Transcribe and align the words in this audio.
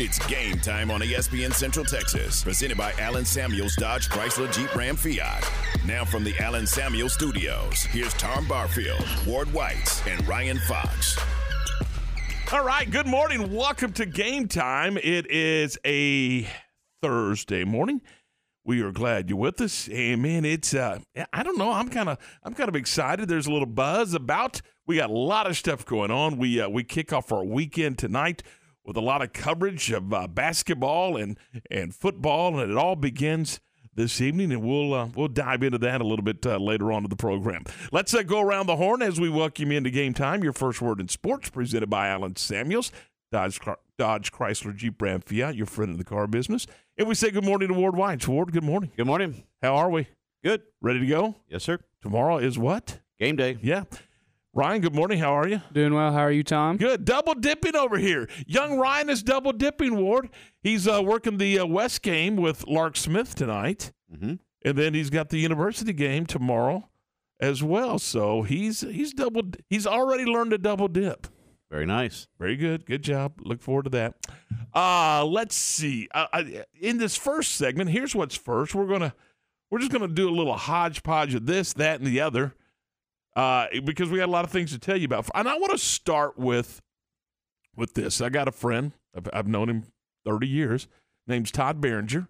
It's 0.00 0.24
game 0.28 0.60
time 0.60 0.92
on 0.92 1.00
ESPN 1.00 1.52
Central 1.52 1.84
Texas, 1.84 2.44
presented 2.44 2.78
by 2.78 2.92
Allen 3.00 3.24
Samuels 3.24 3.74
Dodge 3.74 4.08
Chrysler 4.08 4.48
Jeep 4.54 4.72
Ram 4.76 4.94
Fiat. 4.94 5.44
Now 5.88 6.04
from 6.04 6.22
the 6.22 6.38
Allen 6.38 6.68
Samuels 6.68 7.14
Studios, 7.14 7.82
here's 7.82 8.14
Tom 8.14 8.46
Barfield, 8.46 9.04
Ward 9.26 9.52
White, 9.52 10.00
and 10.06 10.24
Ryan 10.28 10.60
Fox. 10.68 11.18
All 12.52 12.64
right, 12.64 12.88
good 12.88 13.08
morning. 13.08 13.52
Welcome 13.52 13.92
to 13.94 14.06
game 14.06 14.46
time. 14.46 14.98
It 14.98 15.28
is 15.32 15.76
a 15.84 16.46
Thursday 17.02 17.64
morning. 17.64 18.00
We 18.64 18.82
are 18.82 18.92
glad 18.92 19.28
you're 19.28 19.36
with 19.36 19.60
us. 19.60 19.88
And 19.88 20.22
man, 20.22 20.44
it's 20.44 20.74
uh 20.74 21.00
I 21.32 21.42
don't 21.42 21.58
know, 21.58 21.72
I'm 21.72 21.88
kind 21.88 22.08
of 22.08 22.18
I'm 22.44 22.54
kind 22.54 22.68
of 22.68 22.76
excited. 22.76 23.28
There's 23.28 23.48
a 23.48 23.52
little 23.52 23.66
buzz 23.66 24.14
about 24.14 24.62
we 24.86 24.94
got 24.94 25.10
a 25.10 25.12
lot 25.12 25.48
of 25.48 25.56
stuff 25.56 25.84
going 25.84 26.12
on. 26.12 26.38
We 26.38 26.60
uh, 26.60 26.68
we 26.68 26.84
kick 26.84 27.12
off 27.12 27.32
our 27.32 27.42
weekend 27.42 27.98
tonight 27.98 28.44
with 28.88 28.96
a 28.96 29.00
lot 29.02 29.20
of 29.22 29.34
coverage 29.34 29.92
of 29.92 30.12
uh, 30.12 30.26
basketball 30.26 31.16
and 31.16 31.38
and 31.70 31.94
football, 31.94 32.58
and 32.58 32.72
it 32.72 32.76
all 32.76 32.96
begins 32.96 33.60
this 33.94 34.20
evening, 34.20 34.50
and 34.50 34.62
we'll 34.62 34.94
uh, 34.94 35.08
we'll 35.14 35.28
dive 35.28 35.62
into 35.62 35.78
that 35.78 36.00
a 36.00 36.04
little 36.04 36.24
bit 36.24 36.44
uh, 36.46 36.56
later 36.56 36.90
on 36.90 37.04
in 37.04 37.10
the 37.10 37.16
program. 37.16 37.64
Let's 37.92 38.14
uh, 38.14 38.22
go 38.22 38.40
around 38.40 38.66
the 38.66 38.76
horn 38.76 39.02
as 39.02 39.20
we 39.20 39.28
welcome 39.28 39.70
you 39.70 39.78
into 39.78 39.90
game 39.90 40.14
time. 40.14 40.42
Your 40.42 40.54
first 40.54 40.80
word 40.80 41.00
in 41.00 41.08
sports, 41.08 41.50
presented 41.50 41.90
by 41.90 42.08
Allen 42.08 42.34
Samuels, 42.36 42.90
Dodge 43.30 43.60
Dodge 43.98 44.32
Chrysler 44.32 44.74
Jeep 44.74 45.00
Ram 45.02 45.20
Fiat, 45.20 45.54
your 45.54 45.66
friend 45.66 45.92
in 45.92 45.98
the 45.98 46.04
car 46.04 46.26
business, 46.26 46.66
and 46.96 47.06
we 47.06 47.14
say 47.14 47.30
good 47.30 47.44
morning 47.44 47.68
to 47.68 47.74
Ward 47.74 47.94
White. 47.94 48.26
Ward, 48.26 48.52
good 48.52 48.64
morning. 48.64 48.90
Good 48.96 49.06
morning. 49.06 49.44
How 49.62 49.76
are 49.76 49.90
we? 49.90 50.08
Good. 50.42 50.62
Ready 50.80 51.00
to 51.00 51.06
go? 51.06 51.36
Yes, 51.46 51.64
sir. 51.64 51.78
Tomorrow 52.00 52.38
is 52.38 52.58
what? 52.58 53.00
Game 53.20 53.36
day. 53.36 53.58
Yeah. 53.60 53.82
Ryan, 54.58 54.80
good 54.80 54.94
morning. 54.96 55.20
How 55.20 55.38
are 55.38 55.46
you? 55.46 55.62
Doing 55.72 55.94
well. 55.94 56.12
How 56.12 56.22
are 56.22 56.32
you, 56.32 56.42
Tom? 56.42 56.78
Good. 56.78 57.04
Double 57.04 57.34
dipping 57.34 57.76
over 57.76 57.96
here. 57.96 58.28
Young 58.44 58.76
Ryan 58.76 59.08
is 59.08 59.22
double 59.22 59.52
dipping, 59.52 59.94
Ward. 59.94 60.30
He's 60.60 60.88
uh, 60.88 61.00
working 61.00 61.38
the 61.38 61.60
uh, 61.60 61.66
West 61.66 62.02
game 62.02 62.34
with 62.34 62.66
Lark 62.66 62.96
Smith 62.96 63.36
tonight. 63.36 63.92
Mm-hmm. 64.12 64.34
And 64.64 64.76
then 64.76 64.94
he's 64.94 65.10
got 65.10 65.28
the 65.28 65.38
university 65.38 65.92
game 65.92 66.26
tomorrow 66.26 66.88
as 67.38 67.62
well. 67.62 68.00
So 68.00 68.42
he's 68.42 68.80
he's 68.80 69.12
double 69.12 69.42
he's 69.70 69.86
already 69.86 70.24
learned 70.24 70.50
to 70.50 70.58
double 70.58 70.88
dip. 70.88 71.28
Very 71.70 71.86
nice. 71.86 72.26
Very 72.40 72.56
good. 72.56 72.84
Good 72.84 73.02
job. 73.02 73.34
Look 73.40 73.62
forward 73.62 73.84
to 73.84 73.90
that. 73.90 74.14
Uh 74.74 75.24
let's 75.24 75.54
see. 75.54 76.08
Uh, 76.12 76.26
I, 76.32 76.64
in 76.80 76.98
this 76.98 77.14
first 77.14 77.52
segment, 77.54 77.90
here's 77.90 78.12
what's 78.12 78.34
first. 78.34 78.74
We're 78.74 78.88
going 78.88 79.02
to 79.02 79.12
we're 79.70 79.78
just 79.78 79.92
going 79.92 80.02
to 80.02 80.12
do 80.12 80.28
a 80.28 80.34
little 80.34 80.56
hodgepodge 80.56 81.36
of 81.36 81.46
this, 81.46 81.74
that 81.74 82.00
and 82.00 82.08
the 82.08 82.20
other 82.20 82.56
uh, 83.38 83.68
because 83.84 84.10
we 84.10 84.18
had 84.18 84.28
a 84.28 84.32
lot 84.32 84.44
of 84.44 84.50
things 84.50 84.72
to 84.72 84.80
tell 84.80 84.96
you 84.96 85.04
about. 85.04 85.30
And 85.32 85.48
I 85.48 85.56
want 85.56 85.70
to 85.70 85.78
start 85.78 86.36
with 86.36 86.82
with 87.76 87.94
this. 87.94 88.20
I 88.20 88.30
got 88.30 88.48
a 88.48 88.52
friend. 88.52 88.90
I've, 89.16 89.28
I've 89.32 89.46
known 89.46 89.68
him 89.68 89.84
30 90.26 90.48
years. 90.48 90.88
Name's 91.28 91.52
Todd 91.52 91.80
Behringer. 91.80 92.26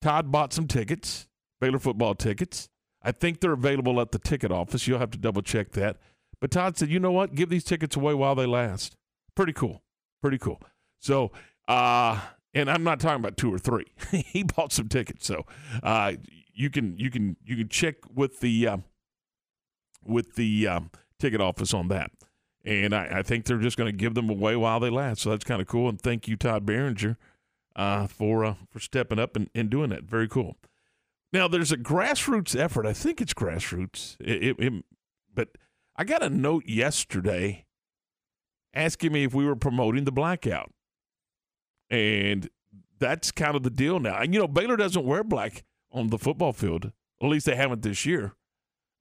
Todd 0.00 0.32
bought 0.32 0.54
some 0.54 0.66
tickets, 0.66 1.28
Baylor 1.60 1.78
football 1.78 2.14
tickets. 2.14 2.70
I 3.02 3.12
think 3.12 3.40
they're 3.40 3.52
available 3.52 4.00
at 4.00 4.12
the 4.12 4.18
ticket 4.18 4.50
office. 4.50 4.86
You'll 4.86 4.98
have 4.98 5.10
to 5.10 5.18
double 5.18 5.42
check 5.42 5.72
that. 5.72 5.98
But 6.40 6.52
Todd 6.52 6.78
said, 6.78 6.88
you 6.88 7.00
know 7.00 7.12
what? 7.12 7.34
Give 7.34 7.50
these 7.50 7.64
tickets 7.64 7.94
away 7.94 8.14
while 8.14 8.34
they 8.34 8.46
last. 8.46 8.96
Pretty 9.34 9.52
cool. 9.52 9.82
Pretty 10.22 10.38
cool. 10.38 10.62
So, 11.00 11.32
uh, 11.68 12.18
and 12.54 12.70
I'm 12.70 12.82
not 12.82 12.98
talking 12.98 13.20
about 13.20 13.36
two 13.36 13.52
or 13.52 13.58
three. 13.58 13.86
he 14.10 14.42
bought 14.42 14.72
some 14.72 14.88
tickets. 14.88 15.26
So, 15.26 15.44
uh, 15.82 16.14
you 16.54 16.70
can 16.70 16.96
you 16.96 17.10
can 17.10 17.36
you 17.44 17.56
can 17.56 17.68
check 17.68 17.96
with 18.14 18.40
the 18.40 18.66
uh, 18.66 18.76
with 20.08 20.34
the 20.34 20.66
um, 20.66 20.90
ticket 21.18 21.40
office 21.40 21.74
on 21.74 21.88
that. 21.88 22.10
And 22.64 22.94
I, 22.94 23.18
I 23.18 23.22
think 23.22 23.44
they're 23.44 23.58
just 23.58 23.76
going 23.76 23.90
to 23.90 23.96
give 23.96 24.14
them 24.14 24.28
away 24.28 24.56
while 24.56 24.80
they 24.80 24.90
last. 24.90 25.22
So 25.22 25.30
that's 25.30 25.44
kind 25.44 25.60
of 25.60 25.68
cool. 25.68 25.88
And 25.88 26.00
thank 26.00 26.26
you, 26.26 26.36
Todd 26.36 26.66
Behringer, 26.66 27.16
uh, 27.76 28.06
for 28.06 28.44
uh, 28.44 28.54
for 28.70 28.80
stepping 28.80 29.18
up 29.18 29.36
and, 29.36 29.48
and 29.54 29.70
doing 29.70 29.90
that. 29.90 30.04
Very 30.04 30.28
cool. 30.28 30.56
Now 31.32 31.48
there's 31.48 31.72
a 31.72 31.76
grassroots 31.76 32.58
effort. 32.58 32.86
I 32.86 32.92
think 32.92 33.20
it's 33.20 33.34
grassroots. 33.34 34.16
It, 34.20 34.42
it, 34.42 34.56
it, 34.58 34.84
but 35.32 35.48
I 35.94 36.04
got 36.04 36.22
a 36.22 36.30
note 36.30 36.66
yesterday 36.66 37.66
asking 38.74 39.12
me 39.12 39.24
if 39.24 39.34
we 39.34 39.44
were 39.44 39.56
promoting 39.56 40.04
the 40.04 40.12
blackout, 40.12 40.72
and 41.88 42.48
that's 42.98 43.30
kind 43.30 43.56
of 43.56 43.62
the 43.62 43.70
deal 43.70 44.00
now. 44.00 44.16
And 44.18 44.34
you 44.34 44.40
know, 44.40 44.48
Baylor 44.48 44.76
doesn't 44.76 45.04
wear 45.04 45.22
black 45.22 45.64
on 45.92 46.08
the 46.08 46.18
football 46.18 46.52
field. 46.52 46.92
At 47.22 47.28
least 47.28 47.46
they 47.46 47.56
haven't 47.56 47.82
this 47.82 48.04
year. 48.04 48.34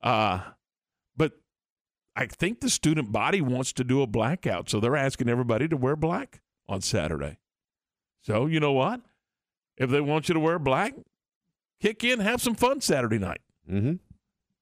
Uh, 0.01 0.41
I 2.15 2.25
think 2.27 2.61
the 2.61 2.69
student 2.69 3.11
body 3.11 3.41
wants 3.41 3.73
to 3.73 3.83
do 3.83 4.01
a 4.01 4.07
blackout, 4.07 4.69
so 4.69 4.79
they're 4.79 4.95
asking 4.95 5.27
everybody 5.29 5.67
to 5.67 5.75
wear 5.77 5.95
black 5.95 6.41
on 6.67 6.81
Saturday. 6.81 7.37
So 8.21 8.45
you 8.45 8.59
know 8.59 8.71
what? 8.71 9.01
If 9.77 9.89
they 9.89 9.99
want 10.01 10.29
you 10.29 10.33
to 10.33 10.39
wear 10.39 10.57
black, 10.57 10.93
kick 11.81 12.03
in, 12.03 12.19
have 12.21 12.41
some 12.41 12.55
fun 12.55 12.79
Saturday 12.81 13.17
night. 13.19 13.41
Mm-hmm. 13.69 13.95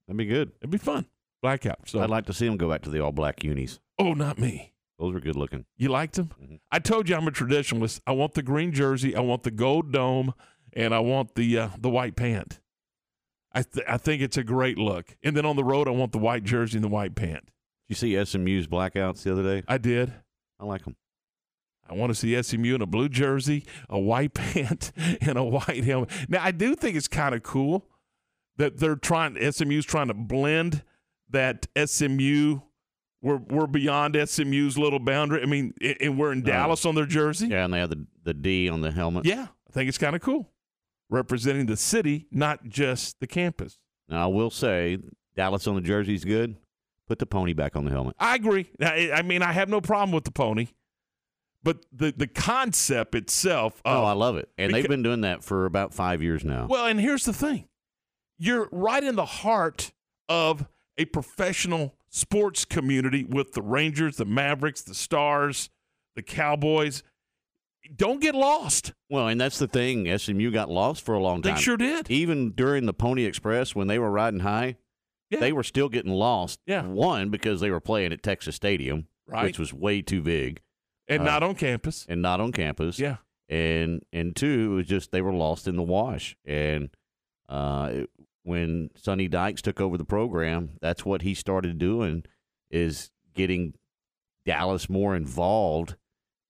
That'd 0.07 0.17
be 0.17 0.25
good. 0.25 0.51
It'd 0.61 0.71
be 0.71 0.77
fun. 0.79 1.05
Blackout. 1.41 1.87
So 1.87 1.99
I'd 1.99 2.09
like 2.09 2.25
to 2.25 2.33
see 2.33 2.47
them 2.47 2.57
go 2.57 2.69
back 2.69 2.81
to 2.83 2.89
the 2.89 2.99
all 3.01 3.11
black 3.11 3.43
unis. 3.43 3.79
Oh, 3.99 4.13
not 4.13 4.39
me. 4.39 4.73
Those 4.97 5.13
were 5.13 5.19
good 5.19 5.35
looking. 5.35 5.65
You 5.77 5.89
liked 5.89 6.15
them? 6.15 6.29
Mhm. 6.41 6.59
I 6.71 6.79
told 6.79 7.09
you 7.09 7.15
I'm 7.15 7.27
a 7.27 7.31
traditionalist. 7.31 7.99
I 8.07 8.11
want 8.13 8.33
the 8.33 8.43
green 8.43 8.71
jersey, 8.71 9.15
I 9.15 9.19
want 9.19 9.43
the 9.43 9.51
gold 9.51 9.91
dome, 9.91 10.33
and 10.73 10.93
I 10.93 10.99
want 10.99 11.35
the 11.35 11.57
uh, 11.59 11.69
the 11.77 11.89
white 11.89 12.15
pant. 12.15 12.59
I 13.53 13.61
th- 13.63 13.85
I 13.87 13.97
think 13.97 14.21
it's 14.21 14.37
a 14.37 14.43
great 14.43 14.77
look. 14.77 15.15
And 15.23 15.35
then 15.37 15.45
on 15.45 15.55
the 15.55 15.63
road, 15.63 15.87
I 15.87 15.91
want 15.91 16.11
the 16.11 16.17
white 16.17 16.43
jersey 16.43 16.77
and 16.77 16.83
the 16.83 16.87
white 16.89 17.15
pant. 17.15 17.45
Did 17.45 17.51
you 17.89 17.95
see 17.95 18.25
SMU's 18.25 18.67
blackouts 18.67 19.23
the 19.23 19.31
other 19.31 19.43
day? 19.43 19.63
I 19.67 19.77
did. 19.77 20.13
I 20.59 20.65
like 20.65 20.85
them. 20.85 20.95
I 21.87 21.93
want 21.95 22.11
to 22.11 22.15
see 22.15 22.41
SMU 22.41 22.75
in 22.75 22.81
a 22.81 22.85
blue 22.85 23.09
jersey, 23.09 23.65
a 23.89 23.99
white 23.99 24.33
pant, 24.33 24.91
and 25.21 25.37
a 25.37 25.43
white 25.43 25.83
helmet. 25.83 26.09
Now, 26.29 26.41
I 26.43 26.51
do 26.51 26.75
think 26.75 26.95
it's 26.95 27.07
kind 27.09 27.35
of 27.35 27.43
cool 27.43 27.85
that 28.57 28.77
they're 28.79 28.95
trying. 28.95 29.35
SMU's 29.51 29.85
trying 29.85 30.07
to 30.07 30.13
blend 30.13 30.83
that 31.29 31.67
SMU. 31.85 32.59
We're 33.21 33.37
we're 33.37 33.67
beyond 33.67 34.15
SMU's 34.29 34.77
little 34.77 34.99
boundary. 34.99 35.41
I 35.41 35.45
mean, 35.45 35.73
and 36.01 36.17
we're 36.17 36.31
in 36.31 36.39
Uh, 36.41 36.45
Dallas 36.45 36.85
on 36.85 36.95
their 36.95 37.05
jersey. 37.05 37.47
Yeah, 37.47 37.65
and 37.65 37.73
they 37.73 37.79
have 37.79 37.89
the, 37.89 38.05
the 38.23 38.33
D 38.33 38.69
on 38.69 38.81
the 38.81 38.91
helmet. 38.91 39.25
Yeah, 39.25 39.47
I 39.69 39.71
think 39.73 39.87
it's 39.89 39.97
kind 39.97 40.15
of 40.15 40.21
cool, 40.21 40.49
representing 41.13 41.67
the 41.67 41.77
city, 41.77 42.25
not 42.31 42.65
just 42.65 43.19
the 43.19 43.27
campus. 43.27 43.77
Now, 44.09 44.23
I 44.23 44.27
will 44.27 44.49
say, 44.49 44.97
Dallas 45.35 45.67
on 45.67 45.75
the 45.75 45.81
jersey 45.81 46.15
is 46.15 46.25
good. 46.25 46.57
Put 47.07 47.19
the 47.19 47.25
pony 47.25 47.53
back 47.53 47.75
on 47.75 47.85
the 47.85 47.91
helmet. 47.91 48.15
I 48.19 48.35
agree. 48.35 48.69
I, 48.81 49.11
I 49.13 49.21
mean, 49.21 49.43
I 49.43 49.51
have 49.51 49.69
no 49.69 49.79
problem 49.79 50.11
with 50.11 50.23
the 50.23 50.31
pony, 50.31 50.69
but 51.61 51.85
the 51.91 52.13
the 52.15 52.27
concept 52.27 53.13
itself. 53.13 53.81
Of, 53.85 53.97
oh, 53.97 54.05
I 54.05 54.13
love 54.13 54.37
it. 54.37 54.49
And 54.57 54.71
beca- 54.71 54.73
they've 54.73 54.87
been 54.87 55.03
doing 55.03 55.21
that 55.21 55.43
for 55.43 55.65
about 55.65 55.93
five 55.93 56.23
years 56.23 56.43
now. 56.43 56.67
Well, 56.69 56.85
and 56.85 56.99
here's 56.99 57.25
the 57.25 57.33
thing 57.33 57.67
you're 58.37 58.69
right 58.71 59.03
in 59.03 59.15
the 59.15 59.25
heart 59.25 59.91
of 60.29 60.65
a 60.97 61.05
professional 61.05 61.93
sports 62.09 62.65
community 62.65 63.23
with 63.23 63.53
the 63.53 63.61
Rangers, 63.61 64.17
the 64.17 64.25
Mavericks, 64.25 64.81
the 64.81 64.95
Stars, 64.95 65.69
the 66.15 66.23
Cowboys. 66.23 67.03
Don't 67.95 68.21
get 68.21 68.33
lost. 68.35 68.93
Well, 69.09 69.27
and 69.27 69.39
that's 69.39 69.59
the 69.59 69.67
thing. 69.67 70.17
SMU 70.17 70.51
got 70.51 70.69
lost 70.69 71.03
for 71.05 71.13
a 71.15 71.19
long 71.19 71.41
time. 71.41 71.55
They 71.55 71.61
sure 71.61 71.77
did. 71.77 72.09
Even 72.09 72.51
during 72.51 72.85
the 72.85 72.93
Pony 72.93 73.25
Express 73.25 73.75
when 73.75 73.87
they 73.87 73.99
were 73.99 74.09
riding 74.11 74.39
high, 74.39 74.77
Yeah. 75.29 75.39
they 75.39 75.51
were 75.53 75.63
still 75.63 75.89
getting 75.89 76.11
lost. 76.11 76.59
Yeah. 76.65 76.85
One, 76.85 77.29
because 77.29 77.59
they 77.61 77.69
were 77.69 77.79
playing 77.81 78.13
at 78.13 78.23
Texas 78.23 78.55
Stadium, 78.55 79.07
Right. 79.27 79.43
which 79.45 79.59
was 79.59 79.73
way 79.73 80.01
too 80.01 80.21
big 80.21 80.61
And 81.07 81.21
uh, 81.21 81.25
not 81.25 81.43
on 81.43 81.55
campus. 81.55 82.05
and 82.09 82.21
not 82.21 82.39
on 82.39 82.51
campus. 82.51 82.99
Yeah. 82.99 83.17
And 83.49 84.01
and 84.13 84.35
two, 84.35 84.71
it 84.71 84.75
was 84.75 84.87
just 84.87 85.11
they 85.11 85.21
were 85.21 85.33
lost 85.33 85.67
in 85.67 85.75
the 85.75 85.83
wash. 85.83 86.35
And 86.45 86.89
uh, 87.49 87.89
it- 87.93 88.09
when 88.45 88.89
Sonny 88.95 89.27
Dykes 89.29 89.61
took 89.61 89.79
over 89.79 89.97
the 89.97 90.03
program, 90.05 90.71
that's 90.81 91.05
what 91.05 91.21
he 91.21 91.33
started 91.33 91.77
doing 91.77 92.23
is 92.69 93.09
getting 93.33 93.73
Dallas 94.45 94.89
more 94.89 95.15
involved, 95.15 95.95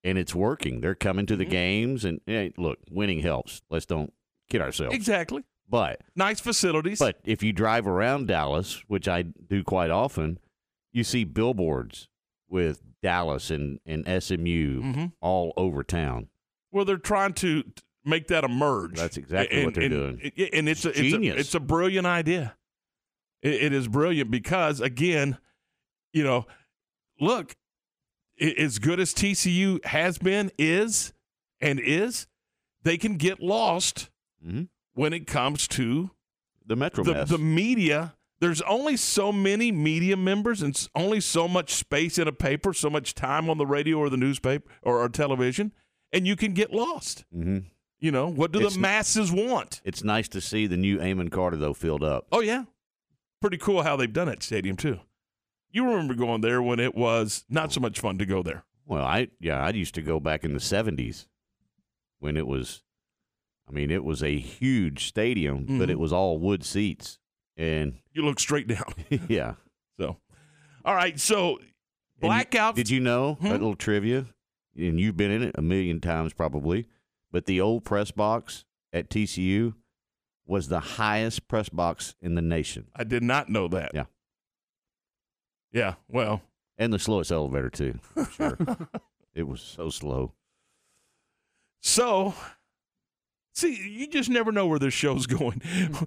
and 0.04 0.18
it's 0.18 0.34
working. 0.34 0.80
They're 0.80 0.94
coming 0.94 1.26
to 1.26 1.34
the 1.36 1.46
Mhm. 1.46 1.50
games, 1.50 2.04
and 2.04 2.20
hey, 2.26 2.52
look, 2.56 2.78
winning 2.90 3.20
helps. 3.20 3.62
Let's 3.70 3.86
don't 3.86 4.12
kid 4.48 4.60
ourselves. 4.60 4.94
Exactly. 4.94 5.42
But 5.68 6.02
Nice 6.14 6.40
facilities. 6.40 6.98
but 6.98 7.18
if 7.24 7.42
you 7.42 7.52
drive 7.52 7.86
around 7.86 8.28
Dallas, 8.28 8.84
which 8.86 9.08
I 9.08 9.22
do 9.22 9.64
quite 9.64 9.90
often, 9.90 10.38
you 10.92 11.02
see 11.02 11.24
billboards 11.24 12.08
with 12.48 12.82
Dallas 13.02 13.50
and, 13.50 13.80
and 13.86 14.06
SMU 14.06 14.82
Mhm. 14.82 15.12
all 15.20 15.52
over 15.56 15.82
town. 15.82 16.28
well, 16.70 16.84
they're 16.84 16.96
trying 16.98 17.32
to 17.32 17.62
make 18.04 18.26
that 18.26 18.42
emerge. 18.44 18.96
That's 18.96 19.16
exactly 19.16 19.64
what 19.64 19.74
they're 19.74 19.88
doing. 19.88 20.20
And, 20.36 20.48
and 20.52 20.68
it's, 20.68 20.84
It's 20.84 20.84
a, 20.84 20.88
it's, 20.88 20.98
a, 20.98 21.02
genius. 21.16 21.36
it's 21.40 21.54
a 21.54 21.60
brilliant 21.60 22.04
idea. 22.06 22.56
It, 23.42 23.54
it 23.66 23.72
is 23.72 23.86
brilliant 23.86 24.28
because, 24.30 24.80
again, 24.80 25.38
you 26.12 26.24
know, 26.24 26.46
look, 27.20 27.54
as 28.40 28.78
good 28.78 29.00
as 29.00 29.12
TCU 29.14 29.84
has 29.84 30.18
been, 30.18 30.50
is, 30.58 31.12
and 31.60 31.78
is, 31.80 32.26
they 32.82 32.96
can 32.98 33.16
get 33.16 33.40
lost 33.40 34.10
Mhm. 34.44 34.68
when 34.92 35.12
it 35.12 35.26
comes 35.26 35.66
to 35.68 36.10
The 36.66 36.76
Metro 36.76 37.04
the, 37.04 37.24
the 37.24 37.38
media. 37.38 38.14
There's 38.40 38.60
only 38.62 38.96
so 38.96 39.32
many 39.32 39.70
media 39.72 40.16
members 40.16 40.60
and 40.62 40.76
only 40.94 41.20
so 41.20 41.46
much 41.48 41.72
space 41.72 42.18
in 42.18 42.26
a 42.28 42.32
paper, 42.32 42.72
so 42.74 42.90
much 42.90 43.14
time 43.14 43.48
on 43.48 43.56
the 43.58 43.66
radio 43.66 43.98
or 43.98 44.10
the 44.10 44.16
newspaper 44.16 44.68
or, 44.82 45.00
or 45.02 45.08
television, 45.08 45.72
and 46.12 46.26
you 46.26 46.36
can 46.36 46.52
get 46.52 46.72
lost. 46.72 47.24
hmm 47.32 47.58
You 48.00 48.10
know, 48.10 48.26
what 48.28 48.52
do 48.52 48.60
It's 48.66 48.74
the 48.74 48.80
masses 48.80 49.32
want? 49.32 49.80
It's 49.84 50.02
nice 50.04 50.28
to 50.28 50.40
see 50.40 50.66
the 50.66 50.76
new 50.76 51.00
Amon 51.00 51.28
Carter 51.30 51.56
though 51.56 51.72
filled 51.74 52.02
up. 52.02 52.26
Oh 52.32 52.40
yeah, 52.40 52.64
pretty 53.40 53.56
cool 53.56 53.82
how 53.82 53.96
they've 53.96 54.12
done 54.12 54.26
that 54.26 54.42
stadium 54.42 54.76
too. 54.76 55.00
You 55.74 55.86
remember 55.90 56.14
going 56.14 56.40
there 56.40 56.62
when 56.62 56.78
it 56.78 56.94
was 56.94 57.44
not 57.50 57.72
so 57.72 57.80
much 57.80 57.98
fun 57.98 58.16
to 58.18 58.24
go 58.26 58.42
there. 58.44 58.64
Well, 58.86 59.04
I 59.04 59.28
yeah, 59.40 59.58
I 59.62 59.70
used 59.70 59.94
to 59.96 60.02
go 60.02 60.20
back 60.20 60.44
in 60.44 60.54
the 60.54 60.60
seventies 60.60 61.26
when 62.20 62.36
it 62.36 62.46
was. 62.46 62.82
I 63.68 63.72
mean, 63.72 63.90
it 63.90 64.04
was 64.04 64.22
a 64.22 64.38
huge 64.38 65.06
stadium, 65.08 65.64
but 65.64 65.88
Mhm. 65.88 65.90
it 65.90 65.98
was 65.98 66.12
all 66.12 66.38
wood 66.38 66.64
seats, 66.64 67.18
and 67.56 67.94
You 68.12 68.22
look 68.22 68.38
straight 68.38 68.68
down. 68.68 68.84
yeah. 69.28 69.54
So, 69.98 70.18
all 70.84 70.94
right. 70.94 71.18
So, 71.18 71.58
blackout. 72.20 72.76
Did 72.76 72.90
you 72.90 73.00
know 73.00 73.34
Hmm? 73.34 73.46
a 73.46 73.50
little 73.52 73.74
trivia? 73.74 74.26
And 74.76 75.00
you've 75.00 75.16
been 75.16 75.30
in 75.30 75.42
it 75.42 75.54
a 75.58 75.62
million 75.62 76.00
times 76.00 76.32
probably, 76.34 76.86
but 77.32 77.46
the 77.46 77.60
old 77.60 77.84
press 77.84 78.10
box 78.10 78.64
at 78.92 79.08
TCU 79.10 79.74
was 80.46 80.68
the 80.68 80.80
highest 80.80 81.48
press 81.48 81.68
box 81.68 82.14
in 82.20 82.34
the 82.36 82.42
nation 82.42 82.88
I 82.94 83.02
did 83.04 83.22
not 83.24 83.48
know 83.48 83.66
that. 83.68 83.90
Yeah. 83.94 84.04
Yeah. 85.74 85.94
Well, 86.08 86.40
and 86.78 86.92
the 86.92 86.98
slowest 86.98 87.30
elevator 87.32 87.68
too. 87.68 87.98
Sure 88.36 88.56
it 89.34 89.46
was 89.46 89.60
so 89.60 89.90
slow. 89.90 90.32
so 91.80 92.32
see, 93.52 93.74
you 93.90 94.06
just 94.06 94.30
never 94.30 94.52
know 94.52 94.66
where 94.66 94.78
this 94.78 94.94
show's 94.94 95.26
going. 95.26 95.60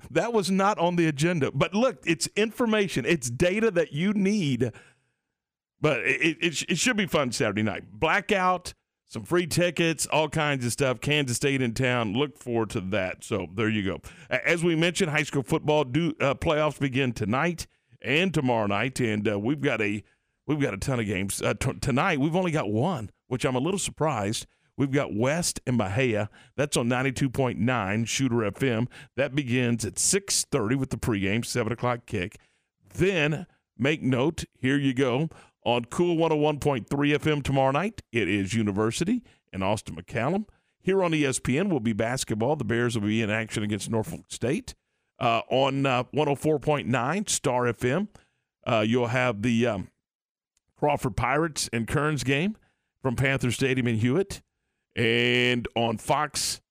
that 0.10 0.34
was 0.34 0.50
not 0.50 0.80
on 0.80 0.96
the 0.96 1.08
agenda. 1.08 1.52
But 1.52 1.74
look, 1.74 2.02
it's 2.06 2.28
information. 2.36 3.06
It's 3.06 3.30
data 3.30 3.70
that 3.72 3.92
you 3.92 4.14
need. 4.14 4.72
But 5.80 6.00
it, 6.00 6.38
it, 6.42 6.64
it 6.70 6.78
should 6.78 6.98
be 6.98 7.06
fun 7.06 7.32
Saturday 7.34 7.62
night. 7.62 7.84
Blackout, 7.92 8.74
some 9.06 9.24
free 9.24 9.48
tickets, 9.48 10.08
all 10.08 10.30
kinds 10.30 10.66
of 10.66 10.72
stuff. 10.72 11.02
Kansas 11.02 11.38
State 11.38 11.62
in 11.62 11.74
town. 11.74 12.14
Look 12.14 12.38
forward 12.38 12.70
to 12.72 12.82
that. 12.82 13.24
So 13.24 13.48
there 13.54 13.70
you 13.70 13.84
go. 13.84 14.02
As 14.30 14.64
we 14.64 14.76
mentioned, 14.76 15.12
high 15.12 15.24
school 15.24 15.44
football 15.44 15.84
do 15.84 16.14
uh, 16.22 16.34
playoffs 16.36 16.80
begin 16.80 17.12
tonight 17.12 17.68
and 18.02 18.34
tomorrow 18.34 18.68
night, 18.68 19.00
and 19.00 19.28
uh, 19.28 19.40
we've 19.40 19.62
got 19.62 19.82
a 19.82 20.04
we've 20.46 20.60
got 20.60 20.74
a 20.74 20.78
ton 20.78 21.00
of 21.00 21.06
games 21.06 21.42
uh, 21.42 21.54
t- 21.54 21.74
tonight. 21.82 22.20
We've 22.20 22.36
only 22.36 22.52
got 22.52 22.70
one, 22.70 23.10
which 23.28 23.46
I'm 23.46 23.56
a 23.56 23.60
little 23.60 23.80
surprised. 23.80 24.46
We've 24.78 24.92
got 24.92 25.16
West 25.16 25.60
and 25.66 25.78
Bahia. 25.78 26.30
That's 26.56 26.78
on 26.78 26.88
92.9 26.88 28.08
Shooter 28.08 28.36
FM. 28.36 28.88
That 29.16 29.36
begins 29.36 29.84
at 29.86 29.96
6:30 29.96 30.76
with 30.76 30.92
the 30.92 30.98
pregame, 30.98 31.44
seven 31.44 31.74
o'clock 31.74 32.06
kick. 32.06 32.38
Then 32.94 33.48
make 33.78 34.02
note. 34.02 34.46
Here 34.54 34.78
you 34.78 34.94
go 34.94 35.30
on 35.64 35.86
Cool 35.86 36.16
101.3 36.16 36.86
FM 36.88 37.44
tomorrow 37.44 37.72
night. 37.72 38.02
It 38.12 38.30
is 38.30 38.54
University 38.54 39.24
and 39.52 39.64
Austin 39.64 39.96
McCallum. 39.96 40.46
Here 40.82 41.04
on 41.04 41.12
ESPN 41.12 41.70
will 41.70 41.82
be 41.82 41.92
basketball. 41.92 42.56
The 42.56 42.64
Bears 42.64 42.98
will 42.98 43.08
be 43.08 43.22
in 43.22 43.30
action 43.30 43.64
against 43.64 43.90
Norfolk 43.90 44.26
State. 44.30 44.76
Uh, 45.20 45.42
on 45.50 45.86
uh, 45.86 46.04
104.9 46.14 47.30
Star 47.30 47.64
FM, 47.64 48.08
uh, 48.66 48.84
you'll 48.86 49.08
have 49.08 49.42
the 49.42 49.66
um, 49.66 49.88
Crawford 50.78 51.16
Pirates 51.18 51.70
and 51.74 51.88
Kerens 51.88 52.24
game 52.24 52.56
from 53.02 53.16
Panther 53.16 53.52
Stadium 53.52 53.88
in 53.88 53.96
Hewitt. 53.98 54.42
And 54.96 55.68
on 55.76 55.98
Fox 55.98 56.62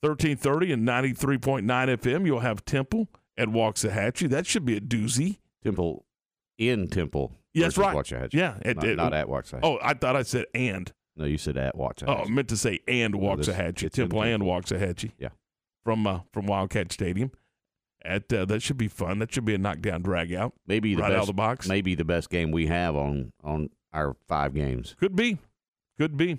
1330 0.00 0.72
and 0.72 0.86
93.9 0.88 1.62
FM, 1.64 2.26
you'll 2.26 2.40
have 2.40 2.64
Temple 2.64 3.08
at 3.36 3.48
Waxahachie. 3.48 4.28
That 4.28 4.46
should 4.46 4.64
be 4.64 4.76
a 4.76 4.80
doozy. 4.80 5.38
Temple 5.62 6.04
in 6.58 6.88
Temple. 6.88 7.32
Yes, 7.52 7.74
versus 7.74 7.78
right. 7.78 7.96
Waxahachie. 7.96 8.32
Yeah. 8.34 8.56
At, 8.64 8.76
not, 8.76 8.84
at- 8.86 8.96
not 8.96 9.12
at 9.14 9.26
Waxahachie. 9.28 9.60
oh, 9.62 9.78
I 9.82 9.94
thought 9.94 10.16
I 10.16 10.22
said 10.22 10.46
and. 10.54 10.92
no, 11.16 11.24
you 11.24 11.38
said 11.38 11.56
at 11.56 11.74
Oh, 11.76 11.84
I 11.84 11.92
Waxahachie. 11.92 12.28
meant 12.28 12.48
to 12.48 12.56
say 12.56 12.80
and 12.88 13.14
No, 13.14 13.36
this- 13.36 13.48
Waxahachie. 13.48 13.82
it's 13.84 13.98
in 13.98 14.04
Temple 14.04 14.22
and. 14.22 14.42
Waxahachie. 14.42 15.12
Yeah. 15.18 15.28
From 15.84 16.06
uh, 16.06 16.20
from 16.32 16.46
Wildcat 16.46 16.92
Stadium. 16.92 17.30
At 18.04 18.30
uh, 18.32 18.44
that 18.46 18.62
should 18.62 18.76
be 18.76 18.88
fun. 18.88 19.18
That 19.18 19.32
should 19.32 19.44
be 19.46 19.54
a 19.54 19.58
knockdown 19.58 20.02
drag 20.02 20.32
out. 20.34 20.52
maybe 20.66 20.94
the 20.94 21.02
right 21.02 21.12
out 21.12 21.14
of 21.14 21.18
best. 21.20 21.26
the 21.28 21.32
box. 21.32 21.68
Maybe 21.68 21.94
the 21.94 22.04
best 22.04 22.28
game 22.28 22.50
we 22.50 22.66
have 22.66 22.94
on 22.96 23.32
on 23.42 23.70
our 23.92 24.16
five 24.28 24.52
games. 24.54 24.94
Could 24.98 25.16
be. 25.16 25.38
Could 25.98 26.16
be. 26.16 26.38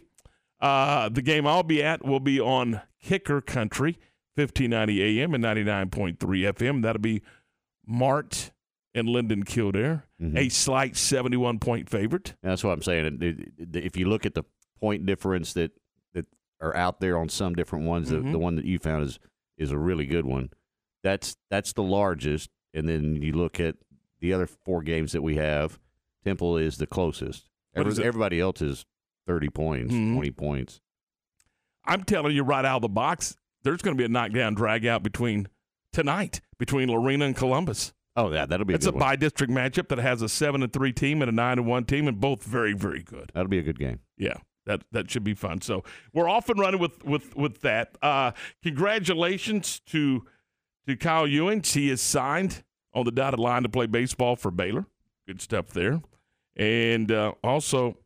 Uh, 0.59 1.09
the 1.09 1.21
game 1.21 1.47
I'll 1.47 1.63
be 1.63 1.81
at 1.81 2.05
will 2.05 2.19
be 2.19 2.39
on 2.39 2.81
Kicker 3.01 3.41
Country, 3.41 3.97
1590 4.35 5.21
AM 5.21 5.33
and 5.33 5.43
99.3 5.43 6.17
FM. 6.17 6.81
That'll 6.83 7.01
be 7.01 7.21
Mart 7.85 8.51
and 8.93 9.09
Linden 9.09 9.43
Kildare, 9.43 10.05
Mhm. 10.21 10.37
a 10.37 10.49
slight 10.49 10.95
71 10.95 11.59
point 11.59 11.89
favorite. 11.89 12.35
That's 12.41 12.63
what 12.63 12.71
I'm 12.71 12.81
saying. 12.81 13.19
If 13.73 13.97
you 13.97 14.07
look 14.07 14.25
at 14.25 14.33
the 14.35 14.43
point 14.79 15.05
difference 15.05 15.53
that 15.53 15.71
that 16.13 16.25
are 16.61 16.75
out 16.75 16.99
there 17.01 17.17
on 17.17 17.27
some 17.29 17.55
different 17.55 17.85
ones, 17.85 18.09
Mhm. 18.11 18.23
the, 18.25 18.31
the 18.33 18.39
one 18.39 18.55
that 18.55 18.65
you 18.65 18.77
found 18.79 19.03
is 19.03 19.19
is 19.57 19.71
a 19.71 19.77
really 19.77 20.05
good 20.05 20.25
one. 20.25 20.49
That's 21.05 21.37
that's 21.51 21.71
the 21.73 21.83
largest, 21.83 22.49
and 22.73 22.89
then 22.89 23.21
you 23.21 23.31
look 23.33 23.59
at 23.59 23.75
the 24.21 24.33
other 24.33 24.47
four 24.47 24.81
games 24.81 25.11
that 25.11 25.21
we 25.21 25.35
have. 25.35 25.77
Temple 26.23 26.57
is 26.57 26.77
the 26.79 26.87
closest. 26.87 27.47
Every- 27.75 27.91
is 27.91 27.99
everybody 27.99 28.39
else 28.39 28.59
is 28.59 28.85
thirty 29.27 29.49
points, 29.49 29.93
Mhm. 29.93 30.15
twenty 30.15 30.31
points. 30.31 30.81
I'm 31.85 32.03
telling 32.03 32.35
you 32.35 32.41
right 32.43 32.65
out 32.65 32.77
of 32.77 32.81
the 32.81 32.89
box, 32.89 33.37
there's 33.63 33.83
going 33.83 33.95
to 33.95 34.01
be 34.01 34.05
a 34.05 34.09
knockdown 34.09 34.55
drag 34.55 34.87
out 34.87 35.03
between 35.03 35.47
tonight 35.93 36.41
between 36.57 36.89
Lorena 36.89 37.25
and 37.25 37.35
Columbus. 37.35 37.93
Oh, 38.15 38.31
yeah, 38.33 38.47
that'll 38.47 38.65
be 38.65 38.73
a 38.73 38.77
It's 38.77 38.87
a 38.87 38.91
one. 38.91 38.99
bi 38.99 39.15
district 39.15 39.53
matchup 39.53 39.89
that 39.89 39.99
has 39.99 40.23
a 40.23 40.29
seven 40.29 40.63
and 40.63 40.73
three 40.73 40.91
team 40.93 41.21
and 41.21 41.29
a 41.29 41.31
nine 41.31 41.59
and 41.59 41.67
one 41.67 41.83
team, 41.85 42.07
and 42.07 42.19
both 42.19 42.43
very, 42.43 42.73
very 42.73 43.03
good. 43.03 43.31
That'll 43.35 43.49
be 43.49 43.59
a 43.59 43.63
good 43.63 43.77
game. 43.77 43.99
Yeah, 44.17 44.37
that 44.65 44.81
that 44.91 45.11
should 45.11 45.23
be 45.23 45.35
fun. 45.35 45.61
So 45.61 45.83
we're 46.13 46.27
off 46.29 46.49
and 46.49 46.59
running 46.59 46.79
with 46.79 47.03
with 47.05 47.35
with 47.35 47.61
that. 47.61 47.95
Uh, 48.01 48.31
congratulations 48.63 49.79
to 49.87 50.25
to 50.87 50.95
Kyle 50.95 51.27
Ewing. 51.27 51.63
He 51.63 51.89
is 51.89 52.01
signed 52.01 52.63
on 52.93 53.05
the 53.05 53.11
dotted 53.11 53.39
line 53.39 53.63
to 53.63 53.69
play 53.69 53.85
baseball 53.85 54.35
for 54.35 54.51
Baylor. 54.51 54.85
Good 55.27 55.41
stuff 55.41 55.67
there. 55.69 56.01
And 56.55 57.11
uh, 57.11 57.33
also, 57.43 57.97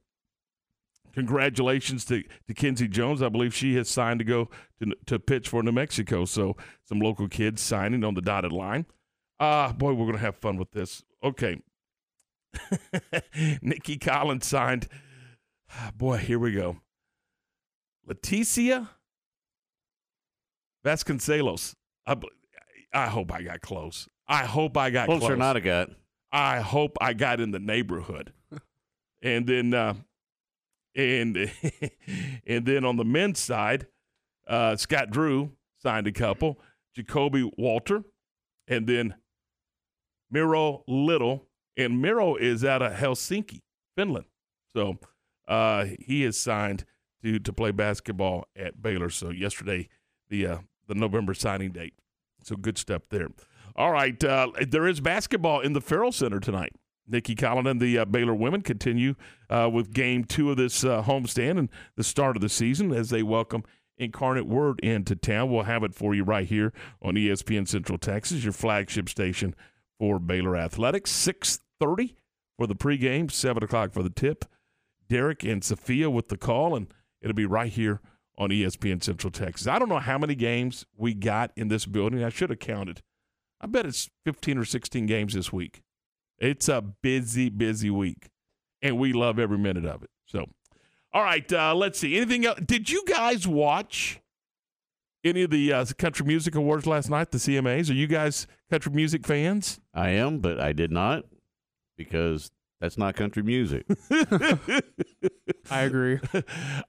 congratulations 1.13 2.05
to, 2.05 2.23
to 2.47 2.53
Kenzie 2.53 2.87
Jones. 2.87 3.21
I 3.21 3.29
believe 3.29 3.53
she 3.53 3.75
has 3.75 3.89
signed 3.89 4.19
to 4.19 4.25
go 4.25 4.49
to, 4.79 4.93
to 5.05 5.19
pitch 5.19 5.49
for 5.49 5.61
New 5.61 5.71
Mexico. 5.71 6.25
So 6.25 6.55
some 6.83 6.99
local 6.99 7.27
kids 7.27 7.61
signing 7.61 8.03
on 8.03 8.15
the 8.15 8.21
dotted 8.21 8.51
line. 8.51 8.85
Ah, 9.39 9.71
boy, 9.71 9.93
we're 9.93 10.05
going 10.05 10.17
to 10.17 10.19
have 10.19 10.35
fun 10.35 10.57
with 10.57 10.71
this. 10.71 11.03
Okay. 11.23 11.61
Nikki 13.61 13.97
Collins 13.97 14.45
signed. 14.45 14.87
Boy, 15.95 16.17
here 16.17 16.39
we 16.39 16.53
go. 16.53 16.77
Leticia 18.07 18.89
Vasconcelos. 20.83 21.75
I, 22.07 22.15
I 22.93 23.07
hope 23.07 23.31
I 23.31 23.41
got 23.43 23.61
close. 23.61 24.07
I 24.27 24.45
hope 24.45 24.77
I 24.77 24.89
got 24.89 25.07
Close 25.07 25.19
close. 25.19 25.31
or 25.31 25.35
not 25.37 25.55
a 25.55 25.61
gut. 25.61 25.89
I 26.31 26.59
hope 26.59 26.97
I 27.01 27.13
got 27.13 27.39
in 27.39 27.51
the 27.51 27.59
neighborhood. 27.59 28.33
and 29.21 29.47
then 29.47 29.73
uh 29.73 29.95
and 30.95 31.37
and 32.47 32.65
then 32.65 32.85
on 32.85 32.97
the 32.97 33.05
men's 33.05 33.39
side, 33.39 33.87
uh 34.47 34.75
Scott 34.75 35.09
Drew 35.11 35.53
signed 35.81 36.07
a 36.07 36.11
couple, 36.11 36.59
Ja'Kobe 36.97 37.49
Walter, 37.57 38.03
and 38.67 38.85
then 38.87 39.15
Miro 40.31 40.83
Little. 40.87 41.47
And 41.77 42.01
Miro 42.01 42.35
is 42.35 42.65
out 42.65 42.81
of 42.81 42.93
Helsinki, 42.93 43.61
Finland. 43.95 44.25
So 44.75 44.97
uh 45.47 45.85
he 45.99 46.23
is 46.23 46.37
signed 46.39 46.85
to 47.23 47.39
to 47.39 47.53
play 47.53 47.71
basketball 47.71 48.45
at 48.55 48.81
Baylor. 48.81 49.09
So 49.09 49.29
yesterday 49.29 49.89
the 50.29 50.45
uh 50.45 50.57
the 50.87 50.95
November 50.95 51.33
signing 51.33 51.71
date. 51.71 51.93
So 52.43 52.55
good 52.55 52.77
stuff 52.77 53.03
there. 53.09 53.27
All 53.75 53.91
right, 53.91 54.21
uh, 54.23 54.51
there 54.67 54.87
is 54.87 54.99
basketball 54.99 55.61
in 55.61 55.73
the 55.73 55.81
Ferrell 55.81 56.11
Center 56.11 56.39
tonight. 56.39 56.73
Nicki 57.07 57.35
Collen 57.35 57.69
and 57.69 57.81
the 57.81 57.99
uh, 57.99 58.05
Baylor 58.05 58.35
women 58.35 58.61
continue 58.61 59.15
uh, 59.49 59.69
with 59.71 59.93
game 59.93 60.23
two 60.23 60.51
of 60.51 60.57
this 60.57 60.83
uh, 60.83 61.01
homestand 61.03 61.57
and 61.57 61.69
the 61.95 62.03
start 62.03 62.35
of 62.35 62.41
the 62.41 62.49
season 62.49 62.91
as 62.91 63.09
they 63.09 63.23
welcome 63.23 63.63
Incarnate 63.97 64.47
Word 64.47 64.79
into 64.81 65.15
town. 65.15 65.51
We'll 65.51 65.63
have 65.63 65.83
it 65.83 65.93
for 65.93 66.13
you 66.13 66.23
right 66.23 66.47
here 66.47 66.71
on 67.01 67.15
ESPN 67.15 67.67
Central 67.67 67.97
Texas, 67.97 68.43
your 68.43 68.53
flagship 68.53 69.09
station 69.09 69.55
for 69.97 70.19
Baylor 70.19 70.55
athletics. 70.55 71.11
Six 71.11 71.59
thirty 71.79 72.15
for 72.57 72.67
the 72.67 72.75
pregame, 72.75 73.31
seven 73.31 73.63
o'clock 73.63 73.93
for 73.93 74.03
the 74.03 74.09
tip. 74.09 74.45
Derek 75.09 75.43
and 75.43 75.63
Sophia 75.63 76.09
with 76.09 76.29
the 76.29 76.37
call, 76.37 76.75
and 76.75 76.93
it'll 77.21 77.33
be 77.33 77.45
right 77.45 77.71
here 77.71 77.99
on 78.39 78.49
ESPN 78.49 79.03
Central 79.03 79.29
Texas. 79.29 79.67
I 79.67 79.77
don't 79.77 79.89
know 79.89 79.99
how 79.99 80.17
many 80.17 80.33
games 80.33 80.85
we 80.97 81.13
got 81.13 81.51
in 81.57 81.67
this 81.67 81.85
building. 81.85 82.23
I 82.23 82.29
should 82.29 82.49
have 82.49 82.59
counted. 82.59 83.01
I 83.61 83.67
bet 83.67 83.85
it's 83.85 84.09
15 84.25 84.57
or 84.57 84.65
16 84.65 85.05
games 85.05 85.33
this 85.33 85.51
week. 85.51 85.81
It's 86.39 86.69
a 86.69 86.81
busy, 86.81 87.49
busy 87.49 87.89
week, 87.89 88.29
and 88.81 88.97
we 88.97 89.11
love 89.11 89.37
every 89.37 89.57
minute 89.57 89.85
of 89.85 90.03
it. 90.03 90.09
So, 90.25 90.45
all 91.11 91.21
right, 91.21 91.51
uh, 91.51 91.75
let's 91.75 91.99
see. 91.99 92.15
Anything 92.15 92.45
else? 92.45 92.61
Did 92.65 92.89
you 92.89 93.03
guys 93.05 93.45
watch 93.45 94.21
any 95.25 95.43
of 95.43 95.49
the 95.51 95.73
uh, 95.73 95.85
country 95.97 96.25
music 96.25 96.55
awards 96.55 96.87
last 96.87 97.09
night? 97.09 97.31
The 97.31 97.39
CMAs? 97.39 97.89
Are 97.89 97.93
you 97.93 98.07
guys 98.07 98.47
country 98.69 98.93
music 98.93 99.27
fans? 99.27 99.81
I 99.93 100.11
am, 100.11 100.39
but 100.39 100.61
I 100.61 100.71
did 100.71 100.91
not 100.91 101.25
because 101.97 102.51
that's 102.79 102.97
not 102.97 103.15
country 103.15 103.43
music. 103.43 103.85
I 105.71 105.81
agree. 105.81 106.19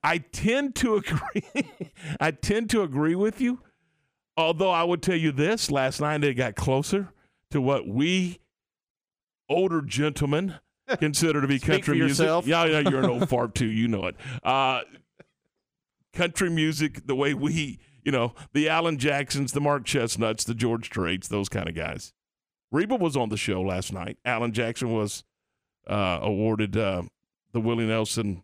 I 0.02 0.18
tend 0.18 0.75
to 0.76 0.97
agree. 0.97 1.90
I 2.20 2.30
tend 2.30 2.70
to 2.70 2.82
agree 2.82 3.14
with 3.14 3.40
you. 3.40 3.61
Although 4.37 4.70
I 4.70 4.85
would 4.85 5.02
tell 5.02 5.16
you 5.16 5.32
this, 5.32 5.70
last 5.70 6.00
night 6.00 6.25
it 6.25 6.35
got 6.35 6.54
closer 6.54 7.12
to 7.50 7.61
what 7.61 7.87
we 7.87 8.38
older 9.49 9.82
gentlemen 9.82 10.54
consider 10.99 11.40
to 11.40 11.49
be 11.49 11.59
Speak 11.59 11.68
country 11.70 11.99
for 11.99 12.04
music. 12.04 12.23
yourself. 12.25 12.47
Yeah, 12.47 12.64
yeah, 12.64 12.78
you're 12.80 13.00
an 13.00 13.11
old 13.11 13.28
fart 13.28 13.54
too. 13.54 13.66
You 13.66 13.88
know 13.88 14.06
it. 14.06 14.16
Uh, 14.42 14.82
country 16.14 16.50
music, 16.50 17.06
the 17.06 17.14
way 17.14 17.35
we, 17.35 17.80
you 18.04 18.12
know, 18.12 18.35
the 18.52 18.68
Alan 18.68 18.99
Jacksons, 18.99 19.52
the 19.52 19.61
Mark 19.61 19.85
Chesnutts, 19.85 20.44
the 20.44 20.54
George 20.54 20.87
Straits, 20.87 21.28
those 21.28 21.49
kind 21.49 21.68
of 21.68 21.75
guys. 21.75 22.12
Reba 22.73 22.94
was 22.97 23.16
on 23.16 23.28
the 23.28 23.37
show 23.37 23.61
last 23.61 23.92
night. 23.92 24.18
Alan 24.25 24.52
Jackson 24.52 24.92
was 24.92 25.25
uh, 25.90 26.20
awarded 26.23 26.76
uh, 26.76 27.02
the 27.52 27.61
Willie 27.61 27.87
Nelson 27.87 28.42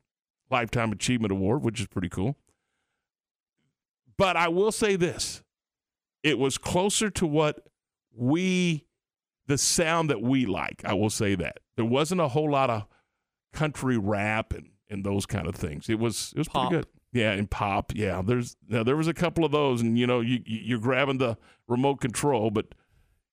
Lifetime 0.51 0.93
Achievement 0.93 1.33
Award, 1.33 1.63
which 1.63 1.81
is 1.81 1.87
pretty 1.87 2.09
cool. 2.09 2.37
But 4.19 4.37
I 4.37 4.49
will 4.49 4.73
say 4.73 4.97
this 4.97 5.43
it 6.23 6.39
was 6.39 6.59
closer 6.59 7.11
to 7.11 7.27
what 7.27 7.69
we, 8.15 8.87
the 9.47 9.59
sound 9.59 10.11
that 10.11 10.21
we 10.23 10.47
like. 10.47 10.83
I 10.85 10.95
will 10.95 11.11
say 11.11 11.35
that. 11.37 11.59
There 11.77 11.85
wasn't 11.85 12.21
a 12.21 12.29
whole 12.29 12.51
lot 12.51 12.71
of 12.71 12.87
country 13.53 13.99
rap 13.99 14.53
and, 14.53 14.71
and 14.91 15.05
those 15.05 15.27
kind 15.27 15.47
of 15.47 15.55
things. 15.55 15.89
It 15.89 15.99
was 15.99 16.33
it 16.35 16.39
was 16.39 16.49
Pop. 16.49 16.71
pretty 16.71 16.83
good. 16.83 16.91
Yeah, 17.13 17.33
and 17.33 17.51
pop. 17.51 17.93
Yeah, 17.95 18.21
there's 18.25 18.57
now 18.69 18.83
there 18.83 18.97
was 18.97 19.09
a 19.09 19.15
couple 19.15 19.45
of 19.45 19.53
those, 19.53 19.81
and 19.81 19.99
you 19.99 20.07
know 20.07 20.21
you 20.21 20.41
you- 20.45 20.61
you're 20.65 20.79
grabbing 20.79 21.19
the 21.19 21.39
remote 21.69 22.01
control, 22.01 22.51
but 22.51 22.67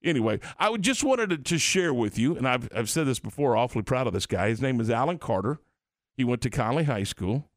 anyway, 0.04 0.40
I 0.60 0.76
just 0.78 1.04
wanted 1.04 1.30
to, 1.30 1.38
to 1.38 1.58
share 1.58 1.94
with 1.94 2.18
you, 2.18 2.36
and 2.36 2.48
I've 2.48 2.70
I've 2.76 2.90
said 2.90 3.08
this 3.08 3.20
before. 3.20 3.56
Awfully 3.56 3.84
proud 3.84 4.08
of 4.08 4.14
this 4.14 4.26
guy. 4.26 4.50
His 4.50 4.62
name 4.62 4.80
is 4.80 4.90
Alan 4.90 5.18
Carter. 5.18 5.60
He 6.16 6.24
went 6.24 6.42
to 6.42 6.50
Connally 6.50 6.86
High 6.86 7.04
School. 7.04 7.50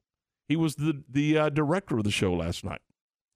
He 0.49 0.57
was 0.57 0.77
the 0.77 1.03
the 1.09 1.39
uh, 1.39 1.49
director 1.49 1.99
of 1.99 2.05
the 2.05 2.11
show 2.11 2.33
last 2.33 2.65
night. 2.65 2.81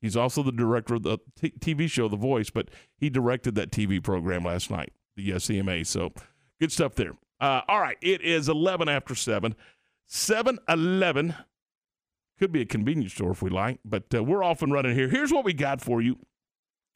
He's 0.01 0.17
also 0.17 0.43
the 0.43 0.53
director 0.53 0.95
of 0.95 1.03
the 1.03 1.19
t- 1.39 1.53
TV 1.61 1.91
show 1.91 2.09
The 2.09 2.17
Voice, 2.17 2.51
but 2.51 2.69
he 2.97 3.11
directed 3.11 3.55
that 3.57 3.71
TV 3.71 4.03
program 4.03 4.45
last 4.45 4.71
night, 4.71 4.93
the 5.15 5.35
uh, 5.35 5.37
CMA. 5.37 5.87
So 5.87 6.13
good 6.59 6.73
stuff 6.73 6.95
there. 6.95 7.13
Uh, 7.41 7.63
all 7.69 7.81
right, 7.81 7.99
it 8.01 8.23
is 8.23 8.49
11 8.49 8.89
after 8.89 9.15
7. 9.15 9.55
7 10.07 10.59
11. 10.69 11.35
Could 12.39 12.53
be 12.53 12.63
a 12.63 12.67
convenience 12.67 13.13
store 13.13 13.33
if 13.33 13.43
we 13.43 13.51
like, 13.51 13.81
but 13.85 14.05
uh, 14.15 14.25
we're 14.25 14.43
off 14.43 14.63
and 14.63 14.73
running 14.73 14.95
here. 14.95 15.09
Here's 15.09 15.33
what 15.33 15.45
we 15.45 15.53
got 15.53 15.83
for 15.83 16.01
you. 16.01 16.19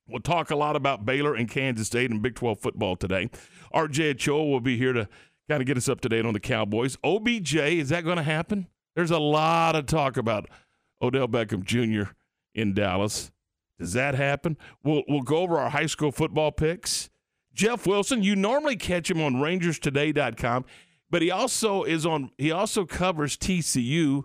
We'll 0.08 0.20
talk 0.20 0.50
a 0.50 0.56
lot 0.56 0.76
about 0.76 1.06
Baylor 1.06 1.34
and 1.34 1.49
Kansas 1.49 1.87
State 1.87 2.11
and 2.11 2.20
Big 2.20 2.34
12 2.34 2.61
football 2.61 2.96
today. 2.96 3.30
RJ 3.75 4.12
Ochoa 4.12 4.44
will 4.44 4.61
be 4.61 4.76
here 4.76 4.92
to 4.92 5.08
kind 5.49 5.62
of 5.62 5.66
get 5.66 5.76
us 5.76 5.88
up 5.88 6.00
to 6.02 6.08
date 6.08 6.26
on 6.26 6.34
the 6.34 6.40
Cowboys. 6.40 6.99
OBJ, 7.02 7.56
is 7.56 7.88
that 7.88 8.04
going 8.04 8.18
to 8.18 8.23
happen? 8.23 8.66
There's 8.94 9.11
a 9.11 9.18
lot 9.18 9.76
of 9.76 9.87
talk 9.87 10.16
about 10.16 10.49
Odell 11.00 11.28
Beckham 11.28 11.64
Jr. 11.64 12.11
in 12.54 12.75
Dallas. 12.75 13.32
Does 13.78 13.94
that 13.94 14.14
happen? 14.14 14.56
We'll 14.82 15.02
we'll 15.08 15.23
go 15.23 15.38
over 15.38 15.58
our 15.58 15.70
high 15.70 15.87
school 15.87 16.12
football 16.12 16.52
picks. 16.52 17.11
Jeff 17.52 17.87
Wilson, 17.87 18.23
you 18.23 18.37
normally 18.37 18.76
catch 18.76 19.11
him 19.11 19.20
on 19.20 19.34
rangerstoday.com, 19.37 20.64
but 21.11 21.23
he 21.23 21.30
also 21.30 21.82
is 21.82 22.06
on 22.06 22.30
he 22.38 22.52
also 22.52 22.84
covers 22.84 23.37
TCU 23.37 24.23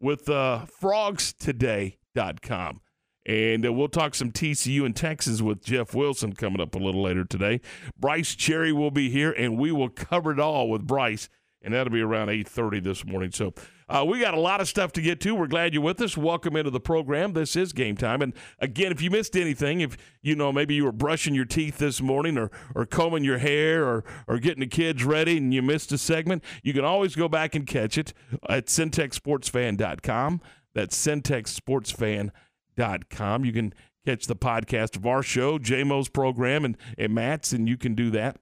with 0.00 0.28
uh, 0.28 0.66
frogstoday.com. 0.80 2.80
And 3.24 3.64
uh, 3.64 3.72
we'll 3.72 3.88
talk 3.88 4.14
some 4.14 4.32
TCU 4.32 4.84
in 4.84 4.94
Texas 4.94 5.40
with 5.40 5.62
Jeff 5.62 5.94
Wilson 5.94 6.32
coming 6.32 6.60
up 6.60 6.74
a 6.74 6.78
little 6.78 7.02
later 7.02 7.24
today. 7.24 7.60
Brice 7.98 8.34
Cherry 8.34 8.72
will 8.72 8.90
be 8.90 9.10
here, 9.10 9.30
and 9.30 9.58
we 9.58 9.70
will 9.70 9.88
cover 9.88 10.32
it 10.32 10.40
all 10.40 10.68
with 10.68 10.86
Brice, 10.86 11.28
and 11.62 11.72
that'll 11.72 11.92
be 11.92 12.00
around 12.00 12.28
8.30 12.28 12.82
this 12.82 13.04
morning. 13.04 13.30
So 13.30 13.54
uh, 13.88 14.04
we 14.04 14.18
got 14.18 14.34
a 14.34 14.40
lot 14.40 14.60
of 14.60 14.66
stuff 14.66 14.90
to 14.92 15.02
get 15.02 15.20
to. 15.20 15.36
We're 15.36 15.46
glad 15.46 15.72
you're 15.72 15.82
with 15.84 16.00
us. 16.00 16.16
Welcome 16.16 16.56
into 16.56 16.70
the 16.70 16.80
program. 16.80 17.34
This 17.34 17.54
is 17.54 17.72
game 17.72 17.96
time. 17.96 18.22
And 18.22 18.32
again, 18.58 18.90
if 18.90 19.00
you 19.00 19.10
missed 19.10 19.36
anything, 19.36 19.82
if 19.82 19.96
you 20.20 20.34
know 20.34 20.50
maybe 20.50 20.74
you 20.74 20.84
were 20.84 20.92
brushing 20.92 21.34
your 21.34 21.44
teeth 21.44 21.78
this 21.78 22.00
morning 22.00 22.36
or, 22.36 22.50
or 22.74 22.86
combing 22.86 23.22
your 23.22 23.38
hair 23.38 23.86
or, 23.86 24.02
or 24.26 24.38
getting 24.38 24.60
the 24.60 24.66
kids 24.66 25.04
ready 25.04 25.36
and 25.36 25.54
you 25.54 25.62
missed 25.62 25.92
a 25.92 25.98
segment, 25.98 26.42
you 26.64 26.72
can 26.72 26.84
always 26.84 27.14
go 27.14 27.28
back 27.28 27.54
and 27.54 27.68
catch 27.68 27.96
it 27.96 28.12
at 28.48 28.66
centexsportsfan.com. 28.66 30.40
That's 30.74 31.06
centexsportsfan.com. 31.06 32.32
You 32.76 33.52
can 33.52 33.74
catch 34.04 34.26
the 34.26 34.36
podcast 34.36 34.96
of 34.96 35.06
our 35.06 35.22
show, 35.22 35.58
JMO's 35.58 36.08
program, 36.08 36.64
and, 36.64 36.76
and 36.98 37.14
Matt's, 37.14 37.52
and 37.52 37.68
you 37.68 37.76
can 37.76 37.94
do 37.94 38.10
that 38.10 38.38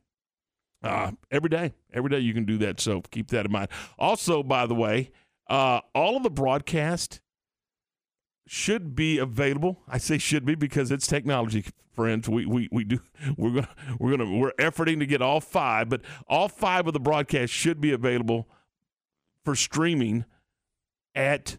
uh, 0.82 1.12
every 1.30 1.50
day. 1.50 1.72
Every 1.92 2.10
day 2.10 2.18
you 2.18 2.32
can 2.34 2.44
do 2.44 2.58
that. 2.58 2.80
So 2.80 3.02
keep 3.10 3.28
that 3.28 3.46
in 3.46 3.52
mind. 3.52 3.68
Also, 3.99 4.42
by 4.42 4.66
the 4.66 4.75
way, 4.75 5.10
uh, 5.49 5.80
all 5.94 6.16
of 6.16 6.22
the 6.22 6.30
broadcast 6.30 7.20
should 8.46 8.94
be 8.94 9.18
available. 9.18 9.82
I 9.88 9.99
say 9.99 10.18
should 10.18 10.44
be 10.44 10.54
because 10.54 10.90
it's 10.90 11.06
technology, 11.06 11.64
friends. 11.92 12.28
We 12.28 12.46
we, 12.46 12.68
we 12.72 12.84
do 12.84 13.00
we're 13.37 13.50
gonna 13.50 13.68
we're 13.99 14.16
gonna 14.16 14.38
we're 14.38 14.52
efforting 14.52 14.99
to 15.00 15.06
get 15.06 15.22
all 15.22 15.40
five, 15.40 15.88
but 15.88 16.02
all 16.26 16.49
five 16.49 16.87
of 16.87 16.92
the 16.92 17.00
broadcasts 17.00 17.54
should 17.54 17.80
be 17.80 17.92
available 17.92 18.49
for 19.44 19.54
streaming 19.54 20.25
at 21.14 21.58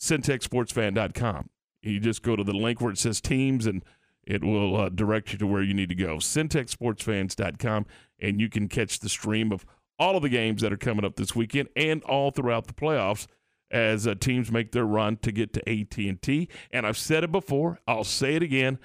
centexsportsfan.com. 0.00 1.50
You 1.86 2.00
just 2.00 2.22
go 2.22 2.36
to 2.36 2.44
the 2.44 2.52
link 2.52 2.80
where 2.80 2.92
it 2.92 2.98
says 2.98 3.20
teams 3.20 3.66
and 3.66 3.84
it 4.26 4.42
will 4.42 4.76
uh, 4.76 4.88
direct 4.88 5.32
you 5.32 5.38
to 5.38 5.46
where 5.46 5.62
you 5.62 5.74
need 5.74 5.88
to 5.88 5.94
go. 5.94 6.16
centexsportsfans.com 6.16 7.86
and 8.20 8.40
you 8.40 8.48
can 8.48 8.68
catch 8.68 8.98
the 8.98 9.08
stream 9.08 9.52
of 9.52 9.64
all 9.98 10.16
of 10.16 10.22
the 10.22 10.28
games 10.28 10.62
that 10.62 10.72
are 10.72 10.78
coming 10.78 11.04
up 11.04 11.16
this 11.16 11.34
weekend 11.34 11.68
and 11.76 12.02
all 12.04 12.30
throughout 12.30 12.66
the 12.66 12.74
playoffs 12.74 13.26
as 13.70 14.06
uh, 14.06 14.14
teams 14.14 14.52
make 14.52 14.72
their 14.72 14.84
run 14.84 15.16
to 15.18 15.32
get 15.32 15.52
to 15.52 15.68
AT&T. 15.68 16.48
And 16.70 16.86
I've 16.86 16.98
said 16.98 17.24
it 17.24 17.32
before, 17.32 17.80
I'll 17.86 18.04
say 18.04 18.34
it 18.34 18.42
again. 18.42 18.78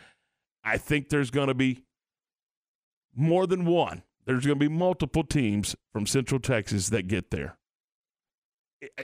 I 0.63 0.77
think 0.77 1.09
there's 1.09 1.31
going 1.31 1.47
to 1.47 1.53
be 1.53 1.83
more 3.15 3.47
than 3.47 3.65
one. 3.65 4.03
There's 4.25 4.45
going 4.45 4.59
to 4.59 4.69
be 4.69 4.73
multiple 4.73 5.23
teams 5.23 5.75
from 5.91 6.05
Central 6.05 6.39
Texas 6.39 6.89
that 6.89 7.07
get 7.07 7.31
there. 7.31 7.57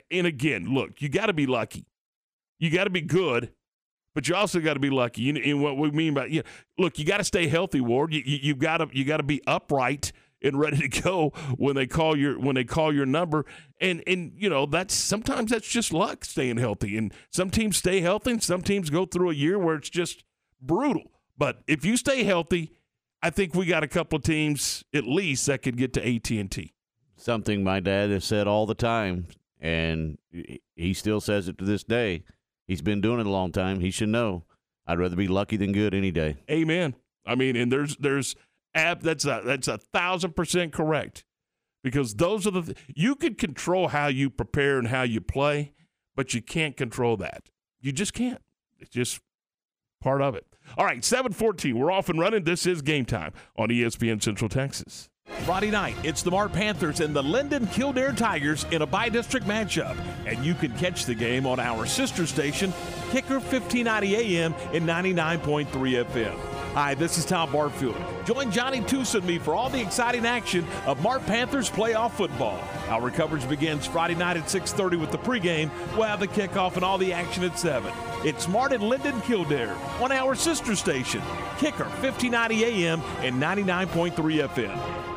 And 0.10 0.26
again, 0.26 0.74
look, 0.74 1.02
you 1.02 1.10
got 1.10 1.28
to 1.28 1.34
be 1.34 1.46
lucky. 1.46 1.86
You 2.60 2.72
got 2.72 2.86
to 2.86 2.90
be 2.90 3.02
good, 3.02 3.52
but 4.18 4.28
you 4.28 4.34
also 4.34 4.60
got 4.60 4.74
to 4.74 4.80
be 4.80 4.90
lucky. 4.90 5.22
You 5.22 5.36
and 5.36 5.62
what 5.62 5.78
we 5.78 5.92
mean 5.92 6.16
by 6.16 6.26
you 6.26 6.40
know, 6.40 6.50
look, 6.80 6.98
you 6.98 7.06
got 7.06 7.18
to 7.18 7.24
stay 7.24 7.46
healthy, 7.46 7.82
Ward. 7.82 8.12
You, 8.12 8.24
you, 8.26 8.40
you've 8.42 8.58
got 8.58 8.78
to 8.78 8.88
you 8.92 9.06
got 9.06 9.18
to 9.18 9.24
be 9.24 9.44
upright 9.46 10.12
and 10.42 10.58
ready 10.60 10.90
to 10.90 11.02
go 11.04 11.34
when 11.56 11.76
they 11.76 11.86
call 11.86 12.18
your 12.18 12.40
when 12.40 12.56
they 12.56 12.64
call 12.64 12.92
your 12.92 13.06
number. 13.06 13.46
And 13.80 14.02
and 14.08 14.32
you 14.36 14.50
know 14.50 14.66
that's 14.66 14.96
sometimes 14.96 15.52
that's 15.52 15.68
just 15.68 15.94
luck 15.94 16.26
staying 16.26 16.58
healthy. 16.58 16.98
And 16.98 17.14
some 17.30 17.52
teams 17.52 17.78
stay 17.78 18.02
healthy, 18.02 18.32
and 18.32 18.44
some 18.44 18.64
teams 18.64 18.90
go 18.90 19.06
through 19.06 19.30
a 19.30 19.36
year 19.36 19.60
where 19.60 19.76
it's 19.76 19.92
just 19.92 20.24
brutal. 20.60 21.12
But 21.38 21.60
if 21.68 21.86
you 21.86 21.96
stay 21.96 22.24
healthy, 22.24 22.72
I 23.22 23.30
think 23.30 23.54
we 23.54 23.68
got 23.68 23.84
a 23.84 23.88
couple 23.88 24.18
of 24.18 24.24
teams 24.24 24.84
at 24.96 25.04
least 25.04 25.46
that 25.46 25.62
could 25.62 25.78
get 25.78 25.94
to 25.94 26.02
AT 26.04 26.32
and 26.32 26.50
T. 26.50 26.74
Something 27.18 27.64
my 27.64 27.82
dad 27.82 28.10
has 28.10 28.26
said 28.26 28.48
all 28.48 28.66
the 28.66 28.74
time, 28.74 29.28
and 29.62 30.18
he 30.76 30.96
still 30.96 31.22
says 31.22 31.48
it 31.48 31.60
to 31.60 31.66
this 31.66 31.84
day. 31.84 32.24
He's 32.68 32.82
been 32.82 33.02
doing 33.02 33.20
it 33.20 33.26
a 33.26 33.30
long 33.30 33.52
time. 33.52 33.80
He 33.80 33.92
should 33.92 34.10
know. 34.10 34.44
I'd 34.86 35.00
rather 35.00 35.16
be 35.16 35.28
lucky 35.28 35.58
than 35.58 35.72
good 35.72 35.94
any 35.94 36.12
day. 36.12 36.38
Amen. 36.50 36.96
I 37.26 37.36
mean, 37.36 37.56
and 37.56 37.72
there's 37.72 37.96
there's 37.98 38.36
app 38.74 39.02
that's 39.02 39.26
a 39.26 39.42
that's 39.44 39.68
a 39.68 39.78
thousand 39.78 40.36
percent 40.36 40.74
correct 40.74 41.24
because 41.84 42.16
those 42.16 42.48
are 42.48 42.52
the 42.52 42.62
th- 42.62 42.78
you 42.96 43.16
can 43.16 43.36
control 43.36 43.90
how 43.90 44.08
you 44.08 44.30
prepare 44.30 44.78
and 44.78 44.88
how 44.88 45.04
you 45.04 45.22
play, 45.22 45.74
but 46.16 46.34
you 46.34 46.42
can't 46.42 46.78
control 46.78 47.18
that. 47.18 47.50
You 47.82 47.92
just 47.92 48.14
can't. 48.14 48.42
It's 48.80 48.90
just 48.90 49.20
part 50.02 50.22
of 50.22 50.36
it. 50.36 50.46
All 50.78 50.86
right, 50.86 51.04
seven 51.04 51.34
fourteen. 51.34 51.78
We're 51.78 51.92
off 51.92 52.10
and 52.10 52.20
running. 52.20 52.44
This 52.44 52.66
is 52.66 52.82
game 52.82 53.06
time 53.06 53.34
on 53.58 53.70
ESPN 53.70 54.22
Central 54.22 54.50
Texas. 54.50 55.10
Friday 55.48 55.72
night, 55.72 55.96
it's 56.04 56.24
the 56.24 56.32
Mart 56.32 56.52
Panthers 56.52 57.00
and 57.00 57.16
the 57.16 57.24
Linden 57.24 57.68
Kildare 57.68 58.12
Tigers 58.12 58.66
in 58.72 58.82
a 58.82 58.86
bi-district 58.86 59.46
matchup. 59.46 59.98
And 60.26 60.44
you 60.44 60.54
can 60.54 60.72
catch 60.74 61.06
the 61.06 61.16
game 61.16 61.46
on 61.46 61.60
our 61.60 61.86
sister 61.86 62.28
station, 62.28 62.74
Kicker 63.12 63.40
1590 63.40 64.16
AM 64.16 64.54
and 64.74 64.86
99.3 64.86 65.68
FM. 66.06 66.38
Hi, 66.74 66.96
this 66.96 67.18
is 67.18 67.26
Tom 67.26 67.52
Barfield. 67.52 67.96
Join 68.26 68.52
Johnny 68.52 68.82
Toos 68.82 69.16
and 69.16 69.26
me 69.26 69.38
for 69.38 69.56
all 69.56 69.70
the 69.70 69.82
exciting 69.82 70.26
action 70.26 70.66
of 70.86 71.02
Mart 71.02 71.26
Panthers 71.26 71.70
playoff 71.70 72.12
football. 72.12 72.62
Our 72.90 73.10
coverage 73.10 73.48
begins 73.48 73.88
Friday 73.88 74.16
night 74.16 74.38
at 74.38 74.44
6.30 74.44 75.00
with 75.00 75.12
the 75.12 75.18
pregame. 75.18 75.72
We'll 75.94 76.04
have 76.04 76.20
the 76.20 76.28
kickoff 76.28 76.76
and 76.76 76.84
all 76.84 76.98
the 76.98 77.14
action 77.14 77.44
at 77.46 77.58
7. 77.58 77.92
It's 78.24 78.48
Mart 78.48 78.74
and 78.74 78.84
Linden 78.84 79.22
Kildare 79.22 79.76
on 80.02 80.12
our 80.12 80.36
sister 80.36 80.76
station, 80.76 81.22
Kicker 81.58 81.86
1590 81.86 82.66
AM 82.66 83.02
and 83.24 83.42
99.3 83.42 84.14
FM. 84.48 85.17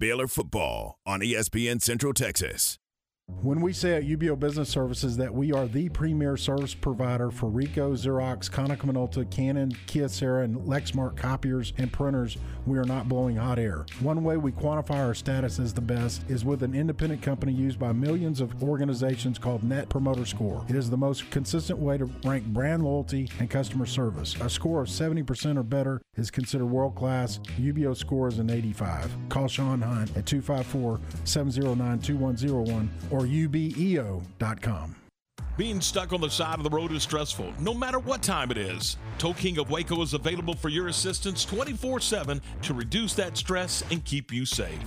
Baylor 0.00 0.26
football 0.26 0.98
on 1.04 1.20
ESPN 1.20 1.82
Central 1.82 2.14
Texas. 2.14 2.79
When 3.42 3.62
we 3.62 3.72
say 3.72 3.94
at 3.96 4.04
UBEO 4.04 4.38
Business 4.38 4.68
Services 4.68 5.16
that 5.16 5.32
we 5.32 5.50
are 5.50 5.66
the 5.66 5.88
premier 5.88 6.36
service 6.36 6.74
provider 6.74 7.30
for 7.30 7.46
Ricoh, 7.50 7.92
Xerox, 7.92 8.50
Konica 8.50 8.82
Minolta, 8.82 9.30
Canon, 9.30 9.72
Kyocera, 9.86 10.44
and 10.44 10.56
Lexmark 10.56 11.16
copiers 11.16 11.72
and 11.78 11.90
printers, 11.90 12.36
we 12.66 12.76
are 12.76 12.84
not 12.84 13.08
blowing 13.08 13.36
hot 13.36 13.58
air. 13.58 13.86
One 14.00 14.22
way 14.22 14.36
we 14.36 14.52
quantify 14.52 15.06
our 15.06 15.14
status 15.14 15.58
as 15.58 15.72
the 15.72 15.80
best 15.80 16.22
is 16.28 16.44
with 16.44 16.62
an 16.62 16.74
independent 16.74 17.22
company 17.22 17.52
used 17.52 17.78
by 17.78 17.92
millions 17.92 18.42
of 18.42 18.62
organizations 18.62 19.38
called 19.38 19.64
Net 19.64 19.88
Promoter 19.88 20.26
Score. 20.26 20.66
It 20.68 20.76
is 20.76 20.90
the 20.90 20.98
most 20.98 21.30
consistent 21.30 21.78
way 21.78 21.96
to 21.96 22.10
rank 22.24 22.44
brand 22.44 22.84
loyalty 22.84 23.30
and 23.38 23.48
customer 23.48 23.86
service. 23.86 24.36
A 24.42 24.50
score 24.50 24.82
of 24.82 24.88
70% 24.88 25.56
or 25.56 25.62
better 25.62 26.02
is 26.16 26.30
considered 26.30 26.66
world 26.66 26.94
class. 26.94 27.38
UBEO 27.58 27.96
score 27.96 28.28
is 28.28 28.38
an 28.38 28.50
85. 28.50 29.10
Call 29.30 29.48
Sean 29.48 29.80
Hunt 29.80 30.14
at 30.14 30.26
254 30.26 31.00
709 31.24 32.00
2101 32.00 32.90
or 33.10 33.19
ubeo.com. 33.26 34.96
Being 35.60 35.82
stuck 35.82 36.14
on 36.14 36.22
the 36.22 36.30
side 36.30 36.56
of 36.56 36.64
the 36.64 36.70
road 36.70 36.90
is 36.90 37.02
stressful, 37.02 37.52
no 37.60 37.74
matter 37.74 37.98
what 37.98 38.22
time 38.22 38.50
it 38.50 38.56
is. 38.56 38.96
Tow 39.18 39.34
King 39.34 39.58
of 39.58 39.70
Waco 39.70 40.00
is 40.00 40.14
available 40.14 40.54
for 40.54 40.70
your 40.70 40.88
assistance 40.88 41.44
24 41.44 42.00
7 42.00 42.40
to 42.62 42.72
reduce 42.72 43.12
that 43.14 43.36
stress 43.36 43.84
and 43.90 44.02
keep 44.06 44.32
you 44.32 44.46
safe. 44.46 44.80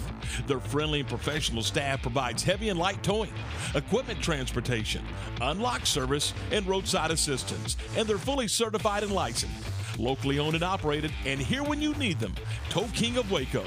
Their 0.48 0.60
friendly 0.60 1.02
and 1.02 1.08
professional 1.08 1.62
staff 1.62 2.02
provides 2.02 2.42
heavy 2.42 2.70
and 2.70 2.80
light 2.80 3.04
towing, 3.04 3.34
equipment 3.76 4.20
transportation, 4.20 5.06
unlock 5.42 5.86
service, 5.86 6.34
and 6.52 6.66
roadside 6.66 7.12
assistance, 7.12 7.78
and 7.96 8.08
they're 8.08 8.18
fully 8.18 8.48
certified 8.48 9.04
and 9.04 9.12
licensed. 9.12 9.54
Locally 10.00 10.40
owned 10.40 10.56
and 10.56 10.64
operated, 10.64 11.12
and 11.26 11.40
here 11.40 11.62
when 11.62 11.84
you 11.84 11.94
need 11.96 12.20
them. 12.20 12.34
Tow 12.70 12.88
King 12.96 13.18
of 13.18 13.30
Waco. 13.32 13.64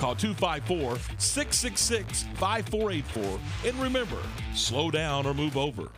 Call 0.00 0.14
254 0.14 0.96
666 1.18 2.22
5484. 2.38 3.38
And 3.68 3.78
remember, 3.78 4.16
slow 4.54 4.90
down 4.90 5.26
or 5.26 5.34
move 5.34 5.58
over. 5.58 5.90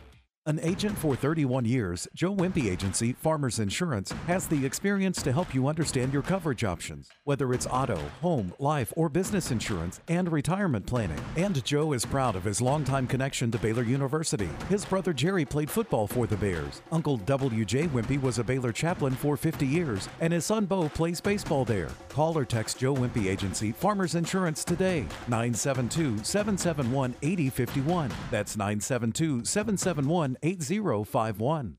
An 0.45 0.59
agent 0.61 0.97
for 0.97 1.15
31 1.15 1.63
years, 1.63 2.05
Joe 2.13 2.35
Wimpy 2.35 2.69
Agency 2.69 3.13
Farmers 3.13 3.59
Insurance 3.59 4.11
has 4.27 4.45
the 4.45 4.65
experience 4.65 5.21
to 5.21 5.31
help 5.31 5.55
you 5.55 5.69
understand 5.69 6.11
your 6.11 6.21
coverage 6.21 6.65
options, 6.65 7.09
whether 7.23 7.53
it's 7.53 7.65
auto, 7.65 7.97
home, 8.21 8.53
life, 8.59 8.91
or 8.97 9.07
business 9.07 9.51
insurance 9.51 10.01
and 10.09 10.29
retirement 10.29 10.85
planning. 10.85 11.21
And 11.37 11.63
Joe 11.63 11.93
is 11.93 12.05
proud 12.05 12.35
of 12.35 12.43
his 12.43 12.59
longtime 12.59 13.07
connection 13.07 13.51
to 13.51 13.57
Baylor 13.57 13.83
University. 13.83 14.49
His 14.67 14.83
brother 14.83 15.13
Jerry 15.13 15.45
played 15.45 15.71
football 15.71 16.07
for 16.07 16.27
the 16.27 16.35
Bears. 16.35 16.81
Uncle 16.91 17.15
W.J. 17.15 17.87
Wimpy 17.87 18.21
was 18.21 18.37
a 18.37 18.43
Baylor 18.43 18.73
chaplain 18.73 19.13
for 19.13 19.37
50 19.37 19.65
years, 19.65 20.09
and 20.19 20.33
his 20.33 20.43
son 20.43 20.65
Bo 20.65 20.89
plays 20.89 21.21
baseball 21.21 21.63
there. 21.63 21.89
Call 22.09 22.37
or 22.37 22.43
text 22.43 22.79
Joe 22.79 22.95
Wimpy 22.95 23.27
Agency 23.27 23.71
Farmers 23.71 24.15
Insurance 24.15 24.65
today, 24.65 25.07
972 25.29 26.21
771 26.21 27.15
8051. 27.21 28.11
That's 28.29 28.57
972 28.57 29.45
771 29.45 30.32
8051. 30.41 31.77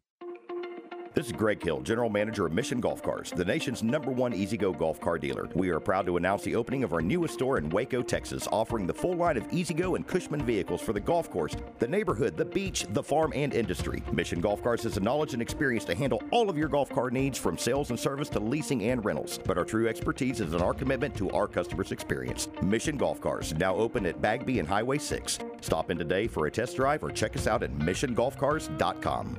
This 1.15 1.27
is 1.27 1.33
Greg 1.33 1.63
Hill, 1.63 1.81
General 1.81 2.11
Manager 2.11 2.45
of 2.45 2.53
Mission 2.53 2.81
Golf 2.81 3.01
Cars, 3.01 3.31
the 3.31 3.45
nation's 3.45 3.85
number 3.85 4.11
one 4.11 4.35
E-Z-GO 4.35 4.73
golf 4.73 5.01
car 5.01 5.17
dealer. 5.17 5.49
We 5.55 5.69
are 5.69 5.79
proud 5.79 6.07
to 6.07 6.17
announce 6.17 6.43
the 6.43 6.57
opening 6.57 6.83
of 6.83 6.93
our 6.93 7.01
newest 7.01 7.35
store 7.35 7.57
in 7.57 7.69
Waco, 7.69 8.03
Texas, 8.03 8.49
offering 8.51 8.85
the 8.85 8.95
full 8.95 9.13
line 9.13 9.37
of 9.37 9.47
E-Z-GO 9.53 9.95
and 9.95 10.05
Cushman 10.05 10.45
vehicles 10.45 10.81
for 10.81 10.93
the 10.93 10.99
golf 10.99 11.31
course, 11.31 11.55
the 11.79 11.87
neighborhood, 11.87 12.37
the 12.37 12.45
beach, 12.45 12.85
the 12.91 13.03
farm, 13.03 13.33
and 13.37 13.55
industry. 13.55 14.03
Mission 14.11 14.41
Golf 14.41 14.61
Cars 14.61 14.83
has 14.83 14.95
the 14.95 15.01
knowledge 15.01 15.35
and 15.35 15.41
experience 15.41 15.85
to 15.85 15.95
handle 15.95 16.21
all 16.33 16.51
of 16.51 16.59
your 16.59 16.69
golf 16.69 16.91
car 16.91 17.13
needs 17.13 17.39
from 17.39 17.57
sales 17.57 17.91
and 17.91 18.01
service 18.01 18.29
to 18.31 18.41
leasing 18.41 18.83
and 18.83 19.05
rentals. 19.05 19.39
But 19.39 19.57
our 19.57 19.65
true 19.65 19.87
expertise 19.87 20.41
is 20.41 20.53
in 20.53 20.61
our 20.61 20.75
commitment 20.75 21.15
to 21.19 21.31
our 21.31 21.47
customers' 21.47 21.93
experience. 21.93 22.49
Mission 22.61 22.97
Golf 22.97 23.21
Cars, 23.21 23.55
now 23.55 23.77
open 23.77 24.05
at 24.07 24.21
Bagby 24.21 24.59
and 24.59 24.67
Highway 24.67 24.99
6. 24.99 25.39
Stop 25.61 25.93
in 25.93 25.99
today 25.99 26.27
for 26.27 26.49
a 26.49 26.51
test 26.51 26.75
drive 26.75 27.05
or 27.05 27.13
check 27.13 27.37
us 27.37 27.47
out 27.47 27.63
at 27.63 27.73
missiongolfcars.com. 27.79 29.39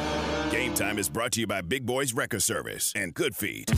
Game 0.51 0.73
Time 0.73 0.99
is 0.99 1.07
brought 1.07 1.31
to 1.31 1.39
you 1.39 1.47
by 1.47 1.61
Big 1.61 1.85
Boys 1.85 2.11
Record 2.13 2.43
Service 2.43 2.91
and 2.93 3.13
Good 3.13 3.37
Feet. 3.37 3.71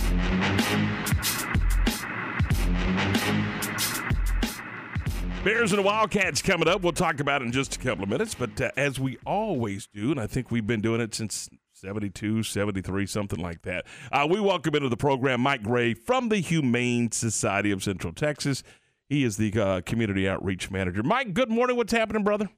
Bears 5.44 5.72
and 5.72 5.86
Wildcats 5.86 6.42
coming 6.42 6.68
up. 6.68 6.82
We'll 6.82 6.92
talk 6.92 7.20
about 7.20 7.44
it 7.44 7.46
in 7.46 7.52
just 7.52 7.76
a 7.76 7.80
couple 7.80 8.04
of 8.04 8.10
minutes. 8.10 8.34
But 8.34 8.60
uh, 8.60 8.72
as 8.76 9.00
we 9.00 9.20
always 9.24 9.86
do, 9.86 10.10
and 10.10 10.20
I 10.20 10.26
think 10.26 10.50
we've 10.50 10.66
been 10.66 10.82
doing 10.82 11.00
it 11.00 11.14
since 11.14 11.48
72, 11.74 12.42
73, 12.42 13.06
something 13.06 13.40
like 13.40 13.62
that, 13.62 13.86
uh, 14.12 14.28
we 14.28 14.40
welcome 14.40 14.74
into 14.74 14.90
the 14.90 14.98
program 14.98 15.42
Mike 15.42 15.62
Gray 15.62 15.94
from 15.94 16.30
the 16.30 16.38
Humane 16.38 17.12
Society 17.12 17.70
of 17.70 17.84
Central 17.84 18.14
Texas. 18.14 18.64
He 19.08 19.24
is 19.24 19.38
the 19.38 19.54
uh, 19.60 19.82
community 19.82 20.28
outreach 20.28 20.72
manager. 20.72 21.04
Mike, 21.04 21.36
good 21.36 21.52
morning. 21.52 21.78
What's 21.78 21.94
happening, 21.94 22.24
brother? 22.24 22.50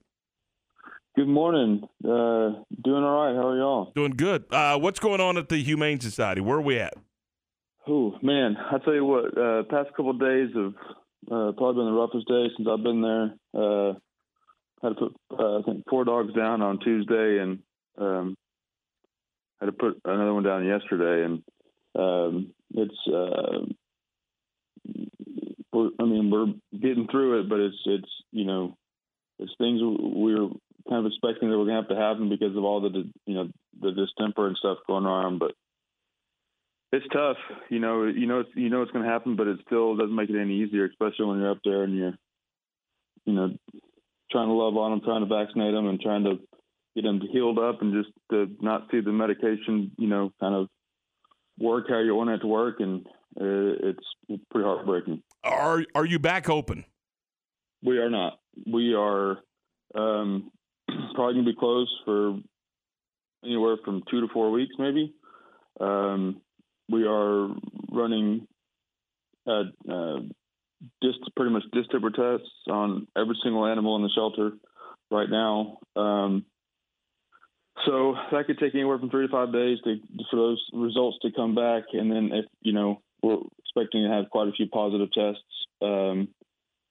Good 1.16 1.28
morning. 1.28 1.80
Uh, 2.04 2.60
doing 2.84 3.02
all 3.02 3.24
right. 3.24 3.34
How 3.34 3.48
are 3.48 3.56
y'all? 3.56 3.92
Doing 3.94 4.10
good. 4.10 4.44
Uh, 4.50 4.78
what's 4.78 4.98
going 4.98 5.18
on 5.18 5.38
at 5.38 5.48
the 5.48 5.56
Humane 5.56 5.98
Society? 5.98 6.42
Where 6.42 6.58
are 6.58 6.62
we 6.62 6.78
at? 6.78 6.92
Oh 7.88 8.18
man, 8.20 8.58
I 8.58 8.76
tell 8.84 8.92
you 8.92 9.06
what. 9.06 9.38
Uh, 9.38 9.62
past 9.62 9.88
couple 9.96 10.10
of 10.10 10.20
days 10.20 10.50
have 10.54 10.74
uh, 11.32 11.52
probably 11.52 11.84
been 11.84 11.86
the 11.86 11.98
roughest 11.98 12.28
day 12.28 12.48
since 12.54 12.68
I've 12.70 12.82
been 12.82 13.00
there. 13.00 13.34
Uh, 13.54 13.94
had 14.82 14.90
to 14.90 14.94
put 14.94 15.16
uh, 15.40 15.58
I 15.60 15.62
think 15.62 15.84
four 15.88 16.04
dogs 16.04 16.34
down 16.34 16.60
on 16.60 16.80
Tuesday, 16.80 17.38
and 17.38 17.60
um, 17.96 18.36
had 19.58 19.66
to 19.66 19.72
put 19.72 19.98
another 20.04 20.34
one 20.34 20.42
down 20.42 20.66
yesterday, 20.66 21.24
and 21.24 21.42
um, 21.98 22.52
it's. 22.74 23.08
Uh, 23.10 23.64
I 25.98 26.04
mean, 26.04 26.30
we're 26.30 26.78
getting 26.78 27.06
through 27.10 27.40
it, 27.40 27.48
but 27.48 27.60
it's 27.60 27.76
it's 27.86 28.08
you 28.32 28.44
know, 28.44 28.76
it's 29.38 29.52
things 29.58 29.80
we're 29.82 30.48
kind 30.88 31.04
of 31.04 31.10
expecting 31.10 31.50
that 31.50 31.58
we're 31.58 31.66
gonna 31.66 31.82
have 31.82 31.88
to 31.88 31.96
happen 31.96 32.28
because 32.28 32.56
of 32.56 32.64
all 32.64 32.80
the 32.80 33.10
you 33.26 33.34
know 33.34 33.48
the 33.80 33.92
distemper 33.92 34.46
and 34.46 34.56
stuff 34.56 34.78
going 34.86 35.06
on. 35.06 35.38
But 35.38 35.52
it's 36.92 37.06
tough, 37.12 37.36
you 37.68 37.78
know. 37.78 38.04
You 38.04 38.26
know, 38.26 38.40
it's, 38.40 38.50
you 38.54 38.68
know 38.68 38.82
it's 38.82 38.92
gonna 38.92 39.08
happen, 39.08 39.36
but 39.36 39.46
it 39.46 39.58
still 39.66 39.96
doesn't 39.96 40.14
make 40.14 40.30
it 40.30 40.40
any 40.40 40.62
easier, 40.62 40.86
especially 40.86 41.26
when 41.26 41.40
you're 41.40 41.50
up 41.50 41.60
there 41.64 41.82
and 41.82 41.96
you're, 41.96 42.14
you 43.24 43.32
know, 43.32 43.56
trying 44.30 44.48
to 44.48 44.54
love 44.54 44.76
on 44.76 44.92
them, 44.92 45.00
trying 45.04 45.26
to 45.26 45.34
vaccinate 45.34 45.74
them, 45.74 45.88
and 45.88 46.00
trying 46.00 46.24
to 46.24 46.38
get 46.94 47.02
them 47.02 47.20
healed 47.20 47.58
up, 47.58 47.82
and 47.82 47.92
just 47.92 48.14
to 48.30 48.46
not 48.60 48.88
see 48.90 49.00
the 49.00 49.12
medication, 49.12 49.92
you 49.98 50.08
know, 50.08 50.32
kind 50.40 50.54
of 50.54 50.68
work 51.58 51.86
how 51.88 52.00
you 52.00 52.14
want 52.14 52.30
it 52.30 52.38
to 52.38 52.46
work, 52.46 52.76
and 52.80 53.06
uh, 53.40 53.88
it's, 53.88 54.04
it's 54.28 54.44
pretty 54.50 54.64
heartbreaking. 54.64 55.22
Are 55.44 55.84
are 55.94 56.04
you 56.04 56.18
back 56.18 56.48
open? 56.48 56.84
We 57.82 57.98
are 57.98 58.10
not. 58.10 58.38
We 58.66 58.94
are 58.94 59.38
um, 59.94 60.50
probably 61.14 61.40
to 61.40 61.44
be 61.44 61.56
closed 61.58 61.92
for 62.04 62.38
anywhere 63.44 63.76
from 63.84 64.02
two 64.10 64.20
to 64.20 64.28
four 64.32 64.50
weeks, 64.50 64.74
maybe. 64.78 65.14
Um, 65.80 66.40
we 66.88 67.06
are 67.06 67.48
running 67.90 68.46
uh, 69.46 69.64
uh, 69.90 70.20
just 71.02 71.18
pretty 71.36 71.52
much 71.52 71.64
distemper 71.72 72.10
tests 72.10 72.50
on 72.70 73.06
every 73.16 73.36
single 73.42 73.66
animal 73.66 73.96
in 73.96 74.02
the 74.02 74.10
shelter 74.14 74.52
right 75.10 75.28
now. 75.30 75.78
Um, 75.94 76.44
so 77.84 78.14
that 78.32 78.46
could 78.46 78.58
take 78.58 78.74
anywhere 78.74 78.98
from 78.98 79.10
three 79.10 79.26
to 79.26 79.32
five 79.32 79.52
days 79.52 79.78
to, 79.84 79.96
for 80.30 80.36
those 80.36 80.64
results 80.72 81.18
to 81.22 81.30
come 81.30 81.54
back, 81.54 81.84
and 81.92 82.10
then 82.10 82.30
if 82.32 82.46
you 82.62 82.72
know 82.72 83.02
we're 83.22 83.38
expecting 83.58 84.04
to 84.04 84.10
have 84.10 84.30
quite 84.30 84.48
a 84.48 84.52
few 84.52 84.66
positive 84.66 85.08
tests, 85.12 85.42
um, 85.82 86.28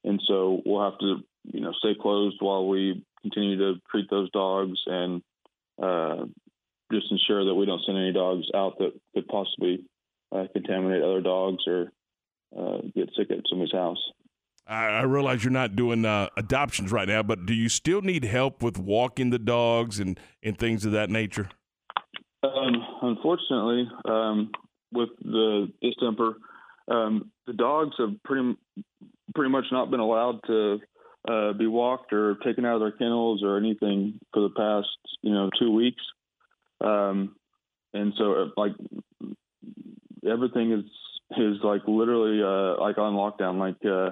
and 0.03 0.21
so 0.27 0.61
we'll 0.65 0.83
have 0.83 0.99
to 0.99 1.17
you 1.51 1.61
know 1.61 1.71
stay 1.79 1.95
closed 1.99 2.37
while 2.39 2.67
we 2.67 3.03
continue 3.21 3.57
to 3.57 3.81
treat 3.89 4.09
those 4.09 4.29
dogs 4.31 4.79
and 4.85 5.21
uh, 5.81 6.25
just 6.91 7.11
ensure 7.11 7.45
that 7.45 7.55
we 7.55 7.65
don't 7.65 7.81
send 7.85 7.97
any 7.97 8.13
dogs 8.13 8.45
out 8.55 8.77
that 8.79 8.93
could 9.13 9.27
possibly 9.27 9.83
uh, 10.31 10.45
contaminate 10.53 11.03
other 11.03 11.21
dogs 11.21 11.63
or 11.67 11.91
uh, 12.57 12.77
get 12.95 13.09
sick 13.17 13.31
at 13.31 13.43
somebody's 13.49 13.73
house. 13.73 13.99
I 14.67 15.03
realize 15.03 15.43
you're 15.43 15.51
not 15.51 15.75
doing 15.75 16.05
uh, 16.05 16.29
adoptions 16.37 16.91
right 16.91 17.07
now, 17.07 17.21
but 17.21 17.45
do 17.45 17.53
you 17.53 17.69
still 17.69 18.01
need 18.01 18.23
help 18.23 18.63
with 18.63 18.79
walking 18.79 19.29
the 19.29 19.37
dogs 19.37 19.99
and, 19.99 20.19
and 20.41 20.57
things 20.57 20.85
of 20.85 20.91
that 20.93 21.11
nature? 21.11 21.49
Um, 22.41 22.83
unfortunately, 23.03 23.87
um, 24.05 24.51
with 24.91 25.09
the 25.21 25.71
distemper, 25.83 26.37
um, 26.87 27.31
the 27.45 27.53
dogs 27.53 27.95
have 27.99 28.09
pretty 28.23 28.57
pretty 29.35 29.51
much 29.51 29.65
not 29.71 29.91
been 29.91 29.99
allowed 29.99 30.39
to 30.47 30.79
uh, 31.27 31.53
be 31.53 31.67
walked 31.67 32.13
or 32.13 32.35
taken 32.43 32.65
out 32.65 32.75
of 32.75 32.81
their 32.81 32.91
kennels 32.91 33.43
or 33.43 33.57
anything 33.57 34.19
for 34.33 34.41
the 34.41 34.53
past 34.55 34.87
you 35.21 35.33
know 35.33 35.49
two 35.59 35.71
weeks. 35.71 36.01
Um, 36.81 37.35
and 37.93 38.13
so 38.17 38.33
uh, 38.33 38.45
like 38.57 38.73
everything 40.27 40.71
is 40.71 40.85
is 41.37 41.57
like 41.63 41.81
literally 41.87 42.41
uh, 42.41 42.81
like 42.81 42.97
on 42.97 43.13
lockdown. 43.13 43.57
Like 43.57 43.77
uh, 43.85 44.11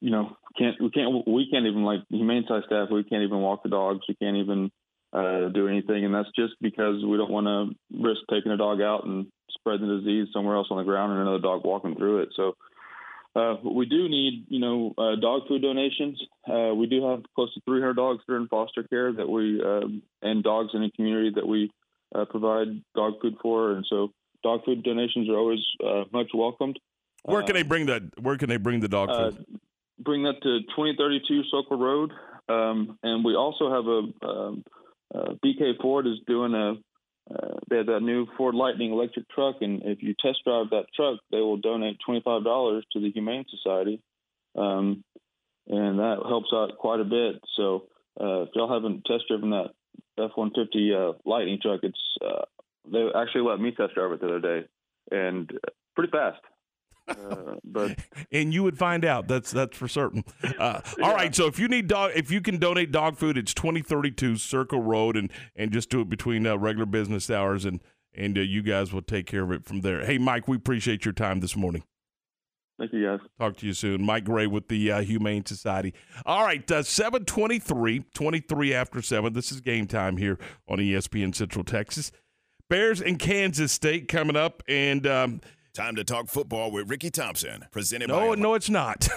you 0.00 0.10
know 0.10 0.36
can't 0.58 0.80
we 0.80 0.90
can't 0.90 1.26
we 1.26 1.48
can't 1.50 1.66
even 1.66 1.84
like 1.84 2.00
humane 2.08 2.44
side 2.48 2.62
staff 2.66 2.88
we 2.90 3.04
can't 3.04 3.22
even 3.22 3.40
walk 3.40 3.62
the 3.62 3.68
dogs. 3.68 4.00
We 4.08 4.14
can't 4.14 4.36
even 4.36 4.70
uh, 5.12 5.48
do 5.48 5.68
anything, 5.68 6.04
and 6.04 6.14
that's 6.14 6.30
just 6.36 6.54
because 6.60 7.04
we 7.04 7.16
don't 7.16 7.30
want 7.30 7.46
to 7.46 7.76
risk 8.02 8.20
taking 8.30 8.52
a 8.52 8.56
dog 8.56 8.80
out 8.80 9.04
and 9.04 9.26
spreading 9.50 9.88
the 9.88 9.98
disease 9.98 10.28
somewhere 10.32 10.56
else 10.56 10.68
on 10.70 10.78
the 10.78 10.84
ground 10.84 11.12
and 11.12 11.20
another 11.20 11.40
dog 11.40 11.64
walking 11.64 11.94
through 11.94 12.22
it. 12.22 12.30
So 12.34 12.56
uh, 13.34 13.56
we 13.64 13.86
do 13.86 14.08
need, 14.08 14.46
you 14.48 14.60
know, 14.60 14.94
uh, 14.96 15.16
dog 15.16 15.42
food 15.48 15.62
donations. 15.62 16.20
Uh, 16.48 16.72
we 16.74 16.86
do 16.86 17.04
have 17.08 17.22
close 17.34 17.52
to 17.54 17.60
300 17.64 17.94
dogs 17.94 18.20
that 18.26 18.32
are 18.32 18.36
in 18.36 18.46
foster 18.46 18.84
care 18.84 19.12
that 19.12 19.28
we 19.28 19.60
um, 19.60 20.02
and 20.22 20.44
dogs 20.44 20.70
in 20.72 20.82
the 20.82 20.90
community 20.94 21.32
that 21.34 21.46
we 21.46 21.70
uh, 22.14 22.24
provide 22.26 22.68
dog 22.94 23.14
food 23.20 23.34
for, 23.42 23.72
and 23.72 23.84
so 23.90 24.12
dog 24.44 24.64
food 24.64 24.84
donations 24.84 25.28
are 25.28 25.36
always 25.36 25.58
uh, 25.84 26.04
much 26.12 26.30
welcomed. 26.32 26.78
Where 27.24 27.42
can 27.42 27.54
they 27.54 27.62
bring 27.62 27.86
that? 27.86 28.02
Where 28.20 28.36
can 28.36 28.48
they 28.48 28.58
bring 28.58 28.80
the 28.80 28.88
dog 28.88 29.08
food? 29.08 29.44
bring 29.98 30.24
that 30.24 30.42
to 30.42 30.60
2032 30.76 31.44
Circle 31.50 31.78
Road, 31.78 32.12
um, 32.48 32.98
and 33.02 33.24
we 33.24 33.34
also 33.34 33.70
have 33.72 33.86
a 33.86 34.28
um, 34.28 34.64
BK 35.44 35.80
Ford 35.80 36.06
is 36.06 36.18
doing 36.26 36.52
a 36.54 36.74
uh, 37.30 37.54
they 37.68 37.78
have 37.78 37.86
that 37.86 38.00
new 38.02 38.26
Ford 38.36 38.54
Lightning 38.54 38.92
electric 38.92 39.28
truck, 39.30 39.56
and 39.60 39.82
if 39.84 40.02
you 40.02 40.14
test 40.20 40.38
drive 40.44 40.70
that 40.70 40.86
truck, 40.94 41.20
they 41.30 41.38
will 41.38 41.56
donate 41.56 41.98
twenty 42.04 42.20
five 42.20 42.44
dollars 42.44 42.84
to 42.92 43.00
the 43.00 43.10
Humane 43.10 43.46
Society, 43.48 44.00
um, 44.56 45.02
and 45.66 45.98
that 45.98 46.18
helps 46.26 46.50
out 46.52 46.76
quite 46.78 47.00
a 47.00 47.04
bit. 47.04 47.40
So 47.56 47.86
uh, 48.20 48.42
if 48.42 48.50
y'all 48.54 48.72
haven't 48.72 49.04
test 49.06 49.24
driven 49.28 49.50
that 49.50 49.70
F 50.18 50.32
one 50.34 50.52
fifty 50.54 50.94
uh, 50.94 51.12
Lightning 51.24 51.58
truck, 51.62 51.80
it's 51.82 52.00
uh, 52.24 52.44
they 52.90 53.06
actually 53.14 53.42
let 53.42 53.60
me 53.60 53.70
test 53.70 53.94
drive 53.94 54.12
it 54.12 54.20
the 54.20 54.26
other 54.26 54.40
day, 54.40 54.66
and 55.10 55.50
pretty 55.96 56.10
fast. 56.10 56.40
Uh, 57.06 57.56
but 57.64 57.98
and 58.32 58.54
you 58.54 58.62
would 58.62 58.78
find 58.78 59.04
out 59.04 59.28
that's 59.28 59.50
that's 59.50 59.76
for 59.76 59.88
certain. 59.88 60.24
Uh, 60.58 60.80
yeah. 60.98 61.04
All 61.04 61.14
right, 61.14 61.34
so 61.34 61.46
if 61.46 61.58
you 61.58 61.68
need 61.68 61.88
dog, 61.88 62.12
if 62.14 62.30
you 62.30 62.40
can 62.40 62.58
donate 62.58 62.92
dog 62.92 63.16
food, 63.16 63.36
it's 63.36 63.54
twenty 63.54 63.82
thirty 63.82 64.10
two 64.10 64.36
Circle 64.36 64.80
Road, 64.80 65.16
and 65.16 65.30
and 65.56 65.72
just 65.72 65.90
do 65.90 66.00
it 66.00 66.08
between 66.08 66.46
uh, 66.46 66.56
regular 66.56 66.86
business 66.86 67.30
hours, 67.30 67.64
and 67.64 67.80
and 68.14 68.38
uh, 68.38 68.42
you 68.42 68.62
guys 68.62 68.92
will 68.92 69.02
take 69.02 69.26
care 69.26 69.42
of 69.42 69.52
it 69.52 69.64
from 69.64 69.80
there. 69.80 70.04
Hey, 70.04 70.18
Mike, 70.18 70.48
we 70.48 70.56
appreciate 70.56 71.04
your 71.04 71.14
time 71.14 71.40
this 71.40 71.56
morning. 71.56 71.82
Thank 72.78 72.92
you, 72.92 73.04
guys. 73.06 73.20
Talk 73.38 73.56
to 73.58 73.66
you 73.66 73.72
soon. 73.72 74.04
Mike 74.04 74.24
Gray 74.24 74.48
with 74.48 74.66
the 74.68 74.90
uh, 74.90 75.00
Humane 75.02 75.46
Society. 75.46 75.94
All 76.26 76.44
right, 76.44 76.68
uh, 76.70 76.82
723, 76.82 78.04
23 78.14 78.74
after 78.74 79.00
7. 79.00 79.32
This 79.32 79.52
is 79.52 79.60
game 79.60 79.86
time 79.86 80.16
here 80.16 80.38
on 80.68 80.78
ESPN 80.78 81.34
Central 81.34 81.64
Texas. 81.64 82.10
Bears 82.68 83.00
and 83.00 83.18
Kansas 83.18 83.70
State 83.70 84.08
coming 84.08 84.36
up, 84.36 84.62
and 84.66 85.06
um, 85.06 85.40
Time 85.74 85.96
to 85.96 86.04
talk 86.04 86.28
football 86.28 86.70
with 86.70 86.88
Ricky 86.88 87.10
Thompson, 87.10 87.64
presented 87.72 88.08
no, 88.08 88.14
by. 88.14 88.26
No, 88.26 88.34
no, 88.34 88.54
it's 88.54 88.70
not. 88.70 89.08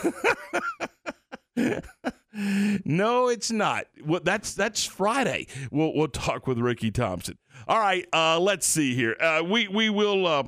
no, 2.84 3.28
it's 3.30 3.52
not. 3.52 3.86
Well, 4.04 4.22
that's 4.24 4.56
that's 4.56 4.84
Friday. 4.84 5.46
We'll 5.72 5.93
we'll 5.93 6.08
talk 6.08 6.48
with 6.48 6.58
Ricky 6.58 6.89
Thompson. 6.89 7.38
All 7.67 7.80
right, 7.80 8.08
uh, 8.12 8.39
let's 8.39 8.65
see 8.65 8.96
here. 8.96 9.15
Uh, 9.20 9.43
we 9.48 9.67
we 9.67 9.91
will. 9.91 10.26
Uh, 10.26 10.43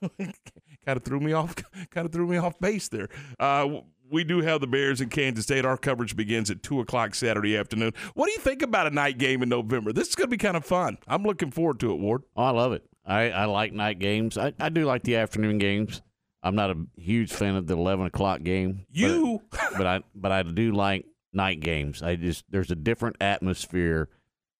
kind 0.20 0.96
of 0.96 1.02
threw 1.02 1.18
me 1.18 1.32
off. 1.32 1.56
Kind 1.90 2.06
of 2.06 2.12
threw 2.12 2.28
me 2.28 2.36
off 2.36 2.56
base 2.60 2.86
there. 2.86 3.08
Uh, 3.40 3.80
we 4.08 4.22
do 4.22 4.42
have 4.42 4.60
the 4.60 4.68
Bears 4.68 5.00
in 5.00 5.08
Kansas 5.08 5.46
State. 5.46 5.64
Our 5.64 5.76
coverage 5.76 6.14
begins 6.14 6.52
at 6.52 6.62
two 6.62 6.78
o'clock 6.78 7.16
Saturday 7.16 7.56
afternoon. 7.56 7.92
What 8.14 8.26
do 8.26 8.32
you 8.32 8.38
think 8.38 8.62
about 8.62 8.86
a 8.86 8.90
night 8.90 9.18
game 9.18 9.42
in 9.42 9.48
November? 9.48 9.92
This 9.92 10.10
is 10.10 10.14
going 10.14 10.28
to 10.28 10.30
be 10.30 10.38
kind 10.38 10.56
of 10.56 10.64
fun. 10.64 10.98
I'm 11.08 11.24
looking 11.24 11.50
forward 11.50 11.80
to 11.80 11.92
it, 11.92 11.98
Ward. 11.98 12.22
Oh, 12.36 12.44
I 12.44 12.50
love 12.50 12.72
it. 12.72 12.84
I, 13.10 13.30
I 13.30 13.44
like 13.46 13.72
night 13.72 13.98
games. 13.98 14.38
I, 14.38 14.52
I 14.60 14.68
do 14.68 14.84
like 14.84 15.02
the 15.02 15.16
afternoon 15.16 15.58
games. 15.58 16.00
I'm 16.42 16.54
not 16.54 16.70
a 16.70 16.76
huge 16.96 17.32
fan 17.32 17.56
of 17.56 17.66
the 17.66 17.74
11 17.74 18.06
o'clock 18.06 18.42
game. 18.42 18.86
You, 18.90 19.42
but, 19.50 19.60
but 19.76 19.86
I 19.86 20.00
but 20.14 20.32
I 20.32 20.42
do 20.44 20.72
like 20.72 21.06
night 21.32 21.60
games. 21.60 22.02
I 22.02 22.16
just 22.16 22.44
there's 22.48 22.70
a 22.70 22.76
different 22.76 23.16
atmosphere 23.20 24.08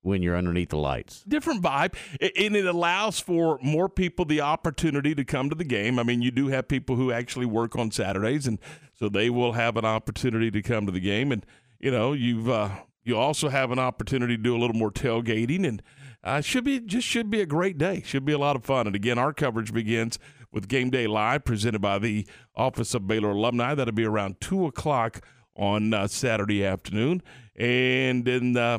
when 0.03 0.23
you're 0.23 0.37
underneath 0.37 0.71
the 0.71 0.79
lights. 0.79 1.23
Different 1.29 1.63
vibe, 1.63 1.95
and 2.21 2.57
it 2.57 2.67
allows 2.67 3.21
for 3.21 3.59
more 3.63 3.89
people 3.89 4.25
the 4.25 4.41
opportunity 4.41 5.15
to 5.15 5.25
come 5.25 5.49
to 5.49 5.55
the 5.55 5.65
game. 5.65 5.99
I 5.99 6.03
mean, 6.03 6.21
you 6.21 6.33
do 6.33 6.49
have 6.49 6.69
people 6.69 6.97
who 6.97 7.13
actually 7.13 7.47
work 7.47 7.77
on 7.77 7.91
Saturdays, 7.91 8.47
and 8.47 8.59
so 8.95 9.09
they 9.09 9.31
will 9.31 9.53
have 9.53 9.77
an 9.77 9.85
opportunity 9.85 10.51
to 10.51 10.61
come 10.61 10.87
to 10.87 10.93
the 10.93 11.01
game. 11.01 11.31
And 11.31 11.47
you 11.79 11.93
know, 11.93 12.15
you've 12.15 12.51
uh, 12.51 12.71
you 13.05 13.17
also 13.17 13.49
have 13.49 13.71
an 13.71 13.79
opportunity 13.79 14.37
to 14.37 14.43
do 14.43 14.57
a 14.57 14.59
little 14.59 14.77
more 14.77 14.91
tailgating 14.91 15.67
and 15.67 15.83
uh, 16.23 16.41
should 16.41 16.65
be 16.65 16.81
just 16.81 17.07
should 17.07 17.31
be 17.31 17.41
a 17.41 17.47
great 17.47 17.79
day. 17.79 18.03
Should 18.05 18.25
be 18.25 18.33
a 18.33 18.39
lot 18.39 18.57
of 18.57 18.65
fun. 18.65 18.87
And 18.87 18.97
again, 18.97 19.19
our 19.19 19.33
coverage 19.33 19.73
begins 19.73 20.19
with 20.53 20.69
Game 20.69 20.91
Day 20.91 21.07
Live, 21.07 21.45
presented 21.45 21.81
by 21.81 21.99
the 21.99 22.27
Office 22.55 22.95
of 22.95 23.07
Baylor 23.07 23.31
Alumni. 23.31 23.75
That'll 23.75 23.93
be 23.95 24.05
around 24.05 24.41
two 24.41 24.67
o'clock 24.67 25.25
on 25.57 25.95
uh, 25.95 26.07
Saturday 26.07 26.65
afternoon, 26.65 27.23
and 27.57 28.25
then. 28.25 28.57
Uh, 28.57 28.79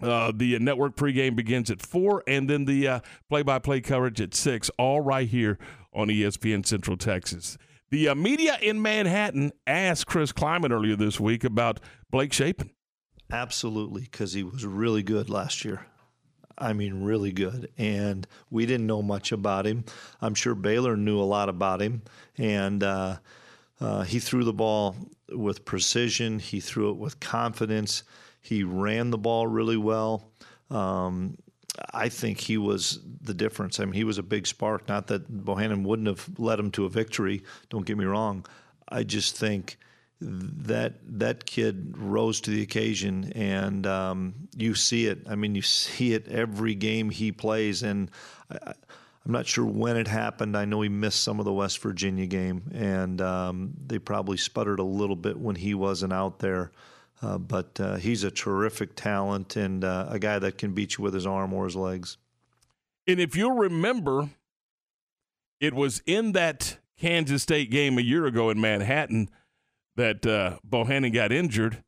uh, 0.00 0.30
the 0.32 0.56
network 0.60 0.94
pregame 0.94 1.34
begins 1.34 1.72
at 1.72 1.82
four, 1.82 2.22
and 2.28 2.48
then 2.48 2.66
the 2.66 2.86
uh, 2.86 3.00
play-by-play 3.28 3.80
coverage 3.80 4.20
at 4.20 4.32
six. 4.32 4.70
All 4.78 5.00
right 5.00 5.26
here 5.28 5.58
on 5.92 6.06
ESPN 6.06 6.64
Central 6.64 6.96
Texas. 6.96 7.58
The 7.90 8.10
uh, 8.10 8.14
media 8.14 8.58
in 8.62 8.80
Manhattan 8.80 9.50
asked 9.66 10.06
Chris 10.06 10.32
Klieman 10.32 10.70
earlier 10.70 10.94
this 10.94 11.18
week 11.18 11.42
about 11.42 11.80
Blake 12.12 12.32
Shapen 12.32 12.70
Absolutely, 13.30 14.02
because 14.02 14.32
he 14.32 14.42
was 14.42 14.64
really 14.64 15.02
good 15.02 15.28
last 15.28 15.64
year. 15.64 15.86
I 16.58 16.72
mean, 16.72 17.02
really 17.02 17.32
good. 17.32 17.70
And 17.78 18.26
we 18.50 18.66
didn't 18.66 18.86
know 18.86 19.02
much 19.02 19.32
about 19.32 19.66
him. 19.66 19.84
I'm 20.20 20.34
sure 20.34 20.54
Baylor 20.54 20.96
knew 20.96 21.20
a 21.20 21.22
lot 21.22 21.48
about 21.48 21.80
him. 21.80 22.02
And 22.36 22.82
uh, 22.82 23.18
uh, 23.80 24.02
he 24.02 24.18
threw 24.18 24.44
the 24.44 24.52
ball 24.52 24.96
with 25.30 25.64
precision, 25.64 26.38
he 26.38 26.60
threw 26.60 26.90
it 26.90 26.96
with 26.96 27.20
confidence, 27.20 28.02
he 28.40 28.64
ran 28.64 29.10
the 29.10 29.18
ball 29.18 29.46
really 29.46 29.76
well. 29.76 30.30
Um, 30.70 31.38
I 31.92 32.08
think 32.08 32.40
he 32.40 32.58
was 32.58 33.00
the 33.22 33.34
difference. 33.34 33.78
I 33.78 33.84
mean, 33.84 33.94
he 33.94 34.04
was 34.04 34.18
a 34.18 34.22
big 34.22 34.46
spark. 34.46 34.88
Not 34.88 35.06
that 35.08 35.30
Bohannon 35.30 35.84
wouldn't 35.84 36.08
have 36.08 36.28
led 36.38 36.58
him 36.58 36.70
to 36.72 36.86
a 36.86 36.88
victory. 36.88 37.42
Don't 37.70 37.86
get 37.86 37.96
me 37.96 38.04
wrong. 38.04 38.44
I 38.88 39.04
just 39.04 39.36
think 39.36 39.78
that 40.20 40.94
that 41.18 41.46
kid 41.46 41.94
rose 41.96 42.40
to 42.42 42.50
the 42.50 42.62
occasion, 42.62 43.32
and 43.34 43.86
um, 43.86 44.34
you 44.56 44.74
see 44.74 45.06
it. 45.06 45.20
I 45.28 45.36
mean, 45.36 45.54
you 45.54 45.62
see 45.62 46.12
it 46.12 46.28
every 46.28 46.74
game 46.74 47.10
he 47.10 47.30
plays, 47.30 47.82
and 47.82 48.10
I, 48.50 48.70
am 48.70 49.32
not 49.32 49.46
sure 49.46 49.64
when 49.64 49.96
it 49.96 50.08
happened. 50.08 50.56
I 50.56 50.64
know 50.64 50.80
he 50.80 50.88
missed 50.88 51.22
some 51.22 51.38
of 51.38 51.44
the 51.44 51.52
West 51.52 51.78
Virginia 51.80 52.26
game, 52.26 52.70
and 52.74 53.20
um, 53.20 53.74
they 53.86 53.98
probably 53.98 54.36
sputtered 54.36 54.80
a 54.80 54.84
little 54.84 55.16
bit 55.16 55.38
when 55.38 55.54
he 55.54 55.74
wasn't 55.74 56.12
out 56.12 56.40
there. 56.40 56.72
Uh, 57.20 57.36
but 57.36 57.78
uh, 57.80 57.96
he's 57.96 58.22
a 58.22 58.30
terrific 58.30 58.94
talent 58.94 59.56
and 59.56 59.82
uh, 59.82 60.06
a 60.08 60.20
guy 60.20 60.38
that 60.38 60.56
can 60.56 60.72
beat 60.72 60.96
you 60.96 61.02
with 61.02 61.12
his 61.12 61.26
arm 61.26 61.52
or 61.52 61.64
his 61.64 61.74
legs. 61.74 62.16
And 63.08 63.18
if 63.18 63.34
you'll 63.34 63.56
remember, 63.56 64.30
it 65.58 65.74
was 65.74 66.00
in 66.06 66.32
that 66.32 66.78
Kansas 66.96 67.42
State 67.42 67.70
game 67.70 67.98
a 67.98 68.02
year 68.02 68.26
ago 68.26 68.50
in 68.50 68.60
Manhattan 68.60 69.30
that 69.98 70.24
uh, 70.24 70.58
Bohannon 70.66 71.12
got 71.12 71.32
injured, 71.32 71.82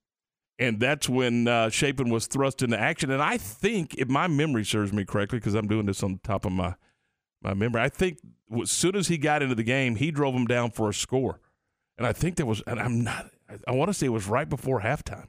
and 0.58 0.80
that's 0.80 1.08
when 1.08 1.46
uh, 1.46 1.70
was 2.06 2.26
thrust 2.26 2.60
into 2.60 2.78
action. 2.78 3.10
And 3.10 3.22
I 3.22 3.38
think, 3.38 3.94
if 3.94 4.08
my 4.08 4.26
memory 4.26 4.64
serves 4.64 4.92
me 4.92 5.04
correctly, 5.04 5.38
because 5.38 5.54
I'm 5.54 5.68
doing 5.68 5.86
this 5.86 6.02
on 6.02 6.20
top 6.22 6.44
of 6.44 6.52
my 6.52 6.74
my 7.40 7.54
memory, 7.54 7.80
I 7.80 7.88
think 7.88 8.18
as 8.60 8.70
soon 8.70 8.96
as 8.96 9.08
he 9.08 9.16
got 9.16 9.42
into 9.42 9.54
the 9.54 9.62
game, 9.62 9.94
he 9.94 10.10
drove 10.10 10.34
him 10.34 10.46
down 10.46 10.72
for 10.72 10.90
a 10.90 10.94
score. 10.94 11.40
And 11.96 12.06
I 12.06 12.12
think 12.12 12.36
there 12.36 12.46
was, 12.46 12.62
and 12.66 12.80
I'm 12.80 13.02
not, 13.02 13.30
I 13.66 13.72
want 13.72 13.88
to 13.88 13.94
say 13.94 14.06
it 14.06 14.10
was 14.10 14.26
right 14.26 14.48
before 14.48 14.80
halftime. 14.80 15.28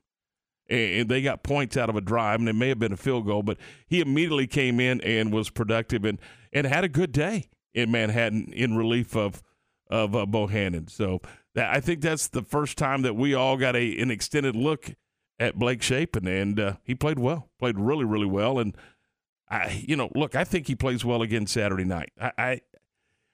And 0.70 1.08
they 1.08 1.22
got 1.22 1.44
points 1.44 1.78
out 1.78 1.89
of 1.89 1.96
a 1.96 2.02
drive, 2.02 2.39
and 2.39 2.50
it 2.50 2.54
may 2.54 2.70
have 2.70 2.80
been 2.80 2.94
a 2.94 2.98
field 2.98 3.26
goal, 3.26 3.44
but 3.44 3.58
he 3.88 4.02
immediately 4.02 4.48
came 4.48 4.80
in 4.80 5.02
and 5.02 5.32
was 5.32 5.50
productive 5.50 6.04
and, 6.04 6.17
and 6.52 6.65
had 6.65 6.84
a 6.84 6.89
good 6.89 7.12
day 7.12 7.50
in 7.74 7.91
Manhattan 7.91 8.52
in 8.54 8.76
relief 8.76 9.15
of 9.15 9.44
of 9.91 10.15
uh, 10.15 10.26
Bohannon. 10.26 10.89
So 10.89 11.20
I 11.56 11.80
think 11.80 12.02
that's 12.02 12.28
the 12.28 12.44
first 12.44 12.78
time 12.78 13.02
that 13.02 13.16
we 13.16 13.34
all 13.34 13.58
got 13.58 13.76
a 13.76 14.00
an 14.00 14.10
extended 14.10 14.56
look 14.56 14.94
at 15.40 15.58
Blake 15.58 15.82
Shapen, 15.82 16.28
and 16.28 16.60
uh, 16.60 16.74
he 16.84 16.96
played 16.96 17.20
well, 17.20 17.50
played 17.60 17.80
really, 17.80 18.06
really 18.06 18.28
well. 18.28 18.60
And 18.60 18.76
I, 19.50 19.84
you 19.88 19.96
know, 19.96 20.10
look, 20.16 20.36
I 20.36 20.44
think 20.44 20.68
he 20.68 20.76
plays 20.76 21.04
well 21.04 21.22
again 21.22 21.48
Saturday 21.48 21.84
night. 21.84 22.12
I, 22.20 22.32
I, 22.38 22.62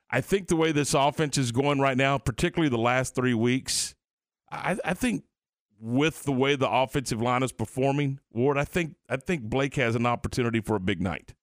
I 0.10 0.21
think 0.21 0.47
the 0.47 0.56
way 0.56 0.71
this 0.71 0.93
offense 0.93 1.38
is 1.38 1.51
going 1.51 1.80
right 1.80 1.97
now, 1.97 2.17
particularly 2.17 2.69
the 2.69 2.77
last 2.77 3.13
three 3.13 3.34
weeks, 3.34 3.93
I, 4.49 4.77
I 4.86 4.93
think 4.93 5.25
with 5.80 6.23
the 6.23 6.32
way 6.32 6.56
the 6.56 6.69
offensive 6.69 7.21
line 7.21 7.43
is 7.43 7.51
performing, 7.51 8.19
Ward, 8.32 8.58
I 8.58 8.63
think 8.63 8.95
I 9.10 9.17
think 9.17 9.43
Blake 9.43 9.75
has 9.75 9.95
an 9.95 10.06
opportunity 10.06 10.62
for 10.62 10.75
a 10.75 10.80
big 10.80 11.01
night. 11.01 11.36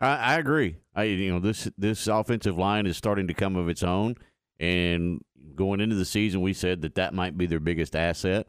I, 0.00 0.16
I 0.16 0.38
agree. 0.38 0.76
I 0.94 1.04
you 1.04 1.30
know 1.30 1.40
this 1.40 1.68
this 1.76 2.06
offensive 2.06 2.56
line 2.56 2.86
is 2.86 2.96
starting 2.96 3.28
to 3.28 3.34
come 3.34 3.54
of 3.54 3.68
its 3.68 3.82
own, 3.82 4.16
and 4.58 5.20
going 5.58 5.80
into 5.80 5.96
the 5.96 6.04
season, 6.04 6.40
we 6.40 6.54
said 6.54 6.80
that 6.82 6.94
that 6.94 7.12
might 7.12 7.36
be 7.36 7.44
their 7.44 7.60
biggest 7.60 7.94
asset. 7.94 8.46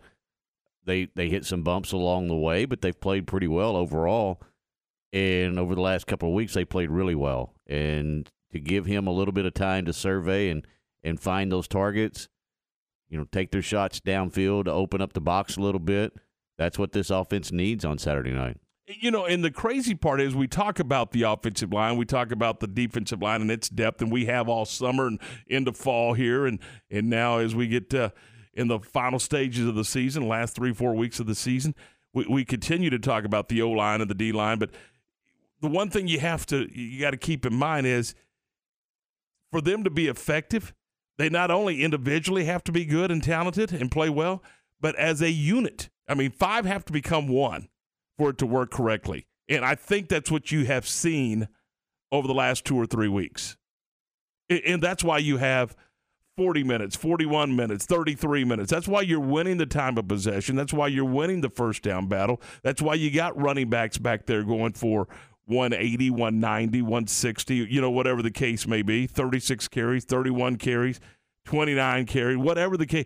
They 0.85 1.09
they 1.15 1.27
hit 1.27 1.43
some 1.45 1.63
bumps 1.63 1.91
along 1.91 2.27
the 2.27 2.35
way, 2.35 2.63
but 2.65 2.81
they've 2.81 2.99
played 2.99 3.27
pretty 3.27 3.47
well 3.47 3.75
overall. 3.75 4.41
And 5.11 5.57
over 5.59 5.75
the 5.75 5.81
last 5.81 6.07
couple 6.07 6.29
of 6.29 6.35
weeks, 6.35 6.53
they 6.53 6.63
played 6.63 6.91
really 6.91 7.15
well. 7.15 7.55
And 7.67 8.29
to 8.51 8.59
give 8.59 8.85
him 8.85 9.07
a 9.07 9.11
little 9.11 9.31
bit 9.31 9.45
of 9.45 9.53
time 9.53 9.85
to 9.85 9.93
survey 9.93 10.49
and 10.49 10.65
and 11.03 11.19
find 11.19 11.51
those 11.51 11.67
targets, 11.67 12.29
you 13.09 13.17
know, 13.17 13.25
take 13.31 13.51
their 13.51 13.61
shots 13.61 13.99
downfield 13.99 14.65
to 14.65 14.71
open 14.71 15.01
up 15.01 15.13
the 15.13 15.21
box 15.21 15.57
a 15.57 15.61
little 15.61 15.79
bit. 15.79 16.13
That's 16.57 16.77
what 16.77 16.91
this 16.91 17.09
offense 17.09 17.51
needs 17.51 17.83
on 17.83 17.97
Saturday 17.97 18.31
night. 18.31 18.57
You 18.91 19.11
know, 19.11 19.25
and 19.25 19.43
the 19.43 19.51
crazy 19.51 19.93
part 19.93 20.19
is 20.19 20.33
we 20.33 20.47
talk 20.47 20.79
about 20.79 21.11
the 21.11 21.21
offensive 21.21 21.71
line, 21.71 21.95
we 21.95 22.05
talk 22.05 22.31
about 22.31 22.59
the 22.59 22.65
defensive 22.65 23.21
line 23.21 23.39
and 23.41 23.51
its 23.51 23.69
depth, 23.69 24.01
and 24.01 24.11
we 24.11 24.25
have 24.25 24.49
all 24.49 24.65
summer 24.65 25.05
and 25.05 25.19
into 25.45 25.73
fall 25.73 26.15
here, 26.15 26.47
and 26.47 26.59
and 26.89 27.07
now 27.07 27.37
as 27.37 27.53
we 27.53 27.67
get 27.67 27.91
to, 27.91 28.11
in 28.55 28.67
the 28.67 28.79
final 28.79 29.19
stages 29.19 29.67
of 29.67 29.75
the 29.75 29.85
season, 29.85 30.27
last 30.27 30.55
three 30.55 30.73
four 30.73 30.95
weeks 30.95 31.19
of 31.19 31.27
the 31.27 31.35
season, 31.35 31.75
we, 32.15 32.25
we 32.27 32.43
continue 32.43 32.89
to 32.89 32.97
talk 32.97 33.25
about 33.25 33.47
the 33.47 33.61
O 33.61 33.69
line 33.69 34.01
and 34.01 34.09
the 34.09 34.15
D 34.15 34.31
line, 34.31 34.57
but 34.57 34.71
the 35.61 35.67
one 35.67 35.91
thing 35.91 36.07
you 36.07 36.19
have 36.19 36.47
to 36.47 36.67
you 36.73 36.99
got 36.99 37.11
to 37.11 37.17
keep 37.17 37.45
in 37.45 37.53
mind 37.53 37.85
is 37.85 38.15
for 39.51 39.61
them 39.61 39.83
to 39.83 39.91
be 39.91 40.07
effective, 40.07 40.73
they 41.19 41.29
not 41.29 41.51
only 41.51 41.83
individually 41.83 42.45
have 42.45 42.63
to 42.63 42.71
be 42.71 42.85
good 42.85 43.11
and 43.11 43.23
talented 43.23 43.71
and 43.71 43.91
play 43.91 44.09
well, 44.09 44.41
but 44.81 44.95
as 44.95 45.21
a 45.21 45.29
unit. 45.29 45.89
I 46.07 46.15
mean, 46.15 46.31
five 46.31 46.65
have 46.65 46.85
to 46.85 46.93
become 46.93 47.27
one 47.27 47.69
for 48.19 48.29
it 48.31 48.37
to 48.37 48.45
work 48.45 48.69
correctly. 48.69 49.25
And 49.47 49.63
I 49.63 49.75
think 49.75 50.09
that's 50.09 50.29
what 50.29 50.51
you 50.51 50.65
have 50.65 50.85
seen 50.87 51.47
over 52.11 52.27
the 52.27 52.33
last 52.33 52.65
two 52.65 52.75
or 52.75 52.85
three 52.85 53.07
weeks. 53.07 53.55
And 54.49 54.83
that's 54.83 55.03
why 55.03 55.19
you 55.19 55.37
have 55.37 55.75
40 56.35 56.63
minutes, 56.65 56.97
41 56.97 57.55
minutes, 57.55 57.85
33 57.85 58.43
minutes. 58.43 58.69
That's 58.69 58.89
why 58.89 59.01
you're 59.01 59.21
winning 59.21 59.57
the 59.57 59.65
time 59.65 59.97
of 59.97 60.07
possession. 60.07 60.57
That's 60.57 60.73
why 60.73 60.87
you're 60.87 61.05
winning 61.05 61.39
the 61.39 61.49
first 61.49 61.81
down 61.81 62.07
battle. 62.07 62.41
That's 62.61 62.81
why 62.81 62.95
you 62.95 63.09
got 63.09 63.39
running 63.39 63.69
backs 63.69 63.97
back 63.97 64.25
there 64.25 64.43
going 64.43 64.73
for 64.73 65.07
180, 65.45 66.09
190, 66.09 66.81
160, 66.81 67.55
you 67.55 67.79
know, 67.79 67.89
whatever 67.89 68.21
the 68.21 68.31
case 68.31 68.67
may 68.67 68.81
be 68.81 69.07
36 69.07 69.67
carries, 69.69 70.03
31 70.03 70.57
carries, 70.57 70.99
29 71.45 72.05
carries, 72.05 72.37
whatever 72.37 72.75
the 72.75 72.85
case. 72.85 73.05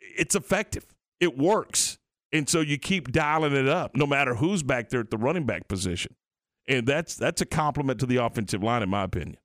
It's 0.00 0.34
effective, 0.34 0.86
it 1.20 1.36
works. 1.36 1.98
And 2.34 2.48
so 2.48 2.60
you 2.60 2.78
keep 2.78 3.12
dialing 3.12 3.54
it 3.54 3.68
up 3.68 3.94
no 3.94 4.06
matter 4.06 4.34
who's 4.34 4.64
back 4.64 4.90
there 4.90 5.00
at 5.00 5.10
the 5.10 5.16
running 5.16 5.46
back 5.46 5.68
position. 5.68 6.16
And 6.66 6.86
that's 6.86 7.14
that's 7.14 7.40
a 7.40 7.46
compliment 7.46 8.00
to 8.00 8.06
the 8.06 8.16
offensive 8.16 8.62
line, 8.62 8.82
in 8.82 8.90
my 8.90 9.04
opinion. 9.04 9.36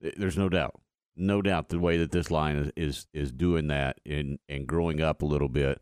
There's 0.00 0.38
no 0.38 0.48
doubt, 0.48 0.80
no 1.16 1.42
doubt 1.42 1.68
the 1.68 1.80
way 1.80 1.98
that 1.98 2.12
this 2.12 2.30
line 2.30 2.56
is 2.56 2.72
is, 2.76 3.06
is 3.12 3.32
doing 3.32 3.66
that 3.68 4.00
and 4.06 4.38
and 4.48 4.66
growing 4.66 5.00
up 5.00 5.22
a 5.22 5.26
little 5.26 5.48
bit. 5.48 5.80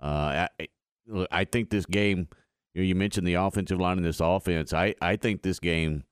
Uh, 0.00 0.48
I 0.58 1.28
I 1.30 1.44
think 1.44 1.68
this 1.68 1.86
game 1.86 2.28
you, 2.74 2.82
know, 2.82 2.86
you 2.86 2.94
mentioned 2.94 3.26
the 3.26 3.34
offensive 3.34 3.78
line 3.78 3.98
in 3.98 4.04
this 4.04 4.20
offense. 4.20 4.72
I, 4.72 4.94
I 5.02 5.16
think 5.16 5.42
this 5.42 5.60
game 5.60 6.04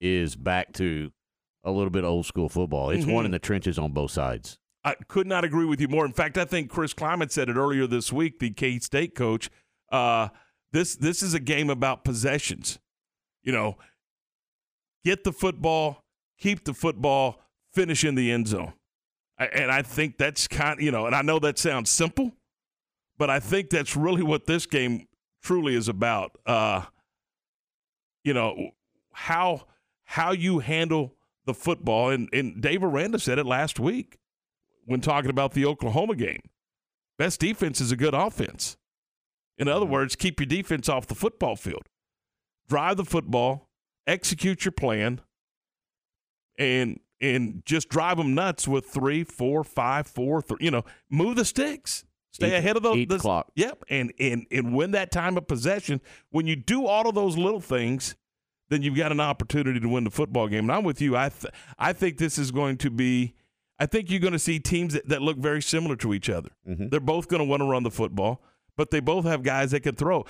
is 0.00 0.34
back 0.34 0.72
to 0.74 1.12
a 1.64 1.70
little 1.70 1.90
bit 1.90 2.04
old 2.04 2.24
school 2.24 2.48
football. 2.48 2.90
It's 2.90 3.04
mm-hmm. 3.04 3.12
one 3.12 3.24
in 3.26 3.32
the 3.32 3.38
trenches 3.38 3.78
on 3.78 3.92
both 3.92 4.12
sides. 4.12 4.58
I 4.84 4.94
could 5.08 5.26
not 5.26 5.44
agree 5.44 5.64
with 5.64 5.80
you 5.80 5.88
more. 5.88 6.06
In 6.06 6.12
fact, 6.12 6.38
I 6.38 6.44
think 6.44 6.70
Chris 6.70 6.94
Klieman 6.94 7.30
said 7.30 7.48
it 7.48 7.56
earlier 7.56 7.86
this 7.86 8.12
week, 8.12 8.38
the 8.38 8.50
K 8.50 8.78
State 8.78 9.14
coach. 9.14 9.50
Uh, 9.90 10.28
this 10.72 10.96
this 10.96 11.22
is 11.22 11.34
a 11.34 11.40
game 11.40 11.70
about 11.70 12.04
possessions. 12.04 12.78
You 13.42 13.52
know, 13.52 13.76
get 15.04 15.24
the 15.24 15.32
football, 15.32 16.04
keep 16.38 16.64
the 16.64 16.74
football, 16.74 17.40
finish 17.72 18.04
in 18.04 18.14
the 18.14 18.30
end 18.30 18.48
zone. 18.48 18.72
And 19.38 19.70
I 19.70 19.82
think 19.82 20.18
that's 20.18 20.48
kind 20.48 20.80
you 20.80 20.90
know, 20.90 21.06
and 21.06 21.14
I 21.14 21.22
know 21.22 21.38
that 21.40 21.58
sounds 21.58 21.90
simple, 21.90 22.32
but 23.16 23.30
I 23.30 23.40
think 23.40 23.70
that's 23.70 23.96
really 23.96 24.22
what 24.22 24.46
this 24.46 24.66
game 24.66 25.06
truly 25.42 25.74
is 25.74 25.88
about. 25.88 26.36
Uh, 26.46 26.82
you 28.24 28.34
know 28.34 28.70
how 29.12 29.66
how 30.04 30.32
you 30.32 30.58
handle 30.60 31.14
the 31.46 31.54
football, 31.54 32.10
and 32.10 32.28
and 32.32 32.60
Dave 32.60 32.82
Aranda 32.82 33.18
said 33.18 33.38
it 33.38 33.46
last 33.46 33.80
week 33.80 34.17
when 34.88 35.00
talking 35.00 35.30
about 35.30 35.52
the 35.52 35.66
Oklahoma 35.66 36.16
game. 36.16 36.40
Best 37.18 37.40
defense 37.40 37.80
is 37.80 37.92
a 37.92 37.96
good 37.96 38.14
offense. 38.14 38.76
In 39.58 39.68
other 39.68 39.84
mm-hmm. 39.84 39.92
words, 39.92 40.16
keep 40.16 40.40
your 40.40 40.46
defense 40.46 40.88
off 40.88 41.06
the 41.06 41.14
football 41.14 41.56
field. 41.56 41.82
Drive 42.68 42.96
the 42.96 43.04
football, 43.04 43.68
execute 44.06 44.64
your 44.64 44.72
plan, 44.72 45.20
and 46.58 47.00
and 47.20 47.62
just 47.66 47.88
drive 47.88 48.16
them 48.16 48.34
nuts 48.34 48.66
with 48.68 48.86
three, 48.86 49.24
four, 49.24 49.64
five, 49.64 50.06
four, 50.06 50.40
three, 50.40 50.58
you 50.60 50.70
know, 50.70 50.84
move 51.10 51.36
the 51.36 51.44
sticks. 51.44 52.04
Stay 52.30 52.54
eight, 52.54 52.58
ahead 52.58 52.76
of 52.76 52.82
the, 52.82 52.92
Eight 52.92 53.08
this, 53.08 53.22
clock. 53.22 53.50
Yep, 53.56 53.84
and 53.90 54.12
and 54.18 54.46
and 54.50 54.74
win 54.74 54.92
that 54.92 55.10
time 55.10 55.36
of 55.36 55.46
possession. 55.46 56.00
When 56.30 56.46
you 56.46 56.56
do 56.56 56.86
all 56.86 57.08
of 57.08 57.14
those 57.14 57.36
little 57.36 57.60
things, 57.60 58.16
then 58.68 58.82
you've 58.82 58.96
got 58.96 59.12
an 59.12 59.20
opportunity 59.20 59.80
to 59.80 59.88
win 59.88 60.04
the 60.04 60.10
football 60.10 60.48
game. 60.48 60.64
And 60.64 60.72
I'm 60.72 60.84
with 60.84 61.00
you. 61.00 61.16
I 61.16 61.30
th- 61.30 61.52
I 61.78 61.92
think 61.92 62.18
this 62.18 62.38
is 62.38 62.50
going 62.50 62.78
to 62.78 62.90
be. 62.90 63.34
I 63.78 63.86
think 63.86 64.10
you're 64.10 64.20
going 64.20 64.32
to 64.32 64.38
see 64.38 64.58
teams 64.58 64.94
that, 64.94 65.08
that 65.08 65.22
look 65.22 65.38
very 65.38 65.62
similar 65.62 65.96
to 65.96 66.12
each 66.12 66.28
other. 66.28 66.50
Mm-hmm. 66.68 66.88
They're 66.88 67.00
both 67.00 67.28
going 67.28 67.40
to 67.40 67.48
want 67.48 67.60
to 67.60 67.66
run 67.66 67.84
the 67.84 67.90
football, 67.90 68.42
but 68.76 68.90
they 68.90 69.00
both 69.00 69.24
have 69.24 69.42
guys 69.42 69.70
that 69.70 69.80
can 69.80 69.94
throw. 69.94 70.24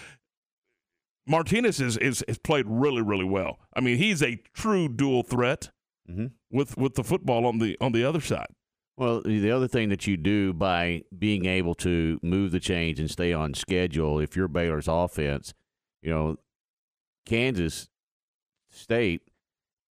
Martinez 1.27 1.81
is, 1.81 1.97
is, 1.99 2.25
played 2.43 2.67
really 2.69 3.03
really 3.03 3.25
well. 3.25 3.59
I 3.75 3.81
mean, 3.81 3.99
he's 3.99 4.23
a 4.23 4.41
true 4.55 4.89
dual 4.89 5.23
threat 5.23 5.71
mm-hmm. 6.11 6.27
with 6.51 6.77
with 6.77 6.95
the 6.95 7.05
football 7.05 7.47
on 7.47 7.59
the 7.59 7.77
on 7.81 7.93
the 7.93 8.05
other 8.05 8.21
side. 8.21 8.49
Well, 8.97 9.23
the 9.23 9.53
other 9.53 9.69
thing 9.69 9.91
that 9.91 10.09
you 10.09 10.17
do 10.17 10.53
by 10.53 11.03
being 11.17 11.47
able 11.47 11.77
to 11.77 12.19
move 12.21 12.51
the 12.51 12.59
chains 12.59 12.99
and 12.99 13.09
stay 13.09 13.33
on 13.33 13.55
schedule, 13.55 14.19
if 14.19 14.35
you're 14.35 14.49
Baylor's 14.49 14.89
offense, 14.89 15.55
you 16.03 16.11
know, 16.11 16.37
Kansas 17.25 17.89
State 18.71 19.23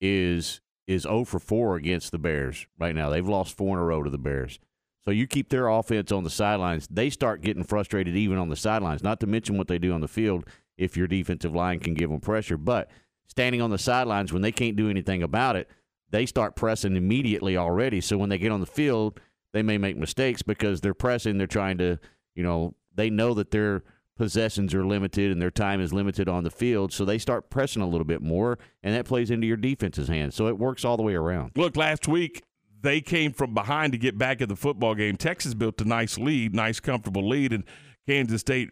is 0.01 0.59
is 0.87 1.03
0 1.03 1.25
for 1.25 1.39
4 1.39 1.75
against 1.75 2.11
the 2.11 2.17
Bears 2.17 2.65
right 2.79 2.95
now. 2.95 3.09
They've 3.09 3.27
lost 3.27 3.55
four 3.55 3.75
in 3.75 3.81
a 3.81 3.85
row 3.85 4.03
to 4.03 4.09
the 4.09 4.17
Bears. 4.17 4.59
So 5.05 5.11
you 5.11 5.27
keep 5.27 5.49
their 5.49 5.67
offense 5.67 6.11
on 6.11 6.23
the 6.23 6.29
sidelines, 6.29 6.87
they 6.89 7.09
start 7.09 7.41
getting 7.41 7.63
frustrated 7.63 8.15
even 8.15 8.37
on 8.37 8.49
the 8.49 8.55
sidelines. 8.55 9.03
Not 9.03 9.19
to 9.21 9.27
mention 9.27 9.57
what 9.57 9.67
they 9.67 9.79
do 9.79 9.93
on 9.93 10.01
the 10.01 10.07
field 10.07 10.45
if 10.77 10.97
your 10.97 11.07
defensive 11.07 11.55
line 11.55 11.79
can 11.79 11.93
give 11.93 12.09
them 12.09 12.19
pressure, 12.19 12.57
but 12.57 12.89
standing 13.27 13.61
on 13.61 13.69
the 13.69 13.77
sidelines 13.77 14.33
when 14.33 14.41
they 14.41 14.51
can't 14.51 14.75
do 14.75 14.89
anything 14.89 15.23
about 15.23 15.55
it, 15.55 15.69
they 16.09 16.25
start 16.25 16.55
pressing 16.55 16.95
immediately 16.95 17.57
already. 17.57 18.01
So 18.01 18.17
when 18.17 18.29
they 18.29 18.37
get 18.37 18.51
on 18.51 18.59
the 18.59 18.65
field, 18.65 19.19
they 19.53 19.63
may 19.63 19.77
make 19.77 19.97
mistakes 19.97 20.41
because 20.41 20.81
they're 20.81 20.93
pressing, 20.93 21.37
they're 21.37 21.47
trying 21.47 21.77
to, 21.79 21.99
you 22.35 22.43
know, 22.43 22.75
they 22.93 23.09
know 23.09 23.33
that 23.33 23.51
their 23.51 23.83
possessions 24.17 24.73
are 24.73 24.85
limited 24.85 25.31
and 25.31 25.41
their 25.41 25.51
time 25.51 25.79
is 25.79 25.93
limited 25.93 26.27
on 26.27 26.43
the 26.43 26.49
field. 26.49 26.91
So 26.91 27.05
they 27.05 27.17
start 27.17 27.49
pressing 27.49 27.81
a 27.81 27.87
little 27.87 28.05
bit 28.05 28.21
more, 28.21 28.57
and 28.83 28.93
that 28.95 29.05
plays 29.05 29.31
into 29.31 29.47
your 29.47 29.57
defense's 29.57 30.07
hands. 30.07 30.35
So 30.35 30.47
it 30.47 30.57
works 30.57 30.83
all 30.83 30.97
the 30.97 31.03
way 31.03 31.15
around. 31.15 31.51
Look, 31.55 31.77
last 31.77 32.07
week, 32.07 32.43
they 32.81 33.01
came 33.01 33.31
from 33.31 33.53
behind 33.53 33.93
to 33.93 33.97
get 33.97 34.17
back 34.17 34.41
in 34.41 34.49
the 34.49 34.55
football 34.55 34.95
game. 34.95 35.17
Texas 35.17 35.53
built 35.53 35.81
a 35.81 35.85
nice 35.85 36.17
lead, 36.17 36.53
nice, 36.53 36.79
comfortable 36.79 37.27
lead, 37.27 37.53
and 37.53 37.63
Kansas 38.07 38.41
State 38.41 38.69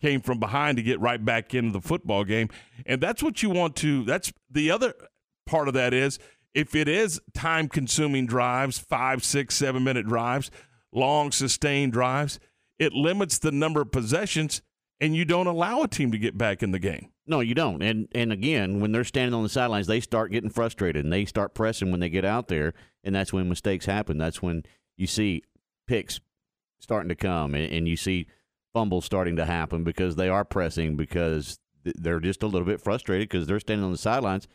came 0.00 0.20
from 0.20 0.38
behind 0.38 0.76
to 0.76 0.82
get 0.82 0.98
right 1.00 1.22
back 1.24 1.54
into 1.54 1.72
the 1.72 1.80
football 1.80 2.24
game. 2.24 2.48
And 2.86 3.00
that's 3.00 3.22
what 3.22 3.42
you 3.42 3.50
want 3.50 3.76
to, 3.76 4.04
that's 4.04 4.32
the 4.50 4.70
other 4.70 4.94
part 5.46 5.68
of 5.68 5.74
that 5.74 5.92
is 5.92 6.18
if 6.54 6.74
it 6.74 6.88
is 6.88 7.20
time 7.34 7.68
consuming 7.68 8.26
drives, 8.26 8.78
five, 8.78 9.24
six, 9.24 9.54
seven 9.54 9.84
minute 9.84 10.06
drives, 10.06 10.50
long 10.92 11.32
sustained 11.32 11.92
drives, 11.92 12.40
it 12.80 12.94
limits 12.94 13.38
the 13.38 13.52
number 13.52 13.82
of 13.82 13.92
possessions 13.92 14.62
and 15.00 15.14
you 15.14 15.24
don't 15.24 15.46
allow 15.46 15.82
a 15.82 15.88
team 15.88 16.10
to 16.10 16.18
get 16.18 16.36
back 16.36 16.62
in 16.62 16.72
the 16.72 16.78
game. 16.78 17.10
No, 17.26 17.40
you 17.40 17.54
don't. 17.54 17.82
And 17.82 18.08
and 18.12 18.32
again, 18.32 18.80
when 18.80 18.90
they're 18.90 19.04
standing 19.04 19.34
on 19.34 19.44
the 19.44 19.48
sidelines, 19.48 19.86
they 19.86 20.00
start 20.00 20.32
getting 20.32 20.50
frustrated 20.50 21.04
and 21.04 21.12
they 21.12 21.24
start 21.24 21.54
pressing 21.54 21.90
when 21.90 22.00
they 22.00 22.10
get 22.10 22.24
out 22.24 22.48
there, 22.48 22.74
and 23.04 23.14
that's 23.14 23.32
when 23.32 23.48
mistakes 23.48 23.86
happen. 23.86 24.18
That's 24.18 24.42
when 24.42 24.64
you 24.96 25.06
see 25.06 25.44
picks 25.86 26.20
starting 26.80 27.08
to 27.08 27.14
come, 27.14 27.54
and, 27.54 27.72
and 27.72 27.86
you 27.86 27.96
see 27.96 28.26
fumbles 28.72 29.04
starting 29.04 29.36
to 29.36 29.44
happen 29.44 29.84
because 29.84 30.16
they 30.16 30.28
are 30.28 30.44
pressing 30.44 30.96
because 30.96 31.58
they're 31.84 32.20
just 32.20 32.42
a 32.42 32.46
little 32.46 32.66
bit 32.66 32.80
frustrated 32.80 33.28
because 33.28 33.46
they're 33.46 33.60
standing 33.60 33.84
on 33.84 33.92
the 33.92 33.98
sidelines, 33.98 34.48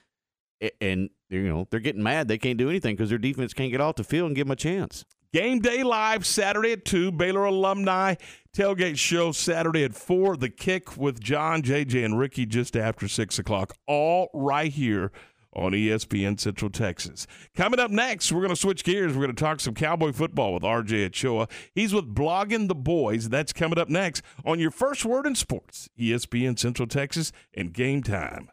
and 0.82 1.10
you 1.30 1.48
know 1.48 1.68
they're 1.72 1.80
getting 1.80 2.04
mad. 2.04 2.28
They 2.28 2.38
can't 2.38 2.58
do 2.58 2.70
anything 2.70 2.96
because 2.96 3.10
their 3.10 3.18
defense 3.18 3.54
can't 3.54 3.72
get 3.72 3.82
off 3.82 3.96
the 3.96 4.04
field 4.04 4.28
and 4.28 4.36
give 4.36 4.48
them 4.48 4.52
a 4.52 4.58
chance. 4.58 5.06
Game 5.34 5.60
day 5.60 5.84
live 5.84 6.26
Saturday 6.26 6.74
at 6.74 6.86
2. 6.86 7.12
Baylor 7.12 7.46
alumni 7.46 8.16
tailgate 8.56 8.98
show 8.98 9.32
Saturday 9.32 9.84
at 9.84 9.94
4. 9.94 10.38
The 10.38 10.50
kick 10.50 10.96
with 10.98 11.20
John, 11.20 11.62
JJ, 11.62 12.06
and 12.06 12.18
Ricky 12.18 12.46
just 12.46 12.76
after 12.78 13.08
6 13.08 13.40
o'clock. 13.40 13.74
All 13.88 14.30
right 14.34 14.72
here 14.72 15.12
on 15.56 15.72
ESPN 15.72 16.40
Central 16.40 16.70
Texas. 16.70 17.28
Coming 17.56 17.80
up 17.80 17.90
next, 17.92 18.32
we're 18.32 18.42
going 18.42 18.50
to 18.50 18.56
switch 18.56 18.84
gears. 18.84 19.14
We're 19.14 19.24
going 19.24 19.36
to 19.36 19.42
talk 19.42 19.60
some 19.60 19.74
Cowboy 19.74 20.12
football 20.12 20.54
with 20.54 20.64
RJ 20.64 21.06
Ochoa. 21.08 21.48
He's 21.74 21.94
with 21.94 22.14
Blogging 22.14 22.68
the 22.68 22.76
Boys. 22.76 23.30
That's 23.30 23.54
coming 23.54 23.80
up 23.80 23.90
next 23.90 24.22
on 24.46 24.60
your 24.60 24.72
first 24.72 25.06
word 25.06 25.26
in 25.26 25.36
sports, 25.36 25.90
ESPN 26.00 26.60
Central 26.60 26.88
Texas, 26.88 27.32
and 27.54 27.74
game 27.74 28.04
time. 28.04 28.50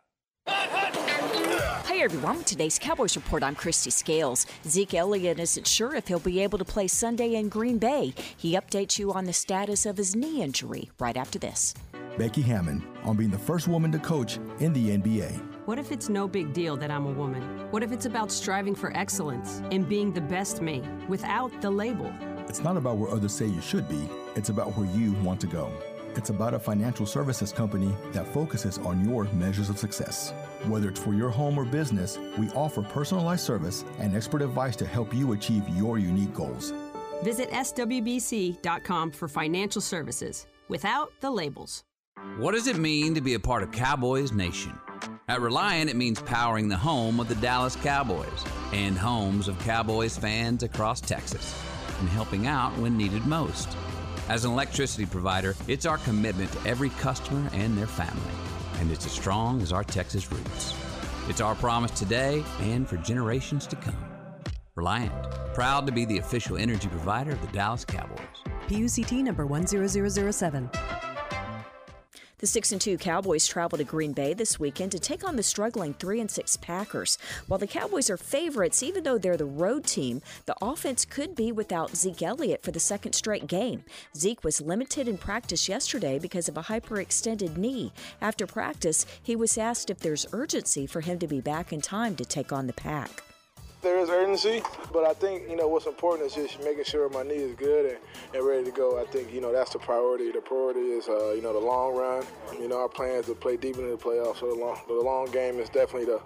Hey 2.03 2.07
everyone, 2.07 2.43
today's 2.43 2.81
Cowboys 2.81 3.15
Report. 3.15 3.45
I'm 3.45 3.55
Kristi 3.55 3.93
Scales. 3.93 4.45
Zeke 4.67 4.95
Elliott 4.95 5.39
isn't 5.39 5.69
sure 5.69 5.95
if 5.95 6.09
he'll 6.09 6.19
be 6.19 6.41
able 6.41 6.59
to 6.59 6.65
play 6.65 6.89
Sunday 6.89 7.37
in 7.37 7.49
Green 7.49 7.79
Bay. 7.79 8.13
He 8.37 8.57
updates 8.57 8.99
you 8.99 9.13
on 9.13 9.25
the 9.25 9.33
status 9.33 9.87
of 9.87 9.99
his 9.99 10.17
knee 10.17 10.43
injury 10.43 10.91
right 10.99 11.17
after 11.17 11.39
this. 11.39 11.75
Becky 12.19 12.43
Hammon 12.43 12.83
on 13.05 13.17
being 13.17 13.31
the 13.31 13.39
first 13.39 13.69
woman 13.69 13.93
to 13.93 14.01
coach 14.01 14.39
in 14.59 14.73
the 14.73 14.99
NBA. 14.99 15.31
What 15.65 15.79
if 15.79 15.93
it's 15.93 16.09
no 16.09 16.27
big 16.27 16.53
deal 16.53 16.77
that 16.77 16.91
I'm 16.91 17.07
a 17.07 17.13
woman? 17.13 17.41
What 17.71 17.85
if 17.85 17.93
it's 17.93 18.07
about 18.07 18.33
striving 18.33 18.75
for 18.75 18.91
excellence 18.97 19.63
and 19.71 19.89
being 19.89 20.13
the 20.13 20.23
best 20.23 20.61
me 20.61 20.83
without 21.07 21.53
the 21.63 21.71
label? 21.71 22.13
It's 22.49 22.65
not 22.65 22.77
about 22.77 22.97
where 22.97 23.13
others 23.13 23.33
say 23.33 23.47
you 23.47 23.61
should 23.61 23.89
be, 23.89 24.09
it's 24.35 24.49
about 24.49 24.77
where 24.77 24.89
you 24.97 25.13
want 25.23 25.41
to 25.43 25.47
go. 25.47 25.71
It's 26.15 26.31
about 26.31 26.53
a 26.53 26.59
financial 26.59 27.07
services 27.07 27.53
company 27.53 27.95
that 28.13 28.27
focuses 28.27 28.79
on 28.79 29.09
your 29.09 29.25
measures 29.33 29.71
of 29.71 29.79
success. 29.79 30.33
Whether 30.67 30.91
it's 30.91 31.01
for 31.01 31.15
your 31.15 31.31
home 31.31 31.59
or 31.59 31.65
business, 31.65 32.19
we 32.39 32.49
offer 32.51 32.83
personalized 32.83 33.45
service 33.45 33.85
and 33.99 34.15
expert 34.15 34.43
advice 34.43 34.77
to 34.77 34.87
help 34.87 35.15
you 35.15 35.33
achieve 35.33 35.67
your 35.71 35.99
unique 35.99 36.35
goals. 36.35 36.73
Visit 37.23 37.51
swbc.com 37.51 39.11
for 39.13 39.29
financial 39.29 39.81
services 39.81 40.47
without 40.69 41.13
the 41.21 41.31
labels. 41.31 41.85
What 42.37 42.53
does 42.53 42.67
it 42.67 42.77
mean 42.77 43.15
to 43.15 43.21
be 43.21 43.35
a 43.35 43.41
part 43.41 43.63
of 43.63 43.73
Cowboys 43.73 44.33
Nation? 44.33 44.79
At 45.29 45.41
Reliant, 45.41 45.89
it 45.89 45.97
means 45.97 46.21
powering 46.21 46.69
the 46.69 46.77
home 46.77 47.21
of 47.21 47.29
the 47.29 47.35
Dallas 47.37 47.77
Cowboys 47.77 48.45
and 48.73 48.99
homes 48.99 49.49
of 49.49 49.59
Cowboys 49.61 50.17
fans 50.19 50.63
across 50.63 51.01
Texas 51.01 51.59
and 52.01 52.09
helping 52.09 52.47
out 52.47 52.77
when 52.79 52.97
needed 52.97 53.25
most. 53.27 53.69
As 54.29 54.45
an 54.45 54.53
electricity 54.53 55.05
provider, 55.05 55.57
it's 55.67 55.85
our 55.85 55.99
commitment 55.99 56.51
to 56.53 56.69
every 56.69 56.91
customer 56.91 57.51
and 57.53 57.77
their 57.77 57.89
family, 57.89 58.33
and 58.79 58.91
it's 58.91 59.05
as 59.05 59.13
strong 59.13 59.61
as 59.63 59.73
our 59.73 59.83
Texas 59.83 60.31
roots. 60.31 60.75
It's 61.29 61.41
our 61.41 61.57
promise 61.57 61.91
today 61.91 62.45
and 62.61 62.89
for 62.89 62.99
generations 62.99 63.67
to 63.67 63.77
come. 63.77 63.97
Reliant, 64.77 65.13
proud 65.55 65.87
to 65.87 65.93
be 65.93 66.05
the 66.05 66.19
official 66.19 66.57
energy 66.57 66.89
provider 66.89 67.33
of 67.33 67.41
the 67.41 67.49
Dallas 67.49 67.85
Cowboys. 67.85 68.21
PUCT 68.69 69.25
number 69.25 69.45
10007. 69.45 70.71
The 72.43 72.49
6 72.49 72.73
and 72.73 72.81
2 72.81 72.99
Cowboys 72.99 73.47
travel 73.47 73.79
to 73.79 73.85
Green 73.85 74.13
Bay 74.13 74.35
this 74.35 74.59
weekend 74.59 74.91
to 74.91 74.99
take 74.99 75.23
on 75.23 75.37
the 75.37 75.45
struggling 75.45 75.95
3 75.95 76.23
and 76.23 76.29
6 76.29 76.57
Packers. 76.57 77.17
While 77.47 77.61
the 77.61 77.69
Cowboys 77.69 78.11
are 78.11 78.17
favorites 78.17 78.83
even 78.83 79.05
though 79.05 79.17
they're 79.17 79.37
the 79.37 79.45
road 79.45 79.87
team, 79.87 80.23
the 80.47 80.57
offense 80.61 81.05
could 81.05 81.37
be 81.37 81.53
without 81.53 81.95
Zeke 81.95 82.21
Elliott 82.21 82.65
for 82.65 82.73
the 82.73 82.81
second 82.81 83.13
straight 83.13 83.47
game. 83.47 83.85
Zeke 84.17 84.43
was 84.43 84.61
limited 84.61 85.07
in 85.07 85.19
practice 85.19 85.69
yesterday 85.69 86.19
because 86.19 86.49
of 86.49 86.57
a 86.57 86.65
hyperextended 86.65 87.57
knee. 87.57 87.93
After 88.21 88.45
practice, 88.45 89.07
he 89.23 89.37
was 89.37 89.57
asked 89.57 89.89
if 89.89 90.01
there's 90.01 90.27
urgency 90.33 90.85
for 90.89 91.01
him 91.01 91.21
to 91.21 91.29
be 91.29 91.41
back 91.41 91.73
in 91.73 91.81
time 91.81 92.17
to 92.17 92.25
take 92.25 92.53
on 92.53 92.67
the 92.67 92.73
Pack 92.73 93.23
there 93.83 93.99
is 93.99 94.09
urgency, 94.09 94.63
but 94.93 95.05
I 95.05 95.13
think 95.13 95.49
you 95.51 95.57
know 95.57 95.69
what's 95.69 95.87
important 95.87 96.27
is 96.27 96.35
just 96.35 96.63
making 96.65 96.85
sure 96.85 97.09
my 97.09 97.23
knee 97.23 97.35
is 97.35 97.55
good 97.55 97.87
and, 97.87 97.99
and 98.35 98.47
ready 98.47 98.65
to 98.65 98.71
go. 98.71 99.01
I 99.01 99.05
think 99.07 99.33
you 99.33 99.41
know 99.41 99.53
that's 99.53 99.73
the 99.73 99.79
priority. 99.79 100.31
The 100.31 100.41
priority 100.41 100.81
is 100.81 101.09
uh, 101.09 101.33
you 101.33 101.43
know 101.43 101.53
the 101.53 101.59
long 101.59 101.97
run. 101.97 102.25
You 102.59 102.69
know 102.69 102.81
our 102.81 102.89
plan 102.89 103.17
is 103.17 103.27
to 103.27 103.35
play 103.35 103.57
deep 103.57 103.77
into 103.77 103.91
the 103.91 103.97
playoffs, 103.97 104.39
so 104.41 104.49
the 104.49 104.55
long 104.55 104.81
the 104.87 104.95
long 104.95 105.31
game 105.31 105.59
is 105.59 105.69
definitely 105.69 106.07
the 106.07 106.21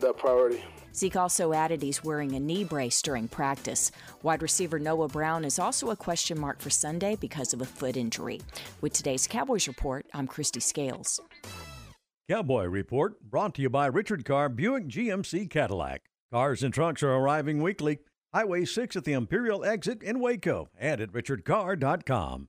the 0.00 0.12
priority. 0.14 0.64
Zeke 0.94 1.16
also 1.16 1.52
added 1.52 1.82
he's 1.82 2.04
wearing 2.04 2.34
a 2.36 2.40
knee 2.40 2.64
brace 2.64 3.02
during 3.02 3.26
practice. 3.26 3.90
Wide 4.22 4.42
receiver 4.42 4.78
Noah 4.78 5.08
Brown 5.08 5.44
is 5.44 5.58
also 5.58 5.90
a 5.90 5.96
question 5.96 6.38
mark 6.38 6.60
for 6.60 6.70
Sunday 6.70 7.16
because 7.16 7.52
of 7.52 7.60
a 7.60 7.64
foot 7.64 7.96
injury. 7.96 8.40
With 8.80 8.92
today's 8.92 9.26
Cowboys 9.26 9.66
Report, 9.66 10.06
I'm 10.14 10.28
Kristi 10.28 10.62
Scales. 10.62 11.20
Cowboy 12.28 12.64
Report 12.66 13.20
brought 13.28 13.56
to 13.56 13.62
you 13.62 13.68
by 13.68 13.86
Richard 13.86 14.24
Carr 14.24 14.48
Buick 14.48 14.86
GMC 14.86 15.50
Cadillac. 15.50 16.02
Cars 16.32 16.62
and 16.62 16.74
trucks 16.74 17.02
are 17.02 17.12
arriving 17.12 17.62
weekly. 17.62 17.98
Highway 18.32 18.64
6 18.64 18.96
at 18.96 19.04
the 19.04 19.12
Imperial 19.12 19.64
exit 19.64 20.02
in 20.02 20.18
Waco 20.18 20.68
and 20.76 21.00
at 21.00 21.12
richardcarr.com. 21.12 22.48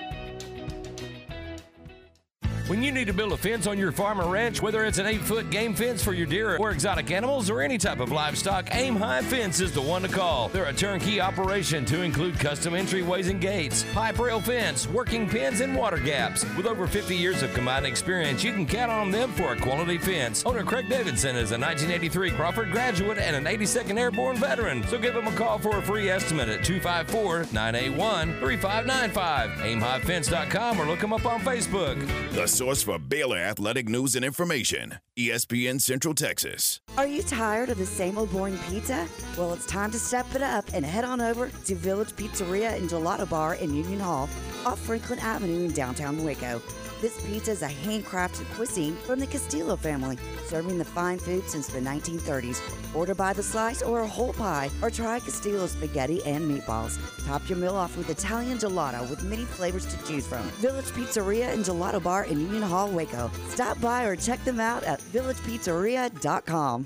When 2.71 2.81
you 2.81 2.93
need 2.93 3.07
to 3.07 3.13
build 3.13 3.33
a 3.33 3.37
fence 3.37 3.67
on 3.67 3.77
your 3.77 3.91
farm 3.91 4.21
or 4.21 4.29
ranch, 4.29 4.61
whether 4.61 4.85
it's 4.85 4.97
an 4.97 5.05
8 5.05 5.19
foot 5.19 5.49
game 5.49 5.73
fence 5.73 6.01
for 6.01 6.13
your 6.13 6.25
deer 6.25 6.55
or 6.55 6.71
exotic 6.71 7.11
animals 7.11 7.49
or 7.49 7.61
any 7.61 7.77
type 7.77 7.99
of 7.99 8.13
livestock, 8.13 8.69
Aim 8.71 8.95
High 8.95 9.23
Fence 9.23 9.59
is 9.59 9.73
the 9.73 9.81
one 9.81 10.03
to 10.03 10.07
call. 10.07 10.47
They're 10.47 10.63
a 10.63 10.71
turnkey 10.71 11.19
operation 11.19 11.83
to 11.87 12.01
include 12.01 12.39
custom 12.39 12.73
entryways 12.73 13.29
and 13.29 13.41
gates, 13.41 13.83
pipe 13.93 14.17
rail 14.19 14.39
fence, 14.39 14.87
working 14.87 15.27
pins, 15.27 15.59
and 15.59 15.75
water 15.75 15.97
gaps. 15.97 16.45
With 16.55 16.65
over 16.65 16.87
50 16.87 17.13
years 17.13 17.43
of 17.43 17.53
combined 17.53 17.85
experience, 17.85 18.41
you 18.41 18.53
can 18.53 18.65
count 18.65 18.89
on 18.89 19.11
them 19.11 19.33
for 19.33 19.51
a 19.51 19.59
quality 19.59 19.97
fence. 19.97 20.45
Owner 20.45 20.63
Craig 20.63 20.87
Davidson 20.87 21.35
is 21.35 21.51
a 21.51 21.59
1983 21.59 22.31
Crawford 22.31 22.71
graduate 22.71 23.17
and 23.17 23.35
an 23.35 23.53
82nd 23.53 23.99
Airborne 23.99 24.37
veteran, 24.37 24.87
so 24.87 24.97
give 24.97 25.13
him 25.13 25.27
a 25.27 25.33
call 25.33 25.59
for 25.59 25.79
a 25.79 25.81
free 25.81 26.09
estimate 26.09 26.47
at 26.47 26.63
254 26.63 27.47
981 27.51 28.39
3595. 28.39 29.49
AimHighFence.com 29.59 30.79
or 30.79 30.85
look 30.85 31.03
him 31.03 31.11
up 31.11 31.25
on 31.25 31.41
Facebook. 31.41 31.99
The 32.31 32.47
source 32.61 32.83
for 32.83 32.99
Baylor 32.99 33.39
athletic 33.39 33.89
news 33.89 34.15
and 34.15 34.23
information 34.23 34.99
ESPN 35.17 35.81
Central 35.81 36.13
Texas. 36.13 36.79
Are 36.95 37.07
you 37.07 37.23
tired 37.23 37.69
of 37.69 37.79
the 37.79 37.87
same 37.87 38.19
old 38.19 38.31
boring 38.31 38.55
pizza? 38.69 39.07
Well, 39.35 39.51
it's 39.53 39.65
time 39.65 39.89
to 39.89 39.97
step 39.97 40.27
it 40.35 40.43
up 40.43 40.65
and 40.71 40.85
head 40.85 41.03
on 41.03 41.21
over 41.21 41.49
to 41.49 41.75
Village 41.75 42.09
Pizzeria 42.09 42.77
and 42.77 42.87
Gelato 42.87 43.27
Bar 43.27 43.55
in 43.55 43.73
Union 43.73 43.99
Hall 43.99 44.29
off 44.63 44.79
Franklin 44.79 45.17
Avenue 45.17 45.65
in 45.65 45.71
downtown 45.71 46.23
Waco. 46.23 46.61
This 47.01 47.19
pizza 47.25 47.49
is 47.49 47.63
a 47.63 47.67
handcrafted 47.67 48.45
cuisine 48.53 48.95
from 48.95 49.17
the 49.17 49.25
Castillo 49.25 49.75
family, 49.75 50.19
serving 50.45 50.77
the 50.77 50.85
fine 50.85 51.17
food 51.17 51.49
since 51.49 51.65
the 51.65 51.79
1930s. 51.79 52.61
Order 52.95 53.15
by 53.15 53.33
the 53.33 53.41
slice 53.41 53.81
or 53.81 54.01
a 54.01 54.07
whole 54.07 54.33
pie, 54.33 54.69
or 54.83 54.91
try 54.91 55.19
Castillo 55.19 55.65
spaghetti 55.65 56.23
and 56.25 56.49
meatballs. 56.49 56.99
Top 57.25 57.41
your 57.49 57.57
meal 57.57 57.75
off 57.75 57.97
with 57.97 58.11
Italian 58.11 58.59
gelato 58.59 59.09
with 59.09 59.23
many 59.23 59.45
flavors 59.45 59.87
to 59.87 59.97
choose 60.05 60.27
from. 60.27 60.43
Village 60.61 60.85
Pizzeria 60.85 61.51
and 61.51 61.65
Gelato 61.65 62.01
Bar 62.03 62.25
in 62.25 62.39
Union 62.39 62.61
Hall, 62.61 62.87
Waco. 62.87 63.31
Stop 63.49 63.81
by 63.81 64.03
or 64.03 64.15
check 64.15 64.43
them 64.43 64.59
out 64.59 64.83
at 64.83 64.99
villagepizzeria.com. 64.99 66.85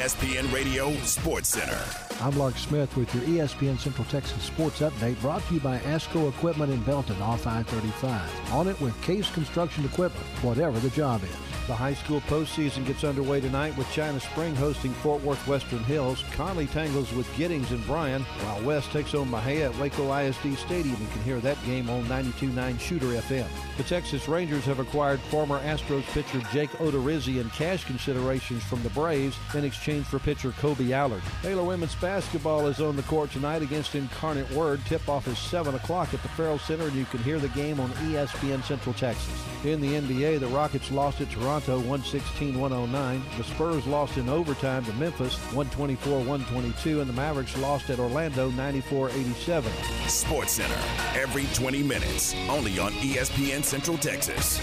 ESPN 0.00 0.50
Radio 0.50 0.94
Sports 1.02 1.50
Center. 1.50 1.78
I'm 2.22 2.38
Lark 2.38 2.56
Smith 2.56 2.96
with 2.96 3.14
your 3.14 3.22
ESPN 3.24 3.78
Central 3.78 4.06
Texas 4.06 4.42
Sports 4.44 4.80
Update 4.80 5.20
brought 5.20 5.46
to 5.48 5.54
you 5.54 5.60
by 5.60 5.76
ASCO 5.80 6.30
Equipment 6.30 6.72
in 6.72 6.82
Belton 6.84 7.20
off 7.20 7.46
I-35. 7.46 8.54
On 8.54 8.66
it 8.66 8.80
with 8.80 8.98
Case 9.02 9.30
Construction 9.30 9.84
Equipment, 9.84 10.24
whatever 10.42 10.80
the 10.80 10.88
job 10.88 11.22
is. 11.22 11.49
The 11.66 11.76
high 11.76 11.94
school 11.94 12.20
postseason 12.22 12.84
gets 12.84 13.04
underway 13.04 13.40
tonight 13.40 13.76
with 13.76 13.90
China 13.92 14.18
Spring 14.18 14.56
hosting 14.56 14.92
Fort 14.94 15.22
Worth 15.22 15.46
Western 15.46 15.84
Hills. 15.84 16.22
Connally 16.32 16.68
tangles 16.70 17.12
with 17.12 17.32
Giddings 17.36 17.70
and 17.70 17.86
Bryan, 17.86 18.22
while 18.22 18.62
West 18.62 18.90
takes 18.90 19.14
on 19.14 19.30
Mexia 19.30 19.70
at 19.70 19.78
Waco 19.78 20.12
ISD 20.12 20.58
Stadium. 20.58 20.96
You 21.00 21.06
can 21.12 21.22
hear 21.22 21.38
that 21.40 21.62
game 21.64 21.88
on 21.88 22.04
92.9 22.06 22.80
Shooter 22.80 23.06
FM. 23.06 23.46
The 23.76 23.84
Texas 23.84 24.26
Rangers 24.26 24.64
have 24.64 24.80
acquired 24.80 25.20
former 25.20 25.60
Astros 25.60 26.02
pitcher 26.12 26.40
Jake 26.52 26.70
Odorizzi 26.72 27.40
and 27.40 27.52
cash 27.52 27.84
considerations 27.84 28.64
from 28.64 28.82
the 28.82 28.90
Braves 28.90 29.36
in 29.54 29.64
exchange 29.64 30.06
for 30.06 30.18
pitcher 30.18 30.50
Kolby 30.50 30.90
Allard. 30.90 31.22
Baylor 31.42 31.62
women's 31.62 31.94
basketball 31.94 32.66
is 32.66 32.80
on 32.80 32.96
the 32.96 33.02
court 33.02 33.30
tonight 33.30 33.62
against 33.62 33.94
Incarnate 33.94 34.50
Word. 34.50 34.80
Tip-off 34.86 35.28
is 35.28 35.38
7 35.38 35.74
o'clock 35.74 36.12
at 36.12 36.22
the 36.22 36.28
Ferrell 36.30 36.58
Center, 36.58 36.88
and 36.88 36.94
you 36.94 37.04
can 37.04 37.22
hear 37.22 37.38
the 37.38 37.48
game 37.48 37.78
on 37.78 37.90
ESPN 37.90 38.64
Central 38.64 38.94
Texas. 38.94 39.44
In 39.64 39.80
the 39.80 39.94
NBA, 39.94 40.40
the 40.40 40.48
Rockets 40.48 40.90
lost 40.90 41.20
at 41.20 41.28
Toronto 41.50 41.80
116-109. 41.80 43.36
The 43.36 43.42
Spurs 43.42 43.84
lost 43.88 44.16
in 44.18 44.28
overtime 44.28 44.84
to 44.84 44.92
Memphis 44.92 45.34
124-122 45.48 47.00
and 47.00 47.10
the 47.10 47.12
Mavericks 47.12 47.56
lost 47.58 47.90
at 47.90 47.98
Orlando 47.98 48.52
94-87. 48.52 49.64
Sports 50.08 50.52
Center 50.52 50.78
every 51.20 51.46
20 51.54 51.82
minutes 51.82 52.36
only 52.48 52.78
on 52.78 52.92
ESPN 52.92 53.64
Central 53.64 53.98
Texas. 53.98 54.60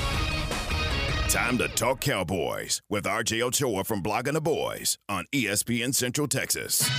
Time 1.28 1.58
to 1.58 1.68
talk 1.68 2.00
Cowboys 2.00 2.82
with 2.90 3.04
RJ 3.04 3.42
Ochoa 3.42 3.84
from 3.84 4.02
Blogging 4.02 4.34
the 4.34 4.40
Boys 4.40 4.98
on 5.10 5.26
ESPN 5.34 5.94
Central 5.94 6.30
Texas. 6.30 6.90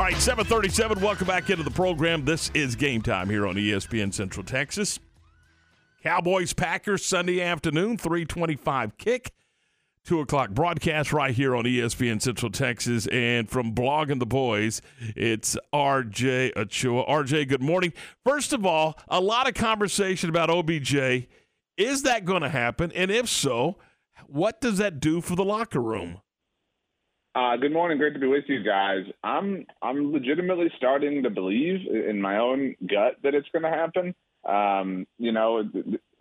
All 0.00 0.06
right, 0.06 0.16
737. 0.16 1.02
Welcome 1.02 1.26
back 1.26 1.50
into 1.50 1.62
the 1.62 1.70
program. 1.70 2.24
This 2.24 2.50
is 2.54 2.74
game 2.74 3.02
time 3.02 3.28
here 3.28 3.46
on 3.46 3.56
ESPN 3.56 4.14
Central 4.14 4.42
Texas. 4.42 4.98
Cowboys 6.02 6.54
Packers 6.54 7.04
Sunday 7.04 7.42
afternoon, 7.42 7.98
325 7.98 8.96
kick. 8.96 9.34
Two 10.02 10.20
o'clock 10.20 10.52
broadcast 10.52 11.12
right 11.12 11.34
here 11.34 11.54
on 11.54 11.64
ESPN 11.64 12.22
Central 12.22 12.50
Texas. 12.50 13.08
And 13.08 13.50
from 13.50 13.74
Blogging 13.74 14.20
the 14.20 14.24
Boys, 14.24 14.80
it's 15.00 15.58
RJ 15.70 16.56
Ochoa. 16.56 17.04
RJ, 17.04 17.48
good 17.48 17.62
morning. 17.62 17.92
First 18.24 18.54
of 18.54 18.64
all, 18.64 18.98
a 19.06 19.20
lot 19.20 19.48
of 19.48 19.52
conversation 19.52 20.30
about 20.30 20.48
OBJ. 20.48 21.26
Is 21.76 22.04
that 22.04 22.24
going 22.24 22.40
to 22.40 22.48
happen? 22.48 22.90
And 22.92 23.10
if 23.10 23.28
so, 23.28 23.76
what 24.26 24.62
does 24.62 24.78
that 24.78 24.98
do 24.98 25.20
for 25.20 25.36
the 25.36 25.44
locker 25.44 25.82
room? 25.82 26.22
Uh, 27.32 27.56
good 27.56 27.72
morning. 27.72 27.96
Great 27.96 28.14
to 28.14 28.18
be 28.18 28.26
with 28.26 28.44
you 28.48 28.64
guys. 28.64 29.04
I'm 29.22 29.64
I'm 29.80 30.12
legitimately 30.12 30.72
starting 30.76 31.22
to 31.22 31.30
believe 31.30 31.86
in 31.88 32.20
my 32.20 32.38
own 32.38 32.74
gut 32.84 33.18
that 33.22 33.34
it's 33.34 33.48
going 33.52 33.62
to 33.62 33.70
happen. 33.70 34.16
Um, 34.44 35.06
you 35.16 35.30
know, 35.30 35.62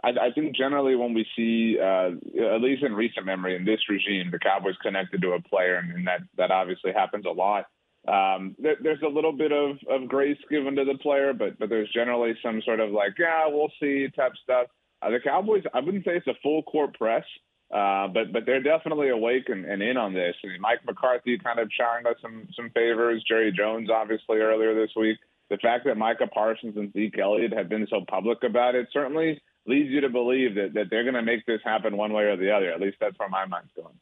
I, 0.04 0.10
I, 0.10 0.32
think 0.36 0.56
generally 0.56 0.96
when 0.96 1.16
we 1.16 1.26
see, 1.36 1.80
uh, 1.80 2.12
at 2.54 2.62
least 2.62 2.84
in 2.84 2.94
recent 2.94 3.26
memory, 3.26 3.56
in 3.56 3.66
this 3.66 3.80
regime, 3.90 4.30
the 4.30 4.38
Cowboys 4.38 4.76
connected 4.84 5.22
to 5.24 5.32
a 5.32 5.42
player, 5.42 5.78
and, 5.78 5.92
and 5.94 6.08
that 6.08 6.20
that 6.38 6.52
obviously 6.52 6.92
happens 6.92 7.26
a 7.26 7.32
lot. 7.32 7.66
Um, 8.08 8.56
there, 8.60 8.76
there's 8.80 9.02
a 9.02 9.10
little 9.10 9.34
bit 9.34 9.52
of, 9.52 9.78
of 9.90 10.08
grace 10.08 10.38
given 10.50 10.76
to 10.76 10.86
the 10.86 11.00
player, 11.00 11.34
but 11.34 11.58
but 11.58 11.70
there's 11.70 11.90
generally 11.92 12.34
some 12.44 12.62
sort 12.64 12.82
of 12.82 12.92
like, 12.92 13.14
yeah, 13.18 13.48
we'll 13.48 13.72
see 13.80 14.10
type 14.16 14.34
stuff. 14.44 14.68
Uh, 15.02 15.10
the 15.10 15.20
Cowboys, 15.24 15.64
I 15.74 15.80
wouldn't 15.80 16.06
say 16.06 16.18
it's 16.18 16.28
a 16.28 16.38
full 16.44 16.62
court 16.64 16.96
press. 16.96 17.24
Uh, 17.72 18.08
but 18.08 18.34
but 18.34 18.46
they're 18.46 18.64
definitely 18.64 19.10
awake 19.10 19.48
and, 19.48 19.64
and 19.66 19.82
in 19.82 19.96
on 19.96 20.14
this. 20.14 20.36
I 20.44 20.48
mean, 20.48 20.62
Mike 20.62 20.80
McCarthy 20.86 21.38
kind 21.38 21.60
of 21.60 21.70
showing 21.72 22.08
us 22.08 22.20
some 22.22 22.48
some 22.56 22.72
favors. 22.72 23.24
Jerry 23.28 23.52
Jones 23.52 23.90
obviously 23.92 24.38
earlier 24.38 24.74
this 24.74 24.92
week. 24.96 25.18
The 25.50 25.58
fact 25.58 25.86
that 25.86 25.96
Micah 25.96 26.28
Parsons 26.28 26.78
and 26.78 26.92
Zeke 26.94 27.20
Elliott 27.20 27.54
have 27.54 27.70
been 27.70 27.88
so 27.90 28.06
public 28.08 28.44
about 28.44 28.76
it 28.76 28.88
certainly 28.92 29.42
leads 29.66 29.90
you 29.90 30.02
to 30.02 30.10
believe 30.10 30.56
that, 30.56 30.74
that 30.74 30.86
they're 30.90 31.04
going 31.04 31.16
to 31.16 31.24
make 31.24 31.46
this 31.46 31.62
happen 31.64 31.98
one 31.98 32.14
way 32.14 32.24
or 32.24 32.38
the 32.38 32.52
other. 32.52 32.72
At 32.72 32.80
least 32.80 32.98
that's 33.00 33.18
where 33.18 33.30
my 33.30 33.46
mind's 33.46 33.72
going. 33.76 33.96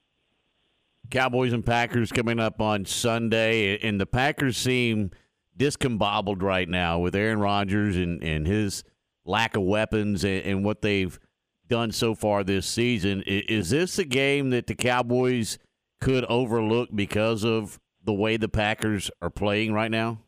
Cowboys 1.09 1.53
and 1.53 1.65
Packers 1.65 2.11
coming 2.11 2.39
up 2.39 2.59
on 2.59 2.86
Sunday, 2.86 3.78
and 3.78 3.99
the 3.99 4.05
Packers 4.05 4.57
seem 4.57 5.11
discombobbled 5.57 6.41
right 6.41 6.68
now 6.68 6.99
with 6.99 7.15
Aaron 7.15 7.39
Rodgers 7.39 7.95
and, 7.95 8.22
and 8.24 8.45
his 8.45 8.84
lack 9.26 9.55
of 9.55 9.63
weapons 9.63 10.24
and, 10.24 10.43
and 10.43 10.65
what 10.65 10.82
they've 10.82 11.18
done 11.68 11.91
so 11.91 12.15
far 12.15 12.43
this 12.43 12.65
season. 12.65 13.24
Is 13.26 13.70
this 13.70 13.99
a 13.99 14.05
game 14.05 14.49
that 14.51 14.68
the 14.68 14.76
Cowboys 14.76 15.57
could 16.01 16.26
overlook 16.26 16.89
because 16.93 17.43
of 17.43 17.80
the 18.03 18.13
way 18.13 18.38
the 18.38 18.49
Packers 18.49 19.11
are 19.22 19.30
playing 19.30 19.74
right 19.74 19.91
now? 19.91 20.20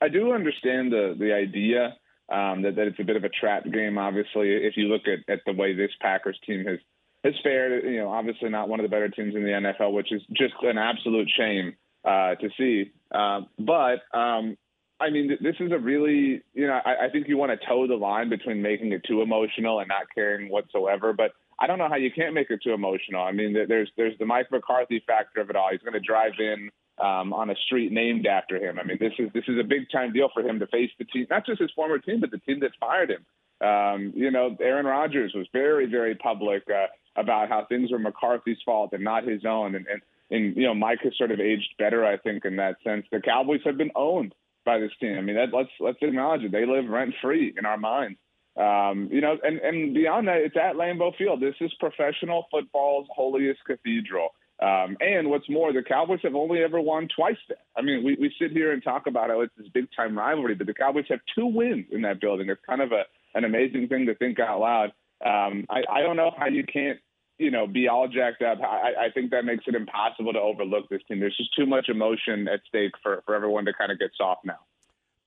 I 0.00 0.08
do 0.08 0.32
understand 0.32 0.92
the 0.92 1.16
the 1.18 1.32
idea 1.32 1.96
um, 2.28 2.62
that, 2.62 2.76
that 2.76 2.88
it's 2.88 3.00
a 3.00 3.04
bit 3.04 3.16
of 3.16 3.24
a 3.24 3.28
trap 3.28 3.64
game. 3.72 3.98
Obviously, 3.98 4.52
if 4.52 4.76
you 4.76 4.88
look 4.88 5.02
at, 5.06 5.32
at 5.32 5.40
the 5.46 5.52
way 5.52 5.74
this 5.74 5.90
Packers 6.00 6.38
team 6.46 6.64
has 6.66 6.78
has 7.24 7.34
fared, 7.42 7.84
you 7.84 7.98
know, 7.98 8.10
obviously 8.10 8.48
not 8.48 8.68
one 8.68 8.78
of 8.78 8.84
the 8.84 8.90
better 8.90 9.08
teams 9.08 9.34
in 9.34 9.42
the 9.42 9.48
NFL, 9.48 9.92
which 9.92 10.12
is 10.12 10.22
just 10.32 10.54
an 10.62 10.78
absolute 10.78 11.28
shame 11.36 11.74
uh, 12.04 12.34
to 12.36 12.48
see. 12.58 12.92
Uh, 13.12 13.40
but 13.58 14.00
um, 14.16 14.56
I 14.98 15.10
mean, 15.10 15.36
this 15.40 15.56
is 15.60 15.72
a 15.72 15.78
really, 15.78 16.42
you 16.54 16.66
know, 16.66 16.80
I, 16.84 17.06
I 17.06 17.10
think 17.10 17.28
you 17.28 17.36
want 17.36 17.58
to 17.58 17.66
toe 17.66 17.86
the 17.86 17.94
line 17.94 18.30
between 18.30 18.62
making 18.62 18.92
it 18.92 19.02
too 19.06 19.20
emotional 19.20 19.80
and 19.80 19.88
not 19.88 20.06
caring 20.14 20.50
whatsoever. 20.50 21.12
But 21.12 21.32
I 21.58 21.66
don't 21.66 21.78
know 21.78 21.88
how 21.88 21.96
you 21.96 22.10
can't 22.10 22.34
make 22.34 22.50
it 22.50 22.60
too 22.62 22.72
emotional. 22.72 23.22
I 23.22 23.32
mean, 23.32 23.52
there's 23.68 23.90
there's 23.96 24.18
the 24.18 24.26
Mike 24.26 24.50
McCarthy 24.50 25.02
factor 25.06 25.40
of 25.40 25.50
it 25.50 25.56
all. 25.56 25.68
He's 25.70 25.82
going 25.82 25.92
to 25.92 26.00
drive 26.00 26.32
in 26.38 26.70
um, 26.98 27.34
on 27.34 27.50
a 27.50 27.54
street 27.66 27.92
named 27.92 28.26
after 28.26 28.56
him. 28.56 28.78
I 28.78 28.84
mean, 28.84 28.96
this 28.98 29.12
is 29.18 29.30
this 29.34 29.44
is 29.48 29.58
a 29.58 29.64
big 29.64 29.90
time 29.92 30.12
deal 30.12 30.30
for 30.32 30.42
him 30.42 30.58
to 30.60 30.66
face 30.68 30.90
the 30.98 31.04
team, 31.04 31.26
not 31.28 31.44
just 31.44 31.60
his 31.60 31.70
former 31.76 31.98
team, 31.98 32.20
but 32.20 32.30
the 32.30 32.38
team 32.38 32.60
that 32.60 32.70
fired 32.80 33.10
him. 33.10 33.26
Um, 33.66 34.12
you 34.14 34.30
know, 34.30 34.56
Aaron 34.60 34.86
Rodgers 34.86 35.32
was 35.34 35.46
very, 35.52 35.86
very 35.86 36.14
public 36.14 36.64
uh, 36.70 36.86
about 37.16 37.48
how 37.48 37.64
things 37.66 37.90
were 37.90 37.98
McCarthy's 37.98 38.58
fault 38.64 38.90
and 38.92 39.02
not 39.02 39.26
his 39.26 39.44
own. 39.46 39.74
And, 39.74 39.86
and, 39.86 40.02
and, 40.30 40.56
you 40.56 40.64
know, 40.64 40.74
Mike 40.74 40.98
has 41.04 41.16
sort 41.16 41.30
of 41.30 41.40
aged 41.40 41.74
better, 41.78 42.04
I 42.04 42.18
think, 42.18 42.44
in 42.44 42.56
that 42.56 42.76
sense. 42.84 43.06
The 43.10 43.20
Cowboys 43.20 43.60
have 43.64 43.78
been 43.78 43.92
owned 43.96 44.34
by 44.66 44.78
this 44.78 44.92
team. 45.00 45.16
I 45.16 45.22
mean, 45.22 45.36
that, 45.36 45.56
let's 45.56 45.70
let's 45.80 45.98
acknowledge 46.02 46.42
it. 46.42 46.52
They 46.52 46.66
live 46.66 46.86
rent 46.90 47.14
free 47.22 47.54
in 47.56 47.64
our 47.64 47.78
minds. 47.78 48.18
Um, 48.56 49.08
you 49.10 49.20
know, 49.20 49.36
and, 49.42 49.58
and 49.60 49.94
beyond 49.94 50.28
that, 50.28 50.38
it's 50.38 50.56
at 50.56 50.76
Lambeau 50.76 51.16
Field. 51.16 51.40
This 51.40 51.54
is 51.60 51.72
professional 51.80 52.46
football's 52.50 53.06
holiest 53.14 53.60
cathedral. 53.66 54.30
Um, 54.62 54.96
and 55.00 55.28
what's 55.28 55.48
more, 55.50 55.72
the 55.72 55.82
Cowboys 55.82 56.20
have 56.22 56.34
only 56.34 56.62
ever 56.62 56.80
won 56.80 57.08
twice 57.14 57.36
there. 57.48 57.58
I 57.76 57.82
mean, 57.82 58.02
we, 58.02 58.16
we 58.18 58.34
sit 58.40 58.52
here 58.52 58.72
and 58.72 58.82
talk 58.82 59.06
about 59.06 59.28
how 59.28 59.42
it's 59.42 59.52
this 59.58 59.68
big 59.68 59.88
time 59.94 60.16
rivalry, 60.16 60.54
but 60.54 60.66
the 60.66 60.74
Cowboys 60.74 61.04
have 61.10 61.20
two 61.34 61.46
wins 61.46 61.86
in 61.92 62.00
that 62.02 62.20
building. 62.20 62.48
It's 62.48 62.60
kind 62.66 62.80
of 62.80 62.92
a 62.92 63.04
an 63.34 63.44
amazing 63.44 63.88
thing 63.88 64.06
to 64.06 64.14
think 64.14 64.40
out 64.40 64.60
loud. 64.60 64.92
Um, 65.24 65.66
I, 65.68 65.82
I 65.90 66.00
don't 66.00 66.16
know 66.16 66.32
how 66.36 66.46
you 66.46 66.64
can't, 66.64 66.98
you 67.38 67.50
know, 67.50 67.66
be 67.66 67.88
all 67.88 68.08
jacked 68.08 68.42
up. 68.42 68.58
I, 68.60 69.06
I 69.06 69.10
think 69.12 69.30
that 69.30 69.44
makes 69.44 69.64
it 69.66 69.74
impossible 69.74 70.32
to 70.32 70.40
overlook 70.40 70.88
this 70.88 71.02
team. 71.08 71.20
There's 71.20 71.36
just 71.36 71.54
too 71.54 71.66
much 71.66 71.88
emotion 71.88 72.48
at 72.48 72.60
stake 72.68 72.92
for, 73.02 73.22
for 73.26 73.34
everyone 73.34 73.64
to 73.66 73.72
kind 73.72 73.92
of 73.92 73.98
get 73.98 74.10
soft 74.16 74.44
now. 74.44 74.58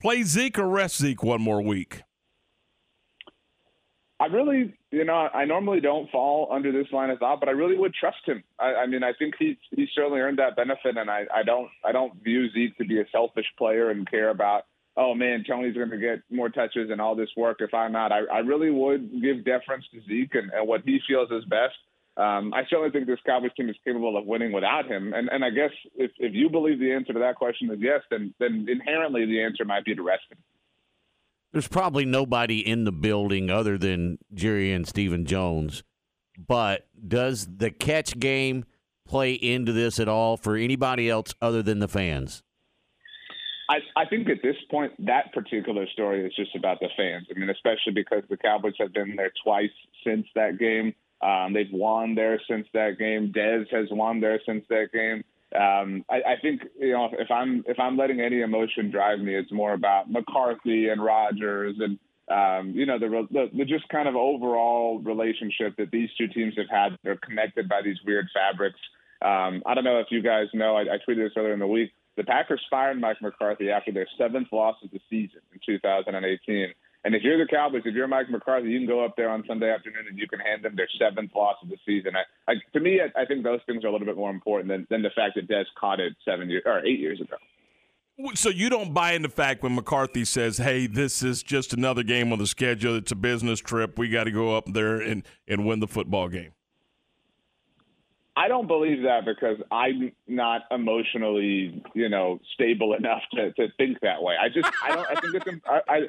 Play 0.01 0.23
Zeke 0.23 0.57
or 0.59 0.67
rest 0.67 0.97
Zeke 0.97 1.23
one 1.23 1.41
more 1.41 1.61
week. 1.61 2.03
I 4.21 4.25
really, 4.25 4.73
you 4.91 5.05
know, 5.05 5.13
I 5.13 5.45
normally 5.45 5.79
don't 5.79 6.09
fall 6.11 6.49
under 6.51 6.73
this 6.73 6.91
line 6.91 7.09
of 7.09 7.19
thought, 7.19 7.39
but 7.39 7.47
I 7.47 7.53
really 7.53 7.77
would 7.77 7.93
trust 7.93 8.17
him. 8.25 8.43
I, 8.59 8.73
I 8.73 8.85
mean, 8.85 9.01
I 9.01 9.13
think 9.13 9.35
he 9.39 9.57
he 9.71 9.87
certainly 9.95 10.19
earned 10.19 10.39
that 10.39 10.57
benefit, 10.57 10.97
and 10.97 11.09
I, 11.09 11.25
I 11.33 11.43
don't 11.43 11.69
I 11.85 11.93
don't 11.93 12.21
view 12.21 12.51
Zeke 12.51 12.77
to 12.79 12.85
be 12.85 12.99
a 12.99 13.05
selfish 13.13 13.45
player 13.57 13.91
and 13.91 14.09
care 14.09 14.29
about 14.29 14.65
oh 14.99 15.15
man, 15.15 15.43
Tony's 15.47 15.75
going 15.75 15.89
to 15.89 15.97
get 15.97 16.21
more 16.29 16.49
touches 16.49 16.89
and 16.91 16.99
all 16.99 17.15
this 17.15 17.29
work 17.37 17.59
if 17.61 17.73
I'm 17.73 17.93
not. 17.93 18.11
I, 18.11 18.25
I 18.31 18.39
really 18.39 18.69
would 18.69 19.21
give 19.21 19.45
deference 19.45 19.85
to 19.93 20.01
Zeke 20.01 20.35
and, 20.35 20.51
and 20.51 20.67
what 20.67 20.81
he 20.85 20.99
feels 21.07 21.31
is 21.31 21.45
best. 21.45 21.75
Um, 22.19 22.53
I 22.53 22.63
certainly 22.69 22.91
think 22.91 23.07
this 23.07 23.19
Cowboys 23.25 23.51
team 23.55 23.69
is 23.69 23.77
capable 23.85 24.17
of 24.17 24.25
winning 24.25 24.51
without 24.51 24.85
him. 24.87 25.13
And, 25.13 25.29
and 25.29 25.45
I 25.45 25.51
guess 25.51 25.71
if, 25.95 26.11
if 26.17 26.33
you 26.33 26.49
believe 26.49 26.77
the 26.77 26.91
answer 26.91 27.13
to 27.13 27.19
that 27.19 27.35
question 27.35 27.71
is 27.71 27.77
yes, 27.79 28.01
then, 28.11 28.33
then 28.39 28.65
inherently 28.69 29.25
the 29.25 29.41
answer 29.41 29.63
might 29.63 29.85
be 29.85 29.95
to 29.95 30.03
rest 30.03 30.23
him. 30.29 30.37
There's 31.53 31.69
probably 31.69 32.03
nobody 32.03 32.59
in 32.59 32.83
the 32.83 32.91
building 32.91 33.49
other 33.49 33.77
than 33.77 34.19
Jerry 34.33 34.73
and 34.73 34.85
Stephen 34.85 35.25
Jones. 35.25 35.81
But 36.37 36.87
does 37.07 37.47
the 37.57 37.71
catch 37.71 38.19
game 38.19 38.65
play 39.07 39.33
into 39.33 39.71
this 39.71 39.97
at 39.97 40.09
all 40.09 40.35
for 40.35 40.57
anybody 40.57 41.09
else 41.09 41.33
other 41.41 41.63
than 41.63 41.79
the 41.79 41.87
fans? 41.87 42.43
I, 43.69 43.77
I 43.95 44.05
think 44.05 44.27
at 44.29 44.41
this 44.43 44.55
point, 44.69 44.93
that 45.05 45.31
particular 45.31 45.87
story 45.93 46.25
is 46.25 46.35
just 46.35 46.55
about 46.55 46.79
the 46.81 46.89
fans. 46.97 47.27
I 47.33 47.39
mean, 47.39 47.49
especially 47.49 47.93
because 47.93 48.23
the 48.29 48.37
Cowboys 48.37 48.73
have 48.79 48.93
been 48.93 49.15
there 49.15 49.31
twice 49.43 49.69
since 50.05 50.27
that 50.35 50.59
game. 50.59 50.93
Um, 51.21 51.53
they've 51.53 51.71
won 51.71 52.15
there 52.15 52.41
since 52.49 52.67
that 52.73 52.97
game. 52.97 53.33
Dez 53.35 53.65
has 53.71 53.87
won 53.91 54.21
there 54.21 54.39
since 54.45 54.65
that 54.69 54.91
game. 54.93 55.23
Um, 55.53 56.05
I, 56.09 56.33
I 56.33 56.35
think 56.41 56.61
you 56.79 56.91
know 56.91 57.09
if 57.11 57.31
I'm 57.31 57.63
if 57.67 57.79
I'm 57.79 57.97
letting 57.97 58.21
any 58.21 58.41
emotion 58.41 58.91
drive 58.91 59.19
me, 59.19 59.35
it's 59.35 59.51
more 59.51 59.73
about 59.73 60.09
McCarthy 60.09 60.89
and 60.89 61.03
Rodgers 61.03 61.75
and 61.79 61.97
um, 62.29 62.75
you 62.75 62.85
know 62.85 62.99
the, 62.99 63.27
the 63.31 63.49
the 63.57 63.65
just 63.65 63.89
kind 63.89 64.07
of 64.07 64.15
overall 64.15 64.99
relationship 64.99 65.75
that 65.77 65.89
these 65.91 66.09
two 66.17 66.27
teams 66.27 66.53
have 66.57 66.69
had. 66.69 66.97
They're 67.03 67.17
connected 67.17 67.67
by 67.67 67.81
these 67.83 67.97
weird 68.05 68.27
fabrics. 68.33 68.79
Um, 69.21 69.63
I 69.65 69.73
don't 69.73 69.83
know 69.83 69.99
if 69.99 70.07
you 70.11 70.21
guys 70.21 70.47
know. 70.53 70.75
I, 70.75 70.81
I 70.81 70.97
tweeted 71.07 71.27
this 71.27 71.33
earlier 71.35 71.53
in 71.53 71.59
the 71.59 71.67
week. 71.67 71.91
The 72.15 72.23
Packers 72.23 72.61
fired 72.69 72.99
Mike 72.99 73.21
McCarthy 73.21 73.71
after 73.71 73.91
their 73.91 74.07
seventh 74.17 74.49
loss 74.51 74.75
of 74.83 74.91
the 74.91 74.99
season 75.09 75.41
in 75.51 75.59
2018. 75.65 76.73
And 77.05 77.15
if 77.15 77.23
you're 77.23 77.37
the 77.37 77.47
Cowboys, 77.49 77.83
if 77.85 77.95
you're 77.95 78.07
Mike 78.07 78.29
McCarthy, 78.29 78.69
you 78.69 78.79
can 78.79 78.87
go 78.87 79.03
up 79.03 79.15
there 79.15 79.29
on 79.29 79.43
Sunday 79.47 79.71
afternoon 79.71 80.05
and 80.09 80.19
you 80.19 80.27
can 80.27 80.39
hand 80.39 80.65
them 80.65 80.75
their 80.75 80.89
seventh 80.99 81.31
loss 81.33 81.55
of 81.63 81.69
the 81.69 81.77
season. 81.85 82.11
I, 82.15 82.51
I, 82.51 82.55
to 82.73 82.79
me, 82.79 82.99
I, 82.99 83.21
I 83.21 83.25
think 83.25 83.43
those 83.43 83.61
things 83.65 83.85
are 83.85 83.87
a 83.87 83.91
little 83.91 84.05
bit 84.05 84.17
more 84.17 84.29
important 84.29 84.69
than, 84.69 84.85
than 84.89 85.01
the 85.01 85.09
fact 85.15 85.35
that 85.35 85.47
Dez 85.47 85.65
caught 85.79 86.01
it 86.01 86.13
seven 86.25 86.49
years 86.49 86.63
or 86.65 86.85
eight 86.85 86.99
years 86.99 87.21
ago. 87.21 87.37
So 88.33 88.49
you 88.49 88.69
don't 88.69 88.93
buy 88.93 89.13
in 89.13 89.21
the 89.21 89.29
fact 89.29 89.63
when 89.63 89.75
McCarthy 89.75 90.25
says, 90.25 90.57
"Hey, 90.57 90.87
this 90.87 91.23
is 91.23 91.41
just 91.41 91.71
another 91.71 92.03
game 92.03 92.33
on 92.33 92.39
the 92.39 92.47
schedule. 92.47 92.97
It's 92.97 93.13
a 93.13 93.15
business 93.15 93.61
trip. 93.61 93.97
We 93.97 94.09
got 94.09 94.25
to 94.25 94.31
go 94.31 94.57
up 94.57 94.65
there 94.73 94.99
and 94.99 95.23
and 95.47 95.65
win 95.65 95.79
the 95.79 95.87
football 95.87 96.27
game." 96.27 96.51
I 98.35 98.47
don't 98.47 98.67
believe 98.67 99.03
that 99.03 99.25
because 99.25 99.57
I'm 99.69 100.13
not 100.27 100.61
emotionally, 100.71 101.83
you 101.93 102.07
know, 102.07 102.39
stable 102.53 102.93
enough 102.93 103.21
to, 103.33 103.51
to 103.53 103.67
think 103.77 103.99
that 104.01 104.23
way. 104.23 104.35
I 104.41 104.47
just, 104.47 104.69
I 104.81 104.95
don't, 104.95 105.07
I 105.09 105.15
think 105.19 105.35
it's, 105.35 105.65
I, 105.67 105.81
I, 105.89 105.99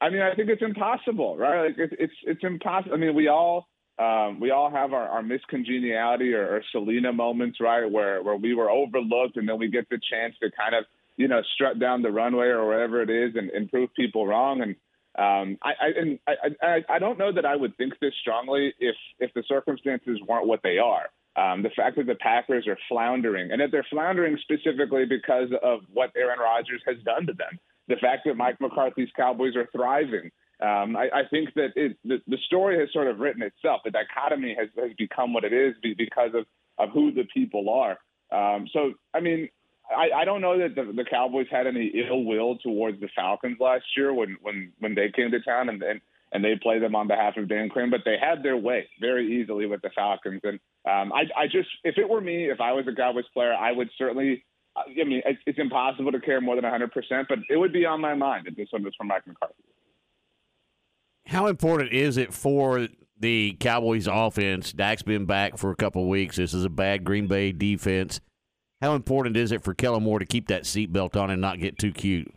I 0.00 0.08
mean, 0.08 0.22
I 0.22 0.34
think 0.34 0.48
it's 0.48 0.62
impossible, 0.62 1.36
right? 1.36 1.66
Like 1.66 1.78
it's, 1.78 1.94
it's, 1.98 2.12
it's 2.24 2.40
impossible. 2.42 2.94
I 2.94 2.98
mean, 2.98 3.14
we 3.14 3.28
all, 3.28 3.68
um, 3.98 4.40
we 4.40 4.50
all 4.50 4.70
have 4.70 4.94
our, 4.94 5.06
our 5.08 5.22
Miss 5.22 5.42
Congeniality 5.50 6.32
or, 6.32 6.56
or 6.56 6.62
Selena 6.72 7.12
moments, 7.12 7.58
right? 7.60 7.90
Where, 7.90 8.22
where 8.22 8.36
we 8.36 8.54
were 8.54 8.70
overlooked 8.70 9.36
and 9.36 9.48
then 9.48 9.58
we 9.58 9.68
get 9.68 9.88
the 9.90 10.00
chance 10.10 10.34
to 10.42 10.50
kind 10.50 10.74
of, 10.74 10.84
you 11.16 11.28
know, 11.28 11.42
strut 11.54 11.78
down 11.78 12.00
the 12.00 12.10
runway 12.10 12.46
or 12.46 12.66
wherever 12.66 13.02
it 13.02 13.10
is 13.10 13.36
and, 13.36 13.50
and 13.50 13.70
prove 13.70 13.90
people 13.94 14.26
wrong. 14.26 14.62
And, 14.62 14.76
um, 15.18 15.58
I, 15.62 15.70
I, 15.70 15.88
and 15.98 16.18
I, 16.26 16.32
I, 16.66 16.94
I 16.96 16.98
don't 16.98 17.18
know 17.18 17.32
that 17.32 17.44
I 17.44 17.56
would 17.56 17.76
think 17.76 17.98
this 18.00 18.14
strongly 18.22 18.72
if, 18.78 18.96
if 19.18 19.34
the 19.34 19.42
circumstances 19.48 20.18
weren't 20.26 20.46
what 20.46 20.60
they 20.62 20.78
are. 20.78 21.10
Um, 21.36 21.62
the 21.62 21.70
fact 21.70 21.96
that 21.96 22.06
the 22.06 22.16
Packers 22.16 22.66
are 22.66 22.76
floundering, 22.88 23.52
and 23.52 23.60
that 23.60 23.70
they're 23.70 23.86
floundering 23.88 24.36
specifically 24.42 25.04
because 25.04 25.48
of 25.62 25.80
what 25.92 26.10
Aaron 26.16 26.40
Rodgers 26.40 26.82
has 26.86 26.96
done 27.04 27.26
to 27.26 27.32
them. 27.32 27.58
The 27.90 27.96
fact 27.96 28.22
that 28.24 28.36
Mike 28.36 28.58
McCarthy's 28.60 29.10
Cowboys 29.14 29.56
are 29.56 29.68
thriving. 29.72 30.30
Um, 30.62 30.96
I, 30.96 31.08
I, 31.12 31.22
think 31.30 31.54
that 31.54 31.70
it, 31.74 31.96
the, 32.04 32.18
the, 32.26 32.36
story 32.46 32.78
has 32.78 32.92
sort 32.92 33.06
of 33.06 33.18
written 33.18 33.40
itself. 33.40 33.80
The 33.82 33.90
dichotomy 33.90 34.54
has, 34.58 34.68
has 34.76 34.92
become 34.98 35.32
what 35.32 35.42
it 35.42 35.54
is 35.54 35.74
because 35.82 36.32
of, 36.34 36.44
of 36.78 36.90
who 36.92 37.12
the 37.12 37.24
people 37.32 37.70
are. 37.70 37.96
Um, 38.30 38.66
so, 38.70 38.92
I 39.14 39.20
mean, 39.20 39.48
I, 39.90 40.20
I 40.20 40.24
don't 40.24 40.40
know 40.40 40.58
that 40.58 40.74
the, 40.74 40.92
the, 40.92 41.04
Cowboys 41.04 41.46
had 41.50 41.66
any 41.66 41.92
ill 42.08 42.24
will 42.24 42.58
towards 42.58 43.00
the 43.00 43.08
Falcons 43.14 43.58
last 43.60 43.84
year 43.96 44.12
when 44.12 44.36
when 44.42 44.72
when 44.78 44.94
they 44.94 45.10
came 45.14 45.30
to 45.30 45.40
town, 45.40 45.68
and, 45.68 45.82
and 45.82 46.00
and 46.32 46.44
they 46.44 46.54
played 46.62 46.82
them 46.82 46.94
on 46.94 47.08
behalf 47.08 47.36
of 47.36 47.48
Dan 47.48 47.68
Quinn. 47.68 47.90
But 47.90 48.02
they 48.04 48.16
had 48.20 48.42
their 48.42 48.56
way 48.56 48.88
very 49.00 49.40
easily 49.40 49.66
with 49.66 49.82
the 49.82 49.90
Falcons, 49.94 50.40
and 50.44 50.60
um, 50.88 51.12
I, 51.12 51.24
I 51.36 51.46
just 51.46 51.68
if 51.84 51.98
it 51.98 52.08
were 52.08 52.20
me, 52.20 52.50
if 52.50 52.60
I 52.60 52.72
was 52.72 52.86
a 52.86 52.94
Cowboys 52.94 53.24
player, 53.34 53.54
I 53.54 53.72
would 53.72 53.90
certainly. 53.98 54.44
I 54.88 55.04
mean, 55.04 55.22
it's, 55.24 55.40
it's 55.46 55.58
impossible 55.58 56.12
to 56.12 56.20
care 56.20 56.40
more 56.40 56.56
than 56.56 56.64
100%, 56.64 56.90
but 57.28 57.38
it 57.48 57.56
would 57.56 57.72
be 57.72 57.84
on 57.84 58.00
my 58.00 58.14
mind 58.14 58.46
if 58.46 58.56
this 58.56 58.68
one 58.70 58.82
was 58.82 58.94
from 58.96 59.08
Mike 59.08 59.26
McCarthy. 59.26 59.54
How 61.26 61.46
important 61.46 61.92
is 61.92 62.16
it 62.16 62.32
for 62.32 62.88
the 63.18 63.56
Cowboys 63.60 64.06
offense? 64.06 64.72
Dak's 64.72 65.02
been 65.02 65.26
back 65.26 65.58
for 65.58 65.70
a 65.70 65.76
couple 65.76 66.02
of 66.02 66.08
weeks. 66.08 66.36
This 66.36 66.54
is 66.54 66.64
a 66.64 66.70
bad 66.70 67.04
Green 67.04 67.26
Bay 67.26 67.52
defense. 67.52 68.20
How 68.80 68.94
important 68.94 69.36
is 69.36 69.52
it 69.52 69.62
for 69.62 69.74
Kellen 69.74 70.02
Moore 70.02 70.18
to 70.18 70.26
keep 70.26 70.48
that 70.48 70.62
seatbelt 70.62 71.14
on 71.20 71.30
and 71.30 71.40
not 71.40 71.60
get 71.60 71.78
too 71.78 71.92
cute? 71.92 72.32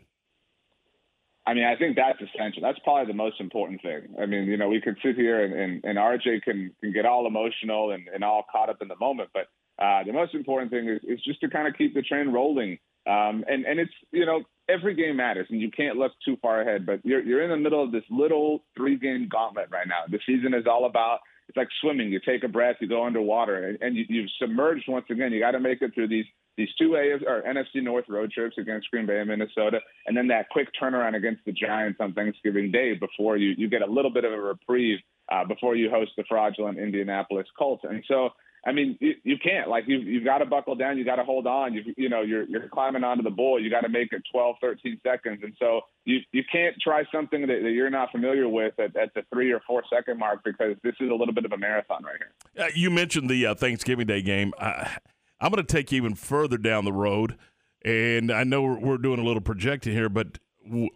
I 1.46 1.52
mean, 1.52 1.64
I 1.64 1.76
think 1.76 1.96
that's 1.96 2.18
essential. 2.20 2.62
That's 2.62 2.78
probably 2.84 3.06
the 3.06 3.16
most 3.16 3.40
important 3.40 3.82
thing. 3.82 4.14
I 4.20 4.26
mean, 4.26 4.44
you 4.44 4.56
know, 4.56 4.68
we 4.68 4.80
could 4.80 4.96
sit 5.04 5.16
here 5.16 5.44
and, 5.44 5.52
and, 5.52 5.84
and 5.84 5.98
RJ 5.98 6.42
can, 6.42 6.74
can 6.80 6.92
get 6.92 7.04
all 7.04 7.26
emotional 7.26 7.90
and, 7.90 8.08
and 8.08 8.24
all 8.24 8.44
caught 8.50 8.70
up 8.70 8.80
in 8.80 8.88
the 8.88 8.96
moment, 8.96 9.30
but 9.34 9.48
uh, 9.78 10.04
the 10.04 10.12
most 10.12 10.34
important 10.34 10.70
thing 10.70 10.88
is, 10.88 11.00
is 11.04 11.22
just 11.24 11.40
to 11.40 11.48
kind 11.48 11.66
of 11.66 11.74
keep 11.76 11.94
the 11.94 12.02
train 12.02 12.28
rolling. 12.28 12.78
Um, 13.06 13.44
and, 13.48 13.66
and 13.66 13.80
it's, 13.80 13.92
you 14.12 14.24
know, 14.24 14.42
every 14.68 14.94
game 14.94 15.16
matters 15.16 15.46
and 15.50 15.60
you 15.60 15.70
can't 15.70 15.96
look 15.96 16.12
too 16.24 16.36
far 16.40 16.62
ahead, 16.62 16.86
but 16.86 17.00
you're, 17.04 17.22
you're 17.22 17.42
in 17.42 17.50
the 17.50 17.56
middle 17.56 17.82
of 17.82 17.92
this 17.92 18.04
little 18.10 18.64
three 18.76 18.96
game 18.96 19.28
gauntlet 19.30 19.68
right 19.70 19.86
now. 19.86 20.04
The 20.08 20.20
season 20.24 20.54
is 20.54 20.64
all 20.66 20.86
about, 20.86 21.18
it's 21.48 21.56
like 21.56 21.68
swimming. 21.82 22.10
You 22.10 22.20
take 22.24 22.44
a 22.44 22.48
breath, 22.48 22.76
you 22.80 22.88
go 22.88 23.04
underwater 23.04 23.68
and, 23.68 23.78
and 23.82 23.96
you, 23.96 24.04
you've 24.08 24.30
submerged 24.40 24.84
once 24.88 25.04
again. 25.10 25.32
You 25.32 25.40
got 25.40 25.50
to 25.50 25.60
make 25.60 25.82
it 25.82 25.92
through 25.94 26.08
these 26.08 26.26
these 26.56 26.68
two 26.78 26.94
AF, 26.94 27.22
or 27.26 27.42
NFC 27.42 27.82
North 27.82 28.04
road 28.08 28.30
trips 28.30 28.56
against 28.58 28.90
Green 28.90 29.06
Bay 29.06 29.18
and 29.18 29.28
Minnesota, 29.28 29.80
and 30.06 30.16
then 30.16 30.28
that 30.28 30.48
quick 30.50 30.68
turnaround 30.80 31.16
against 31.16 31.44
the 31.44 31.52
Giants 31.52 31.98
on 32.00 32.12
Thanksgiving 32.12 32.70
Day 32.70 32.94
before 32.94 33.36
you 33.36 33.54
you 33.56 33.68
get 33.68 33.82
a 33.82 33.90
little 33.90 34.10
bit 34.10 34.24
of 34.24 34.32
a 34.32 34.40
reprieve 34.40 34.98
uh, 35.32 35.44
before 35.44 35.74
you 35.74 35.90
host 35.90 36.12
the 36.16 36.24
fraudulent 36.28 36.78
Indianapolis 36.78 37.46
Colts. 37.58 37.82
And 37.88 38.04
so, 38.06 38.30
I 38.66 38.72
mean, 38.72 38.96
you, 39.00 39.14
you 39.24 39.36
can't 39.42 39.68
like 39.68 39.84
you 39.86 39.98
you've 39.98 40.24
got 40.24 40.38
to 40.38 40.46
buckle 40.46 40.74
down, 40.74 40.96
you 40.96 41.04
got 41.04 41.16
to 41.16 41.24
hold 41.24 41.46
on. 41.46 41.74
You 41.74 41.82
you 41.96 42.08
know 42.08 42.22
you're 42.22 42.44
you're 42.44 42.68
climbing 42.68 43.04
onto 43.04 43.22
the 43.22 43.30
bull, 43.30 43.62
you 43.62 43.70
got 43.70 43.82
to 43.82 43.88
make 43.88 44.12
it 44.12 44.22
12, 44.32 44.56
13 44.60 45.00
seconds, 45.02 45.40
and 45.42 45.54
so 45.58 45.82
you 46.04 46.20
you 46.32 46.42
can't 46.50 46.74
try 46.80 47.04
something 47.12 47.42
that, 47.42 47.60
that 47.62 47.70
you're 47.70 47.90
not 47.90 48.10
familiar 48.10 48.48
with 48.48 48.78
at, 48.78 48.96
at 48.96 49.12
the 49.14 49.22
three 49.32 49.52
or 49.52 49.60
four 49.66 49.82
second 49.92 50.18
mark 50.18 50.40
because 50.44 50.76
this 50.82 50.94
is 51.00 51.10
a 51.10 51.14
little 51.14 51.34
bit 51.34 51.44
of 51.44 51.52
a 51.52 51.58
marathon 51.58 52.02
right 52.04 52.16
here. 52.18 52.64
Uh, 52.66 52.70
you 52.74 52.90
mentioned 52.90 53.28
the 53.28 53.46
uh, 53.46 53.54
Thanksgiving 53.54 54.06
Day 54.06 54.22
game. 54.22 54.54
I'm 54.60 55.50
going 55.50 55.64
to 55.64 55.72
take 55.72 55.92
you 55.92 55.98
even 55.98 56.14
further 56.14 56.56
down 56.56 56.86
the 56.86 56.92
road, 56.92 57.36
and 57.84 58.32
I 58.32 58.44
know 58.44 58.62
we're, 58.62 58.78
we're 58.78 58.98
doing 58.98 59.20
a 59.20 59.24
little 59.24 59.42
projecting 59.42 59.92
here, 59.92 60.08
but 60.08 60.38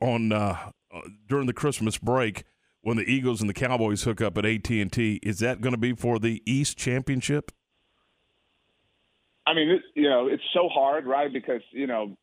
on 0.01 0.33
uh, 0.33 0.71
uh 0.91 1.01
during 1.29 1.47
the 1.47 1.53
Christmas 1.53 1.99
break 1.99 2.45
when 2.81 2.97
the 2.97 3.05
Eagles 3.05 3.43
and 3.43 3.51
the 3.51 3.55
Cowboys 3.55 4.05
hook 4.05 4.23
up 4.23 4.39
at 4.39 4.47
AT&T, 4.47 5.21
is 5.23 5.41
that 5.41 5.61
going 5.61 5.75
to 5.75 5.79
be 5.79 5.93
for 5.93 6.19
the 6.19 6.43
East 6.47 6.79
Championship? 6.79 7.53
I 9.49 9.55
mean, 9.55 9.81
you 9.95 10.11
know, 10.11 10.27
it's 10.27 10.43
so 10.53 10.69
hard, 10.69 11.07
right? 11.07 11.33
Because 11.33 11.63
you 11.71 11.87
know, 11.87 12.17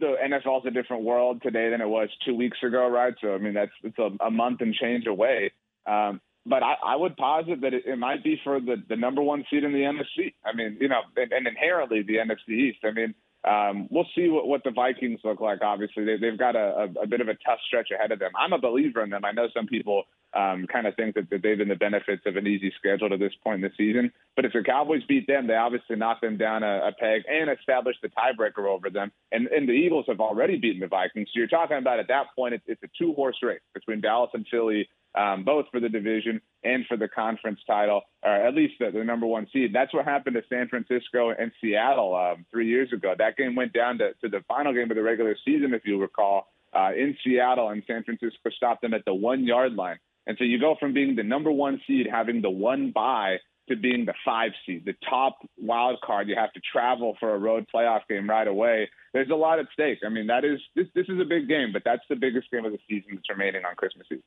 the 0.00 0.14
NFL 0.24 0.60
is 0.60 0.66
a 0.66 0.70
different 0.70 1.04
world 1.04 1.42
today 1.42 1.68
than 1.68 1.82
it 1.82 1.88
was 1.88 2.08
two 2.24 2.34
weeks 2.34 2.56
ago, 2.66 2.88
right? 2.88 3.12
So 3.20 3.34
I 3.34 3.38
mean, 3.38 3.52
that's 3.52 3.72
it's 3.82 3.98
a, 3.98 4.10
a 4.24 4.30
month 4.30 4.62
and 4.62 4.74
change 4.74 5.06
away. 5.06 5.52
Um, 5.86 6.22
but 6.46 6.62
I, 6.62 6.74
I 6.84 6.96
would 6.96 7.16
posit 7.16 7.60
that 7.62 7.74
it, 7.74 7.84
it 7.86 7.98
might 7.98 8.24
be 8.24 8.40
for 8.42 8.60
the, 8.60 8.76
the 8.88 8.96
number 8.96 9.22
one 9.22 9.44
seed 9.50 9.64
in 9.64 9.72
the 9.72 9.80
NFC. 9.80 10.32
I 10.44 10.54
mean, 10.54 10.78
you 10.80 10.88
know, 10.88 11.00
and, 11.16 11.32
and 11.32 11.46
inherently 11.46 12.02
the 12.02 12.16
NFC 12.16 12.54
East. 12.54 12.78
I 12.84 12.92
mean, 12.92 13.14
um, 13.46 13.88
we'll 13.90 14.08
see 14.14 14.28
what, 14.28 14.46
what 14.46 14.64
the 14.64 14.70
Vikings 14.70 15.20
look 15.22 15.40
like. 15.40 15.60
Obviously, 15.62 16.04
they, 16.04 16.16
they've 16.16 16.38
got 16.38 16.56
a, 16.56 16.88
a, 16.98 17.02
a 17.02 17.06
bit 17.06 17.20
of 17.20 17.28
a 17.28 17.34
tough 17.46 17.60
stretch 17.66 17.90
ahead 17.90 18.10
of 18.12 18.18
them. 18.18 18.32
I'm 18.38 18.54
a 18.54 18.58
believer 18.58 19.02
in 19.02 19.10
them. 19.10 19.24
I 19.24 19.32
know 19.32 19.48
some 19.54 19.66
people 19.66 20.04
um, 20.34 20.66
kind 20.66 20.86
of 20.86 20.94
think 20.96 21.14
that, 21.14 21.30
that 21.30 21.42
they've 21.42 21.58
been 21.58 21.68
the 21.68 21.76
benefits 21.76 22.22
of 22.26 22.36
an 22.36 22.46
easy 22.46 22.72
schedule 22.78 23.08
to 23.08 23.16
this 23.16 23.32
point 23.42 23.62
in 23.64 23.70
the 23.70 23.70
season. 23.76 24.12
But 24.36 24.44
if 24.44 24.52
the 24.52 24.62
Cowboys 24.62 25.02
beat 25.08 25.26
them, 25.26 25.46
they 25.46 25.54
obviously 25.54 25.96
knock 25.96 26.20
them 26.20 26.36
down 26.36 26.62
a, 26.62 26.88
a 26.88 26.92
peg 26.92 27.22
and 27.28 27.50
establish 27.50 27.96
the 28.02 28.08
tiebreaker 28.08 28.66
over 28.66 28.90
them. 28.90 29.12
And, 29.32 29.46
and 29.48 29.68
the 29.68 29.72
Eagles 29.72 30.06
have 30.08 30.20
already 30.20 30.58
beaten 30.58 30.80
the 30.80 30.88
Vikings. 30.88 31.28
So 31.32 31.38
you're 31.38 31.48
talking 31.48 31.78
about 31.78 32.00
at 32.00 32.08
that 32.08 32.26
point, 32.36 32.54
it's, 32.54 32.64
it's 32.66 32.82
a 32.82 32.88
two 32.98 33.14
horse 33.14 33.36
race 33.42 33.60
between 33.74 34.00
Dallas 34.00 34.30
and 34.34 34.46
Philly 34.50 34.88
um, 35.14 35.44
both 35.44 35.66
for 35.70 35.80
the 35.80 35.88
division 35.88 36.40
and 36.64 36.84
for 36.86 36.96
the 36.96 37.08
conference 37.08 37.60
title, 37.66 38.02
or 38.22 38.30
at 38.30 38.54
least 38.54 38.74
the, 38.80 38.90
the, 38.90 39.04
number 39.04 39.26
one 39.26 39.46
seed. 39.52 39.72
That's 39.72 39.94
what 39.94 40.04
happened 40.04 40.36
to 40.36 40.42
San 40.48 40.68
Francisco 40.68 41.30
and 41.30 41.52
Seattle 41.60 42.14
um, 42.14 42.44
three 42.50 42.68
years 42.68 42.92
ago. 42.92 43.14
That 43.16 43.36
game 43.36 43.54
went 43.54 43.72
down 43.72 43.98
to, 43.98 44.12
to, 44.22 44.28
the 44.28 44.42
final 44.48 44.72
game 44.72 44.90
of 44.90 44.96
the 44.96 45.02
regular 45.02 45.36
season, 45.44 45.72
if 45.72 45.82
you 45.84 46.00
recall, 46.00 46.48
uh, 46.72 46.90
in 46.96 47.16
Seattle, 47.22 47.68
and 47.68 47.82
San 47.86 48.02
Francisco 48.02 48.50
stopped 48.56 48.82
them 48.82 48.94
at 48.94 49.04
the 49.04 49.14
one 49.14 49.44
yard 49.44 49.74
line. 49.74 49.98
And 50.26 50.36
so 50.38 50.44
you 50.44 50.58
go 50.58 50.76
from 50.78 50.94
being 50.94 51.16
the 51.16 51.22
number 51.22 51.50
one 51.50 51.80
seed, 51.86 52.06
having 52.10 52.40
the 52.40 52.50
one 52.50 52.92
bye, 52.92 53.38
to 53.68 53.76
being 53.76 54.04
the 54.04 54.14
five 54.24 54.52
seed, 54.66 54.84
the 54.84 54.94
top 55.08 55.38
wild 55.58 55.98
card. 56.02 56.28
You 56.28 56.36
have 56.36 56.52
to 56.52 56.60
travel 56.60 57.16
for 57.18 57.34
a 57.34 57.38
road 57.38 57.66
playoff 57.74 58.00
game 58.08 58.28
right 58.28 58.46
away. 58.46 58.88
There's 59.12 59.30
a 59.30 59.34
lot 59.34 59.58
at 59.58 59.66
stake. 59.72 59.98
I 60.04 60.08
mean, 60.08 60.26
that 60.26 60.44
is 60.44 60.60
this. 60.74 60.86
This 60.94 61.06
is 61.08 61.20
a 61.20 61.24
big 61.24 61.48
game, 61.48 61.72
but 61.72 61.82
that's 61.84 62.02
the 62.08 62.16
biggest 62.16 62.50
game 62.50 62.64
of 62.64 62.72
the 62.72 62.78
season 62.88 63.12
that's 63.14 63.28
remaining 63.30 63.64
on 63.64 63.74
Christmas 63.76 64.06
Eve. 64.10 64.22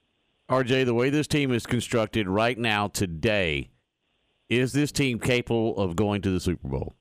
RJ, 0.50 0.86
the 0.86 0.94
way 0.94 1.10
this 1.10 1.28
team 1.28 1.52
is 1.52 1.66
constructed 1.66 2.28
right 2.28 2.58
now, 2.58 2.88
today, 2.88 3.70
is 4.50 4.72
this 4.72 4.92
team 4.92 5.20
capable 5.20 5.78
of 5.78 5.96
going 5.96 6.22
to 6.22 6.32
the 6.32 6.40
Super 6.40 6.68
Bowl? 6.68 6.96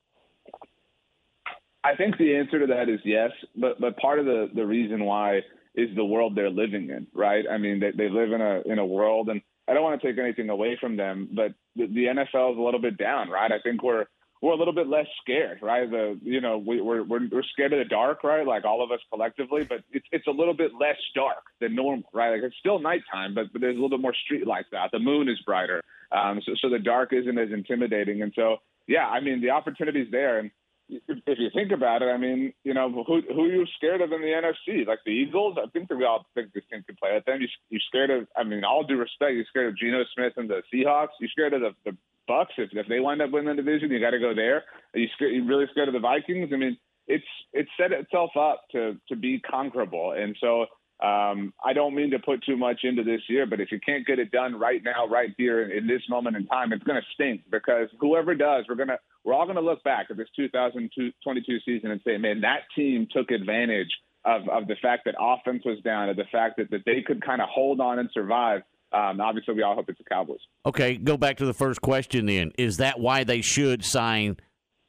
I 1.85 1.95
think 1.95 2.19
the 2.19 2.35
answer 2.35 2.59
to 2.59 2.67
that 2.67 2.89
is 2.89 2.99
yes, 3.05 3.31
but 3.55 3.81
but 3.81 3.97
part 3.99 4.19
of 4.19 4.27
the 4.27 4.51
the 4.55 4.67
reason 4.67 5.05
why 5.05 5.41
is 5.77 5.95
the 5.95 6.05
world 6.05 6.35
they're 6.35 6.51
living 6.51 6.91
in, 6.91 7.07
right? 7.15 7.45
I 7.51 7.59
mean, 7.59 7.81
they 7.81 7.91
they 7.93 8.09
live 8.09 8.33
in 8.33 8.41
a 8.41 8.63
in 8.65 8.79
a 8.79 8.87
world, 8.87 9.29
and 9.29 9.43
I 9.69 9.75
don't 9.75 9.83
want 9.83 10.01
to 10.01 10.07
take 10.07 10.19
anything 10.19 10.49
away 10.49 10.79
from 10.81 10.97
them, 10.97 11.29
but 11.33 11.55
the, 11.75 11.87
the 11.87 12.05
NFL 12.07 12.53
is 12.53 12.59
a 12.59 12.63
little 12.63 12.81
bit 12.81 12.97
down, 12.97 13.29
right? 13.29 13.51
I 13.53 13.59
think 13.61 13.83
we're 13.83 14.07
we're 14.43 14.53
a 14.53 14.57
little 14.57 14.75
bit 14.75 14.87
less 14.87 15.07
scared, 15.23 15.59
right? 15.63 15.91
The 15.91 16.19
you 16.23 16.41
know 16.41 16.59
we, 16.59 16.81
we're 16.81 17.03
we're 17.03 17.29
we're 17.31 17.43
scared 17.43 17.73
of 17.73 17.79
the 17.79 17.85
dark, 17.85 18.25
right? 18.25 18.47
Like 18.47 18.65
all 18.65 18.83
of 18.83 18.91
us 18.91 19.01
collectively, 19.11 19.65
but 19.65 19.81
it's 19.91 20.07
it's 20.13 20.27
a 20.27 20.31
little 20.31 20.55
bit 20.55 20.73
less 20.79 20.97
dark 21.15 21.45
than 21.61 21.75
normal, 21.75 22.09
right? 22.13 22.31
Like 22.31 22.43
it's 22.43 22.57
still 22.59 22.79
nighttime, 22.79 23.35
but, 23.35 23.53
but 23.53 23.61
there's 23.61 23.77
a 23.77 23.81
little 23.81 23.91
bit 23.91 24.01
more 24.01 24.15
street 24.25 24.47
lights 24.47 24.73
out. 24.77 24.91
The 24.93 24.99
moon 24.99 25.29
is 25.29 25.41
brighter, 25.45 25.83
um, 26.13 26.41
so 26.45 26.53
so 26.61 26.71
the 26.71 26.79
dark 26.79 27.13
isn't 27.13 27.39
as 27.39 27.51
intimidating, 27.53 28.23
and 28.23 28.33
so 28.35 28.59
yeah, 28.87 29.07
I 29.07 29.21
mean 29.21 29.41
the 29.41 29.51
opportunity's 29.51 30.11
there, 30.11 30.39
and 30.39 30.51
if 30.89 31.39
you 31.39 31.51
think 31.53 31.73
about 31.73 32.03
it, 32.03 32.07
I 32.07 32.17
mean, 32.17 32.53
you 32.63 32.75
know, 32.75 32.91
who 32.91 33.21
who 33.23 33.43
are 33.43 33.53
you 33.53 33.67
scared 33.77 34.01
of 34.01 34.13
in 34.13 34.21
the 34.21 34.29
NFC? 34.29 34.87
Like 34.87 35.01
the 35.05 35.11
Eagles, 35.11 35.57
I 35.63 35.69
think 35.71 35.89
that 35.89 35.97
we 35.97 36.05
all 36.05 36.25
think 36.35 36.53
this 36.53 36.65
team 36.71 36.85
could 36.87 36.97
play 36.99 37.15
with 37.15 37.25
them. 37.25 37.41
You 37.41 37.49
you're 37.71 37.81
scared 37.89 38.11
of? 38.11 38.29
I 38.37 38.45
mean, 38.45 38.65
all 38.65 38.85
due 38.85 38.97
respect, 38.97 39.35
you're 39.35 39.45
scared 39.49 39.69
of 39.69 39.79
Geno 39.79 40.05
Smith 40.15 40.35
and 40.37 40.49
the 40.49 40.63
Seahawks. 40.73 41.19
You're 41.21 41.31
scared 41.31 41.55
of 41.55 41.63
the, 41.63 41.71
the 41.85 41.97
Bucks. 42.29 42.53
If 42.57 42.71
if 42.73 42.87
they 42.89 43.01
wind 43.01 43.21
up 43.23 43.31
winning 43.31 43.57
the 43.57 43.63
division, 43.63 43.91
you 43.91 44.01
got 44.01 44.11
to 44.11 44.21
go 44.21 44.35
there. 44.35 44.65
Are 44.95 44.99
you 44.99 45.09
scared? 45.15 45.35
You 45.35 45.45
really 45.45 45.67
scared 45.73 45.89
of 45.89 45.95
the 45.95 46.01
Vikings? 46.01 46.51
I 46.53 46.57
mean, 46.57 46.77
it's 47.09 47.25
it's 47.53 47.71
set 47.79 47.93
itself 47.93 48.31
up 48.39 48.65
to 48.73 48.97
to 49.09 49.17
be 49.17 49.41
conquerable, 49.41 50.13
and 50.13 50.37
so 50.41 50.67
um, 51.03 51.53
I 51.63 51.75
don't 51.75 51.95
mean 51.95 52.11
to 52.13 52.19
put 52.19 52.43
too 52.45 52.57
much 52.57 52.81
into 52.83 53.05
this 53.05 53.21
year, 53.29 53.45
but 53.45 53.61
if 53.61 53.71
you 53.71 53.79
can't 53.85 54.07
get 54.07 54.19
it 54.19 54.31
done 54.31 54.59
right 54.59 54.81
now, 54.83 55.07
right 55.07 55.29
here 55.37 55.71
in 55.71 55.87
this 55.87 56.01
moment 56.09 56.37
in 56.37 56.47
time, 56.47 56.73
it's 56.73 56.85
going 56.85 56.99
to 56.99 57.07
stink 57.13 57.43
because 57.51 57.89
whoever 58.01 58.35
does, 58.35 58.65
we're 58.67 58.77
gonna 58.77 58.99
we're 59.23 59.35
all 59.35 59.45
going 59.45 59.57
to 59.57 59.63
look 59.63 59.85
back 59.85 60.07
at 60.09 60.17
this 60.17 60.29
2022 60.37 61.59
season 61.67 61.91
and 61.91 62.01
say, 62.03 62.17
man, 62.17 62.41
that 62.41 62.61
team 62.75 63.07
took 63.15 63.31
advantage 63.31 63.91
of 64.25 64.49
of 64.49 64.69
the 64.69 64.77
fact 64.81 65.05
that 65.05 65.15
offense 65.21 65.63
was 65.67 65.79
down, 65.85 66.09
of 66.09 66.17
the 66.17 66.25
fact 66.33 66.57
that 66.57 66.71
that 66.71 66.81
they 66.87 67.03
could 67.07 67.23
kind 67.23 67.43
of 67.43 67.49
hold 67.51 67.81
on 67.81 67.99
and 67.99 68.09
survive. 68.15 68.63
Um, 68.93 69.21
obviously, 69.21 69.53
we 69.53 69.63
all 69.63 69.75
hope 69.75 69.91
it's 69.91 69.99
the 69.99 70.05
Cowboys. 70.05 70.39
Okay, 70.65 70.97
go 70.97 71.19
back 71.19 71.37
to 71.39 71.45
the 71.45 71.53
first 71.53 71.83
question. 71.83 72.25
Then 72.25 72.53
is 72.57 72.79
that 72.79 72.99
why 72.99 73.25
they 73.25 73.43
should 73.43 73.85
sign 73.85 74.39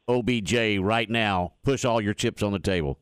OBJ 0.08 0.78
right 0.80 1.10
now? 1.10 1.52
Push 1.64 1.84
all 1.84 2.00
your 2.00 2.14
chips 2.14 2.42
on 2.42 2.52
the 2.52 2.58
table. 2.58 2.98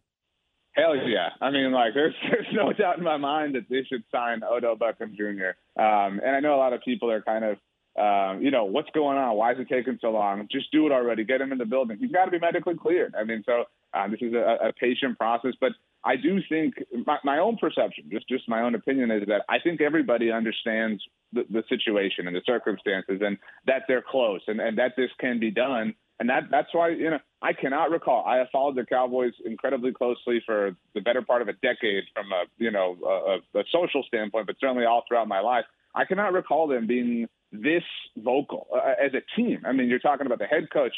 Hell 0.77 0.95
yeah! 0.95 1.31
I 1.41 1.51
mean, 1.51 1.72
like, 1.72 1.95
there's 1.95 2.14
there's 2.31 2.47
no 2.53 2.72
doubt 2.72 2.99
in 2.99 3.05
my 3.05 3.16
mind 3.16 3.55
that 3.55 3.64
they 3.70 3.83
should 3.85 4.05
sign 4.12 4.43
Odell 4.45 4.77
Beckham 4.77 5.16
Jr. 5.16 5.57
Um, 5.81 6.20
and 6.24 6.37
I 6.37 6.41
know 6.41 6.55
a 6.55 6.61
lot 6.61 6.74
of 6.74 6.83
people 6.83 7.11
are 7.11 7.22
kind 7.22 7.45
of, 7.45 7.57
um, 7.99 8.43
you 8.43 8.51
know, 8.51 8.66
what's 8.66 8.91
going 8.91 9.16
on? 9.16 9.37
Why 9.37 9.53
is 9.53 9.59
it 9.59 9.68
taking 9.68 9.99
so 10.01 10.11
long? 10.11 10.47
Just 10.53 10.70
do 10.72 10.87
it 10.87 10.93
already. 10.93 11.24
Get 11.24 11.41
him 11.41 11.51
in 11.51 11.59
the 11.59 11.64
building. 11.64 11.97
He's 11.99 12.12
got 12.12 12.27
to 12.27 12.31
be 12.31 12.39
medically 12.39 12.74
cleared. 12.74 13.14
I 13.18 13.24
mean, 13.24 13.43
so 13.47 13.64
um, 13.95 14.11
this 14.11 14.20
is 14.20 14.35
a, 14.35 14.68
a 14.68 14.72
patient 14.74 15.16
process, 15.16 15.53
but 15.61 15.72
I 16.05 16.16
do 16.16 16.41
think 16.49 16.74
my, 17.07 17.18
my 17.24 17.39
own 17.39 17.57
perception, 17.57 18.05
just 18.12 18.29
just 18.29 18.49
my 18.49 18.61
own 18.61 18.74
opinion, 18.74 19.11
is 19.11 19.27
that 19.29 19.43
I 19.49 19.59
think 19.59 19.81
everybody 19.81 20.31
understands 20.31 21.03
the, 21.33 21.45
the 21.51 21.64
situation 21.68 22.27
and 22.27 22.37
the 22.37 22.43
circumstances, 22.45 23.20
and 23.24 23.39
that 23.66 23.83
they're 23.89 24.05
close, 24.09 24.43
and, 24.47 24.61
and 24.61 24.77
that 24.79 24.93
this 24.97 25.11
can 25.18 25.41
be 25.41 25.51
done. 25.51 25.95
And 26.19 26.29
that 26.31 26.45
that's 26.51 26.69
why 26.73 26.91
you 26.91 27.11
know 27.11 27.19
I 27.43 27.53
cannot 27.53 27.91
recall. 27.91 28.25
I 28.27 28.37
have 28.39 28.49
followed 28.51 28.77
the 28.77 28.87
Cowboys 28.87 29.33
incredibly 29.45 29.93
closely 29.93 30.43
for 30.47 30.75
the 30.95 31.01
better 31.01 31.21
part 31.21 31.43
of 31.43 31.49
a 31.49 31.53
decade 31.55 32.05
from 32.14 32.33
a 32.33 32.45
you 32.57 32.71
know 32.71 32.97
a, 33.05 33.59
a 33.59 33.64
social 33.71 34.03
standpoint, 34.03 34.47
but 34.47 34.57
certainly 34.61 34.87
all 34.87 35.05
throughout 35.07 35.29
my 35.29 35.41
life. 35.41 35.64
I 35.95 36.05
cannot 36.05 36.33
recall 36.33 36.69
them 36.69 36.87
being 36.87 37.29
this 37.53 37.83
vocal 38.17 38.67
uh, 38.75 38.95
as 39.03 39.13
a 39.15 39.23
team. 39.41 39.63
I 39.65 39.73
mean, 39.73 39.89
you're 39.89 39.99
talking 39.99 40.27
about 40.27 40.39
the 40.39 40.47
head 40.47 40.69
coach. 40.73 40.93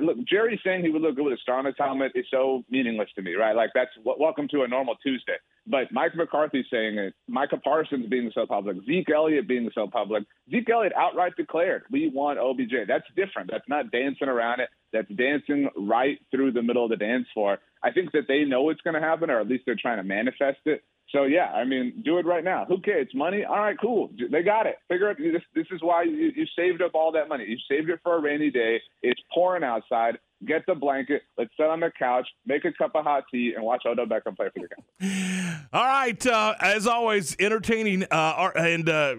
look, 0.00 0.16
Jerry 0.28 0.60
saying 0.64 0.82
he 0.82 0.90
would 0.90 1.02
look 1.02 1.16
good 1.16 1.24
with 1.24 1.34
a 1.34 1.42
star 1.42 1.58
on 1.58 1.64
his 1.64 1.74
helmet 1.78 2.12
is 2.14 2.26
so 2.30 2.64
meaningless 2.70 3.08
to 3.16 3.22
me, 3.22 3.34
right? 3.34 3.54
Like 3.54 3.70
that's 3.74 3.90
welcome 4.04 4.48
to 4.48 4.62
a 4.62 4.68
normal 4.68 4.96
Tuesday. 4.96 5.36
But 5.66 5.92
Mike 5.92 6.14
McCarthy 6.14 6.64
saying 6.70 6.98
it, 6.98 7.14
Micah 7.28 7.56
Parsons 7.56 8.06
being 8.08 8.30
so 8.34 8.46
public, 8.46 8.76
Zeke 8.86 9.10
Elliott 9.14 9.48
being 9.48 9.70
so 9.74 9.86
public, 9.86 10.24
Zeke 10.50 10.68
Elliott 10.68 10.92
outright 10.96 11.34
declared, 11.36 11.84
"We 11.90 12.08
want 12.08 12.38
OBJ." 12.38 12.86
That's 12.86 13.06
different. 13.16 13.50
That's 13.50 13.68
not 13.68 13.90
dancing 13.90 14.28
around 14.28 14.60
it. 14.60 14.68
That's 14.94 15.08
dancing 15.08 15.68
right 15.76 16.18
through 16.30 16.52
the 16.52 16.62
middle 16.62 16.84
of 16.84 16.90
the 16.90 16.96
dance 16.96 17.26
floor. 17.34 17.58
I 17.82 17.90
think 17.90 18.12
that 18.12 18.22
they 18.28 18.44
know 18.44 18.70
it's 18.70 18.80
going 18.80 18.94
to 18.94 19.00
happen, 19.00 19.28
or 19.28 19.40
at 19.40 19.48
least 19.48 19.64
they're 19.66 19.76
trying 19.78 19.98
to 19.98 20.04
manifest 20.04 20.60
it. 20.64 20.82
So 21.10 21.24
yeah, 21.24 21.52
I 21.52 21.64
mean, 21.64 22.02
do 22.04 22.18
it 22.18 22.26
right 22.26 22.42
now. 22.42 22.64
Who 22.64 22.80
cares? 22.80 23.08
Money. 23.14 23.44
All 23.44 23.58
right, 23.58 23.76
cool. 23.80 24.10
They 24.30 24.42
got 24.42 24.66
it. 24.66 24.76
Figure 24.88 25.10
out 25.10 25.18
this. 25.18 25.42
This 25.54 25.66
is 25.70 25.82
why 25.82 26.04
you, 26.04 26.32
you 26.34 26.46
saved 26.56 26.80
up 26.80 26.92
all 26.94 27.12
that 27.12 27.28
money. 27.28 27.44
You 27.46 27.58
saved 27.70 27.90
it 27.90 28.00
for 28.02 28.16
a 28.16 28.20
rainy 28.20 28.50
day. 28.50 28.80
It's 29.02 29.20
pouring 29.32 29.62
outside. 29.62 30.18
Get 30.46 30.64
the 30.66 30.74
blanket. 30.74 31.22
Let's 31.38 31.50
sit 31.56 31.66
on 31.66 31.80
the 31.80 31.92
couch, 31.98 32.26
make 32.46 32.64
a 32.64 32.72
cup 32.72 32.92
of 32.94 33.04
hot 33.04 33.24
tea, 33.30 33.52
and 33.54 33.64
watch 33.64 33.82
Odell 33.86 34.06
Beckham 34.06 34.36
play 34.36 34.48
for 34.54 34.66
the 34.66 34.68
game. 35.00 35.66
All 35.72 35.84
right. 35.84 36.26
Uh, 36.26 36.54
as 36.60 36.86
always, 36.86 37.36
entertaining. 37.38 38.04
Uh, 38.10 38.50
and 38.56 38.88
uh, 38.88 39.14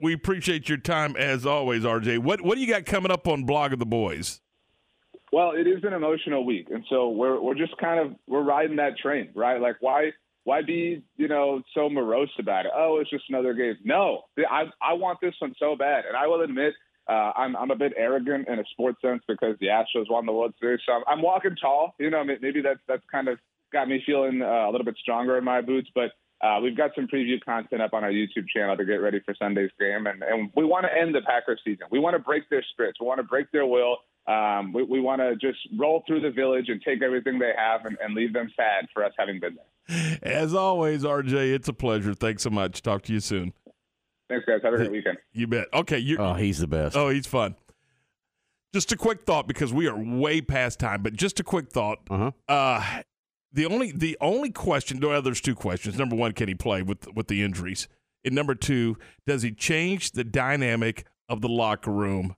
we 0.00 0.12
appreciate 0.14 0.68
your 0.68 0.78
time 0.78 1.16
as 1.16 1.44
always, 1.46 1.82
RJ. 1.84 2.20
What 2.20 2.40
What 2.40 2.54
do 2.54 2.60
you 2.60 2.68
got 2.68 2.86
coming 2.86 3.10
up 3.10 3.26
on 3.28 3.46
Blogging 3.46 3.78
the 3.78 3.86
Boys? 3.86 4.40
Well, 5.32 5.52
it 5.52 5.66
is 5.66 5.84
an 5.84 5.92
emotional 5.92 6.44
week, 6.44 6.68
and 6.70 6.84
so 6.88 7.10
we're 7.10 7.40
we're 7.40 7.54
just 7.54 7.76
kind 7.78 8.00
of 8.00 8.16
we're 8.26 8.42
riding 8.42 8.76
that 8.76 8.96
train, 8.98 9.30
right? 9.34 9.60
Like 9.60 9.76
why 9.80 10.12
why 10.44 10.62
be 10.62 11.02
you 11.16 11.28
know 11.28 11.62
so 11.74 11.90
morose 11.90 12.30
about 12.38 12.64
it? 12.66 12.72
Oh, 12.74 12.98
it's 13.00 13.10
just 13.10 13.24
another 13.28 13.52
game. 13.52 13.76
No, 13.84 14.22
I 14.38 14.64
I 14.82 14.94
want 14.94 15.18
this 15.20 15.34
one 15.38 15.54
so 15.58 15.76
bad, 15.76 16.04
and 16.06 16.16
I 16.16 16.26
will 16.26 16.40
admit 16.40 16.72
uh, 17.08 17.32
I'm 17.36 17.56
I'm 17.56 17.70
a 17.70 17.76
bit 17.76 17.92
arrogant 17.96 18.48
in 18.48 18.58
a 18.58 18.64
sports 18.72 19.00
sense 19.02 19.22
because 19.28 19.56
the 19.60 19.66
Astros 19.66 20.10
won 20.10 20.24
the 20.26 20.32
World 20.32 20.54
Series, 20.60 20.80
so 20.86 20.92
I'm, 20.92 21.02
I'm 21.06 21.22
walking 21.22 21.56
tall. 21.60 21.94
You 21.98 22.10
know, 22.10 22.24
maybe 22.24 22.62
that's 22.62 22.80
that's 22.88 23.04
kind 23.12 23.28
of 23.28 23.38
got 23.72 23.88
me 23.88 24.02
feeling 24.06 24.40
uh, 24.40 24.68
a 24.68 24.70
little 24.70 24.84
bit 24.84 24.96
stronger 25.00 25.36
in 25.38 25.44
my 25.44 25.60
boots, 25.60 25.88
but. 25.94 26.12
Uh, 26.40 26.60
we've 26.62 26.76
got 26.76 26.92
some 26.94 27.08
preview 27.08 27.34
content 27.44 27.82
up 27.82 27.92
on 27.92 28.04
our 28.04 28.12
YouTube 28.12 28.46
channel 28.54 28.76
to 28.76 28.84
get 28.84 28.98
ready 28.98 29.18
for 29.26 29.34
Sunday's 29.42 29.72
game, 29.76 30.06
and, 30.06 30.22
and 30.22 30.48
we 30.54 30.64
want 30.64 30.86
to 30.86 30.96
end 30.96 31.12
the 31.12 31.20
Packers 31.20 31.60
season. 31.64 31.84
We 31.90 31.98
want 31.98 32.14
to 32.14 32.20
break 32.20 32.48
their 32.48 32.64
spirits. 32.70 33.00
We 33.00 33.08
want 33.08 33.18
to 33.18 33.24
break 33.24 33.50
their 33.50 33.66
will. 33.66 33.96
Um, 34.28 34.74
we, 34.74 34.82
we 34.82 35.00
want 35.00 35.22
to 35.22 35.36
just 35.36 35.58
roll 35.78 36.04
through 36.06 36.20
the 36.20 36.30
village 36.30 36.68
and 36.68 36.82
take 36.82 37.02
everything 37.02 37.38
they 37.38 37.52
have 37.56 37.86
and, 37.86 37.96
and 38.02 38.14
leave 38.14 38.34
them 38.34 38.50
sad 38.54 38.86
for 38.92 39.02
us 39.02 39.12
having 39.18 39.40
been 39.40 39.56
there. 39.56 40.18
As 40.22 40.54
always, 40.54 41.02
RJ, 41.02 41.54
it's 41.54 41.68
a 41.68 41.72
pleasure. 41.72 42.12
Thanks 42.12 42.42
so 42.42 42.50
much. 42.50 42.82
Talk 42.82 43.02
to 43.04 43.12
you 43.12 43.20
soon. 43.20 43.54
Thanks, 44.28 44.44
guys. 44.44 44.60
Have 44.62 44.74
a 44.74 44.76
great 44.76 44.92
weekend. 44.92 45.16
You 45.32 45.46
bet. 45.46 45.68
Okay. 45.72 45.98
you 45.98 46.18
oh, 46.18 46.34
he's 46.34 46.58
the 46.58 46.66
best. 46.66 46.94
Oh, 46.94 47.08
he's 47.08 47.26
fun. 47.26 47.56
Just 48.74 48.92
a 48.92 48.96
quick 48.96 49.24
thought 49.24 49.48
because 49.48 49.72
we 49.72 49.88
are 49.88 49.96
way 49.96 50.42
past 50.42 50.78
time, 50.78 51.02
but 51.02 51.14
just 51.14 51.40
a 51.40 51.42
quick 51.42 51.70
thought. 51.70 52.00
Uh-huh. 52.10 52.32
Uh, 52.46 53.00
the 53.50 53.64
only 53.64 53.92
the 53.92 54.18
only 54.20 54.50
question, 54.50 54.98
no, 54.98 55.18
there's 55.22 55.40
two 55.40 55.54
questions. 55.54 55.98
Number 55.98 56.14
one, 56.14 56.32
can 56.32 56.48
he 56.48 56.54
play 56.54 56.82
with 56.82 57.08
with 57.14 57.28
the 57.28 57.42
injuries? 57.42 57.88
And 58.26 58.34
number 58.34 58.54
two, 58.54 58.98
does 59.26 59.40
he 59.40 59.52
change 59.52 60.10
the 60.10 60.24
dynamic 60.24 61.06
of 61.30 61.40
the 61.40 61.48
locker 61.48 61.90
room 61.90 62.36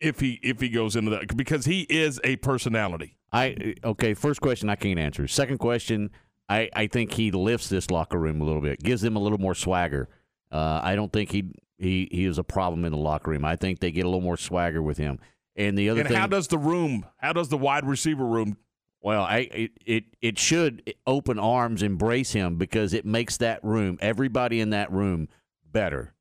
if 0.00 0.20
he 0.20 0.38
if 0.42 0.60
he 0.60 0.68
goes 0.68 0.96
into 0.96 1.10
that 1.10 1.36
because 1.36 1.64
he 1.64 1.82
is 1.82 2.20
a 2.24 2.36
personality. 2.36 3.16
I 3.32 3.74
okay. 3.84 4.14
First 4.14 4.40
question 4.40 4.68
I 4.68 4.76
can't 4.76 4.98
answer. 4.98 5.26
Second 5.28 5.58
question, 5.58 6.10
I 6.48 6.70
I 6.74 6.86
think 6.86 7.12
he 7.12 7.30
lifts 7.30 7.68
this 7.68 7.90
locker 7.90 8.18
room 8.18 8.40
a 8.40 8.44
little 8.44 8.62
bit, 8.62 8.82
gives 8.82 9.02
them 9.02 9.16
a 9.16 9.18
little 9.18 9.38
more 9.38 9.54
swagger. 9.54 10.08
Uh, 10.50 10.80
I 10.82 10.94
don't 10.94 11.12
think 11.12 11.30
he 11.30 11.52
he 11.78 12.08
he 12.10 12.24
is 12.24 12.38
a 12.38 12.44
problem 12.44 12.84
in 12.84 12.92
the 12.92 12.98
locker 12.98 13.30
room. 13.30 13.44
I 13.44 13.56
think 13.56 13.80
they 13.80 13.90
get 13.90 14.04
a 14.04 14.08
little 14.08 14.20
more 14.20 14.36
swagger 14.36 14.82
with 14.82 14.98
him. 14.98 15.18
And 15.56 15.76
the 15.76 15.90
other 15.90 16.00
and 16.00 16.08
thing, 16.08 16.18
how 16.18 16.28
does 16.28 16.48
the 16.48 16.58
room? 16.58 17.04
How 17.16 17.32
does 17.32 17.48
the 17.48 17.58
wide 17.58 17.84
receiver 17.84 18.24
room? 18.24 18.56
Well, 19.00 19.22
I 19.22 19.48
it, 19.52 19.70
it 19.84 20.04
it 20.20 20.38
should 20.38 20.94
open 21.06 21.38
arms, 21.38 21.82
embrace 21.82 22.32
him 22.32 22.56
because 22.56 22.94
it 22.94 23.04
makes 23.04 23.36
that 23.38 23.62
room, 23.62 23.98
everybody 24.00 24.60
in 24.60 24.70
that 24.70 24.90
room, 24.92 25.28
better. 25.70 26.14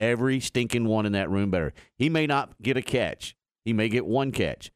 Every 0.00 0.40
stinking 0.40 0.86
one 0.86 1.06
in 1.06 1.12
that 1.12 1.30
room 1.30 1.50
better. 1.50 1.72
He 1.96 2.08
may 2.08 2.26
not 2.26 2.60
get 2.62 2.76
a 2.76 2.82
catch. 2.82 3.34
He 3.64 3.72
may 3.72 3.88
get 3.88 4.06
one 4.06 4.30
catch, 4.30 4.70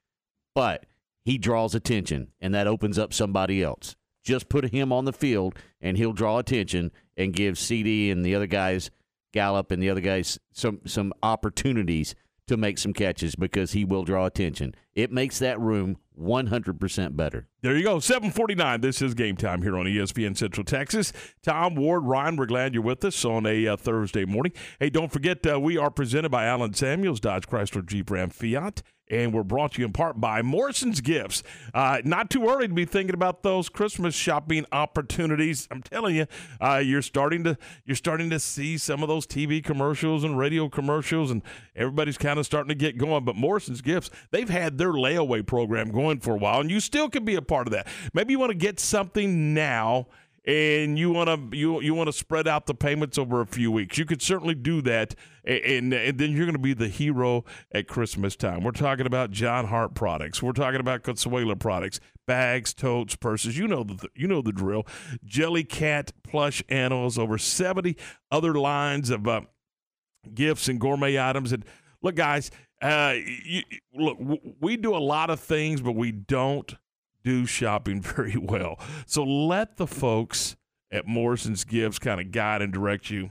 but 0.54 0.86
he 1.24 1.38
draws 1.38 1.74
attention, 1.74 2.28
and 2.40 2.54
that 2.54 2.66
opens 2.66 2.98
up 2.98 3.12
somebody 3.12 3.62
else. 3.62 3.94
Just 4.24 4.48
put 4.48 4.70
him 4.72 4.92
on 4.92 5.04
the 5.04 5.12
field, 5.12 5.54
and 5.80 5.96
he'll 5.96 6.12
draw 6.12 6.38
attention 6.38 6.90
and 7.16 7.32
give 7.32 7.58
CD 7.58 8.10
and 8.10 8.24
the 8.24 8.34
other 8.34 8.46
guys, 8.46 8.90
Gallup 9.32 9.70
and 9.70 9.82
the 9.82 9.90
other 9.90 10.00
guys, 10.00 10.38
some 10.52 10.80
some 10.86 11.12
opportunities 11.22 12.14
to 12.48 12.56
make 12.56 12.78
some 12.78 12.92
catches 12.92 13.36
because 13.36 13.72
he 13.72 13.84
will 13.84 14.02
draw 14.02 14.26
attention. 14.26 14.74
It 14.94 15.12
makes 15.12 15.38
that 15.38 15.60
room 15.60 15.98
100% 16.18 17.16
better. 17.16 17.46
There 17.62 17.76
you 17.76 17.84
go. 17.84 18.00
749. 18.00 18.80
This 18.80 19.02
is 19.02 19.12
game 19.12 19.36
time 19.36 19.60
here 19.60 19.76
on 19.76 19.84
ESPN 19.84 20.34
Central 20.34 20.64
Texas. 20.64 21.12
Tom, 21.42 21.74
Ward, 21.74 22.04
Ryan, 22.04 22.36
we're 22.36 22.46
glad 22.46 22.72
you're 22.72 22.82
with 22.82 23.04
us 23.04 23.22
on 23.22 23.44
a 23.44 23.66
uh, 23.66 23.76
Thursday 23.76 24.24
morning. 24.24 24.52
Hey, 24.78 24.88
don't 24.88 25.12
forget, 25.12 25.46
uh, 25.46 25.60
we 25.60 25.76
are 25.76 25.90
presented 25.90 26.30
by 26.30 26.46
Allen 26.46 26.72
Samuels, 26.72 27.20
Dodge 27.20 27.46
Chrysler 27.46 27.84
Jeep 27.84 28.10
Ram 28.10 28.30
Fiat 28.30 28.82
and 29.10 29.34
we're 29.34 29.42
brought 29.42 29.72
to 29.72 29.80
you 29.80 29.86
in 29.86 29.92
part 29.92 30.20
by 30.20 30.40
Morrison's 30.40 31.00
Gifts. 31.00 31.42
Uh, 31.74 32.00
not 32.04 32.30
too 32.30 32.48
early 32.48 32.68
to 32.68 32.74
be 32.74 32.84
thinking 32.84 33.14
about 33.14 33.42
those 33.42 33.68
Christmas 33.68 34.14
shopping 34.14 34.64
opportunities. 34.72 35.66
I'm 35.70 35.82
telling 35.82 36.14
you, 36.14 36.26
uh, 36.60 36.76
you're 36.76 37.02
starting 37.02 37.44
to 37.44 37.58
you're 37.84 37.96
starting 37.96 38.30
to 38.30 38.38
see 38.38 38.78
some 38.78 39.02
of 39.02 39.08
those 39.08 39.26
TV 39.26 39.62
commercials 39.62 40.24
and 40.24 40.38
radio 40.38 40.68
commercials, 40.68 41.30
and 41.30 41.42
everybody's 41.74 42.18
kind 42.18 42.38
of 42.38 42.46
starting 42.46 42.68
to 42.68 42.74
get 42.74 42.96
going. 42.96 43.24
But 43.24 43.36
Morrison's 43.36 43.80
Gifts, 43.80 44.10
they've 44.30 44.48
had 44.48 44.78
their 44.78 44.92
layaway 44.92 45.44
program 45.44 45.90
going 45.90 46.20
for 46.20 46.34
a 46.34 46.38
while, 46.38 46.60
and 46.60 46.70
you 46.70 46.80
still 46.80 47.08
can 47.10 47.24
be 47.24 47.34
a 47.34 47.42
part 47.50 47.66
of 47.66 47.72
that. 47.72 47.86
Maybe 48.14 48.32
you 48.32 48.38
want 48.38 48.50
to 48.50 48.56
get 48.56 48.80
something 48.80 49.52
now 49.52 50.06
and 50.44 50.98
you 50.98 51.10
want 51.10 51.28
to 51.28 51.56
you 51.56 51.80
you 51.80 51.94
want 51.94 52.08
to 52.08 52.12
spread 52.12 52.48
out 52.48 52.66
the 52.66 52.74
payments 52.74 53.18
over 53.18 53.40
a 53.40 53.46
few 53.46 53.70
weeks. 53.70 53.98
You 53.98 54.06
could 54.06 54.22
certainly 54.22 54.54
do 54.54 54.80
that, 54.82 55.14
and, 55.44 55.92
and 55.92 56.18
then 56.18 56.32
you're 56.32 56.46
going 56.46 56.54
to 56.54 56.58
be 56.58 56.72
the 56.72 56.88
hero 56.88 57.44
at 57.72 57.86
Christmas 57.86 58.36
time. 58.36 58.64
We're 58.64 58.70
talking 58.70 59.06
about 59.06 59.30
John 59.30 59.66
Hart 59.66 59.94
products. 59.94 60.42
We're 60.42 60.52
talking 60.52 60.80
about 60.80 61.02
Consuela 61.02 61.58
products, 61.58 62.00
bags, 62.26 62.72
totes, 62.72 63.16
purses. 63.16 63.58
You 63.58 63.68
know 63.68 63.84
the 63.84 64.08
you 64.14 64.26
know 64.26 64.40
the 64.40 64.52
drill. 64.52 64.86
Jellycat 65.26 66.12
plush 66.22 66.62
animals, 66.68 67.18
over 67.18 67.36
seventy 67.36 67.96
other 68.30 68.54
lines 68.54 69.10
of 69.10 69.28
uh, 69.28 69.42
gifts 70.32 70.68
and 70.68 70.80
gourmet 70.80 71.20
items. 71.20 71.52
And 71.52 71.66
look, 72.00 72.14
guys, 72.14 72.50
uh, 72.80 73.14
you, 73.44 73.62
look, 73.94 74.18
we 74.58 74.78
do 74.78 74.96
a 74.96 74.98
lot 74.98 75.28
of 75.28 75.38
things, 75.38 75.82
but 75.82 75.92
we 75.92 76.12
don't 76.12 76.74
do 77.24 77.46
shopping 77.46 78.00
very 78.02 78.36
well. 78.36 78.78
So 79.06 79.22
let 79.24 79.76
the 79.76 79.86
folks 79.86 80.56
at 80.90 81.06
Morrison's 81.06 81.64
Gifts 81.64 81.98
kind 81.98 82.20
of 82.20 82.32
guide 82.32 82.62
and 82.62 82.72
direct 82.72 83.10
you 83.10 83.30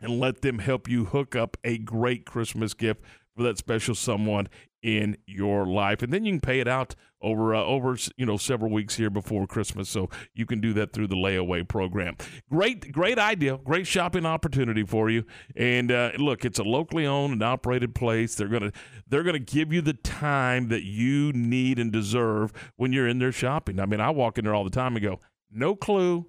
and 0.00 0.20
let 0.20 0.42
them 0.42 0.60
help 0.60 0.88
you 0.88 1.06
hook 1.06 1.34
up 1.34 1.56
a 1.64 1.78
great 1.78 2.24
Christmas 2.24 2.74
gift 2.74 3.02
for 3.36 3.42
that 3.42 3.58
special 3.58 3.94
someone 3.94 4.48
in 4.82 5.16
your 5.26 5.66
life. 5.66 6.02
And 6.02 6.12
then 6.12 6.24
you 6.24 6.32
can 6.32 6.40
pay 6.40 6.60
it 6.60 6.68
out 6.68 6.94
over 7.20 7.54
uh, 7.54 7.64
over 7.64 7.96
you 8.16 8.24
know 8.24 8.36
several 8.36 8.70
weeks 8.70 8.96
here 8.96 9.10
before 9.10 9.46
christmas. 9.46 9.88
So 9.88 10.08
you 10.34 10.46
can 10.46 10.60
do 10.60 10.72
that 10.74 10.92
through 10.92 11.08
the 11.08 11.16
layaway 11.16 11.66
program. 11.66 12.16
Great 12.50 12.92
great 12.92 13.18
idea. 13.18 13.58
Great 13.58 13.86
shopping 13.86 14.24
opportunity 14.24 14.84
for 14.84 15.10
you. 15.10 15.24
And 15.56 15.90
uh, 15.90 16.12
look 16.18 16.44
it's 16.44 16.58
a 16.58 16.64
locally 16.64 17.06
owned 17.06 17.32
and 17.32 17.42
operated 17.42 17.94
place. 17.94 18.34
They're 18.34 18.48
gonna 18.48 18.72
they're 19.08 19.24
gonna 19.24 19.38
give 19.38 19.72
you 19.72 19.80
the 19.80 19.94
time 19.94 20.68
that 20.68 20.84
you 20.84 21.32
need 21.32 21.78
and 21.78 21.92
deserve 21.92 22.52
when 22.76 22.92
you're 22.92 23.08
in 23.08 23.18
there 23.18 23.32
shopping. 23.32 23.80
I 23.80 23.86
mean 23.86 24.00
i 24.00 24.10
walk 24.10 24.38
in 24.38 24.44
there 24.44 24.54
all 24.54 24.64
the 24.64 24.70
time 24.70 24.96
and 24.96 25.04
go 25.04 25.20
no 25.50 25.74
clue. 25.74 26.26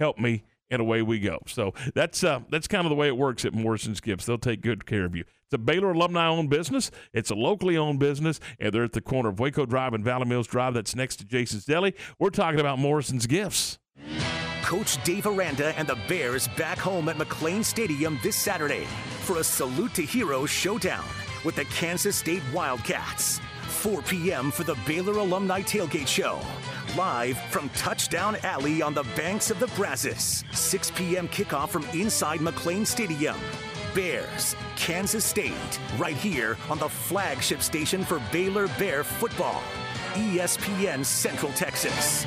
Help 0.00 0.18
me. 0.18 0.44
And 0.70 0.80
away 0.80 1.02
we 1.02 1.20
go. 1.20 1.38
So 1.46 1.74
that's 1.94 2.24
uh, 2.24 2.40
that's 2.50 2.66
kind 2.66 2.84
of 2.84 2.90
the 2.90 2.96
way 2.96 3.06
it 3.06 3.16
works 3.16 3.44
at 3.44 3.54
Morrison's 3.54 4.00
Gifts. 4.00 4.24
They'll 4.24 4.38
take 4.38 4.60
good 4.62 4.86
care 4.86 5.04
of 5.04 5.14
you. 5.14 5.24
It's 5.54 5.60
a 5.60 5.64
Baylor 5.64 5.92
alumni 5.92 6.26
owned 6.26 6.50
business. 6.50 6.90
It's 7.12 7.30
a 7.30 7.36
locally 7.36 7.76
owned 7.76 8.00
business, 8.00 8.40
and 8.58 8.74
they're 8.74 8.82
at 8.82 8.90
the 8.90 9.00
corner 9.00 9.28
of 9.28 9.38
Waco 9.38 9.66
Drive 9.66 9.94
and 9.94 10.02
Valley 10.02 10.24
Mills 10.24 10.48
Drive. 10.48 10.74
That's 10.74 10.96
next 10.96 11.20
to 11.20 11.24
Jason's 11.24 11.64
Deli. 11.64 11.94
We're 12.18 12.30
talking 12.30 12.58
about 12.58 12.80
Morrison's 12.80 13.28
Gifts. 13.28 13.78
Coach 14.64 15.00
Dave 15.04 15.28
Aranda 15.28 15.72
and 15.78 15.86
the 15.86 15.96
Bears 16.08 16.48
back 16.58 16.76
home 16.76 17.08
at 17.08 17.18
McLane 17.18 17.64
Stadium 17.64 18.18
this 18.20 18.34
Saturday 18.34 18.84
for 19.20 19.36
a 19.36 19.44
Salute 19.44 19.94
to 19.94 20.02
Heroes 20.02 20.50
showdown 20.50 21.04
with 21.44 21.54
the 21.54 21.66
Kansas 21.66 22.16
State 22.16 22.42
Wildcats. 22.52 23.40
4 23.68 24.02
p.m. 24.02 24.50
for 24.50 24.64
the 24.64 24.76
Baylor 24.84 25.18
Alumni 25.18 25.62
Tailgate 25.62 26.08
Show. 26.08 26.40
Live 26.96 27.38
from 27.50 27.68
Touchdown 27.76 28.36
Alley 28.42 28.82
on 28.82 28.92
the 28.92 29.04
banks 29.16 29.52
of 29.52 29.60
the 29.60 29.68
Brazos. 29.76 30.42
6 30.50 30.90
p.m. 30.96 31.28
kickoff 31.28 31.68
from 31.68 31.84
inside 31.94 32.40
McLane 32.40 32.84
Stadium. 32.84 33.36
Bears, 33.94 34.56
Kansas 34.76 35.24
State, 35.24 35.78
right 35.96 36.16
here 36.16 36.58
on 36.68 36.78
the 36.78 36.88
flagship 36.88 37.62
station 37.62 38.04
for 38.04 38.20
Baylor 38.32 38.66
Bear 38.78 39.04
football. 39.04 39.62
ESPN 40.14 41.04
Central 41.04 41.52
Texas. 41.52 42.26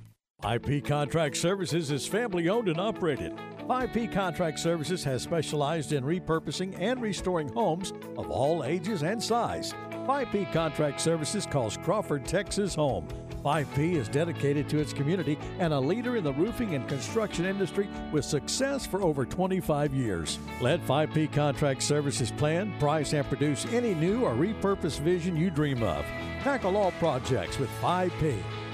5P 0.41 0.83
Contract 0.83 1.37
Services 1.37 1.91
is 1.91 2.07
family 2.07 2.49
owned 2.49 2.67
and 2.67 2.79
operated. 2.79 3.37
5P 3.69 4.11
Contract 4.11 4.57
Services 4.57 5.03
has 5.03 5.21
specialized 5.21 5.93
in 5.93 6.03
repurposing 6.03 6.75
and 6.79 6.99
restoring 6.99 7.47
homes 7.49 7.93
of 8.17 8.31
all 8.31 8.63
ages 8.63 9.03
and 9.03 9.21
size. 9.21 9.75
5P 10.07 10.51
Contract 10.51 10.99
Services 10.99 11.45
calls 11.45 11.77
Crawford, 11.77 12.25
Texas 12.25 12.73
home. 12.73 13.07
5P 13.45 13.93
is 13.97 14.09
dedicated 14.09 14.67
to 14.69 14.79
its 14.79 14.93
community 14.93 15.37
and 15.59 15.73
a 15.73 15.79
leader 15.79 16.17
in 16.17 16.23
the 16.23 16.33
roofing 16.33 16.73
and 16.73 16.87
construction 16.89 17.45
industry 17.45 17.87
with 18.11 18.25
success 18.25 18.83
for 18.83 19.03
over 19.03 19.27
25 19.27 19.93
years. 19.93 20.39
Let 20.59 20.83
5P 20.87 21.31
Contract 21.31 21.83
Services 21.83 22.31
plan, 22.31 22.73
price, 22.79 23.13
and 23.13 23.27
produce 23.27 23.67
any 23.67 23.93
new 23.93 24.23
or 24.23 24.33
repurposed 24.33 25.01
vision 25.01 25.37
you 25.37 25.51
dream 25.51 25.83
of. 25.83 26.03
Tackle 26.41 26.77
all 26.77 26.93
projects 26.93 27.59
with 27.59 27.69
5P 27.79 28.41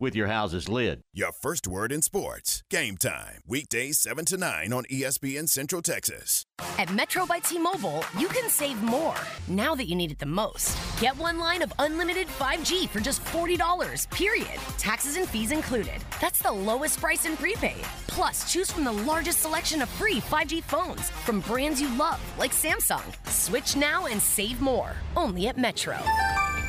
with 0.00 0.14
your 0.14 0.26
house's 0.26 0.68
lid. 0.68 1.02
Your 1.12 1.32
first 1.32 1.66
word 1.66 1.92
in 1.92 2.02
sports. 2.02 2.62
Game 2.70 2.96
time. 2.96 3.40
Weekdays 3.46 3.98
7 3.98 4.24
to 4.26 4.36
9 4.36 4.72
on 4.72 4.84
ESPN 4.84 5.48
Central 5.48 5.82
Texas. 5.82 6.44
At 6.78 6.92
Metro 6.92 7.26
by 7.26 7.38
T-Mobile, 7.38 8.02
you 8.18 8.28
can 8.28 8.48
save 8.50 8.82
more 8.82 9.16
now 9.48 9.74
that 9.74 9.86
you 9.86 9.94
need 9.94 10.12
it 10.12 10.18
the 10.18 10.26
most. 10.26 10.76
Get 11.00 11.16
one 11.18 11.38
line 11.38 11.62
of 11.62 11.72
unlimited 11.78 12.26
5G 12.26 12.88
for 12.88 13.00
just 13.00 13.24
$40, 13.24 14.10
period. 14.10 14.58
Taxes 14.78 15.16
and 15.16 15.28
fees 15.28 15.52
included. 15.52 16.02
That's 16.20 16.40
the 16.40 16.52
lowest 16.52 17.00
price 17.00 17.24
in 17.24 17.36
prepaid. 17.36 17.84
Plus, 18.06 18.50
choose 18.52 18.70
from 18.70 18.84
the 18.84 18.92
largest 18.92 19.40
selection 19.40 19.82
of 19.82 19.88
free 19.88 20.20
5G 20.20 20.62
phones 20.62 21.10
from 21.10 21.40
brands 21.40 21.80
you 21.80 21.94
love, 21.96 22.20
like 22.38 22.52
Samsung. 22.52 23.04
Switch 23.30 23.76
now 23.76 24.06
and 24.06 24.20
save 24.20 24.60
more. 24.60 24.92
Only 25.16 25.48
at 25.48 25.58
Metro. 25.58 25.98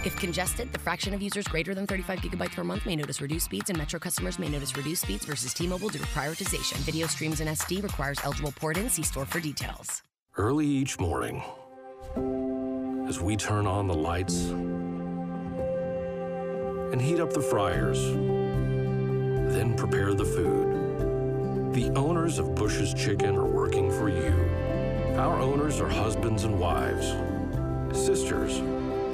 If 0.05 0.15
congested, 0.15 0.71
the 0.71 0.80
fraction 0.80 1.13
of 1.13 1.21
users 1.21 1.47
greater 1.47 1.73
than 1.73 1.86
35 1.88 2.19
gigabytes 2.19 2.55
per 2.55 2.63
month 2.63 2.86
may 2.86 2.95
notice 2.95 3.16
reduced 3.22 3.45
speeds, 3.45 3.70
and 3.70 3.78
Metro 3.78 3.99
customers 3.99 4.39
may 4.39 4.49
notice 4.49 4.76
reduced 4.76 5.03
speeds 5.03 5.26
versus 5.26 5.53
T-Mobile 5.53 5.89
due 5.89 5.99
to 5.99 6.05
prioritization. 6.05 6.78
Video 6.78 7.07
streams 7.07 7.41
in 7.41 7.47
SD 7.47 7.84
requires 7.84 8.18
eligible 8.24 8.51
port-in. 8.51 8.89
See 8.89 9.03
store 9.03 9.26
for 9.26 9.39
details. 9.39 10.01
Early 10.36 10.68
each 10.68 10.99
morning, 10.99 11.41
as 13.07 13.20
we 13.20 13.36
turn 13.36 13.65
on 13.65 13.88
the 13.88 13.93
lights 13.93 14.49
and 16.91 17.01
heat 17.01 17.20
up 17.20 17.34
the 17.34 17.41
fryers, 17.41 17.99
then 19.53 19.76
prepare 19.76 20.13
the 20.13 20.26
food, 20.26 21.74
the 21.74 21.89
owners 21.97 22.38
of 22.39 22.53
Bush's 22.55 22.93
Chicken 22.93 23.36
are 23.36 23.45
working 23.45 23.89
for 23.91 24.09
you. 24.09 24.34
Our 25.18 25.39
owners 25.39 25.80
are 25.80 25.89
husbands 25.89 26.43
and 26.43 26.59
wives, 26.59 27.15
sisters 27.97 28.57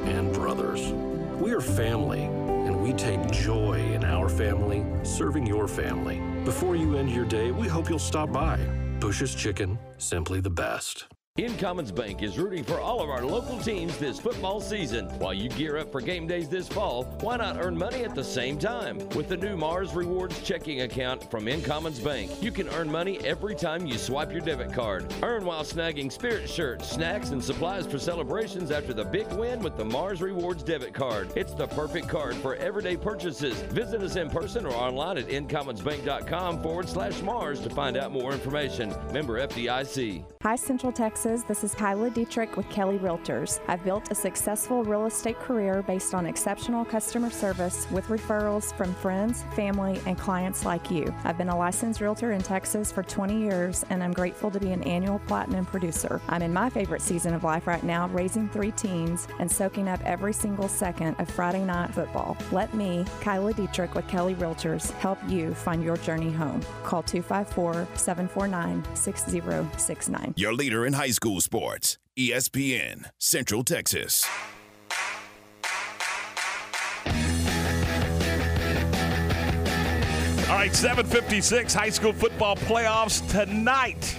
and 0.05 0.33
brothers. 0.33 0.91
We 1.39 1.51
are 1.51 1.61
family, 1.61 2.29
and 2.65 2.81
we 2.81 2.93
take 2.93 3.31
joy 3.31 3.79
in 3.93 4.03
our 4.03 4.29
family 4.29 4.85
serving 5.03 5.45
your 5.45 5.67
family. 5.67 6.21
Before 6.45 6.75
you 6.75 6.97
end 6.97 7.11
your 7.11 7.25
day, 7.25 7.51
we 7.51 7.67
hope 7.67 7.89
you'll 7.89 7.99
stop 7.99 8.31
by. 8.31 8.57
Bush's 8.99 9.35
Chicken, 9.35 9.77
simply 9.97 10.39
the 10.39 10.49
best. 10.49 11.12
InCommons 11.39 11.95
Bank 11.95 12.21
is 12.21 12.37
rooting 12.37 12.63
for 12.63 12.79
all 12.79 13.01
of 13.01 13.09
our 13.09 13.25
local 13.25 13.57
teams 13.57 13.97
this 13.97 14.19
football 14.19 14.61
season. 14.61 15.07
While 15.17 15.33
you 15.33 15.49
gear 15.49 15.77
up 15.79 15.91
for 15.91 15.99
game 15.99 16.27
days 16.27 16.47
this 16.47 16.67
fall, 16.67 17.05
why 17.21 17.37
not 17.37 17.57
earn 17.57 17.75
money 17.75 18.03
at 18.03 18.13
the 18.13 18.23
same 18.23 18.59
time? 18.59 18.99
With 19.15 19.29
the 19.29 19.37
new 19.37 19.57
Mars 19.57 19.95
Rewards 19.95 20.39
checking 20.43 20.81
account 20.81 21.31
from 21.31 21.45
InCommons 21.45 22.03
Bank, 22.03 22.29
you 22.39 22.51
can 22.51 22.69
earn 22.69 22.87
money 22.87 23.17
every 23.21 23.55
time 23.55 23.87
you 23.87 23.97
swipe 23.97 24.31
your 24.31 24.41
debit 24.41 24.73
card. 24.73 25.11
Earn 25.23 25.43
while 25.43 25.63
snagging 25.63 26.11
spirit 26.11 26.47
shirts, 26.47 26.87
snacks, 26.87 27.31
and 27.31 27.43
supplies 27.43 27.87
for 27.87 27.97
celebrations 27.97 28.69
after 28.69 28.93
the 28.93 29.05
big 29.05 29.25
win 29.33 29.59
with 29.61 29.75
the 29.75 29.85
Mars 29.85 30.21
Rewards 30.21 30.61
debit 30.61 30.93
card. 30.93 31.33
It's 31.35 31.55
the 31.55 31.65
perfect 31.65 32.07
card 32.07 32.35
for 32.35 32.57
everyday 32.57 32.95
purchases. 32.95 33.59
Visit 33.71 34.03
us 34.03 34.17
in 34.17 34.29
person 34.29 34.67
or 34.67 34.75
online 34.75 35.17
at 35.17 35.29
incommonsbank.com 35.29 36.61
forward 36.61 36.87
slash 36.87 37.23
Mars 37.23 37.59
to 37.61 37.71
find 37.71 37.97
out 37.97 38.11
more 38.11 38.33
information. 38.33 38.93
Member 39.11 39.41
FDIC. 39.47 40.23
Hi, 40.43 40.55
Central 40.55 40.91
Texas. 40.91 41.22
This 41.23 41.63
is 41.63 41.73
Kyla 41.73 42.09
Dietrich 42.09 42.57
with 42.57 42.69
Kelly 42.69 42.97
Realtors. 42.97 43.61
I've 43.69 43.81
built 43.85 44.11
a 44.11 44.15
successful 44.15 44.83
real 44.83 45.05
estate 45.05 45.39
career 45.39 45.81
based 45.81 46.13
on 46.13 46.25
exceptional 46.25 46.83
customer 46.83 47.29
service 47.29 47.87
with 47.91 48.05
referrals 48.07 48.75
from 48.75 48.93
friends, 48.95 49.45
family, 49.55 50.01
and 50.05 50.17
clients 50.17 50.65
like 50.65 50.91
you. 50.91 51.15
I've 51.23 51.37
been 51.37 51.47
a 51.47 51.57
licensed 51.57 52.01
realtor 52.01 52.33
in 52.33 52.41
Texas 52.41 52.91
for 52.91 53.03
20 53.03 53.39
years, 53.39 53.85
and 53.89 54.03
I'm 54.03 54.11
grateful 54.11 54.51
to 54.51 54.59
be 54.59 54.73
an 54.73 54.83
annual 54.83 55.19
platinum 55.19 55.65
producer. 55.65 56.19
I'm 56.27 56.41
in 56.41 56.51
my 56.51 56.69
favorite 56.69 57.01
season 57.01 57.33
of 57.33 57.45
life 57.45 57.67
right 57.67 57.83
now, 57.83 58.09
raising 58.09 58.49
three 58.49 58.71
teens 58.71 59.29
and 59.39 59.49
soaking 59.49 59.87
up 59.87 60.01
every 60.03 60.33
single 60.33 60.67
second 60.67 61.15
of 61.19 61.29
Friday 61.29 61.63
night 61.63 61.93
football. 61.93 62.35
Let 62.51 62.73
me, 62.73 63.05
Kyla 63.21 63.53
Dietrich 63.53 63.95
with 63.95 64.09
Kelly 64.09 64.35
Realtors, 64.35 64.91
help 64.91 65.19
you 65.29 65.53
find 65.53 65.85
your 65.85 65.95
journey 65.95 66.33
home. 66.33 66.61
Call 66.83 67.01
254 67.01 67.87
749 67.95 68.83
6069. 68.93 70.33
Your 70.35 70.53
leader 70.53 70.85
in 70.85 70.91
high 70.91 71.12
school 71.13 71.39
sports. 71.41 71.97
ESPN 72.17 73.05
Central 73.17 73.63
Texas. 73.63 74.27
All 80.49 80.59
right, 80.59 80.75
756 80.75 81.73
high 81.73 81.89
school 81.89 82.13
football 82.13 82.55
playoffs 82.55 83.27
tonight 83.31 84.15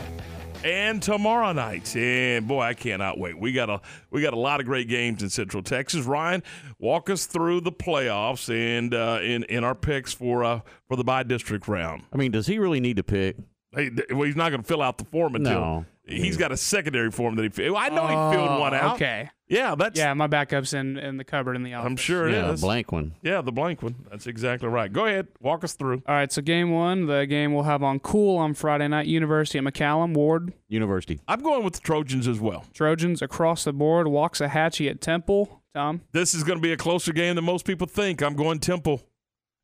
and 0.65 1.01
tomorrow 1.01 1.53
night. 1.53 1.95
And 1.95 2.49
boy, 2.49 2.63
I 2.63 2.75
cannot 2.75 3.19
wait. 3.19 3.39
We 3.39 3.53
got 3.53 3.71
a 3.71 3.81
we 4.11 4.23
got 4.23 4.33
a 4.33 4.39
lot 4.39 4.59
of 4.59 4.67
great 4.67 4.89
games 4.89 5.23
in 5.23 5.29
Central 5.29 5.63
Texas. 5.63 6.07
Ryan, 6.07 6.43
walk 6.79 7.11
us 7.11 7.27
through 7.27 7.61
the 7.61 7.71
playoffs 7.71 8.49
and 8.53 8.93
uh, 8.95 9.21
in 9.23 9.45
in 9.45 9.63
our 9.63 9.75
picks 9.75 10.13
for 10.13 10.43
uh, 10.43 10.61
for 10.89 10.97
the 10.97 11.05
by 11.05 11.23
district 11.23 11.69
round. 11.69 12.03
I 12.13 12.17
mean, 12.17 12.33
does 12.33 12.47
he 12.47 12.59
really 12.59 12.81
need 12.81 12.97
to 12.97 13.05
pick? 13.05 13.37
Hey, 13.73 13.91
well, 14.11 14.23
he's 14.23 14.37
not 14.37 14.51
going 14.51 14.63
to 14.63 14.67
fill 14.67 14.83
out 14.83 14.99
the 14.99 15.05
form 15.05 15.35
until 15.35 15.61
No. 15.61 15.85
He's 16.07 16.37
got 16.37 16.53
a 16.53 16.57
secondary 16.57 17.11
form 17.11 17.37
that 17.37 17.55
he. 17.57 17.67
I 17.67 17.89
know 17.89 18.07
he 18.07 18.37
filled 18.37 18.51
oh, 18.51 18.61
one 18.61 18.75
out. 18.75 18.93
Oh, 18.93 18.95
Okay. 18.95 19.31
Yeah, 19.47 19.75
that's 19.75 19.99
yeah. 19.99 20.15
My 20.15 20.27
backup's 20.27 20.73
in 20.73 20.97
in 20.97 21.19
the 21.19 21.25
cupboard 21.25 21.55
in 21.55 21.63
the 21.63 21.75
office. 21.75 21.87
I'm 21.87 21.97
sure 21.97 22.27
it 22.27 22.35
is 22.35 22.43
Yeah, 22.43 22.53
a 22.53 22.57
blank 22.57 22.93
one. 22.93 23.15
Yeah, 23.23 23.43
the 23.43 23.53
blank 23.53 23.83
one. 23.83 23.95
That's 24.11 24.27
exactly 24.27 24.69
right. 24.69 24.91
Go 24.91 25.05
ahead, 25.05 25.29
walk 25.39 25.65
us 25.65 25.75
through. 25.75 26.03
All 26.07 26.15
right. 26.15 26.33
So 26.33 26.41
game 26.41 26.71
one, 26.71 27.07
the 27.07 27.27
game 27.27 27.53
we'll 27.53 27.65
have 27.65 27.83
on 27.83 28.01
Cool 28.01 28.39
on 28.39 28.55
Friday 28.55 28.89
night. 28.89 29.07
University 29.07 29.59
at 29.59 29.65
McCallum 29.65 30.15
Ward. 30.15 30.55
University. 30.69 31.21
I'm 31.29 31.41
going 31.41 31.63
with 31.63 31.75
the 31.75 31.81
Trojans 31.81 32.27
as 32.27 32.41
well. 32.41 32.65
Trojans 32.73 33.21
across 33.21 33.65
the 33.65 33.73
board. 33.73 34.09
Walks 34.09 34.41
Waxahachie 34.41 34.91
at 34.91 35.01
Temple. 35.03 35.61
Tom. 35.75 36.01
This 36.13 36.35
is 36.35 36.43
going 36.43 36.59
to 36.59 36.63
be 36.63 36.73
a 36.73 36.77
closer 36.77 37.13
game 37.13 37.35
than 37.35 37.45
most 37.45 37.67
people 37.67 37.87
think. 37.87 38.23
I'm 38.23 38.35
going 38.35 38.61
Temple 38.61 39.03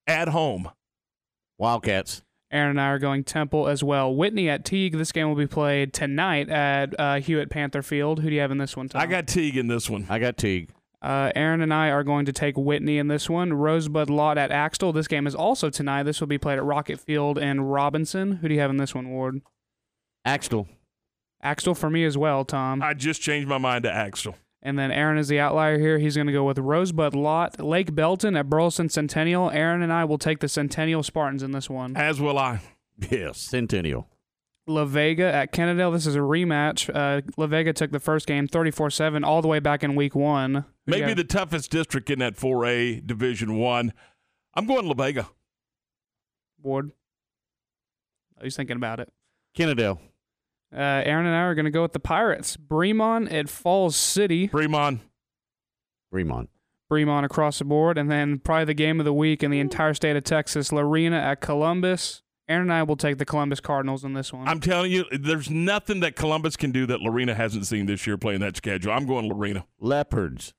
at 0.06 0.28
home. 0.28 0.70
Wildcats. 1.56 2.22
Aaron 2.52 2.70
and 2.70 2.80
I 2.80 2.88
are 2.88 2.98
going 2.98 3.22
Temple 3.22 3.68
as 3.68 3.84
well. 3.84 4.14
Whitney 4.14 4.48
at 4.48 4.64
Teague. 4.64 4.96
This 4.96 5.12
game 5.12 5.28
will 5.28 5.36
be 5.36 5.46
played 5.46 5.92
tonight 5.92 6.48
at 6.48 6.98
uh, 6.98 7.20
Hewitt 7.20 7.48
Panther 7.48 7.82
Field. 7.82 8.20
Who 8.20 8.28
do 8.28 8.34
you 8.34 8.40
have 8.40 8.50
in 8.50 8.58
this 8.58 8.76
one, 8.76 8.88
Tom? 8.88 9.00
I 9.00 9.06
got 9.06 9.28
Teague 9.28 9.56
in 9.56 9.68
this 9.68 9.88
one. 9.88 10.06
I 10.08 10.18
got 10.18 10.36
Teague. 10.36 10.70
Uh, 11.02 11.30
Aaron 11.34 11.62
and 11.62 11.72
I 11.72 11.88
are 11.90 12.04
going 12.04 12.26
to 12.26 12.32
take 12.32 12.58
Whitney 12.58 12.98
in 12.98 13.08
this 13.08 13.30
one. 13.30 13.52
Rosebud-Lott 13.54 14.36
at 14.36 14.50
Axtell. 14.50 14.92
This 14.92 15.08
game 15.08 15.26
is 15.26 15.34
also 15.34 15.70
tonight. 15.70 16.02
This 16.02 16.20
will 16.20 16.26
be 16.26 16.38
played 16.38 16.58
at 16.58 16.64
Rocket 16.64 17.00
Field 17.00 17.38
and 17.38 17.72
Robinson. 17.72 18.32
Who 18.32 18.48
do 18.48 18.54
you 18.54 18.60
have 18.60 18.70
in 18.70 18.76
this 18.76 18.94
one, 18.94 19.08
Ward? 19.10 19.40
Axtell. 20.24 20.68
Axtell 21.42 21.74
for 21.74 21.88
me 21.88 22.04
as 22.04 22.18
well, 22.18 22.44
Tom. 22.44 22.82
I 22.82 22.92
just 22.92 23.22
changed 23.22 23.48
my 23.48 23.56
mind 23.56 23.84
to 23.84 23.92
Axel. 23.92 24.34
And 24.62 24.78
then 24.78 24.90
Aaron 24.90 25.16
is 25.16 25.28
the 25.28 25.40
outlier 25.40 25.78
here. 25.78 25.98
He's 25.98 26.16
going 26.16 26.26
to 26.26 26.32
go 26.34 26.44
with 26.44 26.58
Rosebud-Lott, 26.58 27.60
Lake 27.60 27.94
Belton 27.94 28.36
at 28.36 28.50
Burleson 28.50 28.90
Centennial. 28.90 29.50
Aaron 29.50 29.80
and 29.80 29.90
I 29.92 30.04
will 30.04 30.18
take 30.18 30.40
the 30.40 30.48
Centennial 30.48 31.02
Spartans 31.02 31.42
in 31.42 31.52
this 31.52 31.70
one. 31.70 31.96
As 31.96 32.20
will 32.20 32.38
I. 32.38 32.60
Yes, 33.10 33.38
Centennial. 33.38 34.06
La 34.66 34.84
Vega 34.84 35.24
at 35.24 35.52
Kennedale. 35.54 35.92
This 35.92 36.06
is 36.06 36.14
a 36.14 36.18
rematch. 36.20 36.94
Uh, 36.94 37.22
La 37.38 37.46
Vega 37.46 37.72
took 37.72 37.90
the 37.92 37.98
first 37.98 38.26
game 38.26 38.46
34 38.46 38.90
7 38.90 39.24
all 39.24 39.40
the 39.40 39.48
way 39.48 39.58
back 39.58 39.82
in 39.82 39.96
week 39.96 40.14
one. 40.14 40.54
Who 40.54 40.64
Maybe 40.86 41.06
have? 41.08 41.16
the 41.16 41.24
toughest 41.24 41.70
district 41.70 42.10
in 42.10 42.18
that 42.18 42.36
4A 42.36 43.06
Division 43.06 43.56
One. 43.56 43.94
I'm 44.54 44.66
going 44.66 44.86
La 44.86 44.92
Vega. 44.94 45.28
Ward. 46.62 46.92
He's 48.42 48.54
thinking 48.54 48.76
about 48.76 49.00
it. 49.00 49.10
Kennedale. 49.56 49.98
Uh, 50.72 51.02
Aaron 51.04 51.26
and 51.26 51.34
I 51.34 51.40
are 51.40 51.54
going 51.54 51.64
to 51.64 51.70
go 51.70 51.82
with 51.82 51.92
the 51.92 52.00
Pirates. 52.00 52.56
Bremond 52.56 53.32
at 53.32 53.48
Falls 53.48 53.96
City. 53.96 54.48
Bremond. 54.48 55.00
Bremond. 56.12 56.48
Bremond 56.90 57.24
across 57.24 57.58
the 57.58 57.64
board. 57.64 57.98
And 57.98 58.10
then 58.10 58.38
probably 58.38 58.66
the 58.66 58.74
game 58.74 59.00
of 59.00 59.04
the 59.04 59.12
week 59.12 59.42
in 59.42 59.50
the 59.50 59.60
entire 59.60 59.94
state 59.94 60.16
of 60.16 60.24
Texas, 60.24 60.72
Lorena 60.72 61.16
at 61.16 61.40
Columbus. 61.40 62.22
Aaron 62.48 62.62
and 62.62 62.72
I 62.72 62.82
will 62.82 62.96
take 62.96 63.18
the 63.18 63.24
Columbus 63.24 63.60
Cardinals 63.60 64.02
in 64.04 64.12
this 64.14 64.32
one. 64.32 64.48
I'm 64.48 64.58
telling 64.58 64.90
you, 64.90 65.04
there's 65.12 65.48
nothing 65.48 66.00
that 66.00 66.16
Columbus 66.16 66.56
can 66.56 66.72
do 66.72 66.84
that 66.86 67.00
Lorena 67.00 67.34
hasn't 67.34 67.66
seen 67.66 67.86
this 67.86 68.06
year 68.08 68.16
playing 68.18 68.40
that 68.40 68.56
schedule. 68.56 68.92
I'm 68.92 69.06
going 69.06 69.28
Lorena. 69.28 69.64
Leopards. 69.78 70.52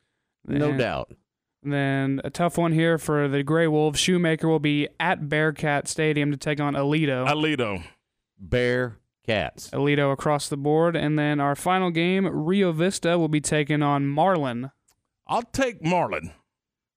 No 0.47 0.69
And 0.69 0.79
doubt. 0.79 1.11
Then 1.63 2.21
a 2.23 2.29
tough 2.29 2.57
one 2.57 2.71
here 2.71 2.97
for 2.97 3.27
the 3.27 3.43
Gray 3.43 3.67
Wolves. 3.67 3.99
Shoemaker 3.99 4.47
will 4.47 4.59
be 4.59 4.87
at 5.01 5.27
Bearcat 5.27 5.87
Stadium 5.89 6.31
to 6.31 6.37
take 6.37 6.59
on 6.61 6.75
Aledo. 6.75 7.27
Aledo. 7.27 7.83
Bear 8.39 8.97
Cats. 9.25 9.69
Aledo 9.71 10.11
across 10.11 10.49
the 10.49 10.57
board. 10.57 10.95
And 10.95 11.17
then 11.17 11.39
our 11.39 11.55
final 11.55 11.91
game, 11.91 12.25
Rio 12.27 12.71
Vista 12.71 13.17
will 13.17 13.27
be 13.27 13.41
taking 13.41 13.81
on 13.81 14.07
Marlin. 14.07 14.71
I'll 15.27 15.43
take 15.43 15.83
Marlin. 15.83 16.31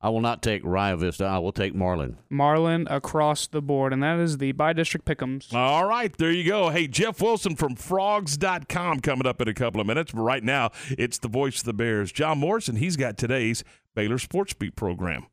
I 0.00 0.10
will 0.10 0.20
not 0.20 0.42
take 0.42 0.62
Rio 0.64 0.96
Vista. 0.96 1.24
I 1.24 1.38
will 1.38 1.52
take 1.52 1.74
Marlin. 1.74 2.18
Marlin 2.28 2.86
across 2.90 3.46
the 3.46 3.62
board. 3.62 3.92
And 3.92 4.02
that 4.02 4.18
is 4.18 4.36
the 4.38 4.52
by 4.52 4.72
district 4.74 5.06
pickums. 5.06 5.52
All 5.54 5.86
right, 5.86 6.14
there 6.18 6.30
you 6.30 6.44
go. 6.44 6.68
Hey, 6.68 6.86
Jeff 6.86 7.22
Wilson 7.22 7.56
from 7.56 7.74
frogs.com 7.74 9.00
coming 9.00 9.26
up 9.26 9.40
in 9.40 9.48
a 9.48 9.54
couple 9.54 9.80
of 9.80 9.86
minutes. 9.86 10.12
But 10.12 10.22
right 10.22 10.44
now, 10.44 10.70
it's 10.90 11.18
the 11.18 11.28
voice 11.28 11.60
of 11.60 11.64
the 11.64 11.72
Bears. 11.72 12.12
John 12.12 12.38
Morrison, 12.38 12.76
he's 12.76 12.96
got 12.96 13.16
today's 13.16 13.64
Baylor 13.94 14.18
Sports 14.18 14.52
Beat 14.52 14.76
program. 14.76 15.26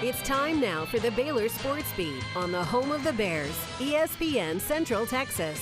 It's 0.00 0.22
time 0.22 0.60
now 0.60 0.84
for 0.84 1.00
the 1.00 1.10
Baylor 1.10 1.48
Sports 1.48 1.92
Beat 1.96 2.22
on 2.36 2.52
the 2.52 2.62
home 2.62 2.92
of 2.92 3.02
the 3.02 3.12
Bears, 3.12 3.50
ESPN 3.78 4.60
Central 4.60 5.04
Texas. 5.04 5.60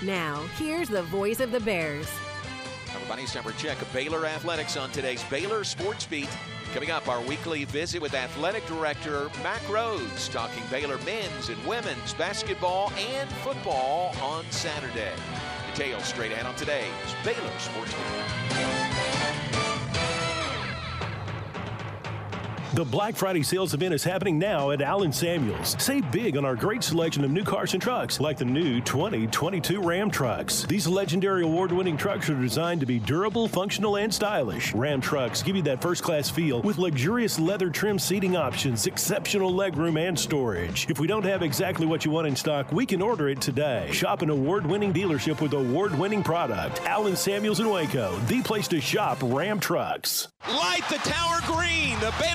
Now, 0.00 0.44
here's 0.56 0.88
the 0.88 1.02
voice 1.02 1.40
of 1.40 1.50
the 1.50 1.58
Bears. 1.58 2.08
Everybody's 2.94 3.32
time 3.32 3.42
for 3.42 3.50
check 3.58 3.82
of 3.82 3.92
Baylor 3.92 4.26
Athletics 4.26 4.76
on 4.76 4.92
today's 4.92 5.24
Baylor 5.24 5.64
Sports 5.64 6.06
Beat. 6.06 6.28
Coming 6.72 6.92
up, 6.92 7.08
our 7.08 7.20
weekly 7.22 7.64
visit 7.64 8.00
with 8.00 8.14
Athletic 8.14 8.64
Director 8.66 9.28
Mac 9.42 9.60
Rhoades, 9.62 10.30
talking 10.30 10.62
Baylor 10.70 10.98
men's 10.98 11.48
and 11.48 11.66
women's 11.66 12.14
basketball 12.14 12.92
and 12.96 13.28
football 13.28 14.14
on 14.22 14.44
Saturday. 14.50 15.10
Details 15.74 16.04
straight 16.04 16.30
ahead 16.30 16.46
on 16.46 16.54
today's 16.54 16.92
Baylor 17.24 17.58
Sports 17.58 17.92
Beat. 17.92 18.83
The 22.74 22.84
Black 22.84 23.14
Friday 23.14 23.44
sales 23.44 23.72
event 23.72 23.94
is 23.94 24.02
happening 24.02 24.36
now 24.36 24.72
at 24.72 24.82
Allen 24.82 25.12
Samuels. 25.12 25.76
Save 25.80 26.10
big 26.10 26.36
on 26.36 26.44
our 26.44 26.56
great 26.56 26.82
selection 26.82 27.22
of 27.22 27.30
new 27.30 27.44
cars 27.44 27.72
and 27.72 27.80
trucks, 27.80 28.18
like 28.18 28.36
the 28.36 28.44
new 28.44 28.80
2022 28.80 29.80
Ram 29.80 30.10
trucks. 30.10 30.64
These 30.64 30.88
legendary 30.88 31.44
award 31.44 31.70
winning 31.70 31.96
trucks 31.96 32.28
are 32.28 32.34
designed 32.34 32.80
to 32.80 32.86
be 32.86 32.98
durable, 32.98 33.46
functional, 33.46 33.94
and 33.94 34.12
stylish. 34.12 34.74
Ram 34.74 35.00
trucks 35.00 35.40
give 35.40 35.54
you 35.54 35.62
that 35.62 35.80
first 35.80 36.02
class 36.02 36.28
feel 36.28 36.62
with 36.62 36.78
luxurious 36.78 37.38
leather 37.38 37.70
trim 37.70 37.96
seating 37.96 38.36
options, 38.36 38.88
exceptional 38.88 39.52
legroom, 39.52 39.96
and 39.96 40.18
storage. 40.18 40.90
If 40.90 40.98
we 40.98 41.06
don't 41.06 41.24
have 41.24 41.42
exactly 41.42 41.86
what 41.86 42.04
you 42.04 42.10
want 42.10 42.26
in 42.26 42.34
stock, 42.34 42.72
we 42.72 42.86
can 42.86 43.00
order 43.00 43.28
it 43.28 43.40
today. 43.40 43.88
Shop 43.92 44.22
an 44.22 44.30
award 44.30 44.66
winning 44.66 44.92
dealership 44.92 45.40
with 45.40 45.52
award 45.52 45.96
winning 45.96 46.24
product. 46.24 46.80
Allen 46.86 47.14
Samuels 47.14 47.60
in 47.60 47.70
Waco, 47.70 48.18
the 48.26 48.42
place 48.42 48.66
to 48.66 48.80
shop 48.80 49.18
Ram 49.22 49.60
trucks. 49.60 50.26
Light 50.48 50.82
the 50.90 50.96
tower 51.08 51.38
green. 51.46 52.00
The 52.00 52.12
Bears 52.18 52.34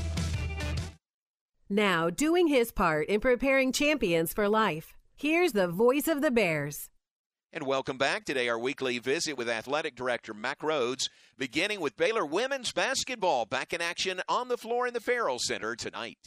Now, 1.71 2.09
doing 2.09 2.47
his 2.47 2.69
part 2.69 3.07
in 3.07 3.21
preparing 3.21 3.71
champions 3.71 4.33
for 4.33 4.49
life. 4.49 4.97
Here's 5.15 5.53
the 5.53 5.69
voice 5.69 6.09
of 6.09 6.21
the 6.21 6.29
Bears. 6.29 6.89
And 7.53 7.65
welcome 7.65 7.97
back. 7.97 8.25
Today, 8.25 8.49
our 8.49 8.59
weekly 8.59 8.99
visit 8.99 9.37
with 9.37 9.47
Athletic 9.47 9.95
Director 9.95 10.33
Mack 10.33 10.59
Rhoades, 10.59 11.07
beginning 11.37 11.79
with 11.79 11.95
Baylor 11.95 12.25
women's 12.25 12.73
basketball 12.73 13.45
back 13.45 13.71
in 13.71 13.79
action 13.79 14.19
on 14.27 14.49
the 14.49 14.57
floor 14.57 14.85
in 14.85 14.93
the 14.93 14.99
Ferrell 14.99 15.39
Center 15.39 15.77
tonight. 15.77 16.17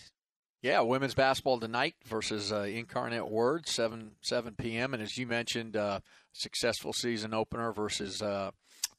Yeah, 0.62 0.80
women's 0.80 1.12
basketball 1.12 1.60
tonight 1.60 1.96
versus 2.06 2.50
uh, 2.50 2.62
Incarnate 2.62 3.28
Word, 3.28 3.68
7 3.68 4.12
7 4.22 4.54
p.m. 4.56 4.94
And 4.94 5.02
as 5.02 5.18
you 5.18 5.26
mentioned, 5.26 5.76
uh, 5.76 6.00
successful 6.32 6.94
season 6.94 7.34
opener 7.34 7.70
versus 7.70 8.22
uh, 8.22 8.50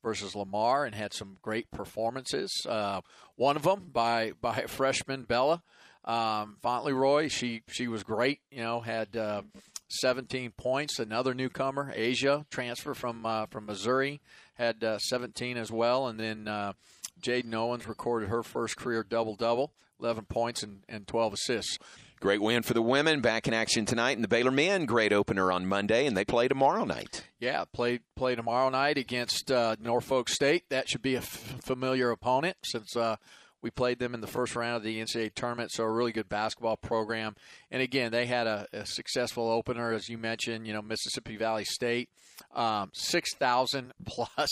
versus 0.03 0.35
Lamar, 0.35 0.85
and 0.85 0.93
had 0.93 1.11
some 1.11 1.37
great 1.41 1.71
performances. 1.71 2.51
Uh, 2.69 3.01
one 3.35 3.55
of 3.55 3.63
them 3.63 3.89
by 3.91 4.33
by 4.39 4.65
freshman 4.67 5.23
Bella 5.23 5.63
um, 6.05 6.57
Fontleroy. 6.63 7.29
She 7.31 7.63
she 7.67 7.87
was 7.87 8.03
great. 8.03 8.39
You 8.51 8.63
know, 8.63 8.79
had 8.79 9.15
uh, 9.17 9.41
17 9.89 10.51
points. 10.51 10.99
Another 10.99 11.33
newcomer, 11.33 11.93
Aijha, 11.95 12.45
transfer 12.49 12.93
from 12.93 13.25
uh, 13.25 13.47
from 13.47 13.65
Missouri, 13.65 14.21
had 14.55 14.83
uh, 14.83 14.99
17 14.99 15.57
as 15.57 15.71
well. 15.71 16.07
And 16.07 16.19
then 16.19 16.47
uh, 16.47 16.73
Jaden 17.21 17.53
Owens 17.53 17.87
recorded 17.87 18.29
her 18.29 18.43
first 18.43 18.77
career 18.77 19.03
double 19.03 19.35
double, 19.35 19.73
11 19.99 20.25
points 20.25 20.63
and, 20.63 20.83
and 20.87 21.07
12 21.07 21.33
assists. 21.33 21.77
Great 22.21 22.41
win 22.41 22.63
for 22.63 22.73
the 22.73 22.81
women 22.81 23.19
back 23.19 23.47
in 23.47 23.53
action 23.53 23.85
tonight, 23.85 24.11
and 24.11 24.23
the 24.23 24.27
Baylor 24.27 24.49
men 24.49 24.85
great 24.85 25.11
opener 25.11 25.51
on 25.51 25.65
Monday, 25.67 26.07
and 26.07 26.15
they 26.15 26.23
play 26.23 26.47
tomorrow 26.47 26.85
night. 26.85 27.23
Yeah, 27.39 27.65
play 27.71 27.99
play 28.15 28.35
tomorrow 28.35 28.69
night 28.69 28.97
against 28.97 29.51
uh, 29.51 29.75
Norfolk 29.79 30.29
State. 30.29 30.69
That 30.69 30.87
should 30.89 31.01
be 31.01 31.15
a 31.15 31.19
f- 31.19 31.57
familiar 31.61 32.09
opponent 32.11 32.55
since 32.63 32.95
uh, 32.95 33.17
we 33.65 33.71
played 33.71 33.97
them 33.97 34.13
in 34.13 34.21
the 34.21 34.27
first 34.27 34.55
round 34.55 34.77
of 34.77 34.83
the 34.83 35.01
NCAA 35.01 35.33
tournament, 35.33 35.71
so 35.71 35.83
a 35.85 35.89
really 35.89 36.11
good 36.11 36.29
basketball 36.29 36.77
program. 36.77 37.35
And 37.71 37.81
again, 37.81 38.11
they 38.11 38.27
had 38.27 38.45
a, 38.45 38.67
a 38.71 38.85
successful 38.85 39.49
opener, 39.49 39.91
as 39.91 40.07
you 40.07 40.19
mentioned. 40.19 40.67
You 40.67 40.73
know, 40.73 40.83
Mississippi 40.83 41.35
Valley 41.35 41.65
State, 41.65 42.09
um, 42.53 42.91
six 42.93 43.33
thousand 43.33 43.93
plus 44.05 44.51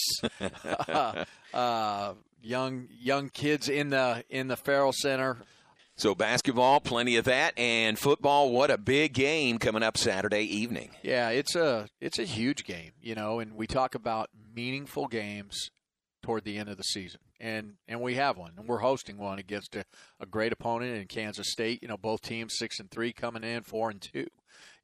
uh, 0.90 1.26
uh, 1.54 2.14
young 2.42 2.88
young 2.90 3.30
kids 3.30 3.70
in 3.70 3.92
the 3.92 4.24
in 4.32 4.48
the 4.48 4.58
Ferrell 4.58 4.94
Center. 4.94 5.38
So 5.96 6.16
basketball, 6.16 6.80
plenty 6.80 7.16
of 7.18 7.26
that, 7.26 7.56
and 7.56 8.00
football. 8.00 8.50
What 8.50 8.72
a 8.72 8.80
big 8.80 9.14
game 9.14 9.60
coming 9.60 9.84
up 9.84 9.96
Saturday 9.96 10.42
evening. 10.42 10.90
Yeah, 11.04 11.30
it's 11.30 11.56
a 11.56 11.88
it's 12.02 12.18
a 12.18 12.24
huge 12.24 12.64
game, 12.64 12.94
you 13.00 13.14
know. 13.14 13.38
And 13.38 13.54
we 13.54 13.68
talk 13.68 13.94
about 13.94 14.32
meaningful 14.56 15.06
games 15.06 15.70
toward 16.24 16.46
the 16.46 16.58
end 16.58 16.70
of 16.70 16.78
the 16.78 16.84
season, 16.84 17.20
and 17.44 17.74
and 17.88 18.02
we 18.02 18.16
have 18.16 18.38
one, 18.38 18.54
and 18.58 18.68
we're 18.68 18.80
hosting 18.80 19.18
one 19.18 19.38
against 19.38 19.76
a, 19.76 19.86
a 20.20 20.26
great 20.26 20.52
opponent 20.52 20.96
in 20.96 21.08
Kansas 21.08 21.52
State. 21.52 21.84
You 21.84 21.88
know, 21.88 21.98
both 21.98 22.22
teams 22.22 22.54
six 22.58 22.80
and 22.80 22.90
three 22.90 23.14
coming 23.14 23.44
in, 23.44 23.62
four 23.64 23.90
and 23.90 24.02
two. 24.02 24.28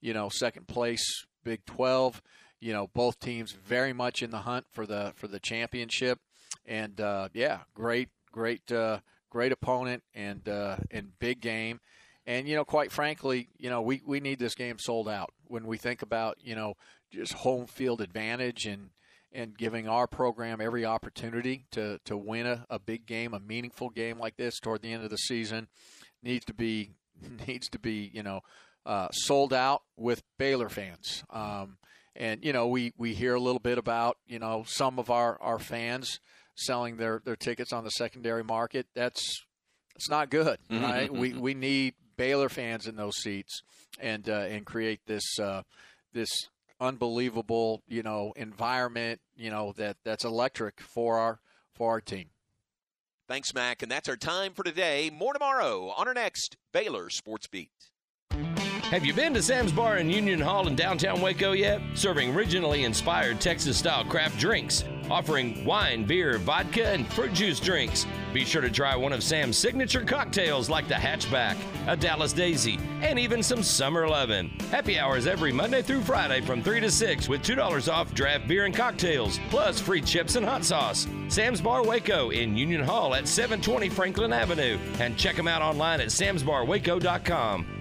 You 0.01 0.13
know, 0.13 0.29
second 0.29 0.67
place, 0.67 1.25
Big 1.43 1.65
Twelve. 1.65 2.21
You 2.59 2.73
know, 2.73 2.87
both 2.93 3.19
teams 3.19 3.53
very 3.53 3.93
much 3.93 4.21
in 4.21 4.29
the 4.29 4.39
hunt 4.39 4.65
for 4.69 4.85
the 4.85 5.13
for 5.15 5.27
the 5.27 5.39
championship, 5.39 6.19
and 6.65 6.99
uh, 6.99 7.29
yeah, 7.33 7.59
great 7.73 8.09
great. 8.31 8.71
Uh, 8.71 8.99
great 9.29 9.51
opponent 9.51 10.03
and 10.13 10.47
uh, 10.49 10.77
and 10.91 11.17
big 11.19 11.41
game. 11.41 11.79
And 12.25 12.47
you 12.47 12.55
know, 12.55 12.65
quite 12.65 12.91
frankly, 12.91 13.49
you 13.57 13.69
know, 13.69 13.81
we, 13.81 14.01
we 14.05 14.19
need 14.19 14.39
this 14.39 14.55
game 14.55 14.77
sold 14.79 15.07
out. 15.07 15.31
When 15.45 15.65
we 15.65 15.77
think 15.77 16.01
about 16.01 16.37
you 16.41 16.55
know 16.55 16.75
just 17.11 17.33
home 17.33 17.65
field 17.65 18.01
advantage 18.01 18.65
and 18.65 18.89
and 19.31 19.57
giving 19.57 19.87
our 19.87 20.07
program 20.07 20.59
every 20.61 20.85
opportunity 20.85 21.65
to 21.71 21.99
to 22.05 22.17
win 22.17 22.45
a, 22.45 22.65
a 22.69 22.79
big 22.79 23.05
game, 23.05 23.33
a 23.33 23.39
meaningful 23.39 23.89
game 23.89 24.19
like 24.19 24.37
this 24.37 24.59
toward 24.59 24.81
the 24.81 24.91
end 24.91 25.03
of 25.03 25.09
the 25.09 25.17
season, 25.17 25.67
needs 26.23 26.45
to 26.45 26.53
be 26.53 26.91
needs 27.47 27.69
to 27.69 27.79
be 27.79 28.09
you 28.13 28.23
know 28.23 28.41
uh, 28.85 29.09
sold 29.11 29.53
out 29.53 29.83
with 29.97 30.23
Baylor 30.37 30.69
fans. 30.69 31.23
Um, 31.29 31.77
and 32.15 32.43
you 32.43 32.53
know, 32.53 32.67
we 32.67 32.93
we 32.97 33.13
hear 33.13 33.35
a 33.35 33.39
little 33.39 33.59
bit 33.59 33.77
about 33.77 34.17
you 34.27 34.39
know 34.39 34.63
some 34.67 34.99
of 34.99 35.09
our 35.09 35.41
our 35.41 35.59
fans 35.59 36.19
selling 36.55 36.97
their, 36.97 37.21
their 37.23 37.37
tickets 37.37 37.71
on 37.71 37.83
the 37.83 37.91
secondary 37.91 38.43
market. 38.43 38.87
That's 38.93 39.45
it's 39.95 40.09
not 40.09 40.29
good, 40.29 40.59
right? 40.69 41.11
we 41.11 41.33
we 41.33 41.53
need 41.53 41.95
Baylor 42.17 42.49
fans 42.49 42.87
in 42.87 42.95
those 42.95 43.15
seats 43.17 43.61
and 43.99 44.27
uh, 44.29 44.45
and 44.49 44.65
create 44.65 45.01
this 45.05 45.39
uh, 45.39 45.63
this 46.13 46.29
unbelievable 46.79 47.83
you 47.87 48.01
know 48.03 48.33
environment 48.35 49.19
you 49.35 49.49
know 49.49 49.73
that 49.77 49.97
that's 50.03 50.23
electric 50.23 50.79
for 50.79 51.17
our 51.17 51.39
for 51.73 51.91
our 51.91 52.01
team. 52.01 52.29
Thanks, 53.27 53.53
Mac, 53.53 53.83
and 53.83 53.91
that's 53.91 54.09
our 54.09 54.17
time 54.17 54.53
for 54.53 54.63
today. 54.63 55.11
More 55.13 55.33
tomorrow 55.33 55.93
on 55.95 56.07
our 56.07 56.15
next 56.15 56.57
Baylor 56.73 57.11
Sports 57.11 57.45
Beat. 57.45 57.69
Have 58.89 59.05
you 59.05 59.13
been 59.13 59.35
to 59.35 59.41
Sam's 59.43 59.71
Bar 59.71 59.97
in 59.97 60.09
Union 60.09 60.39
Hall 60.39 60.67
in 60.67 60.75
downtown 60.75 61.21
Waco 61.21 61.51
yet? 61.51 61.79
Serving 61.93 62.33
regionally 62.33 62.85
inspired 62.85 63.39
Texas 63.39 63.77
style 63.77 64.03
craft 64.03 64.39
drinks, 64.39 64.83
offering 65.09 65.63
wine, 65.65 66.03
beer, 66.03 66.37
vodka, 66.37 66.87
and 66.87 67.07
fruit 67.13 67.33
juice 67.33 67.59
drinks. 67.59 68.05
Be 68.33 68.45
sure 68.45 68.61
to 68.61 68.69
try 68.69 68.95
one 68.95 69.13
of 69.13 69.23
Sam's 69.23 69.57
signature 69.57 70.03
cocktails 70.03 70.69
like 70.69 70.87
the 70.87 70.93
Hatchback, 70.93 71.57
a 71.87 71.95
Dallas 71.95 72.33
Daisy, 72.33 72.79
and 73.01 73.17
even 73.17 73.41
some 73.41 73.63
Summer 73.63 74.07
Lovin'. 74.07 74.49
Happy 74.71 74.99
hours 74.99 75.27
every 75.27 75.51
Monday 75.51 75.81
through 75.81 76.01
Friday 76.01 76.41
from 76.41 76.61
3 76.61 76.79
to 76.81 76.91
6 76.91 77.27
with 77.29 77.41
$2 77.41 77.91
off 77.91 78.13
draft 78.13 78.47
beer 78.47 78.65
and 78.65 78.75
cocktails, 78.75 79.39
plus 79.49 79.79
free 79.79 80.01
chips 80.01 80.35
and 80.35 80.45
hot 80.45 80.63
sauce. 80.63 81.07
Sam's 81.27 81.61
Bar 81.61 81.83
Waco 81.83 82.29
in 82.31 82.57
Union 82.57 82.83
Hall 82.83 83.15
at 83.15 83.27
720 83.27 83.89
Franklin 83.89 84.33
Avenue. 84.33 84.77
And 84.99 85.17
check 85.17 85.35
them 85.35 85.47
out 85.47 85.61
online 85.61 86.01
at 86.01 86.07
samsbarwaco.com. 86.07 87.78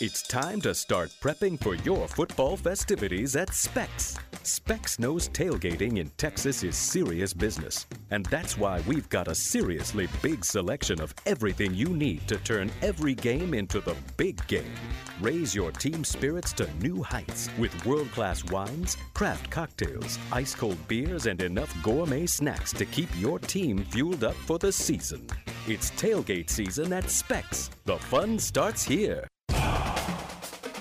It's 0.00 0.22
time 0.22 0.60
to 0.60 0.76
start 0.76 1.10
prepping 1.20 1.60
for 1.60 1.74
your 1.74 2.06
football 2.06 2.56
festivities 2.56 3.34
at 3.34 3.52
Specs. 3.52 4.16
Specs 4.44 5.00
knows 5.00 5.28
tailgating 5.30 5.98
in 5.98 6.08
Texas 6.10 6.62
is 6.62 6.76
serious 6.76 7.34
business, 7.34 7.84
and 8.12 8.24
that's 8.26 8.56
why 8.56 8.80
we've 8.86 9.08
got 9.08 9.26
a 9.26 9.34
seriously 9.34 10.06
big 10.22 10.44
selection 10.44 11.00
of 11.00 11.12
everything 11.26 11.74
you 11.74 11.88
need 11.88 12.28
to 12.28 12.36
turn 12.36 12.70
every 12.80 13.12
game 13.12 13.54
into 13.54 13.80
the 13.80 13.96
big 14.16 14.46
game. 14.46 14.72
Raise 15.20 15.52
your 15.52 15.72
team 15.72 16.04
spirits 16.04 16.52
to 16.52 16.72
new 16.74 17.02
heights 17.02 17.50
with 17.58 17.84
world 17.84 18.12
class 18.12 18.44
wines, 18.52 18.96
craft 19.14 19.50
cocktails, 19.50 20.16
ice 20.30 20.54
cold 20.54 20.78
beers, 20.86 21.26
and 21.26 21.42
enough 21.42 21.74
gourmet 21.82 22.24
snacks 22.24 22.72
to 22.72 22.86
keep 22.86 23.08
your 23.18 23.40
team 23.40 23.84
fueled 23.86 24.22
up 24.22 24.36
for 24.46 24.60
the 24.60 24.70
season. 24.70 25.26
It's 25.66 25.90
tailgate 25.90 26.50
season 26.50 26.92
at 26.92 27.10
Specs. 27.10 27.70
The 27.84 27.98
fun 27.98 28.38
starts 28.38 28.84
here. 28.84 29.26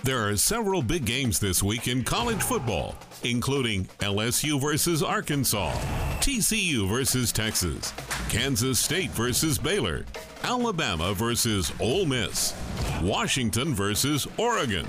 There 0.07 0.25
are 0.29 0.37
several 0.37 0.81
big 0.81 1.03
games 1.03 1.37
this 1.37 1.61
week 1.61 1.89
in 1.89 2.01
college 2.01 2.41
football, 2.41 2.95
including 3.23 3.83
LSU 3.99 4.57
versus 4.57 5.03
Arkansas, 5.03 5.73
TCU 6.21 6.87
versus 6.87 7.33
Texas, 7.33 7.91
Kansas 8.29 8.79
State 8.79 9.09
versus 9.09 9.57
Baylor, 9.57 10.05
Alabama 10.43 11.13
versus 11.13 11.73
Ole 11.81 12.05
Miss, 12.05 12.55
Washington 13.01 13.75
versus 13.75 14.25
Oregon. 14.37 14.87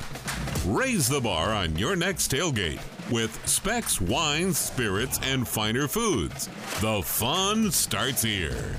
Raise 0.65 1.09
the 1.09 1.21
bar 1.21 1.53
on 1.53 1.77
your 1.77 1.97
next 1.97 2.31
tailgate 2.31 2.81
with 3.11 3.45
Specs 3.45 4.01
Wines, 4.01 4.57
Spirits, 4.57 5.19
and 5.25 5.49
Finer 5.49 5.89
Foods. 5.89 6.49
The 6.81 7.03
fun 7.03 7.73
starts 7.73 8.23
here. 8.23 8.77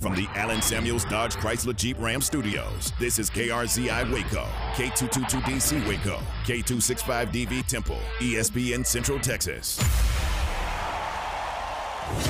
From 0.00 0.14
the 0.14 0.26
Allen 0.34 0.62
Samuels 0.62 1.04
Dodge 1.04 1.34
Chrysler 1.34 1.76
Jeep 1.76 1.98
Ram 2.00 2.22
Studios, 2.22 2.90
this 2.98 3.18
is 3.18 3.28
KRZI 3.28 4.10
Waco, 4.10 4.46
K222DC 4.72 5.86
Waco, 5.86 6.18
K265DV 6.44 7.66
Temple, 7.66 7.98
ESPN 8.18 8.86
Central 8.86 9.18
Texas. 9.20 9.76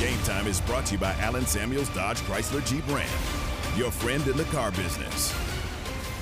Game 0.01 0.19
Time 0.25 0.49
is 0.49 0.61
brought 0.63 0.85
to 0.87 0.95
you 0.95 0.99
by 0.99 1.13
Allen 1.21 1.47
Samuels 1.47 1.89
Dodge 1.91 2.19
Chrysler 2.23 2.67
Jeep 2.67 2.85
Ram, 2.89 3.07
your 3.79 3.93
friend 3.93 4.27
in 4.27 4.37
the 4.37 4.45
car 4.45 4.73
business. 4.73 5.33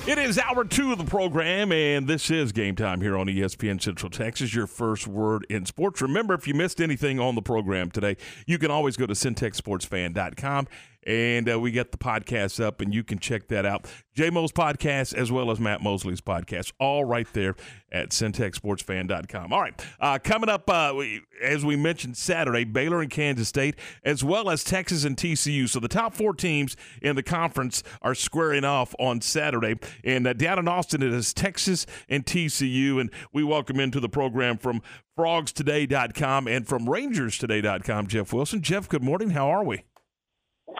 It 0.07 0.17
is 0.17 0.39
hour 0.39 0.63
two 0.63 0.91
of 0.91 0.97
the 0.97 1.03
program, 1.03 1.71
and 1.71 2.07
this 2.07 2.31
is 2.31 2.51
game 2.51 2.75
time 2.75 3.01
here 3.01 3.17
on 3.17 3.27
ESPN 3.27 3.81
Central 3.81 4.09
Texas, 4.09 4.55
your 4.55 4.65
first 4.65 5.07
word 5.07 5.45
in 5.49 5.65
sports. 5.65 6.01
Remember, 6.01 6.33
if 6.33 6.47
you 6.47 6.53
missed 6.53 6.79
anything 6.79 7.19
on 7.19 7.35
the 7.35 7.41
program 7.41 7.91
today, 7.91 8.17
you 8.47 8.57
can 8.57 8.71
always 8.71 8.97
go 8.97 9.05
to 9.05 9.13
centexsportsfan.com 9.13 10.67
and 11.03 11.49
uh, 11.49 11.59
we 11.59 11.71
get 11.71 11.91
the 11.91 11.97
podcast 11.97 12.63
up, 12.63 12.81
and 12.81 12.93
you 12.93 13.03
can 13.03 13.19
check 13.19 13.47
that 13.47 13.65
out. 13.65 13.87
J 14.13 14.29
Mo's 14.29 14.51
podcast 14.51 15.13
as 15.13 15.31
well 15.31 15.49
as 15.49 15.59
Matt 15.59 15.81
Mosley's 15.81 16.21
podcast, 16.21 16.73
all 16.79 17.05
right 17.05 17.27
there 17.33 17.55
at 17.91 18.09
centexsportsfan.com. 18.09 19.53
All 19.53 19.61
right, 19.61 19.85
uh, 19.99 20.19
coming 20.21 20.49
up, 20.49 20.69
uh, 20.69 20.93
we, 20.95 21.21
as 21.41 21.63
we 21.63 21.75
mentioned 21.75 22.17
Saturday, 22.17 22.63
Baylor 22.63 23.01
and 23.01 23.09
Kansas 23.09 23.47
State, 23.47 23.75
as 24.03 24.23
well 24.23 24.49
as 24.49 24.63
Texas 24.63 25.05
and 25.05 25.15
TCU. 25.15 25.67
So 25.69 25.79
the 25.79 25.87
top 25.87 26.13
four 26.13 26.33
teams 26.33 26.75
in 27.01 27.15
the 27.15 27.23
conference 27.23 27.83
are 28.01 28.15
squaring 28.15 28.65
off 28.65 28.93
on 28.99 29.21
Saturday. 29.21 29.75
And 30.03 30.27
uh, 30.27 30.33
down 30.33 30.59
in 30.59 30.67
Austin, 30.67 31.01
it 31.01 31.13
is 31.13 31.33
Texas 31.33 31.85
and 32.07 32.25
TCU. 32.25 32.99
And 32.99 33.11
we 33.33 33.43
welcome 33.43 33.79
into 33.79 33.99
the 33.99 34.09
program 34.09 34.57
from 34.57 34.81
frogstoday.com 35.17 36.47
and 36.47 36.67
from 36.67 36.85
rangerstoday.com, 36.85 38.07
Jeff 38.07 38.33
Wilson. 38.33 38.61
Jeff, 38.61 38.87
good 38.87 39.03
morning. 39.03 39.31
How 39.31 39.49
are 39.49 39.63
we? 39.63 39.83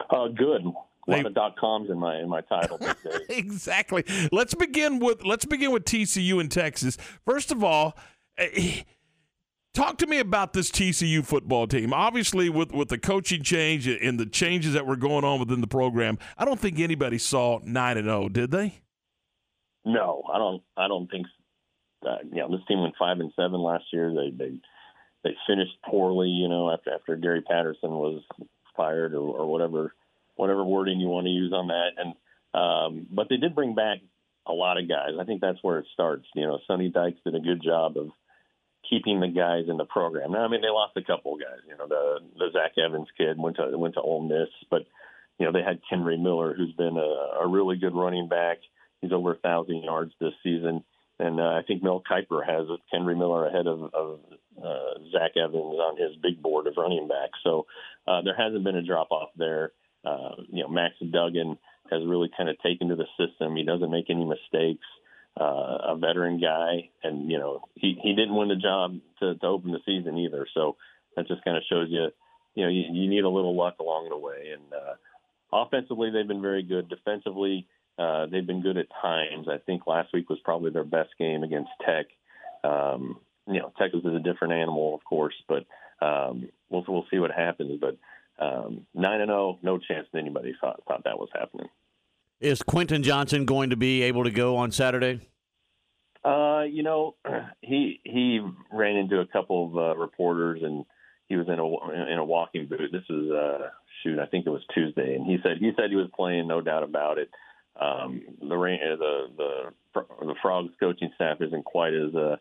Uh, 0.09 0.27
good. 0.27 0.65
A 1.07 1.11
lot 1.11 1.25
of 1.25 1.33
dot 1.33 1.57
coms 1.57 1.89
in 1.89 1.97
my 1.97 2.19
in 2.19 2.29
my 2.29 2.41
title. 2.41 2.79
exactly. 3.29 4.03
Let's 4.31 4.53
begin 4.53 4.99
with 4.99 5.23
let's 5.23 5.45
begin 5.45 5.71
with 5.71 5.85
TCU 5.85 6.39
in 6.39 6.49
Texas. 6.49 6.97
First 7.25 7.51
of 7.51 7.63
all, 7.63 7.97
eh, 8.37 8.83
talk 9.73 9.97
to 9.99 10.07
me 10.07 10.19
about 10.19 10.53
this 10.53 10.69
TCU 10.69 11.25
football 11.25 11.67
team. 11.67 11.93
Obviously, 11.93 12.49
with 12.49 12.71
with 12.71 12.89
the 12.89 12.97
coaching 12.97 13.41
change 13.41 13.87
and 13.87 14.19
the 14.19 14.25
changes 14.25 14.73
that 14.73 14.85
were 14.85 14.95
going 14.95 15.23
on 15.23 15.39
within 15.39 15.61
the 15.61 15.67
program, 15.67 16.19
I 16.37 16.45
don't 16.45 16.59
think 16.59 16.79
anybody 16.79 17.17
saw 17.17 17.59
nine 17.63 17.97
and 17.97 18.05
zero, 18.05 18.29
did 18.29 18.51
they? 18.51 18.81
No, 19.85 20.23
I 20.31 20.37
don't. 20.37 20.61
I 20.77 20.87
don't 20.87 21.09
think. 21.09 21.27
Uh, 22.05 22.17
you 22.31 22.37
know, 22.37 22.49
this 22.49 22.65
team 22.67 22.81
went 22.81 22.95
five 22.99 23.19
and 23.19 23.31
seven 23.35 23.59
last 23.61 23.85
year. 23.91 24.13
They 24.13 24.29
they 24.29 24.59
they 25.23 25.35
finished 25.47 25.73
poorly. 25.85 26.29
You 26.29 26.49
know, 26.49 26.71
after 26.71 26.93
after 26.93 27.15
Gary 27.15 27.41
Patterson 27.41 27.91
was 27.91 28.21
fired 28.79 29.13
or, 29.13 29.19
or 29.19 29.51
whatever 29.51 29.93
whatever 30.35 30.63
wording 30.63 31.01
you 31.01 31.09
want 31.09 31.25
to 31.25 31.31
use 31.31 31.51
on 31.51 31.67
that. 31.67 31.89
And 31.97 32.13
um, 32.53 33.07
but 33.11 33.27
they 33.29 33.35
did 33.35 33.55
bring 33.55 33.75
back 33.75 33.97
a 34.47 34.53
lot 34.53 34.79
of 34.79 34.87
guys. 34.87 35.19
I 35.19 35.25
think 35.25 35.41
that's 35.41 35.61
where 35.61 35.79
it 35.79 35.85
starts. 35.93 36.25
You 36.33 36.47
know, 36.47 36.59
Sonny 36.65 36.89
Dykes 36.89 37.19
did 37.25 37.35
a 37.35 37.41
good 37.41 37.61
job 37.61 37.97
of 37.97 38.07
keeping 38.89 39.19
the 39.19 39.27
guys 39.27 39.65
in 39.67 39.75
the 39.75 39.85
program. 39.85 40.31
Now, 40.31 40.45
I 40.45 40.47
mean, 40.47 40.61
they 40.61 40.69
lost 40.69 40.95
a 40.95 41.03
couple 41.03 41.35
of 41.35 41.41
guys. 41.41 41.59
You 41.67 41.77
know, 41.77 41.87
the 41.87 42.19
the 42.37 42.51
Zach 42.53 42.71
Evans 42.83 43.09
kid 43.17 43.37
went 43.37 43.57
to 43.57 43.77
went 43.77 43.95
to 43.95 44.01
Ole 44.01 44.27
Miss, 44.27 44.49
but 44.71 44.83
you 45.37 45.45
know 45.45 45.51
they 45.51 45.61
had 45.61 45.81
Kendre 45.91 46.17
Miller, 46.17 46.53
who's 46.55 46.73
been 46.73 46.95
a, 46.95 47.43
a 47.43 47.47
really 47.47 47.77
good 47.77 47.93
running 47.93 48.29
back. 48.29 48.59
He's 49.01 49.11
over 49.11 49.33
a 49.33 49.37
thousand 49.37 49.83
yards 49.83 50.13
this 50.19 50.33
season. 50.41 50.83
And 51.21 51.37
uh, 51.39 51.43
I 51.43 51.63
think 51.67 51.83
Mel 51.83 52.01
Kiper 52.09 52.45
has 52.45 52.67
Kendre 52.93 53.17
Miller 53.17 53.45
ahead 53.45 53.67
of, 53.67 53.93
of 53.93 54.19
uh, 54.57 54.99
Zach 55.11 55.31
Evans 55.35 55.75
on 55.75 55.97
his 55.97 56.15
big 56.23 56.41
board 56.41 56.65
of 56.65 56.77
running 56.77 57.09
backs. 57.09 57.37
So 57.43 57.65
uh, 58.09 58.21
there 58.23 58.35
hasn't 58.35 58.63
been 58.63 58.75
a 58.75 58.85
drop 58.85 59.11
off 59.11 59.29
there. 59.37 59.71
Uh, 60.03 60.31
you 60.49 60.63
know, 60.63 60.69
Max 60.69 60.95
Duggan 60.99 61.57
has 61.91 62.01
really 62.05 62.29
kind 62.35 62.49
of 62.49 62.59
taken 62.61 62.89
to 62.89 62.95
the 62.95 63.05
system. 63.17 63.55
He 63.55 63.63
doesn't 63.63 63.91
make 63.91 64.09
any 64.09 64.25
mistakes. 64.25 64.85
Uh, 65.39 65.93
a 65.93 65.97
veteran 65.97 66.41
guy, 66.41 66.89
and 67.03 67.31
you 67.31 67.37
know 67.37 67.61
he 67.75 67.97
he 68.01 68.13
didn't 68.13 68.35
win 68.35 68.49
the 68.49 68.55
job 68.55 68.97
to, 69.19 69.35
to 69.35 69.45
open 69.45 69.71
the 69.71 69.79
season 69.85 70.17
either. 70.17 70.45
So 70.53 70.75
that 71.15 71.27
just 71.27 71.43
kind 71.45 71.55
of 71.55 71.63
shows 71.69 71.87
you, 71.89 72.09
you 72.55 72.63
know, 72.63 72.69
you, 72.69 72.83
you 72.91 73.09
need 73.09 73.23
a 73.23 73.29
little 73.29 73.55
luck 73.55 73.75
along 73.79 74.09
the 74.09 74.17
way. 74.17 74.51
And 74.53 74.73
uh, 74.73 74.95
offensively, 75.53 76.09
they've 76.11 76.27
been 76.27 76.41
very 76.41 76.63
good. 76.63 76.89
Defensively, 76.89 77.67
uh, 77.97 78.25
they've 78.25 78.45
been 78.45 78.61
good 78.61 78.77
at 78.77 78.87
times. 79.01 79.47
I 79.47 79.59
think 79.59 79.87
last 79.87 80.13
week 80.13 80.29
was 80.29 80.39
probably 80.43 80.71
their 80.71 80.83
best 80.83 81.11
game 81.17 81.43
against 81.43 81.69
Tech. 81.85 82.07
Um, 82.63 83.19
you 83.47 83.59
know, 83.59 83.71
Texas 83.77 84.01
is 84.03 84.15
a 84.15 84.19
different 84.19 84.53
animal, 84.53 84.95
of 84.95 85.03
course, 85.05 85.35
but 85.47 85.65
um, 86.01 86.49
we'll 86.69 86.85
we'll 86.87 87.05
see 87.11 87.19
what 87.19 87.31
happens. 87.31 87.79
But 87.79 87.97
um, 88.43 88.85
nine 88.93 89.21
and 89.21 89.29
zero, 89.29 89.57
oh, 89.57 89.59
no 89.61 89.77
chance 89.77 90.07
that 90.11 90.19
anybody 90.19 90.53
thought 90.59 90.81
thought 90.87 91.03
that 91.03 91.19
was 91.19 91.29
happening. 91.33 91.69
Is 92.39 92.63
Quentin 92.63 93.03
Johnston 93.03 93.45
going 93.45 93.69
to 93.71 93.75
be 93.75 94.03
able 94.03 94.23
to 94.23 94.31
go 94.31 94.55
on 94.55 94.71
Saturday? 94.71 95.27
Uh, 96.23 96.63
you 96.63 96.83
know, 96.83 97.15
he 97.61 97.99
he 98.03 98.39
ran 98.71 98.95
into 98.95 99.19
a 99.19 99.25
couple 99.25 99.67
of 99.67 99.77
uh, 99.77 99.97
reporters 99.97 100.61
and 100.63 100.85
he 101.27 101.35
was 101.35 101.47
in 101.47 101.59
a 101.59 102.11
in 102.11 102.17
a 102.17 102.25
walking 102.25 102.67
boot. 102.67 102.91
This 102.91 103.03
was 103.09 103.31
uh, 103.31 103.69
shoot, 104.03 104.19
I 104.19 104.25
think 104.25 104.47
it 104.47 104.49
was 104.49 104.63
Tuesday, 104.73 105.15
and 105.15 105.25
he 105.25 105.37
said 105.43 105.57
he 105.59 105.71
said 105.75 105.89
he 105.89 105.95
was 105.95 106.09
playing, 106.15 106.47
no 106.47 106.59
doubt 106.59 106.83
about 106.83 107.17
it. 107.17 107.29
Um, 107.79 108.21
the 108.41 108.47
the 108.47 109.25
the 109.37 110.05
the 110.25 110.35
frogs 110.41 110.73
coaching 110.79 111.11
staff 111.15 111.37
isn't 111.39 111.63
quite 111.65 111.93
as 111.93 112.13
uh, 112.15 112.35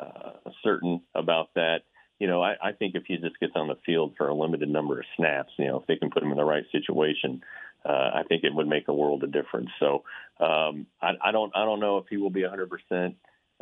uh, 0.00 0.50
certain 0.64 1.02
about 1.14 1.50
that 1.54 1.82
you 2.20 2.26
know, 2.26 2.42
I, 2.42 2.54
I 2.62 2.72
think 2.72 2.94
if 2.94 3.04
he 3.06 3.16
just 3.16 3.40
gets 3.40 3.54
on 3.56 3.66
the 3.66 3.78
field 3.84 4.12
for 4.16 4.28
a 4.28 4.34
limited 4.34 4.68
number 4.68 5.00
of 5.00 5.06
snaps, 5.16 5.52
you 5.58 5.64
know, 5.64 5.80
if 5.80 5.86
they 5.86 5.96
can 5.96 6.10
put 6.10 6.22
him 6.22 6.30
in 6.30 6.36
the 6.36 6.44
right 6.44 6.64
situation, 6.70 7.42
uh, 7.84 8.10
I 8.14 8.22
think 8.28 8.44
it 8.44 8.54
would 8.54 8.68
make 8.68 8.88
a 8.88 8.94
world 8.94 9.24
of 9.24 9.32
difference. 9.32 9.70
So 9.80 10.04
um, 10.38 10.86
I, 11.00 11.12
I 11.24 11.32
don't 11.32 11.50
I 11.56 11.64
don't 11.64 11.80
know 11.80 11.96
if 11.96 12.04
he 12.10 12.18
will 12.18 12.30
be 12.30 12.42
100. 12.42 12.70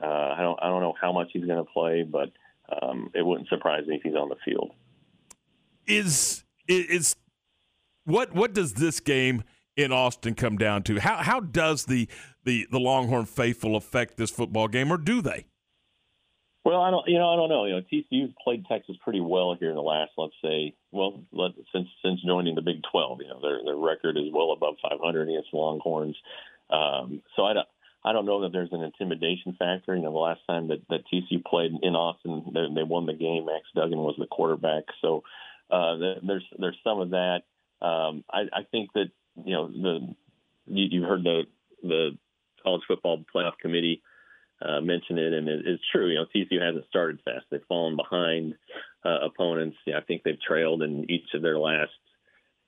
Uh, 0.03 0.07
I 0.07 0.43
don't 0.43 0.59
I 0.61 0.67
don't 0.67 0.83
know 0.83 0.95
how 1.01 1.13
much 1.13 1.29
he's 1.33 1.45
going 1.45 1.65
to 1.65 1.71
play, 1.73 2.03
but 2.03 2.33
um, 2.83 3.11
it 3.15 3.25
wouldn't 3.25 3.49
surprise 3.49 3.87
me 3.87 3.95
if 3.95 4.03
he's 4.03 4.17
on 4.17 4.29
the 4.29 4.37
field. 4.45 4.73
Is 5.87 6.43
is 6.67 7.15
what 8.05 8.35
what 8.35 8.55
does 8.55 8.75
this 8.75 8.99
game 8.99 9.45
in 9.77 9.93
Austin 9.93 10.35
come 10.35 10.59
down 10.59 10.83
to? 10.83 10.99
How 10.99 11.17
how 11.19 11.39
does 11.39 11.85
the 11.85 12.09
the 12.43 12.67
the 12.73 12.81
Longhorn 12.81 13.27
faithful 13.27 13.77
affect 13.77 14.17
this 14.17 14.33
football 14.33 14.67
game, 14.67 14.93
or 14.93 14.99
do 14.99 15.23
they? 15.23 15.47
Well, 16.65 16.83
I 16.83 16.91
don't, 16.91 17.09
you 17.09 17.19
know, 17.19 17.33
I 17.33 17.37
don't 17.37 17.49
know. 17.49 17.65
You 17.65 17.77
know, 17.77 17.83
TCU's 17.93 18.35
played 18.43 18.67
Texas 18.67 18.97
pretty 19.03 19.21
well 19.21 19.57
here 19.59 19.71
in 19.71 19.77
the 19.77 19.83
last, 19.83 20.13
let's 20.19 20.35
say, 20.43 20.75
well, 20.93 21.23
let, 21.33 21.53
since 21.73 21.89
since 22.05 22.21
joining 22.23 22.55
the 22.57 22.63
Big 22.63 22.83
12. 22.91 23.21
You 23.23 23.29
know, 23.29 23.41
their 23.41 23.61
their 23.65 23.77
record 23.77 24.17
is 24.17 24.33
well 24.33 24.53
above 24.53 24.75
500 24.83 25.29
against 25.29 25.55
Longhorns. 25.55 26.17
Um, 26.71 27.23
so 27.37 27.45
I 27.45 27.55
don't, 27.55 27.69
I 28.05 28.13
don't 28.13 28.27
know 28.27 28.43
that 28.43 28.53
there's 28.53 28.73
an 28.73 28.83
intimidation 28.83 29.57
factor. 29.59 29.95
You 29.95 30.03
know, 30.03 30.13
the 30.13 30.19
last 30.19 30.41
time 30.47 30.69
that, 30.69 30.83
that 30.91 31.05
TCU 31.13 31.45
played 31.45 31.73
in 31.83 31.95
Austin, 31.95 32.45
they, 32.53 32.67
they 32.75 32.83
won 32.83 33.07
the 33.07 33.15
game. 33.15 33.47
Max 33.47 33.65
Duggan 33.75 33.99
was 33.99 34.17
the 34.19 34.27
quarterback, 34.27 34.85
so 35.01 35.23
uh, 35.71 35.97
there's 36.27 36.45
there's 36.59 36.79
some 36.85 37.01
of 37.01 37.11
that. 37.11 37.43
Um, 37.81 38.25
I, 38.31 38.43
I 38.53 38.63
think 38.71 38.93
that 38.95 39.11
you 39.45 39.53
know 39.53 39.69
the 39.69 40.15
you, 40.67 40.87
you've 40.91 41.09
heard 41.09 41.25
the 41.25 41.45
the 41.83 42.19
college 42.63 42.83
football 42.87 43.25
playoff 43.35 43.59
committee 43.61 44.03
uh, 44.61 44.81
mention 44.81 45.19
it, 45.19 45.33
and 45.33 45.49
it, 45.49 45.63
it's 45.67 45.83
true. 45.93 46.09
You 46.09 46.17
know, 46.17 46.27
TCU 46.35 46.61
hasn't 46.61 46.87
started 46.89 47.21
fast. 47.25 47.47
They've 47.51 47.61
fallen 47.69 47.97
behind 47.97 48.55
uh, 49.05 49.19
opponents. 49.25 49.77
You 49.87 49.93
know, 49.93 50.01
I 50.01 50.03
think 50.03 50.23
they've 50.23 50.41
trailed 50.41 50.83
in 50.83 51.11
each 51.11 51.29
of 51.35 51.43
their 51.43 51.59
last, 51.59 51.93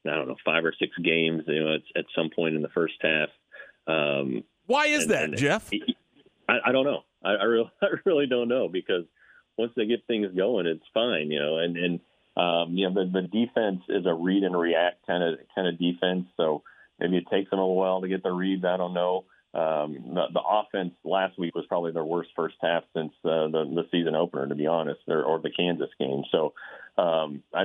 I 0.07 0.15
don't 0.15 0.29
know, 0.29 0.37
five 0.45 0.65
or 0.65 0.75
six 0.79 0.97
games. 1.03 1.43
You 1.47 1.65
know, 1.65 1.75
at, 1.75 1.83
at 1.97 2.05
some 2.17 2.31
point 2.35 2.55
in 2.55 2.63
the 2.63 2.69
first 2.69 2.95
half. 3.01 3.29
Um, 3.87 4.45
Why 4.67 4.87
is 4.87 5.05
and, 5.05 5.13
that, 5.13 5.25
and 5.25 5.37
Jeff? 5.37 5.71
I, 6.49 6.59
I, 6.67 6.73
don't 6.73 6.85
know. 6.85 7.01
I, 7.25 7.31
I, 7.31 7.45
really, 7.45 7.73
I 7.83 7.87
really 8.05 8.27
don't 8.27 8.49
know 8.49 8.69
because 8.69 9.05
once 9.59 9.73
they 9.77 9.87
get 9.87 10.07
things 10.07 10.29
going, 10.37 10.67
it's 10.67 10.85
fine. 10.95 11.31
You 11.31 11.41
know, 11.41 11.59
and 11.59 11.77
and 11.77 12.01
um, 12.37 12.77
you 12.77 12.89
know 12.89 12.95
the, 12.95 13.11
the 13.21 13.27
defense 13.27 13.83
is 13.89 14.07
a 14.07 14.15
read 14.15 14.45
and 14.45 14.59
react 14.59 15.07
kind 15.09 15.25
of 15.25 15.41
kind 15.57 15.67
of 15.67 15.79
defense. 15.79 16.27
So 16.37 16.63
maybe 17.01 17.17
it 17.17 17.27
takes 17.29 17.51
them 17.51 17.59
a 17.59 17.67
while 17.67 18.01
to 18.01 18.09
get 18.09 18.23
the 18.23 18.31
reads. 18.31 18.65
I 18.65 18.77
don't 18.77 18.95
know 18.95 19.25
um, 19.53 20.15
the, 20.15 20.27
the 20.33 20.41
offense 20.41 20.95
last 21.05 21.39
week 21.39 21.55
was 21.55 21.67
probably 21.67 21.93
their 21.93 22.05
worst 22.05 22.31
first 22.37 22.55
half 22.61 22.85
since 22.95 23.13
uh, 23.25 23.49
the, 23.49 23.65
the 23.75 23.89
season 23.91 24.15
opener, 24.15 24.47
to 24.47 24.55
be 24.55 24.67
honest, 24.67 25.01
or, 25.09 25.25
or 25.25 25.41
the 25.41 25.51
Kansas 25.51 25.91
game. 25.99 26.23
So, 26.31 26.55
um, 26.97 27.43
I, 27.53 27.65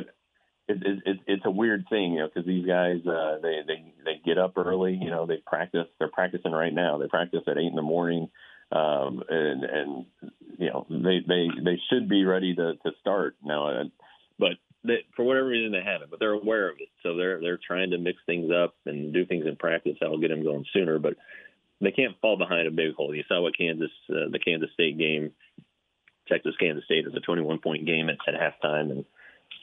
it, 0.67 0.81
it, 0.83 0.99
it, 1.05 1.17
it's 1.27 1.45
a 1.45 1.51
weird 1.51 1.85
thing, 1.89 2.13
you 2.13 2.19
know, 2.19 2.27
because 2.27 2.47
these 2.47 2.65
guys 2.65 3.05
uh, 3.05 3.37
they 3.41 3.59
they 3.67 3.93
they 4.03 4.21
get 4.25 4.39
up 4.39 4.57
early. 4.57 4.97
You 4.99 5.11
know, 5.11 5.27
they 5.27 5.37
practice. 5.45 5.85
They're 5.99 6.07
practicing 6.07 6.51
right 6.51 6.73
now. 6.73 6.97
They 6.97 7.07
practice 7.07 7.41
at 7.47 7.57
eight 7.57 7.67
in 7.67 7.75
the 7.75 7.83
morning, 7.83 8.29
um, 8.71 9.21
and 9.29 9.63
and 9.63 10.05
you 10.57 10.69
know 10.69 10.87
they 10.89 11.19
they 11.27 11.47
they 11.63 11.79
should 11.89 12.09
be 12.09 12.25
ready 12.25 12.55
to 12.55 12.73
to 12.77 12.91
start 12.99 13.35
now. 13.43 13.69
Uh, 13.69 13.83
but 14.39 14.53
they, 14.83 15.05
for 15.15 15.23
whatever 15.23 15.47
reason 15.47 15.71
they 15.71 15.83
haven't, 15.83 16.09
but 16.09 16.19
they're 16.19 16.31
aware 16.31 16.69
of 16.69 16.77
it. 16.79 16.89
So 17.03 17.15
they're 17.15 17.39
they're 17.39 17.59
trying 17.65 17.91
to 17.91 17.99
mix 17.99 18.17
things 18.25 18.51
up 18.51 18.75
and 18.87 19.13
do 19.13 19.25
things 19.25 19.45
in 19.45 19.55
practice 19.57 19.97
that'll 19.99 20.19
get 20.19 20.29
them 20.29 20.43
going 20.43 20.65
sooner. 20.73 20.97
But 20.97 21.15
they 21.81 21.91
can't 21.91 22.19
fall 22.21 22.37
behind 22.37 22.67
a 22.67 22.71
big 22.71 22.95
hole. 22.95 23.13
You 23.13 23.23
saw 23.27 23.41
what 23.41 23.57
Kansas 23.57 23.91
uh, 24.09 24.29
the 24.31 24.39
Kansas 24.39 24.69
State 24.73 24.97
game, 24.97 25.31
Texas 26.27 26.55
Kansas 26.59 26.85
State 26.85 27.05
is 27.05 27.13
a 27.15 27.19
21 27.19 27.59
point 27.59 27.85
game 27.85 28.09
at, 28.09 28.17
at 28.27 28.39
halftime 28.39 28.91
and 28.91 29.05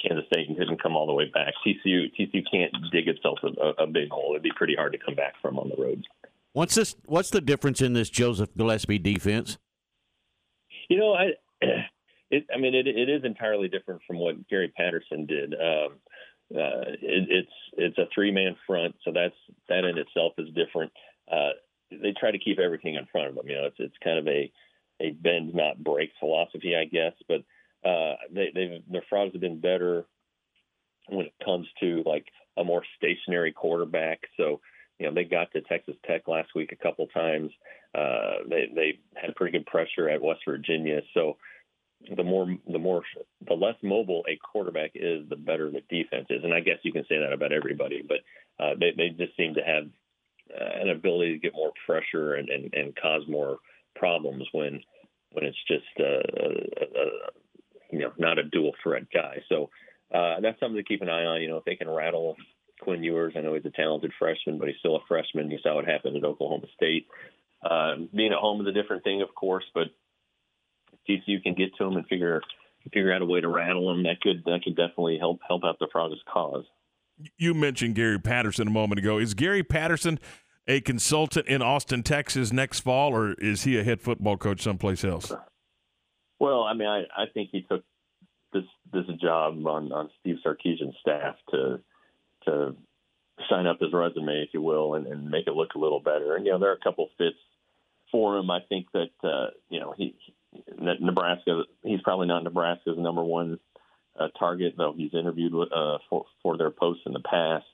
Kansas 0.03 0.27
State 0.27 0.49
didn't 0.49 0.83
come 0.83 0.97
all 0.97 1.07
the 1.07 1.13
way 1.13 1.31
back. 1.33 1.55
TCU 1.67 2.11
TCU 2.19 2.43
can't 2.51 2.73
dig 2.91 3.09
itself 3.09 3.39
a, 3.43 3.83
a 3.83 3.87
big 3.87 4.11
hole. 4.11 4.33
It'd 4.33 4.43
be 4.43 4.53
pretty 4.57 4.75
hard 4.75 4.93
to 4.93 4.99
come 4.99 5.15
back 5.15 5.35
from 5.41 5.59
on 5.59 5.69
the 5.69 5.83
road. 5.83 6.05
What's 6.53 6.75
this? 6.75 6.97
What's 7.07 7.31
the 7.31 7.41
difference 7.41 7.81
in 7.81 7.93
this 7.93 8.11
Joseph 8.11 8.51
Gillespie 8.57 8.99
defense? 8.99 9.59
You 10.89 10.99
know, 10.99 11.15
I, 11.15 11.31
it, 12.31 12.47
I 12.55 12.59
mean, 12.59 12.75
it, 12.75 12.87
it 12.87 13.09
is 13.09 13.25
entirely 13.25 13.69
different 13.69 14.03
from 14.07 14.19
what 14.19 14.49
Gary 14.49 14.73
Patterson 14.77 15.27
did. 15.27 15.55
Um, 15.55 15.93
uh, 16.55 16.93
it, 17.01 17.29
it's 17.31 17.53
it's 17.79 17.99
a 17.99 18.07
three 18.15 18.31
man 18.31 18.57
front, 18.67 18.95
so 19.05 19.13
that's 19.13 19.35
that 19.69 19.85
in 19.85 19.97
itself 19.99 20.35
is 20.39 20.49
different. 20.55 20.93
Uh, 21.31 21.51
they 22.01 22.13
try 22.19 22.31
to 22.31 22.39
keep 22.39 22.59
everything 22.59 22.95
in 22.95 23.07
front 23.07 23.29
of 23.29 23.35
them. 23.35 23.49
You 23.49 23.57
know, 23.57 23.67
it's 23.67 23.77
it's 23.79 23.97
kind 24.03 24.19
of 24.19 24.27
a 24.29 24.51
a 25.01 25.11
bend 25.11 25.55
not 25.55 25.83
break 25.83 26.11
philosophy, 26.21 26.77
I 26.77 26.85
guess, 26.85 27.15
but 27.29 27.43
uh, 27.89 28.15
they, 28.33 28.51
they've 28.55 28.83
their 28.91 29.05
frogs 29.09 29.33
have 29.33 29.41
been 29.41 29.61
better 29.61 30.05
when 31.09 31.27
it 31.27 31.35
comes 31.45 31.67
to 31.81 32.03
like 32.07 32.27
a 32.57 32.65
more 32.65 32.83
stationary 32.97 33.53
quarterback. 33.53 34.21
So 34.37 34.61
you 34.99 35.07
know 35.07 35.15
they 35.15 35.25
got 35.25 35.51
to 35.53 35.61
Texas 35.63 35.97
Tech 36.07 36.29
last 36.29 36.51
week 36.55 36.73
a 36.73 36.83
couple 36.83 37.07
times. 37.09 37.51
Uh, 37.95 38.45
they 38.49 38.69
they 38.75 38.99
had 39.15 39.35
pretty 39.35 39.59
good 39.59 39.67
pressure 39.67 40.09
at 40.09 40.23
West 40.23 40.41
Virginia. 40.47 41.01
So 41.15 41.37
the 42.17 42.25
more 42.25 42.47
the 42.71 42.79
more 42.79 43.03
the 43.47 43.55
less 43.55 43.77
mobile 43.83 44.25
a 44.29 44.37
quarterback 44.37 44.93
is, 44.95 45.29
the 45.29 45.37
better 45.37 45.71
the 45.71 45.83
defense 45.89 46.27
is. 46.31 46.45
And 46.45 46.55
I 46.55 46.61
guess 46.61 46.79
you 46.83 46.93
can 46.93 47.05
say 47.09 47.19
that 47.19 47.33
about 47.33 47.53
everybody, 47.53 48.03
but 48.07 48.19
uh, 48.63 48.75
they 48.79 48.93
they 48.97 49.09
just 49.09 49.37
seem 49.37 49.55
to 49.55 49.63
have 49.63 49.89
an 50.59 50.91
ability 50.91 51.33
to 51.33 51.39
get 51.39 51.55
more 51.55 51.73
pressure 51.87 52.35
and, 52.35 52.49
and, 52.49 52.73
and 52.75 52.97
cause 52.97 53.23
more 53.29 53.59
problems 53.95 54.47
when 54.53 54.81
when 55.33 55.45
it's 55.47 55.59
just 55.67 55.85
uh, 55.99 56.05
a, 56.05 56.85
a, 56.85 57.07
you 57.91 58.01
know, 58.01 58.13
not 58.19 58.39
a 58.39 58.45
dual 58.45 58.73
threat 58.83 59.05
guy. 59.13 59.43
So 59.49 59.71
uh, 60.15 60.41
that's 60.41 60.61
something 60.61 60.77
to 60.77 60.83
keep 60.83 61.03
an 61.03 61.09
eye 61.09 61.25
on. 61.25 61.41
You 61.41 61.49
know, 61.49 61.57
if 61.57 61.65
they 61.65 61.77
can 61.77 61.89
rattle 61.89 62.37
Quinn 62.81 63.03
Ewers, 63.03 63.33
I 63.37 63.41
know 63.41 63.55
he's 63.55 63.65
a 63.65 63.71
talented 63.71 64.13
freshman, 64.19 64.59
but 64.59 64.69
he's 64.69 64.77
still 64.79 64.97
a 64.97 65.07
freshman. 65.09 65.51
You 65.51 65.59
saw 65.63 65.77
what 65.77 65.87
happened 65.87 66.17
at 66.17 66.25
Oklahoma 66.25 66.67
State. 66.77 67.07
Uh, 67.65 67.95
being 68.15 68.33
at 68.33 68.39
home 68.39 68.61
is 68.61 68.67
a 68.67 68.73
different 68.73 69.05
thing, 69.05 69.23
of 69.23 69.35
course, 69.35 69.65
but 69.75 69.87
TCU 71.09 71.43
can 71.43 71.55
get 71.55 71.75
to 71.77 71.85
him 71.85 71.97
and 71.97 72.07
figure 72.07 72.43
figure 72.93 73.13
out 73.13 73.23
a 73.23 73.27
way 73.27 73.41
to 73.41 73.49
rattle 73.49 73.91
him. 73.91 74.03
That 74.03 74.21
could 74.21 74.43
that 74.45 74.61
could 74.65 74.77
definitely 74.77 75.19
help 75.19 75.41
help 75.47 75.65
out 75.65 75.79
the 75.79 75.89
Frogs' 75.93 76.19
cause. 76.31 76.65
You 77.37 77.55
mentioned 77.55 77.95
Gary 77.95 78.19
Patterson 78.19 78.69
a 78.69 78.71
moment 78.71 78.99
ago. 78.99 79.19
Is 79.19 79.35
Gary 79.35 79.63
Patterson 79.63 80.19
a 80.67 80.81
consultant 80.81 81.47
in 81.47 81.63
Austin, 81.63 82.03
Texas 82.03 82.53
next 82.53 82.81
fall, 82.81 83.15
or 83.15 83.35
is 83.35 83.65
he 83.65 83.79
a 83.79 83.85
head 83.85 84.01
football 84.01 84.37
coach 84.37 84.63
someplace 84.63 85.05
else? 85.05 85.33
Well, 86.39 86.63
I 86.63 86.75
mean, 86.75 86.89
I, 86.89 87.03
I 87.17 87.27
think 87.33 87.51
he 87.53 87.63
took 87.63 87.85
this 88.53 88.65
this 88.93 89.07
job 89.21 89.67
on 89.67 89.93
on 89.93 90.11
Steve 90.21 90.37
Sarkisian's 90.45 90.97
staff 91.01 91.37
to 91.51 91.81
to 92.45 92.77
shine 93.49 93.67
up 93.67 93.81
his 93.81 93.93
resume, 93.93 94.43
if 94.43 94.51
you 94.53 94.63
will, 94.63 94.95
and, 94.95 95.07
and 95.07 95.31
make 95.31 95.47
it 95.47 95.55
look 95.55 95.75
a 95.75 95.79
little 95.79 96.01
better. 96.01 96.37
And 96.37 96.45
you 96.45 96.53
know, 96.53 96.59
there 96.59 96.71
are 96.71 96.75
a 96.75 96.85
couple 96.85 97.09
fits 97.19 97.37
for 98.11 98.37
him. 98.37 98.51
I 98.51 98.61
think 98.69 98.87
that 98.93 99.11
uh, 99.25 99.51
you 99.69 99.81
know 99.81 99.95
he, 99.97 100.15
that 100.53 101.01
Nebraska. 101.01 101.63
He's 101.83 102.03
probably 102.03 102.27
not 102.27 102.45
Nebraska's 102.45 102.99
number 102.99 103.23
one 103.23 103.59
uh, 104.19 104.29
target, 104.39 104.75
though 104.77 104.95
he's 104.97 105.15
interviewed 105.15 105.55
uh, 105.55 105.99
for 106.09 106.27
for 106.43 106.57
their 106.57 106.71
posts 106.71 107.03
in 107.07 107.13
the 107.13 107.21
past. 107.21 107.65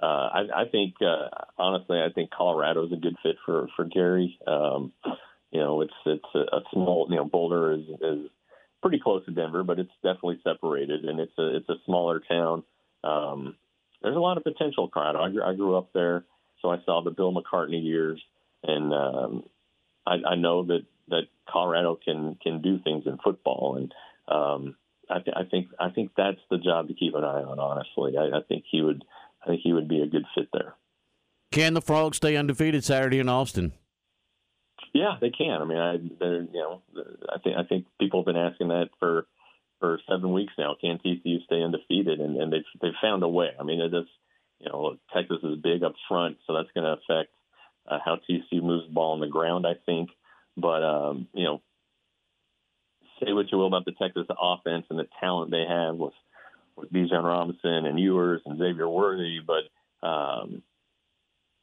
Uh, 0.00 0.06
I, 0.06 0.40
I 0.54 0.64
think 0.70 0.94
uh, 1.00 1.28
honestly, 1.58 1.98
I 1.98 2.12
think 2.12 2.30
Colorado 2.30 2.86
is 2.86 2.92
a 2.92 2.96
good 2.96 3.16
fit 3.22 3.36
for 3.44 3.68
for 3.76 3.84
Gary. 3.84 4.38
Um, 4.46 4.92
you 5.50 5.60
know, 5.60 5.80
it's 5.82 5.92
it's 6.06 6.24
a, 6.34 6.56
a 6.56 6.60
small. 6.72 7.06
You 7.10 7.16
know, 7.16 7.24
Boulder 7.24 7.72
is 7.72 7.84
is 8.00 8.30
pretty 8.80 8.98
close 8.98 9.24
to 9.26 9.30
Denver, 9.30 9.62
but 9.62 9.78
it's 9.78 9.92
definitely 10.02 10.40
separated, 10.42 11.04
and 11.04 11.20
it's 11.20 11.38
a 11.38 11.56
it's 11.56 11.68
a 11.68 11.76
smaller 11.86 12.20
town. 12.20 12.64
Um, 13.04 13.56
there's 14.02 14.16
a 14.16 14.20
lot 14.20 14.36
of 14.36 14.44
potential, 14.44 14.88
Colorado. 14.88 15.20
I, 15.20 15.30
grew, 15.30 15.42
I 15.44 15.54
grew 15.54 15.76
up 15.76 15.92
there, 15.92 16.24
so 16.60 16.70
I 16.70 16.78
saw 16.84 17.02
the 17.02 17.10
Bill 17.10 17.32
McCartney 17.32 17.82
years, 17.82 18.20
and 18.64 18.92
um, 18.92 19.44
I, 20.06 20.16
I 20.30 20.34
know 20.34 20.64
that 20.64 20.84
that 21.08 21.22
Colorado 21.48 21.98
can 22.02 22.36
can 22.42 22.60
do 22.62 22.78
things 22.78 23.04
in 23.06 23.18
football, 23.22 23.76
and 23.76 23.94
um, 24.28 24.76
I, 25.08 25.18
th- 25.20 25.36
I 25.36 25.44
think 25.44 25.68
I 25.78 25.90
think 25.90 26.12
that's 26.16 26.40
the 26.50 26.58
job 26.58 26.88
to 26.88 26.94
keep 26.94 27.14
an 27.14 27.24
eye 27.24 27.42
on. 27.42 27.58
Honestly, 27.58 28.16
I, 28.18 28.38
I 28.38 28.40
think 28.48 28.64
he 28.70 28.82
would 28.82 29.04
I 29.42 29.48
think 29.48 29.60
he 29.62 29.72
would 29.72 29.88
be 29.88 30.02
a 30.02 30.06
good 30.06 30.24
fit 30.34 30.48
there. 30.52 30.74
Can 31.50 31.74
the 31.74 31.82
Frogs 31.82 32.16
stay 32.16 32.36
undefeated 32.36 32.84
Saturday 32.84 33.18
in 33.18 33.28
Austin? 33.28 33.72
Yeah, 34.94 35.16
they 35.20 35.30
can. 35.30 35.60
I 35.60 35.64
mean, 35.64 35.78
I 35.78 35.94
you 35.94 36.48
know, 36.52 36.82
I 37.30 37.38
think 37.38 37.56
I 37.56 37.62
think 37.64 37.86
people 37.98 38.20
have 38.20 38.26
been 38.26 38.36
asking 38.36 38.68
that 38.68 38.90
for 38.98 39.26
for 39.80 40.00
seven 40.08 40.32
weeks 40.32 40.52
now. 40.58 40.76
Can 40.80 40.98
TCU 40.98 41.44
stay 41.44 41.62
undefeated? 41.62 42.20
And, 42.20 42.36
and 42.36 42.52
they've 42.52 42.64
they've 42.80 42.92
found 43.00 43.22
a 43.22 43.28
way. 43.28 43.50
I 43.58 43.64
mean, 43.64 43.80
it 43.80 43.94
is 43.94 44.06
you 44.60 44.70
know 44.70 44.96
Texas 45.14 45.38
is 45.42 45.58
big 45.62 45.82
up 45.82 45.94
front, 46.08 46.38
so 46.46 46.54
that's 46.54 46.70
going 46.74 46.84
to 46.84 46.92
affect 47.02 47.32
uh, 47.88 47.98
how 48.04 48.16
TCU 48.16 48.62
moves 48.62 48.86
the 48.86 48.92
ball 48.92 49.12
on 49.12 49.20
the 49.20 49.28
ground. 49.28 49.66
I 49.66 49.74
think, 49.86 50.10
but 50.56 50.82
um, 50.82 51.28
you 51.32 51.44
know, 51.44 51.62
say 53.20 53.32
what 53.32 53.50
you 53.50 53.58
will 53.58 53.66
about 53.66 53.84
the 53.84 53.92
Texas 53.92 54.26
offense 54.40 54.86
and 54.90 54.98
the 54.98 55.08
talent 55.20 55.50
they 55.50 55.64
have 55.68 55.96
with 55.96 56.14
with 56.76 56.92
Bijan 56.92 57.24
Robinson 57.24 57.86
and 57.86 57.98
Ewers 57.98 58.42
and 58.44 58.58
Xavier 58.58 58.88
Worthy, 58.88 59.38
but 59.46 60.06
um, 60.06 60.62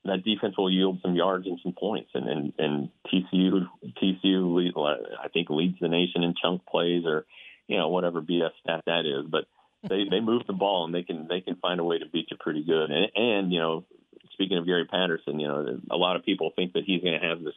that 0.05 0.23
defense 0.23 0.55
will 0.57 0.71
yield 0.71 0.99
some 1.01 1.15
yards 1.15 1.45
and 1.45 1.59
some 1.63 1.73
points. 1.73 2.11
And 2.13 2.27
and, 2.27 2.53
and 2.57 2.89
TCU 3.07 3.67
TCU 4.01 4.55
lead, 4.55 4.73
I 4.75 5.27
think 5.29 5.49
leads 5.49 5.79
the 5.79 5.87
nation 5.87 6.23
in 6.23 6.35
chunk 6.41 6.65
plays 6.65 7.03
or 7.05 7.25
you 7.67 7.77
know 7.77 7.89
whatever 7.89 8.21
BS 8.21 8.51
stat 8.61 8.83
that 8.85 9.05
is. 9.05 9.29
But 9.29 9.45
they 9.83 10.05
they 10.09 10.19
move 10.19 10.43
the 10.47 10.53
ball 10.53 10.85
and 10.85 10.93
they 10.93 11.03
can 11.03 11.27
they 11.27 11.41
can 11.41 11.55
find 11.55 11.79
a 11.79 11.83
way 11.83 11.99
to 11.99 12.05
beat 12.05 12.27
you 12.31 12.37
pretty 12.39 12.63
good. 12.63 12.91
And 12.91 13.07
and 13.15 13.53
you 13.53 13.59
know 13.59 13.85
speaking 14.33 14.57
of 14.57 14.65
Gary 14.65 14.85
Patterson, 14.85 15.39
you 15.39 15.47
know 15.47 15.79
a 15.91 15.97
lot 15.97 16.15
of 16.15 16.25
people 16.25 16.51
think 16.55 16.73
that 16.73 16.83
he's 16.85 17.01
going 17.01 17.19
to 17.19 17.27
have 17.27 17.43
this 17.43 17.55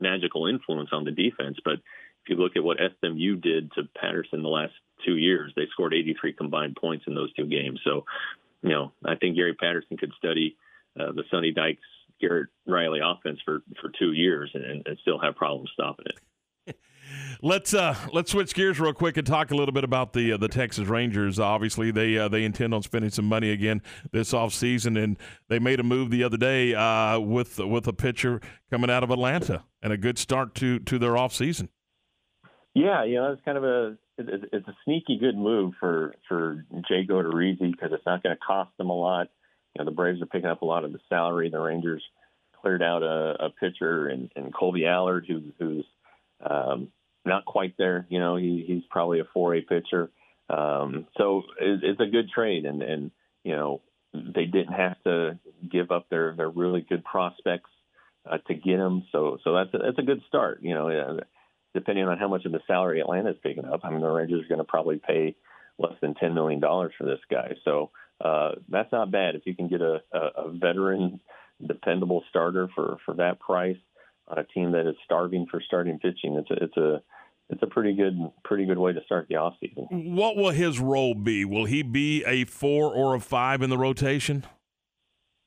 magical 0.00 0.46
influence 0.46 0.90
on 0.92 1.04
the 1.04 1.10
defense, 1.10 1.56
but 1.64 1.74
if 1.74 2.30
you 2.30 2.36
look 2.36 2.56
at 2.56 2.64
what 2.64 2.78
SMU 3.00 3.36
did 3.36 3.72
to 3.72 3.84
Patterson 3.98 4.42
the 4.42 4.48
last 4.48 4.74
two 5.04 5.16
years, 5.16 5.52
they 5.56 5.66
scored 5.72 5.94
83 5.94 6.32
combined 6.32 6.76
points 6.80 7.04
in 7.06 7.14
those 7.14 7.32
two 7.34 7.46
games. 7.46 7.80
So, 7.84 8.04
you 8.62 8.70
know, 8.70 8.92
I 9.04 9.16
think 9.16 9.36
Gary 9.36 9.54
Patterson 9.54 9.96
could 9.96 10.12
study 10.18 10.56
uh, 10.98 11.12
the 11.12 11.24
Sonny 11.30 11.52
Dykes 11.52 11.82
Garrett 12.20 12.48
Riley 12.66 13.00
offense 13.04 13.38
for 13.44 13.62
for 13.80 13.90
two 13.98 14.12
years 14.12 14.50
and, 14.54 14.86
and 14.86 14.98
still 15.02 15.18
have 15.18 15.36
problems 15.36 15.70
stopping 15.74 16.06
it. 16.06 16.76
Let's 17.42 17.74
uh, 17.74 17.94
let's 18.12 18.32
switch 18.32 18.54
gears 18.54 18.80
real 18.80 18.92
quick 18.92 19.16
and 19.16 19.26
talk 19.26 19.50
a 19.50 19.54
little 19.54 19.72
bit 19.72 19.84
about 19.84 20.12
the 20.12 20.32
uh, 20.32 20.36
the 20.38 20.48
Texas 20.48 20.88
Rangers. 20.88 21.38
Obviously, 21.38 21.90
they 21.90 22.16
uh, 22.18 22.28
they 22.28 22.44
intend 22.44 22.74
on 22.74 22.82
spending 22.82 23.10
some 23.10 23.26
money 23.26 23.50
again 23.50 23.82
this 24.10 24.32
offseason, 24.32 25.02
and 25.02 25.16
they 25.48 25.58
made 25.58 25.78
a 25.78 25.82
move 25.82 26.10
the 26.10 26.24
other 26.24 26.36
day 26.36 26.74
uh, 26.74 27.20
with 27.20 27.58
with 27.58 27.86
a 27.86 27.92
pitcher 27.92 28.40
coming 28.70 28.90
out 28.90 29.04
of 29.04 29.10
Atlanta 29.10 29.64
and 29.82 29.92
a 29.92 29.96
good 29.96 30.18
start 30.18 30.54
to 30.56 30.80
to 30.80 30.98
their 30.98 31.12
offseason. 31.12 31.68
Yeah, 32.74 33.04
you 33.04 33.16
know, 33.16 33.32
it's 33.32 33.42
kind 33.44 33.58
of 33.58 33.64
a 33.64 33.96
it's 34.18 34.68
a 34.68 34.76
sneaky 34.84 35.18
good 35.18 35.36
move 35.36 35.74
for 35.80 36.14
for 36.28 36.64
Jake 36.88 37.08
Odorizzi 37.08 37.70
because 37.70 37.90
it's 37.92 38.06
not 38.06 38.22
going 38.22 38.34
to 38.34 38.40
cost 38.46 38.70
them 38.78 38.90
a 38.90 38.98
lot 38.98 39.28
you 39.76 39.84
know, 39.84 39.90
the 39.90 39.94
Braves 39.94 40.22
are 40.22 40.26
picking 40.26 40.48
up 40.48 40.62
a 40.62 40.66
lot 40.66 40.84
of 40.84 40.92
the 40.92 41.00
salary. 41.08 41.50
The 41.50 41.60
Rangers 41.60 42.02
cleared 42.62 42.82
out 42.82 43.02
a, 43.02 43.46
a 43.46 43.50
pitcher 43.50 44.08
and, 44.08 44.30
and 44.34 44.52
Kolby 44.54 44.86
Allard, 44.86 45.26
who's 45.28 45.52
who's 45.58 45.84
um, 46.40 46.88
not 47.26 47.44
quite 47.44 47.74
there. 47.76 48.06
You 48.08 48.18
know, 48.18 48.36
he, 48.36 48.64
he's 48.66 48.84
probably 48.88 49.20
a 49.20 49.24
4A 49.36 49.66
pitcher. 49.68 50.10
Um, 50.48 51.06
so 51.18 51.42
it, 51.60 51.80
it's 51.82 52.00
a 52.00 52.10
good 52.10 52.30
trade, 52.30 52.64
and 52.64 52.82
and 52.82 53.10
you 53.44 53.54
know 53.54 53.82
they 54.14 54.46
didn't 54.46 54.72
have 54.72 54.96
to 55.04 55.38
give 55.70 55.90
up 55.90 56.08
their 56.08 56.34
their 56.34 56.48
really 56.48 56.80
good 56.80 57.04
prospects 57.04 57.70
uh, 58.30 58.38
to 58.46 58.54
get 58.54 58.78
him. 58.78 59.04
So 59.12 59.36
so 59.44 59.52
that's 59.52 59.74
a, 59.74 59.78
that's 59.78 59.98
a 59.98 60.06
good 60.06 60.22
start. 60.26 60.60
You 60.62 60.74
know, 60.74 60.88
depending 61.74 62.06
on 62.06 62.18
how 62.18 62.28
much 62.28 62.44
of 62.44 62.52
the 62.52 62.60
salary 62.66 63.00
Atlanta's 63.00 63.36
picking 63.42 63.64
up, 63.64 63.80
I 63.84 63.90
mean 63.90 64.00
the 64.00 64.08
Rangers 64.08 64.44
are 64.44 64.48
going 64.48 64.58
to 64.58 64.64
probably 64.64 65.00
pay 65.04 65.36
less 65.78 65.94
than 66.00 66.14
ten 66.14 66.34
million 66.34 66.60
dollars 66.60 66.92
for 66.96 67.04
this 67.04 67.20
guy. 67.30 67.54
So 67.64 67.90
uh, 68.20 68.52
that's 68.68 68.92
not 68.92 69.10
bad 69.10 69.34
if 69.34 69.42
you 69.44 69.54
can 69.54 69.68
get 69.68 69.80
a, 69.80 70.00
a, 70.12 70.18
a 70.18 70.52
veteran, 70.52 71.20
dependable 71.66 72.24
starter 72.30 72.68
for 72.74 72.98
for 73.04 73.14
that 73.14 73.40
price 73.40 73.76
on 74.28 74.38
a 74.38 74.44
team 74.44 74.72
that 74.72 74.88
is 74.88 74.96
starving 75.04 75.46
for 75.50 75.60
starting 75.60 75.98
pitching. 75.98 76.36
It's 76.36 76.50
a 76.50 76.64
it's 76.64 76.76
a 76.76 77.02
it's 77.48 77.62
a 77.62 77.66
pretty 77.66 77.94
good 77.94 78.18
pretty 78.44 78.66
good 78.66 78.78
way 78.78 78.92
to 78.92 79.04
start 79.04 79.26
the 79.28 79.36
off 79.36 79.54
season. 79.60 80.14
What 80.16 80.36
will 80.36 80.50
his 80.50 80.80
role 80.80 81.14
be? 81.14 81.44
Will 81.44 81.66
he 81.66 81.82
be 81.82 82.24
a 82.24 82.44
four 82.44 82.92
or 82.92 83.14
a 83.14 83.20
five 83.20 83.62
in 83.62 83.70
the 83.70 83.78
rotation? 83.78 84.44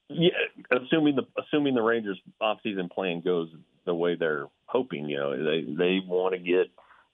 Yeah, 0.09 0.29
assuming 0.71 1.15
the 1.15 1.23
assuming 1.41 1.75
the 1.75 1.81
Rangers 1.81 2.19
offseason 2.41 2.89
plan 2.89 3.21
goes 3.21 3.49
the 3.85 3.93
way 3.93 4.15
they're 4.15 4.45
hoping, 4.69 5.09
you 5.09 5.17
know, 5.17 5.31
they 5.31 5.61
they 5.61 5.99
want 6.05 6.33
to 6.33 6.39
get 6.39 6.67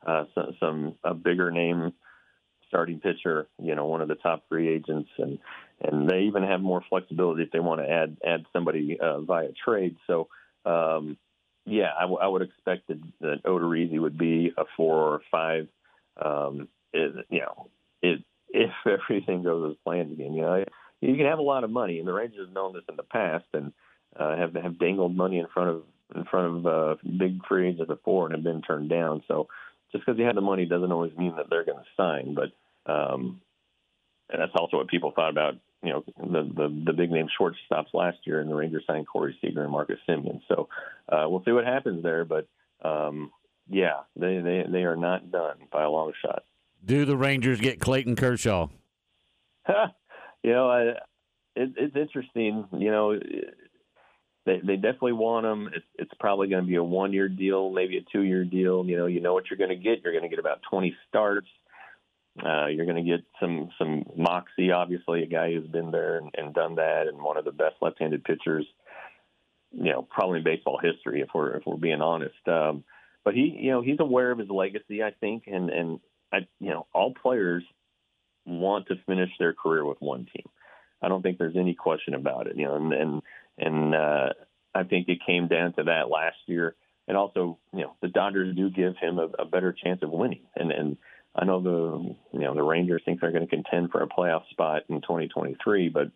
uh, 0.06 0.26
some, 0.36 0.56
some 0.60 0.95
a 1.03 1.14
bigger 1.14 1.52
name 1.52 1.94
starting 2.68 2.99
pitcher, 2.99 3.48
you 3.61 3.76
know, 3.76 3.86
one 3.86 4.02
of 4.02 4.07
the 4.07 4.15
top 4.15 4.44
free 4.49 4.68
agents, 4.69 5.10
and 5.18 5.40
and 5.82 6.10
they 6.10 6.22
even 6.22 6.44
have 6.44 6.61
more 6.61 6.84
flexibility 6.90 7.44
if 7.44 7.52
they 7.52 7.60
want 7.60 7.82
to 7.82 7.90
add 7.90 8.18
add 8.26 8.45
somebody 8.53 8.99
uh, 8.99 9.22
via 9.22 9.49
trade. 9.64 9.95
So, 10.07 10.27
um, 10.65 11.18
yeah, 11.65 11.90
I, 11.98 12.02
w- 12.02 12.19
I 12.22 12.27
would 12.27 12.41
expect 12.41 12.88
that, 12.90 13.02
that 13.22 13.44
Odorizzi 13.45 13.99
would 13.99 14.18
be 14.18 14.52
a 14.57 14.65
four 14.77 14.95
or 14.95 15.22
five. 15.32 15.68
Um, 16.23 16.68
it, 16.94 17.26
you 17.30 17.41
know, 17.41 17.69
it, 18.02 18.19
if 18.49 18.72
everything 18.86 19.44
goes 19.44 19.72
as 19.72 19.77
planned 19.84 20.11
again, 20.11 20.34
you 20.34 20.41
know, 20.41 20.64
you 21.02 21.15
can 21.15 21.26
have 21.26 21.40
a 21.40 21.44
lot 21.44 21.64
of 21.64 21.69
money, 21.69 21.99
and 21.99 22.07
the 22.07 22.14
Rangers 22.14 22.48
have 22.48 22.53
known 22.53 22.73
this 22.73 22.84
in 22.90 22.95
the 22.95 23.03
past, 23.03 23.45
and 23.53 23.73
uh, 24.18 24.36
have 24.38 24.53
have 24.56 24.80
dangled 24.80 25.15
money 25.15 25.40
in 25.40 25.48
front 25.53 25.69
of 25.69 25.84
in 26.14 26.26
front 26.26 26.57
of 26.57 26.65
uh, 26.65 26.95
big 27.18 27.45
free 27.48 27.69
agents 27.69 27.88
before 27.88 28.26
and 28.26 28.36
have 28.36 28.44
been 28.44 28.61
turned 28.61 28.90
down. 28.90 29.23
So 29.27 29.48
just 29.91 30.06
because 30.06 30.19
you 30.19 30.26
have 30.26 30.36
the 30.36 30.41
money 30.41 30.65
doesn't 30.65 30.91
always 30.91 31.15
mean 31.18 31.36
that 31.38 31.49
they're 31.49 31.65
going 31.65 31.80
to 31.80 31.86
sign. 31.98 32.36
But 32.36 32.91
um, 32.91 33.41
and 34.30 34.41
that's 34.41 34.52
also 34.56 34.77
what 34.77 34.88
people 34.88 35.11
thought 35.15 35.30
about 35.30 35.56
you 35.84 35.91
know 35.91 36.03
the 36.18 36.44
the, 36.44 36.84
the 36.86 36.94
big 36.94 37.11
name 37.11 37.27
shortstops 37.40 37.94
last 37.94 38.18
year, 38.26 38.40
and 38.40 38.49
the 38.49 38.56
Rangers 38.56 38.84
signed 38.88 39.07
Corey 39.07 39.38
Seager 39.41 39.64
and 39.64 39.72
Marcus 39.72 39.99
Semien. 40.07 40.41
So 40.48 40.68
uh, 41.10 41.26
we'll 41.27 41.44
see 41.44 41.52
what 41.52 41.65
happens 41.65 42.03
there. 42.03 42.26
But 42.26 42.48
um, 42.84 43.32
yeah, 43.69 44.02
they, 44.15 44.40
they 44.40 44.64
they 44.69 44.84
are 44.84 44.95
not 44.95 45.32
done 45.32 45.57
by 45.72 45.84
a 45.84 45.90
long 45.90 46.14
shot. 46.22 46.44
Do 46.84 47.06
the 47.06 47.18
Rangers 47.18 47.60
get 47.60 47.80
Clayton 47.80 48.15
Kershaw? 48.15 48.68
you 50.44 50.52
know, 50.52 50.69
I, 50.69 50.82
it, 51.56 51.73
it's 51.77 51.95
interesting. 51.95 52.68
You 52.72 52.91
know, 52.91 53.19
they 54.46 54.60
they 54.64 54.76
definitely 54.76 55.14
want 55.14 55.46
him. 55.46 55.70
It's 55.74 55.86
it's 55.96 56.14
probably 56.20 56.48
going 56.48 56.64
to 56.64 56.68
be 56.68 56.76
a 56.76 56.84
one 56.84 57.14
year 57.14 57.28
deal, 57.28 57.70
maybe 57.72 57.98
a 57.98 58.06
two 58.12 58.22
year 58.22 58.44
deal. 58.44 58.86
You 58.86 58.98
know, 58.98 59.06
you 59.08 59.22
know 59.22 59.34
what 59.34 59.46
you're 59.50 59.58
going 59.58 59.70
to 59.70 59.76
get. 59.76 60.04
You're 60.04 60.14
going 60.14 60.24
to 60.24 60.30
get 60.30 60.40
about 60.40 60.62
20 60.70 60.96
starts. 61.10 61.48
Uh, 62.44 62.68
you're 62.68 62.86
going 62.86 63.04
to 63.04 63.10
get 63.10 63.24
some 63.40 63.70
some 63.78 64.04
moxie, 64.16 64.72
obviously, 64.72 65.24
a 65.24 65.28
guy 65.28 65.54
who's 65.54 65.68
been 65.68 65.92
there 65.92 66.18
and, 66.18 66.32
and 66.38 66.54
done 66.54 66.76
that, 66.76 67.08
and 67.08 67.22
one 67.22 67.38
of 67.38 67.46
the 67.46 67.52
best 67.52 67.76
left-handed 67.82 68.26
pitchers, 68.26 68.66
you 69.72 69.92
know, 69.92 70.02
probably 70.02 70.40
in 70.40 70.44
baseball 70.44 70.78
history, 70.82 71.22
if 71.22 71.30
we're 71.34 71.56
if 71.56 71.64
we're 71.66 71.78
being 71.78 72.02
honest. 72.02 72.36
Um, 72.48 72.84
but 73.24 73.34
he, 73.34 73.58
you 73.60 73.72
know, 73.72 73.82
he's 73.82 74.00
aware 74.00 74.32
of 74.32 74.40
his 74.40 74.50
legacy, 74.50 75.02
I 75.02 75.12
think, 75.12 75.46
and 75.48 75.70
and 75.70 76.00
I, 76.32 76.40
you 76.60 76.70
know, 76.70 76.88
all 76.94 77.14
players 77.14 77.64
want 78.46 78.88
to 78.88 78.96
finish 79.08 79.30
their 79.40 79.54
career 79.54 79.86
with 79.86 80.02
one 80.02 80.28
team. 80.36 80.46
I 81.02 81.08
don't 81.08 81.22
think 81.22 81.38
there's 81.38 81.58
any 81.58 81.74
question 81.74 82.14
about 82.14 82.48
it. 82.48 82.58
You 82.58 82.66
know, 82.66 82.76
and 82.76 82.94
and, 82.94 83.22
and 83.57 83.95
uh, 83.95 84.30
I 84.73 84.84
think 84.84 85.07
it 85.07 85.19
came 85.26 85.48
down 85.48 85.73
to 85.73 85.84
that 85.84 86.10
last 86.10 86.38
year, 86.48 86.76
and 87.07 87.15
also, 87.15 87.60
you 87.73 87.82
know, 87.82 87.95
the 88.02 88.07
Dodgers 88.07 88.56
do 88.56 88.69
give 88.69 88.95
him 88.98 89.19
a, 89.19 89.30
a 89.40 89.45
better 89.45 89.73
chance 89.73 90.02
of 90.03 90.10
winning, 90.11 90.45
and 90.56 90.72
and 90.72 90.98
I 91.36 91.45
know 91.45 91.61
the 91.61 92.15
you 92.34 92.40
know 92.40 92.53
the 92.53 92.64
Rangers 92.64 93.02
think 93.06 93.22
they're 93.22 93.32
going 93.32 93.48
to 93.48 93.56
contend 93.56 93.91
for 93.91 94.02
a 94.02 94.07
playoff 94.07 94.48
spot 94.49 94.84
in 94.90 95.02
2023, 95.02 95.90
but 95.90 96.11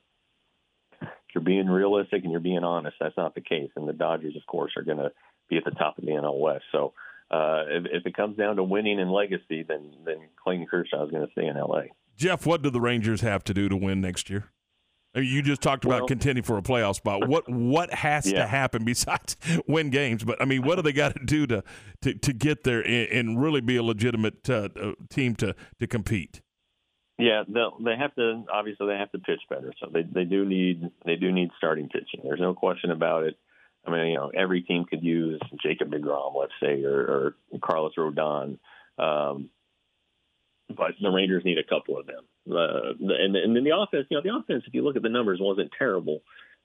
if 1.02 1.07
you're 1.36 1.44
being 1.44 1.68
realistic 1.68 2.24
and 2.24 2.32
you're 2.32 2.40
being 2.40 2.64
honest, 2.64 2.98
that's 2.99 3.18
not 3.18 3.36
the 3.36 3.41
case. 3.41 3.70
And 3.76 3.88
the 3.88 3.94
Dodgers, 3.94 4.36
of 4.36 4.45
course, 4.48 4.72
are 4.78 4.84
going 4.84 4.98
to 4.98 5.11
be 5.49 5.57
at 5.57 5.66
the 5.66 5.72
top 5.72 5.98
of 5.98 6.06
the 6.06 6.11
NL 6.11 6.40
West. 6.40 6.64
So 6.72 6.94
uh, 7.32 7.64
if, 7.68 7.86
if 7.91 8.06
it 8.06 8.16
comes 8.16 8.38
down 8.38 8.56
to 8.56 8.64
winning 8.64 8.99
and 8.99 9.11
legacy, 9.11 9.64
then 9.68 9.91
then 10.06 10.18
Clayton 10.44 10.68
Kershaw 10.70 11.06
is 11.06 11.11
going 11.11 11.26
to 11.26 11.32
stay 11.32 11.45
in 11.45 11.56
LA. 11.56 11.84
Jeff, 12.16 12.45
what 12.45 12.61
do 12.61 12.70
the 12.70 12.82
Rangers 12.82 13.22
have 13.22 13.44
to 13.45 13.53
do 13.53 13.70
to 13.70 13.78
win 13.78 14.02
next 14.02 14.30
year? 14.30 14.52
You 15.15 15.41
just 15.41 15.61
talked 15.61 15.86
about 15.86 16.02
Well- 16.02 16.07
contending 16.07 16.44
for 16.44 16.57
a 16.57 16.61
playoff 16.61 16.95
spot. 16.95 17.27
What 17.27 17.49
what 17.49 17.91
has 17.94 18.31
Yeah. 18.31 18.40
to 18.40 18.48
happen 18.48 18.84
besides 18.86 19.38
win 19.68 19.90
games? 19.90 20.23
But 20.23 20.41
I 20.41 20.45
mean, 20.45 20.61
what 20.61 20.76
do 20.76 20.81
they 20.84 20.91
got 20.94 21.15
to 21.15 21.26
do 21.26 21.48
to, 21.48 21.64
to 22.03 22.14
to 22.14 22.34
get 22.34 22.64
there 22.64 22.81
and, 22.86 23.10
and 23.11 23.41
really 23.41 23.61
be 23.61 23.76
a 23.77 23.84
legitimate 23.84 24.48
uh, 24.49 24.69
uh, 24.80 24.91
team 25.10 25.36
to 25.38 25.56
to 25.80 25.88
compete? 25.88 26.41
Yeah, 27.18 27.44
they 27.48 27.95
have 27.98 28.15
to 28.15 28.45
obviously 28.53 28.88
they 28.88 28.98
have 28.98 29.11
to 29.11 29.19
pitch 29.19 29.41
better. 29.49 29.73
So 29.80 29.90
they 29.91 30.03
they 30.03 30.26
do 30.26 30.45
need 30.45 30.84
they 31.06 31.15
do 31.15 31.31
need 31.31 31.49
starting 31.57 31.90
pitching. 31.90 32.22
There's 32.23 32.40
no 32.40 32.53
question 32.53 32.91
about 32.91 33.23
it. 33.23 33.36
I 33.88 33.91
mean, 33.91 34.07
you 34.07 34.15
know, 34.15 34.30
every 34.38 34.61
team 34.61 34.86
could 34.86 35.03
use 35.03 35.40
Jacob 35.64 35.90
Degrom, 35.91 36.36
let's 36.38 36.52
say, 36.61 36.84
or, 36.84 37.34
or 37.53 37.60
Carlos 37.61 37.94
Rodon. 37.98 38.60
Um, 38.98 39.49
but 40.76 40.91
the 41.02 41.10
Rangers 41.10 41.44
need 41.44 41.58
a 41.58 41.64
couple 41.64 41.98
of 41.98 42.06
them. 42.06 42.24
Uh, 42.50 42.94
and 43.00 43.36
and 43.36 43.56
then 43.56 43.64
the 43.64 43.76
offense, 43.76 44.08
you 44.10 44.18
know, 44.18 44.24
the 44.24 44.36
offense, 44.36 44.64
if 44.68 44.74
you 44.74 44.84
look 44.84 44.96
at 44.96 45.02
the 45.02 45.10
numbers, 45.10 45.40
wasn't 45.41 45.72
terrible. 45.78 46.22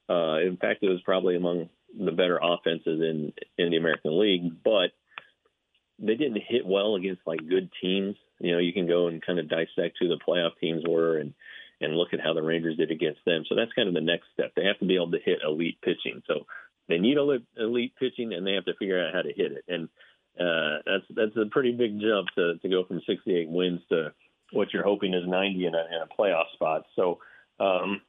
Uh, 0.08 0.38
in 0.40 0.56
fact, 0.60 0.82
it 0.82 0.90
was 0.90 1.00
probably 1.04 1.36
among 1.36 1.68
the 1.98 2.12
better 2.12 2.38
offenses 2.42 3.00
in 3.00 3.32
in 3.58 3.70
the 3.70 3.76
American 3.76 4.18
League. 4.18 4.62
But 4.62 4.90
they 5.98 6.14
didn't 6.14 6.42
hit 6.46 6.66
well 6.66 6.96
against 6.96 7.22
like 7.26 7.48
good 7.48 7.70
teams. 7.80 8.16
You 8.40 8.52
know, 8.52 8.58
you 8.58 8.72
can 8.72 8.86
go 8.86 9.08
and 9.08 9.24
kind 9.24 9.38
of 9.38 9.48
dissect 9.48 9.96
who 9.98 10.08
the 10.08 10.20
playoff 10.26 10.58
teams 10.60 10.82
were 10.86 11.18
and 11.18 11.34
and 11.80 11.96
look 11.96 12.12
at 12.12 12.20
how 12.20 12.34
the 12.34 12.42
Rangers 12.42 12.76
did 12.76 12.90
against 12.90 13.20
them. 13.24 13.44
So 13.48 13.54
that's 13.54 13.72
kind 13.72 13.88
of 13.88 13.94
the 13.94 14.00
next 14.00 14.26
step. 14.32 14.52
They 14.54 14.64
have 14.64 14.78
to 14.78 14.86
be 14.86 14.96
able 14.96 15.10
to 15.10 15.18
hit 15.24 15.38
elite 15.44 15.78
pitching. 15.82 16.22
So 16.26 16.46
they 16.88 16.98
need 16.98 17.16
elite, 17.16 17.44
elite 17.56 17.94
pitching, 17.98 18.32
and 18.32 18.46
they 18.46 18.52
have 18.52 18.66
to 18.66 18.74
figure 18.78 19.04
out 19.04 19.14
how 19.14 19.22
to 19.22 19.32
hit 19.32 19.52
it. 19.52 19.64
And 19.68 19.88
uh, 20.38 20.78
that's 20.84 21.04
that's 21.10 21.36
a 21.36 21.48
pretty 21.50 21.72
big 21.72 22.00
jump 22.00 22.28
to 22.36 22.58
to 22.58 22.68
go 22.68 22.84
from 22.84 23.00
68 23.06 23.48
wins 23.48 23.80
to 23.90 24.12
what 24.52 24.72
you're 24.72 24.84
hoping 24.84 25.14
is 25.14 25.26
90 25.26 25.66
in 25.66 25.74
a, 25.74 25.78
in 25.78 26.02
a 26.02 26.20
playoff 26.20 26.52
spot. 26.54 26.84
So, 26.96 27.18
um, 27.60 28.02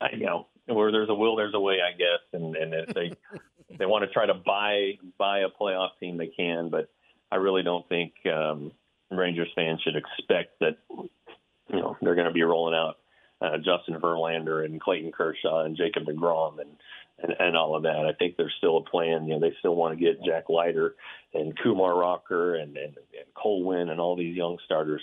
I, 0.00 0.10
you 0.12 0.26
know, 0.26 0.46
where 0.66 0.92
there's 0.92 1.08
a 1.08 1.14
will, 1.14 1.36
there's 1.36 1.54
a 1.54 1.60
way, 1.60 1.78
I 1.82 1.96
guess. 1.96 2.20
And 2.32 2.56
and 2.56 2.74
if 2.74 2.94
they 2.94 3.12
they 3.78 3.86
want 3.86 4.04
to 4.04 4.12
try 4.12 4.26
to 4.26 4.34
buy 4.34 4.98
buy 5.18 5.40
a 5.40 5.48
playoff 5.48 5.90
team, 6.00 6.16
they 6.16 6.28
can. 6.28 6.68
But 6.68 6.88
I 7.30 7.36
really 7.36 7.62
don't 7.62 7.88
think 7.88 8.14
um, 8.26 8.72
Rangers 9.10 9.48
fans 9.54 9.80
should 9.82 9.96
expect 9.96 10.60
that 10.60 10.78
you 10.90 11.80
know 11.80 11.96
they're 12.00 12.14
going 12.14 12.28
to 12.28 12.32
be 12.32 12.42
rolling 12.42 12.74
out 12.74 12.98
uh, 13.40 13.56
Justin 13.56 14.00
Verlander 14.00 14.64
and 14.64 14.80
Clayton 14.80 15.12
Kershaw 15.12 15.64
and 15.64 15.76
Jacob 15.76 16.04
Degrom 16.04 16.60
and, 16.60 16.70
and 17.22 17.34
and 17.38 17.56
all 17.56 17.76
of 17.76 17.82
that. 17.84 18.06
I 18.06 18.12
think 18.12 18.36
there's 18.36 18.54
still 18.58 18.78
a 18.78 18.82
plan. 18.82 19.26
You 19.26 19.34
know, 19.34 19.40
they 19.40 19.54
still 19.58 19.74
want 19.74 19.98
to 19.98 20.04
get 20.04 20.22
Jack 20.24 20.48
Leiter 20.48 20.94
and 21.34 21.58
Kumar 21.58 21.96
Rocker 21.96 22.56
and 22.56 22.76
and, 22.76 22.96
and 22.96 23.88
and 23.90 24.00
all 24.00 24.16
these 24.16 24.36
young 24.36 24.58
starters 24.64 25.02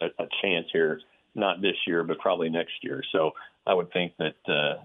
a, 0.00 0.06
a 0.06 0.26
chance 0.42 0.66
here. 0.72 1.00
Not 1.34 1.60
this 1.60 1.76
year, 1.86 2.02
but 2.02 2.18
probably 2.18 2.48
next 2.48 2.82
year. 2.82 3.02
So 3.12 3.32
I 3.66 3.74
would 3.74 3.92
think 3.92 4.14
that 4.18 4.36
uh, 4.48 4.82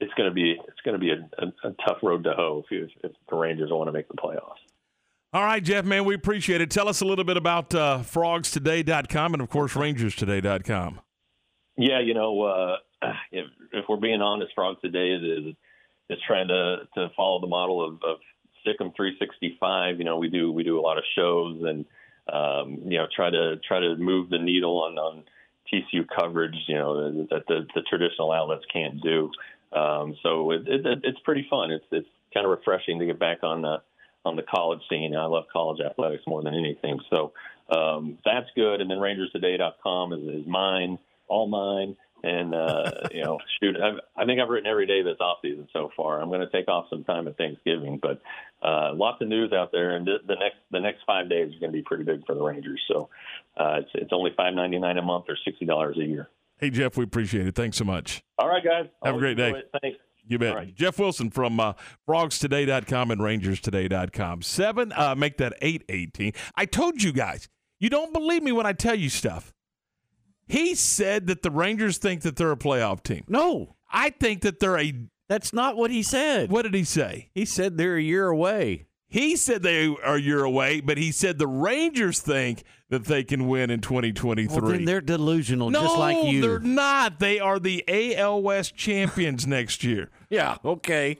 it's 0.00 0.12
going 0.14 0.28
to 0.28 0.34
be 0.34 0.52
it's 0.52 0.80
going 0.84 0.94
to 0.94 0.98
be 0.98 1.10
a, 1.10 1.44
a, 1.44 1.68
a 1.70 1.74
tough 1.86 1.98
road 2.02 2.24
to 2.24 2.32
hoe 2.32 2.62
if, 2.64 2.70
you, 2.70 2.88
if 3.02 3.12
the 3.28 3.36
Rangers 3.36 3.70
want 3.70 3.88
to 3.88 3.92
make 3.92 4.08
the 4.08 4.14
playoffs. 4.14 4.60
All 5.34 5.44
right, 5.44 5.64
Jeff, 5.64 5.86
man, 5.86 6.04
we 6.04 6.14
appreciate 6.14 6.60
it. 6.60 6.70
Tell 6.70 6.88
us 6.88 7.00
a 7.00 7.06
little 7.06 7.24
bit 7.24 7.38
about 7.38 7.74
uh, 7.74 8.00
frogstoday.com 8.02 9.32
and, 9.32 9.42
of 9.42 9.48
course, 9.48 9.72
rangerstoday.com. 9.72 11.00
Yeah, 11.78 12.00
you 12.00 12.12
know, 12.12 12.42
uh, 12.42 12.76
if, 13.30 13.46
if 13.72 13.86
we're 13.88 13.96
being 13.96 14.20
honest, 14.20 14.52
Frog 14.54 14.76
today 14.82 15.08
is 15.08 15.22
is 15.22 15.54
trying 16.26 16.48
to 16.48 16.88
to 16.94 17.08
follow 17.16 17.40
the 17.40 17.46
model 17.46 17.84
of, 17.84 17.94
of 18.02 18.18
Sic 18.64 18.76
'Em 18.80 18.92
365. 18.96 19.98
You 19.98 20.04
know, 20.04 20.18
we 20.18 20.28
do 20.28 20.52
we 20.52 20.62
do 20.62 20.78
a 20.78 20.82
lot 20.82 20.98
of 20.98 21.04
shows 21.14 21.62
and 21.62 21.84
um, 22.32 22.78
you 22.90 22.98
know 22.98 23.06
try 23.14 23.30
to 23.30 23.56
try 23.66 23.80
to 23.80 23.96
move 23.96 24.30
the 24.30 24.38
needle 24.38 24.82
on 24.82 24.98
on 24.98 25.24
TCU 25.72 26.06
coverage. 26.08 26.56
You 26.66 26.76
know 26.76 27.12
that 27.30 27.46
the, 27.48 27.66
the 27.74 27.82
traditional 27.82 28.32
outlets 28.32 28.64
can't 28.72 29.00
do. 29.02 29.30
Um, 29.72 30.16
so 30.22 30.50
it, 30.50 30.68
it, 30.68 31.00
it's 31.02 31.20
pretty 31.20 31.46
fun. 31.48 31.70
It's 31.70 31.84
it's 31.90 32.08
kind 32.34 32.46
of 32.46 32.50
refreshing 32.50 32.98
to 32.98 33.06
get 33.06 33.18
back 33.18 33.42
on 33.42 33.62
the 33.62 33.82
on 34.24 34.36
the 34.36 34.42
college 34.42 34.80
scene. 34.88 35.16
I 35.16 35.26
love 35.26 35.44
college 35.52 35.80
athletics 35.80 36.22
more 36.26 36.42
than 36.42 36.54
anything. 36.54 37.00
So 37.10 37.32
um, 37.70 38.18
that's 38.24 38.48
good. 38.54 38.80
And 38.80 38.90
then 38.90 38.98
RangersToday.com 38.98 40.12
is, 40.12 40.42
is 40.42 40.46
mine, 40.46 40.98
all 41.28 41.48
mine. 41.48 41.96
And 42.22 42.54
uh, 42.54 42.90
you 43.10 43.22
know, 43.22 43.38
shoot, 43.60 43.76
I've, 43.76 43.98
I 44.16 44.24
think 44.24 44.40
I've 44.40 44.48
written 44.48 44.70
every 44.70 44.86
day 44.86 45.02
this 45.02 45.18
off 45.20 45.38
season 45.42 45.68
so 45.72 45.90
far. 45.96 46.20
I'm 46.20 46.28
going 46.28 46.40
to 46.40 46.50
take 46.50 46.68
off 46.68 46.86
some 46.88 47.04
time 47.04 47.26
at 47.28 47.36
Thanksgiving, 47.36 47.98
but 48.00 48.22
uh, 48.62 48.92
lots 48.94 49.20
of 49.20 49.28
news 49.28 49.52
out 49.52 49.72
there, 49.72 49.96
and 49.96 50.06
the, 50.06 50.18
the 50.26 50.34
next 50.34 50.56
the 50.70 50.80
next 50.80 51.00
five 51.06 51.28
days 51.28 51.52
is 51.52 51.58
going 51.58 51.72
to 51.72 51.76
be 51.76 51.82
pretty 51.82 52.04
big 52.04 52.24
for 52.26 52.34
the 52.34 52.42
Rangers. 52.42 52.80
So 52.88 53.08
uh, 53.56 53.80
it's 53.80 53.90
it's 53.94 54.12
only 54.12 54.30
five 54.36 54.54
ninety 54.54 54.78
nine 54.78 54.98
a 54.98 55.02
month 55.02 55.24
or 55.28 55.36
sixty 55.44 55.64
dollars 55.64 55.98
a 55.98 56.04
year. 56.04 56.28
Hey, 56.58 56.70
Jeff, 56.70 56.96
we 56.96 57.04
appreciate 57.04 57.46
it. 57.48 57.56
Thanks 57.56 57.76
so 57.76 57.84
much. 57.84 58.22
All 58.38 58.48
right, 58.48 58.62
guys. 58.62 58.86
Have 59.04 59.16
a 59.16 59.18
great 59.18 59.36
day. 59.36 59.50
It. 59.50 59.70
Thanks. 59.80 59.98
You 60.28 60.38
bet. 60.38 60.74
Jeff 60.76 61.00
Wilson 61.00 61.30
from 61.30 61.58
uh, 61.58 61.72
frogstoday.com 62.08 63.10
and 63.10 63.20
rangerstoday.com. 63.20 64.42
Seven, 64.42 64.92
uh, 64.92 65.16
make 65.16 65.38
that 65.38 65.54
818. 65.60 66.32
I 66.54 66.66
told 66.66 67.02
you 67.02 67.12
guys, 67.12 67.48
you 67.80 67.90
don't 67.90 68.12
believe 68.12 68.44
me 68.44 68.52
when 68.52 68.64
I 68.64 68.72
tell 68.72 68.94
you 68.94 69.08
stuff. 69.08 69.52
He 70.48 70.74
said 70.74 71.26
that 71.28 71.42
the 71.42 71.50
Rangers 71.50 71.98
think 71.98 72.22
that 72.22 72.36
they're 72.36 72.52
a 72.52 72.56
playoff 72.56 73.02
team. 73.02 73.24
No. 73.28 73.76
I 73.90 74.10
think 74.10 74.42
that 74.42 74.60
they're 74.60 74.78
a. 74.78 74.94
That's 75.28 75.52
not 75.52 75.76
what 75.76 75.90
he 75.90 76.02
said. 76.02 76.50
What 76.50 76.62
did 76.62 76.74
he 76.74 76.84
say? 76.84 77.30
He 77.34 77.44
said 77.44 77.78
they're 77.78 77.96
a 77.96 78.02
year 78.02 78.28
away. 78.28 78.86
He 79.12 79.36
said 79.36 79.62
they 79.62 79.86
are 79.86 80.14
a 80.14 80.20
year 80.20 80.42
away, 80.42 80.80
but 80.80 80.96
he 80.96 81.12
said 81.12 81.38
the 81.38 81.46
Rangers 81.46 82.20
think 82.20 82.64
that 82.88 83.04
they 83.04 83.22
can 83.24 83.46
win 83.46 83.68
in 83.68 83.80
2023. 83.80 84.58
Well, 84.58 84.70
then 84.70 84.86
they're 84.86 85.02
delusional, 85.02 85.68
no, 85.68 85.82
just 85.82 85.98
like 85.98 86.24
you. 86.32 86.40
they're 86.40 86.58
not. 86.58 87.18
They 87.18 87.38
are 87.38 87.58
the 87.58 87.84
AL 87.86 88.40
West 88.40 88.74
champions 88.74 89.46
next 89.46 89.84
year. 89.84 90.08
Yeah, 90.30 90.56
okay. 90.64 91.18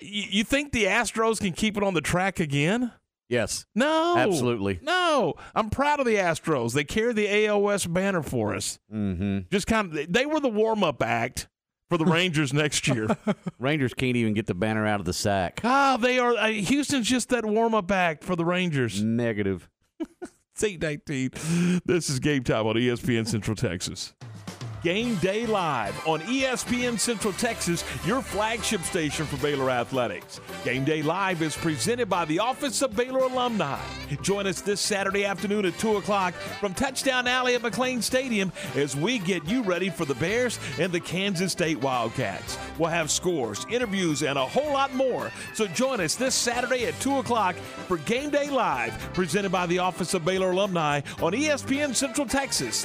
You, 0.00 0.24
you 0.30 0.44
think 0.44 0.72
the 0.72 0.84
Astros 0.86 1.38
can 1.40 1.52
keep 1.52 1.76
it 1.76 1.84
on 1.84 1.94
the 1.94 2.00
track 2.00 2.40
again? 2.40 2.90
Yes. 3.32 3.64
No. 3.74 4.14
Absolutely. 4.18 4.78
No. 4.82 5.34
I'm 5.54 5.70
proud 5.70 6.00
of 6.00 6.06
the 6.06 6.16
Astros. 6.16 6.74
They 6.74 6.84
carry 6.84 7.14
the 7.14 7.46
AL 7.46 7.62
West 7.62 7.90
banner 7.90 8.22
for 8.22 8.54
us. 8.54 8.78
Mm-hmm. 8.92 9.48
Just 9.50 9.66
kind 9.66 9.96
of, 9.96 10.12
they 10.12 10.26
were 10.26 10.38
the 10.38 10.50
warm 10.50 10.84
up 10.84 11.02
act 11.02 11.48
for 11.88 11.96
the 11.96 12.04
Rangers 12.04 12.52
next 12.52 12.86
year. 12.86 13.16
Rangers 13.58 13.94
can't 13.94 14.16
even 14.16 14.34
get 14.34 14.46
the 14.46 14.54
banner 14.54 14.86
out 14.86 15.00
of 15.00 15.06
the 15.06 15.14
sack. 15.14 15.62
Ah, 15.64 15.96
they 15.98 16.18
are. 16.18 16.34
Uh, 16.36 16.48
Houston's 16.48 17.08
just 17.08 17.30
that 17.30 17.46
warm 17.46 17.74
up 17.74 17.90
act 17.90 18.22
for 18.22 18.36
the 18.36 18.44
Rangers. 18.44 19.02
Negative. 19.02 19.68
It's 20.54 20.62
819. 20.64 21.80
This 21.86 22.10
is 22.10 22.20
Game 22.20 22.44
Time 22.44 22.66
on 22.66 22.74
ESPN 22.74 23.26
Central 23.26 23.56
Texas. 23.56 24.12
Game 24.82 25.14
Day 25.16 25.46
Live 25.46 26.08
on 26.08 26.20
ESPN 26.22 26.98
Central 26.98 27.32
Texas, 27.34 27.84
your 28.04 28.20
flagship 28.20 28.82
station 28.82 29.26
for 29.26 29.36
Baylor 29.36 29.70
Athletics. 29.70 30.40
Game 30.64 30.84
Day 30.84 31.02
Live 31.02 31.40
is 31.40 31.56
presented 31.56 32.08
by 32.08 32.24
the 32.24 32.40
Office 32.40 32.82
of 32.82 32.96
Baylor 32.96 33.20
Alumni. 33.20 33.78
Join 34.22 34.48
us 34.48 34.60
this 34.60 34.80
Saturday 34.80 35.24
afternoon 35.24 35.66
at 35.66 35.78
2 35.78 35.98
o'clock 35.98 36.34
from 36.34 36.74
Touchdown 36.74 37.28
Alley 37.28 37.54
at 37.54 37.62
McLane 37.62 38.02
Stadium 38.02 38.50
as 38.74 38.96
we 38.96 39.20
get 39.20 39.46
you 39.46 39.62
ready 39.62 39.88
for 39.88 40.04
the 40.04 40.16
Bears 40.16 40.58
and 40.80 40.90
the 40.90 41.00
Kansas 41.00 41.52
State 41.52 41.80
Wildcats. 41.80 42.58
We'll 42.76 42.90
have 42.90 43.08
scores, 43.08 43.64
interviews, 43.70 44.24
and 44.24 44.36
a 44.36 44.44
whole 44.44 44.72
lot 44.72 44.92
more. 44.94 45.30
So 45.54 45.68
join 45.68 46.00
us 46.00 46.16
this 46.16 46.34
Saturday 46.34 46.86
at 46.86 46.98
2 46.98 47.18
o'clock 47.18 47.54
for 47.86 47.98
Game 47.98 48.30
Day 48.30 48.50
Live, 48.50 48.98
presented 49.14 49.52
by 49.52 49.66
the 49.66 49.78
Office 49.78 50.12
of 50.14 50.24
Baylor 50.24 50.50
Alumni 50.50 51.02
on 51.20 51.34
ESPN 51.34 51.94
Central 51.94 52.26
Texas. 52.26 52.84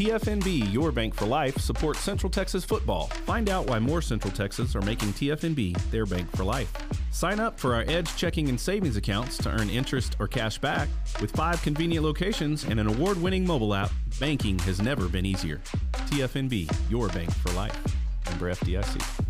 TFNB, 0.00 0.72
your 0.72 0.90
bank 0.90 1.14
for 1.14 1.26
life, 1.26 1.58
supports 1.58 2.00
Central 2.00 2.30
Texas 2.30 2.64
football. 2.64 3.08
Find 3.26 3.50
out 3.50 3.66
why 3.66 3.78
more 3.78 4.00
Central 4.00 4.32
Texas 4.32 4.74
are 4.74 4.80
making 4.80 5.10
TFNB 5.10 5.76
their 5.90 6.06
bank 6.06 6.34
for 6.34 6.42
life. 6.42 6.72
Sign 7.10 7.38
up 7.38 7.60
for 7.60 7.74
our 7.74 7.84
Edge 7.86 8.16
checking 8.16 8.48
and 8.48 8.58
savings 8.58 8.96
accounts 8.96 9.36
to 9.36 9.50
earn 9.50 9.68
interest 9.68 10.16
or 10.18 10.26
cash 10.26 10.56
back. 10.56 10.88
With 11.20 11.30
five 11.32 11.60
convenient 11.60 12.02
locations 12.02 12.64
and 12.64 12.80
an 12.80 12.86
award 12.86 13.20
winning 13.20 13.46
mobile 13.46 13.74
app, 13.74 13.90
banking 14.18 14.58
has 14.60 14.80
never 14.80 15.06
been 15.06 15.26
easier. 15.26 15.60
TFNB, 15.92 16.74
your 16.90 17.08
bank 17.08 17.30
for 17.30 17.52
life. 17.52 17.78
Member 18.24 18.54
FDIC. 18.54 19.29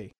free. 0.00 0.19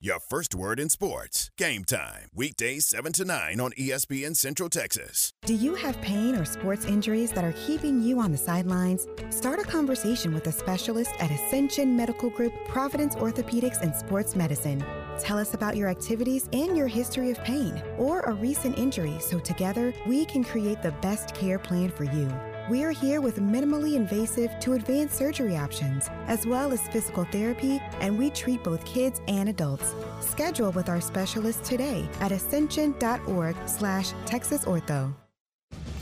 Your 0.00 0.18
first 0.20 0.54
word 0.54 0.78
in 0.78 0.90
sports. 0.90 1.50
Game 1.56 1.82
time. 1.82 2.28
Weekdays 2.34 2.86
7 2.86 3.12
to 3.14 3.24
9 3.24 3.58
on 3.58 3.70
ESPN 3.72 4.36
Central 4.36 4.68
Texas. 4.68 5.32
Do 5.46 5.54
you 5.54 5.74
have 5.74 5.98
pain 6.02 6.36
or 6.36 6.44
sports 6.44 6.84
injuries 6.84 7.32
that 7.32 7.44
are 7.44 7.54
keeping 7.66 8.02
you 8.02 8.20
on 8.20 8.30
the 8.30 8.36
sidelines? 8.36 9.06
Start 9.30 9.58
a 9.58 9.62
conversation 9.62 10.34
with 10.34 10.46
a 10.48 10.52
specialist 10.52 11.12
at 11.18 11.30
Ascension 11.30 11.96
Medical 11.96 12.28
Group, 12.28 12.52
Providence 12.68 13.14
Orthopedics 13.14 13.80
and 13.80 13.94
Sports 13.94 14.36
Medicine. 14.36 14.84
Tell 15.18 15.38
us 15.38 15.54
about 15.54 15.76
your 15.76 15.88
activities 15.88 16.48
and 16.52 16.76
your 16.76 16.88
history 16.88 17.30
of 17.30 17.42
pain 17.44 17.82
or 17.96 18.20
a 18.20 18.34
recent 18.34 18.78
injury 18.78 19.16
so 19.18 19.38
together 19.38 19.94
we 20.06 20.26
can 20.26 20.44
create 20.44 20.82
the 20.82 20.92
best 21.00 21.34
care 21.34 21.58
plan 21.58 21.90
for 21.90 22.04
you. 22.04 22.30
We're 22.68 22.90
here 22.90 23.20
with 23.20 23.36
minimally 23.36 23.94
invasive 23.94 24.50
to 24.58 24.72
advanced 24.72 25.16
surgery 25.16 25.56
options, 25.56 26.08
as 26.26 26.44
well 26.44 26.72
as 26.72 26.88
physical 26.88 27.24
therapy, 27.24 27.80
and 28.00 28.18
we 28.18 28.28
treat 28.30 28.64
both 28.64 28.84
kids 28.84 29.20
and 29.28 29.48
adults. 29.48 29.94
Schedule 30.20 30.72
with 30.72 30.88
our 30.88 31.00
specialist 31.00 31.62
today 31.62 32.08
at 32.20 32.32
ascension.org 32.32 33.56
slash 33.66 34.10
texasortho. 34.24 35.14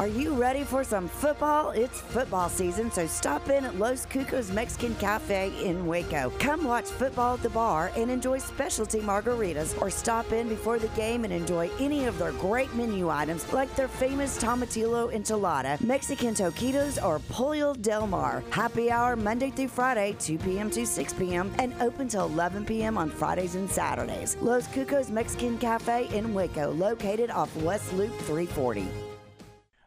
Are 0.00 0.08
you 0.08 0.34
ready 0.34 0.64
for 0.64 0.82
some 0.82 1.06
football? 1.06 1.70
It's 1.70 2.00
football 2.00 2.48
season, 2.48 2.90
so 2.90 3.06
stop 3.06 3.48
in 3.48 3.64
at 3.64 3.78
Los 3.78 4.06
Cucos 4.06 4.52
Mexican 4.52 4.92
Cafe 4.96 5.52
in 5.64 5.86
Waco. 5.86 6.32
Come 6.40 6.64
watch 6.64 6.86
football 6.86 7.34
at 7.34 7.42
the 7.44 7.50
bar 7.50 7.92
and 7.96 8.10
enjoy 8.10 8.38
specialty 8.38 8.98
margaritas, 8.98 9.80
or 9.80 9.90
stop 9.90 10.32
in 10.32 10.48
before 10.48 10.80
the 10.80 10.88
game 10.88 11.22
and 11.22 11.32
enjoy 11.32 11.70
any 11.78 12.06
of 12.06 12.18
their 12.18 12.32
great 12.32 12.74
menu 12.74 13.08
items 13.08 13.50
like 13.52 13.72
their 13.76 13.86
famous 13.86 14.36
tomatillo 14.36 15.14
enchilada, 15.14 15.80
Mexican 15.80 16.34
toquitos, 16.34 17.00
or 17.02 17.20
pollo 17.28 17.72
del 17.74 18.08
mar. 18.08 18.42
Happy 18.50 18.90
hour 18.90 19.14
Monday 19.14 19.50
through 19.50 19.68
Friday, 19.68 20.16
2 20.18 20.38
p.m. 20.38 20.70
to 20.72 20.84
6 20.84 21.12
p.m., 21.12 21.54
and 21.60 21.72
open 21.80 22.08
till 22.08 22.26
11 22.26 22.64
p.m. 22.64 22.98
on 22.98 23.08
Fridays 23.08 23.54
and 23.54 23.70
Saturdays. 23.70 24.36
Los 24.40 24.66
Cucos 24.66 25.10
Mexican 25.10 25.56
Cafe 25.56 26.08
in 26.12 26.34
Waco, 26.34 26.72
located 26.72 27.30
off 27.30 27.54
West 27.58 27.92
Loop 27.92 28.12
340. 28.22 29.03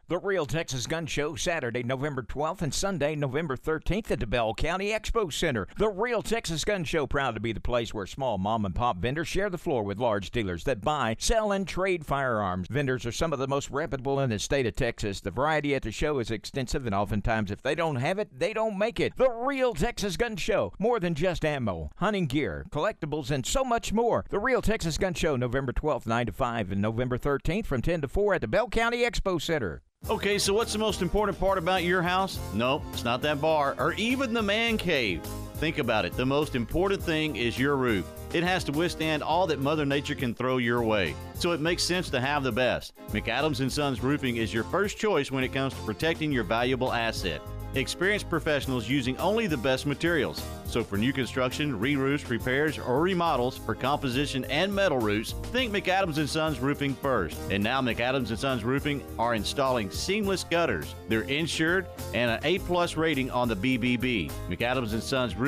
The 0.08 0.16
Real 0.16 0.46
Texas 0.46 0.86
Gun 0.86 1.04
Show, 1.04 1.34
Saturday, 1.34 1.82
November 1.82 2.22
12th 2.22 2.62
and 2.62 2.72
Sunday, 2.72 3.14
November 3.14 3.58
13th 3.58 4.10
at 4.10 4.20
the 4.20 4.26
Bell 4.26 4.54
County 4.54 4.88
Expo 4.88 5.30
Center. 5.30 5.68
The 5.76 5.90
Real 5.90 6.22
Texas 6.22 6.64
Gun 6.64 6.84
Show, 6.84 7.06
proud 7.06 7.34
to 7.34 7.42
be 7.42 7.52
the 7.52 7.60
place 7.60 7.92
where 7.92 8.06
small 8.06 8.38
mom 8.38 8.64
and 8.64 8.74
pop 8.74 8.96
vendors 8.96 9.28
share 9.28 9.50
the 9.50 9.58
floor 9.58 9.82
with 9.82 9.98
large 9.98 10.30
dealers 10.30 10.64
that 10.64 10.80
buy, 10.80 11.14
sell, 11.18 11.52
and 11.52 11.68
trade 11.68 12.06
firearms. 12.06 12.68
Vendors 12.68 13.04
are 13.04 13.12
some 13.12 13.34
of 13.34 13.38
the 13.38 13.46
most 13.46 13.68
reputable 13.68 14.18
in 14.20 14.30
the 14.30 14.38
state 14.38 14.64
of 14.64 14.74
Texas. 14.76 15.20
The 15.20 15.30
variety 15.30 15.74
at 15.74 15.82
the 15.82 15.92
show 15.92 16.20
is 16.20 16.30
extensive, 16.30 16.86
and 16.86 16.94
oftentimes, 16.94 17.50
if 17.50 17.60
they 17.60 17.74
don't 17.74 17.96
have 17.96 18.18
it, 18.18 18.30
they 18.32 18.54
don't 18.54 18.78
make 18.78 19.00
it. 19.00 19.12
The 19.18 19.28
Real 19.28 19.74
Texas 19.74 20.16
Gun 20.16 20.36
Show, 20.36 20.72
more 20.78 20.98
than 21.00 21.14
just 21.14 21.44
ammo, 21.44 21.90
hunting 21.96 22.28
gear, 22.28 22.64
collectibles, 22.70 23.30
and 23.30 23.44
so 23.44 23.62
much 23.62 23.92
more. 23.92 24.24
The 24.30 24.38
Real 24.38 24.62
Texas 24.62 24.96
Gun 24.96 25.12
Show, 25.12 25.36
November 25.36 25.74
12th, 25.74 26.06
9 26.06 26.24
to 26.24 26.32
5, 26.32 26.72
and 26.72 26.80
November 26.80 27.18
13th 27.18 27.66
from 27.66 27.82
10 27.82 28.00
to 28.00 28.08
4 28.08 28.36
at 28.36 28.40
the 28.40 28.48
Bell 28.48 28.70
County 28.70 29.02
Expo 29.02 29.38
Center. 29.38 29.82
Okay, 30.06 30.38
so 30.38 30.54
what's 30.54 30.72
the 30.72 30.78
most 30.78 31.02
important 31.02 31.38
part 31.38 31.58
about 31.58 31.82
your 31.82 32.00
house? 32.00 32.38
Nope, 32.54 32.82
it's 32.94 33.04
not 33.04 33.20
that 33.22 33.42
bar 33.42 33.74
or 33.78 33.92
even 33.94 34.32
the 34.32 34.40
man 34.40 34.78
cave. 34.78 35.20
Think 35.58 35.78
about 35.78 36.04
it. 36.04 36.12
The 36.12 36.24
most 36.24 36.54
important 36.54 37.02
thing 37.02 37.34
is 37.34 37.58
your 37.58 37.76
roof. 37.76 38.06
It 38.32 38.44
has 38.44 38.62
to 38.64 38.72
withstand 38.72 39.24
all 39.24 39.46
that 39.48 39.58
Mother 39.58 39.84
Nature 39.84 40.14
can 40.14 40.32
throw 40.32 40.58
your 40.58 40.82
way. 40.82 41.16
So 41.34 41.50
it 41.50 41.60
makes 41.60 41.82
sense 41.82 42.10
to 42.10 42.20
have 42.20 42.44
the 42.44 42.52
best. 42.52 42.94
McAdams 43.08 43.58
and 43.58 43.72
Sons 43.72 44.00
Roofing 44.00 44.36
is 44.36 44.54
your 44.54 44.64
first 44.64 44.98
choice 44.98 45.32
when 45.32 45.42
it 45.42 45.52
comes 45.52 45.74
to 45.74 45.80
protecting 45.80 46.30
your 46.30 46.44
valuable 46.44 46.92
asset. 46.92 47.40
Experienced 47.74 48.30
professionals 48.30 48.88
using 48.88 49.16
only 49.18 49.46
the 49.46 49.56
best 49.56 49.84
materials. 49.84 50.42
So 50.64 50.84
for 50.84 50.96
new 50.96 51.12
construction, 51.12 51.78
re-roofs, 51.78 52.28
repairs, 52.28 52.78
or 52.78 53.00
remodels 53.00 53.56
for 53.58 53.74
composition 53.74 54.44
and 54.46 54.74
metal 54.74 54.98
roofs, 54.98 55.32
think 55.44 55.72
McAdams 55.72 56.18
and 56.18 56.28
Sons 56.28 56.60
Roofing 56.60 56.94
first. 56.94 57.38
And 57.50 57.62
now 57.64 57.80
McAdams 57.80 58.28
and 58.28 58.38
Sons 58.38 58.64
Roofing 58.64 59.02
are 59.18 59.34
installing 59.34 59.90
seamless 59.90 60.44
gutters. 60.44 60.94
They're 61.08 61.22
insured 61.22 61.86
and 62.14 62.30
an 62.30 62.40
A-plus 62.42 62.96
rating 62.96 63.30
on 63.30 63.48
the 63.48 63.56
BBB. 63.56 64.30
McAdams 64.48 64.92
and 64.92 65.02
Sons 65.02 65.34
Roofing 65.36 65.47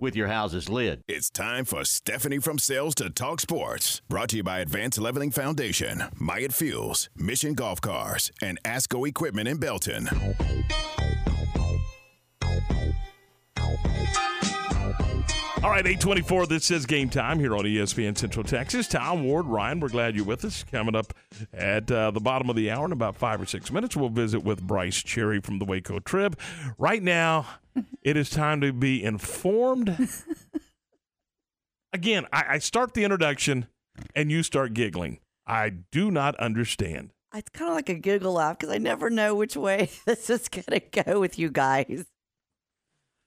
with 0.00 0.16
your 0.16 0.28
house's 0.28 0.68
lid. 0.68 1.02
It's 1.06 1.30
time 1.30 1.64
for 1.64 1.84
Stephanie 1.84 2.38
from 2.38 2.58
Sales 2.58 2.94
to 2.96 3.10
Talk 3.10 3.40
Sports. 3.40 4.00
Brought 4.08 4.30
to 4.30 4.38
you 4.38 4.42
by 4.42 4.60
Advanced 4.60 4.98
Leveling 4.98 5.30
Foundation, 5.30 6.04
Myatt 6.18 6.52
Fuels, 6.52 7.08
Mission 7.16 7.54
Golf 7.54 7.80
Cars, 7.80 8.30
and 8.42 8.62
Asco 8.64 9.08
Equipment 9.08 9.48
in 9.48 9.58
Belton. 9.58 10.08
All 15.62 15.68
right, 15.68 15.86
824, 15.86 16.46
this 16.46 16.70
is 16.70 16.86
game 16.86 17.10
time 17.10 17.38
here 17.38 17.54
on 17.54 17.64
ESPN 17.64 18.16
Central 18.16 18.42
Texas. 18.42 18.88
Tom 18.88 19.24
Ward, 19.24 19.44
Ryan, 19.44 19.78
we're 19.78 19.90
glad 19.90 20.16
you're 20.16 20.24
with 20.24 20.42
us. 20.46 20.64
Coming 20.64 20.96
up 20.96 21.12
at 21.52 21.90
uh, 21.90 22.10
the 22.12 22.20
bottom 22.20 22.48
of 22.48 22.56
the 22.56 22.70
hour 22.70 22.86
in 22.86 22.92
about 22.92 23.14
five 23.14 23.42
or 23.42 23.44
six 23.44 23.70
minutes, 23.70 23.94
we'll 23.94 24.08
visit 24.08 24.42
with 24.42 24.62
Brice 24.62 25.02
Cherry 25.02 25.38
from 25.38 25.58
the 25.58 25.66
Waco 25.66 25.98
Trib. 25.98 26.38
Right 26.78 27.02
now, 27.02 27.46
it 28.02 28.16
is 28.16 28.30
time 28.30 28.62
to 28.62 28.72
be 28.72 29.04
informed. 29.04 30.08
Again, 31.92 32.24
I, 32.32 32.44
I 32.48 32.58
start 32.58 32.94
the 32.94 33.04
introduction 33.04 33.66
and 34.14 34.32
you 34.32 34.42
start 34.42 34.72
giggling. 34.72 35.18
I 35.46 35.68
do 35.68 36.10
not 36.10 36.36
understand. 36.36 37.10
It's 37.34 37.50
kind 37.50 37.68
of 37.68 37.76
like 37.76 37.90
a 37.90 37.94
giggle 37.94 38.32
laugh 38.32 38.58
because 38.58 38.74
I 38.74 38.78
never 38.78 39.10
know 39.10 39.34
which 39.34 39.56
way 39.58 39.90
this 40.06 40.30
is 40.30 40.48
going 40.48 40.80
to 40.80 41.02
go 41.02 41.20
with 41.20 41.38
you 41.38 41.50
guys. 41.50 42.06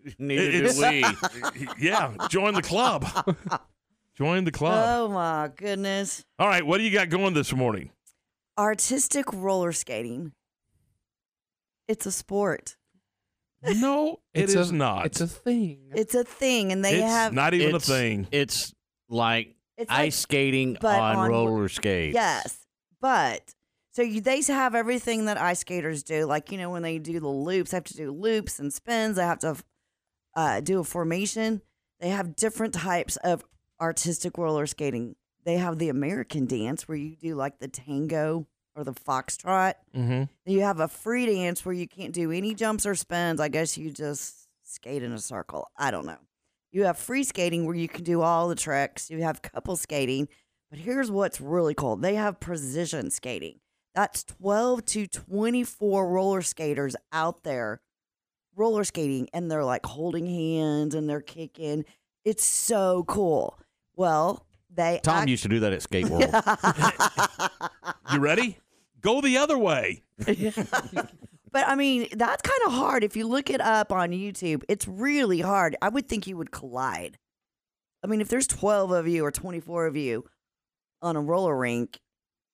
Neither 0.19 0.41
It's- 0.65 0.77
do 0.77 1.59
we. 1.59 1.67
yeah, 1.88 2.13
join 2.30 2.53
the 2.53 2.61
club. 2.61 3.05
join 4.17 4.43
the 4.43 4.51
club. 4.51 4.85
Oh 4.88 5.09
my 5.13 5.49
goodness. 5.55 6.23
All 6.39 6.47
right, 6.47 6.65
what 6.65 6.77
do 6.77 6.84
you 6.84 6.91
got 6.91 7.09
going 7.09 7.34
this 7.34 7.53
morning? 7.53 7.91
Artistic 8.57 9.25
roller 9.34 9.71
skating. 9.71 10.34
It's 11.88 12.05
a 12.05 12.11
sport. 12.11 12.75
No, 13.63 14.19
it 14.34 14.43
It's 14.43 14.55
is 14.55 14.71
a- 14.71 14.75
not. 14.75 15.05
It's 15.05 15.21
a 15.21 15.27
thing. 15.27 15.91
It's 15.95 16.15
a 16.15 16.23
thing, 16.23 16.71
and 16.71 16.84
they 16.84 16.95
It's 17.01 17.11
have 17.11 17.34
not 17.34 17.53
even 17.53 17.67
It's- 17.69 17.88
a 17.88 17.91
thing. 17.93 18.27
It's 18.31 18.73
like 19.09 19.55
It's 19.77 19.89
ice 19.89 19.97
like- 19.99 20.13
skating 20.13 20.77
but 20.81 20.99
on, 20.99 21.15
on- 21.15 21.30
roller 21.30 21.69
skates. 21.69 22.13
Yes, 22.13 22.57
but 23.01 23.53
so 23.93 24.01
you, 24.01 24.19
they 24.21 24.41
have 24.41 24.75
everything 24.75 25.25
that 25.25 25.38
ice 25.38 25.59
skaters 25.59 26.03
do. 26.03 26.25
Like 26.25 26.51
you 26.51 26.57
know 26.57 26.69
when 26.69 26.81
they 26.84 26.99
do 26.99 27.19
the 27.21 27.27
loops, 27.30 27.71
they 27.71 27.77
have 27.77 27.84
to 27.85 27.95
do 27.95 28.11
loops 28.11 28.59
and 28.59 28.71
spins. 28.73 29.15
They 29.15 29.23
have 29.23 29.39
to 29.39 29.55
uh, 30.35 30.60
do 30.60 30.80
a 30.80 30.84
formation. 30.84 31.61
They 31.99 32.10
have 32.10 32.35
different 32.35 32.73
types 32.73 33.18
of 33.18 33.43
artistic 33.80 34.38
roller 34.38 34.68
skating. 34.68 35.15
They 35.45 35.57
have 35.57 35.77
the 35.77 35.89
American 35.89 36.45
dance 36.45 36.88
where 36.88 36.97
you 36.97 37.15
do 37.15 37.35
like 37.35 37.60
the 37.60 37.68
tango 37.68 38.47
or 38.76 38.84
the 38.84 38.93
foxtrot. 38.93 39.76
Mm-hmm. 39.95 40.23
You 40.45 40.61
have 40.61 40.80
a 40.80 40.88
free 40.88 41.26
dance 41.26 41.65
where 41.65 41.76
you 41.76 41.88
can't 41.88 42.14
do 42.14 42.31
any 42.31 42.53
jumps 42.53 42.85
or 42.85 42.95
spins. 42.95 43.39
I 43.39 43.49
guess 43.49 43.77
you 43.77 43.91
just 43.91 44.47
skate 44.64 45.03
in 45.03 45.11
a 45.11 45.19
circle. 45.19 45.69
I 45.77 45.91
don't 45.91 46.05
know. 46.05 46.18
You 46.72 46.85
have 46.85 46.97
free 46.97 47.23
skating 47.23 47.65
where 47.65 47.76
you 47.76 47.88
can 47.88 48.03
do 48.03 48.22
all 48.22 48.47
the 48.47 48.55
tricks. 48.55 49.10
You 49.11 49.22
have 49.22 49.41
couple 49.41 49.76
skating. 49.76 50.27
But 50.72 50.80
here's 50.80 51.11
what's 51.11 51.39
really 51.39 51.76
cool 51.76 51.95
they 51.97 52.15
have 52.15 52.39
precision 52.39 53.11
skating. 53.11 53.60
That's 53.93 54.23
12 54.23 54.85
to 54.85 55.07
24 55.07 56.10
roller 56.10 56.41
skaters 56.41 56.95
out 57.11 57.43
there 57.43 57.80
roller 58.55 58.84
skating, 58.84 59.30
and 59.34 59.49
they're 59.49 59.63
like 59.65 59.85
holding 59.85 60.25
hands 60.25 60.95
and 60.95 61.09
they're 61.09 61.21
kicking. 61.21 61.85
It's 62.25 62.43
so 62.43 63.03
cool. 63.07 63.57
Well, 63.95 64.45
they. 64.73 64.99
Tom 65.03 65.19
act- 65.19 65.30
used 65.30 65.43
to 65.43 65.49
do 65.49 65.59
that 65.61 65.73
at 65.73 65.81
Skate 65.81 66.07
World. 66.09 66.25
You 68.11 68.19
ready? 68.19 68.57
Go 69.01 69.21
the 69.21 69.38
other 69.38 69.57
way. 69.57 70.03
But 71.53 71.67
I 71.67 71.75
mean, 71.75 72.07
that's 72.11 72.41
kind 72.41 72.59
of 72.65 72.73
hard. 72.73 73.03
If 73.03 73.15
you 73.15 73.27
look 73.27 73.51
it 73.51 73.61
up 73.61 73.91
on 73.91 74.09
YouTube, 74.09 74.63
it's 74.67 74.88
really 74.88 75.39
hard. 75.39 75.75
I 75.84 75.89
would 75.89 76.09
think 76.09 76.25
you 76.25 76.35
would 76.35 76.49
collide. 76.49 77.19
I 78.03 78.07
mean, 78.07 78.21
if 78.21 78.27
there's 78.27 78.47
12 78.47 78.89
of 78.89 79.07
you 79.07 79.23
or 79.23 79.30
24 79.30 79.85
of 79.85 79.95
you 79.95 80.25
on 81.03 81.15
a 81.15 81.21
roller 81.21 81.55
rink 81.55 81.99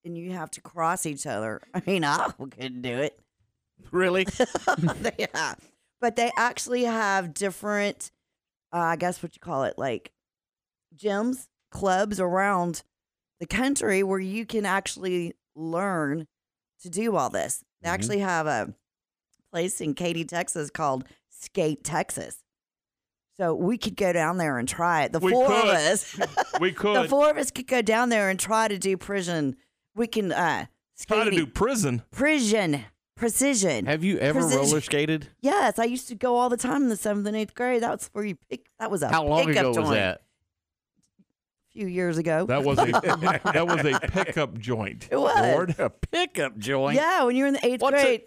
and 0.03 0.17
you 0.17 0.33
have 0.33 0.51
to 0.51 0.61
cross 0.61 1.05
each 1.05 1.25
other, 1.25 1.61
I 1.73 1.81
mean, 1.87 2.03
I 2.03 2.29
couldn't 2.37 2.81
do 2.81 2.97
it. 2.97 3.17
really? 3.89 4.27
yeah. 5.17 5.55
But 6.01 6.15
they 6.15 6.31
actually 6.37 6.83
have 6.83 7.33
different, 7.33 8.11
uh, 8.73 8.77
I 8.77 8.95
guess 8.95 9.21
what 9.21 9.35
you 9.35 9.39
call 9.39 9.63
it, 9.63 9.77
like 9.77 10.11
gyms, 10.95 11.47
clubs 11.71 12.19
around 12.19 12.83
the 13.39 13.45
country 13.47 14.01
where 14.03 14.19
you 14.19 14.45
can 14.45 14.65
actually 14.65 15.33
learn 15.55 16.27
to 16.81 16.89
do 16.89 17.15
all 17.15 17.29
this. 17.29 17.63
They 17.81 17.89
Mhm. 17.89 17.93
actually 17.93 18.19
have 18.19 18.47
a 18.47 18.73
place 19.51 19.81
in 19.81 19.93
Katy, 19.93 20.25
Texas 20.25 20.69
called 20.69 21.05
Skate 21.29 21.83
Texas. 21.83 22.43
So 23.37 23.53
we 23.55 23.77
could 23.77 23.95
go 23.95 24.11
down 24.11 24.37
there 24.37 24.57
and 24.57 24.67
try 24.67 25.03
it. 25.03 25.11
The 25.13 25.19
We 25.19 25.31
four 25.31 25.47
could. 25.47 25.69
of 25.69 25.75
us, 25.75 26.15
We 26.59 26.71
could. 26.73 27.05
the 27.05 27.09
four 27.09 27.29
of 27.29 27.37
us 27.37 27.51
could 27.51 27.67
go 27.67 27.81
down 27.81 28.09
there 28.09 28.29
and 28.29 28.39
try 28.39 28.67
to 28.67 28.77
do 28.77 28.97
prison. 28.97 29.55
We 29.95 30.07
can 30.07 30.31
uh, 30.31 30.65
try 31.07 31.23
to 31.25 31.31
do 31.31 31.47
prison. 31.47 32.03
precision, 32.11 32.85
precision. 33.19 33.85
Have 33.85 34.03
you 34.03 34.17
ever 34.17 34.39
Precision. 34.39 34.65
roller 34.65 34.81
skated? 34.81 35.27
Yes, 35.41 35.77
I 35.77 35.83
used 35.83 36.07
to 36.07 36.15
go 36.15 36.35
all 36.37 36.49
the 36.49 36.57
time 36.57 36.83
in 36.83 36.89
the 36.89 36.95
seventh 36.95 37.27
and 37.27 37.35
eighth 37.35 37.53
grade. 37.53 37.83
That 37.83 37.91
was 37.91 38.09
where 38.13 38.25
you 38.25 38.35
pick. 38.49 38.65
That 38.79 38.89
was 38.89 39.03
a 39.03 39.09
How 39.09 39.25
long 39.25 39.45
pickup 39.45 39.59
ago 39.61 39.67
was 39.69 39.75
joint. 39.77 39.89
that? 39.91 40.21
A 41.69 41.71
few 41.73 41.87
years 41.87 42.17
ago. 42.17 42.45
That 42.47 42.63
was 42.63 42.79
a 42.79 42.85
that 43.53 43.67
was 43.67 43.85
a 43.85 43.99
pickup 43.99 44.57
joint. 44.57 45.07
It 45.11 45.17
was. 45.17 45.35
Lord. 45.37 45.75
A 45.77 45.89
pickup 45.89 46.57
joint. 46.57 46.95
Yeah, 46.95 47.23
when 47.25 47.35
you're 47.35 47.47
in 47.47 47.53
the 47.53 47.65
eighth 47.65 47.81
What's 47.81 48.01
grade. 48.01 48.21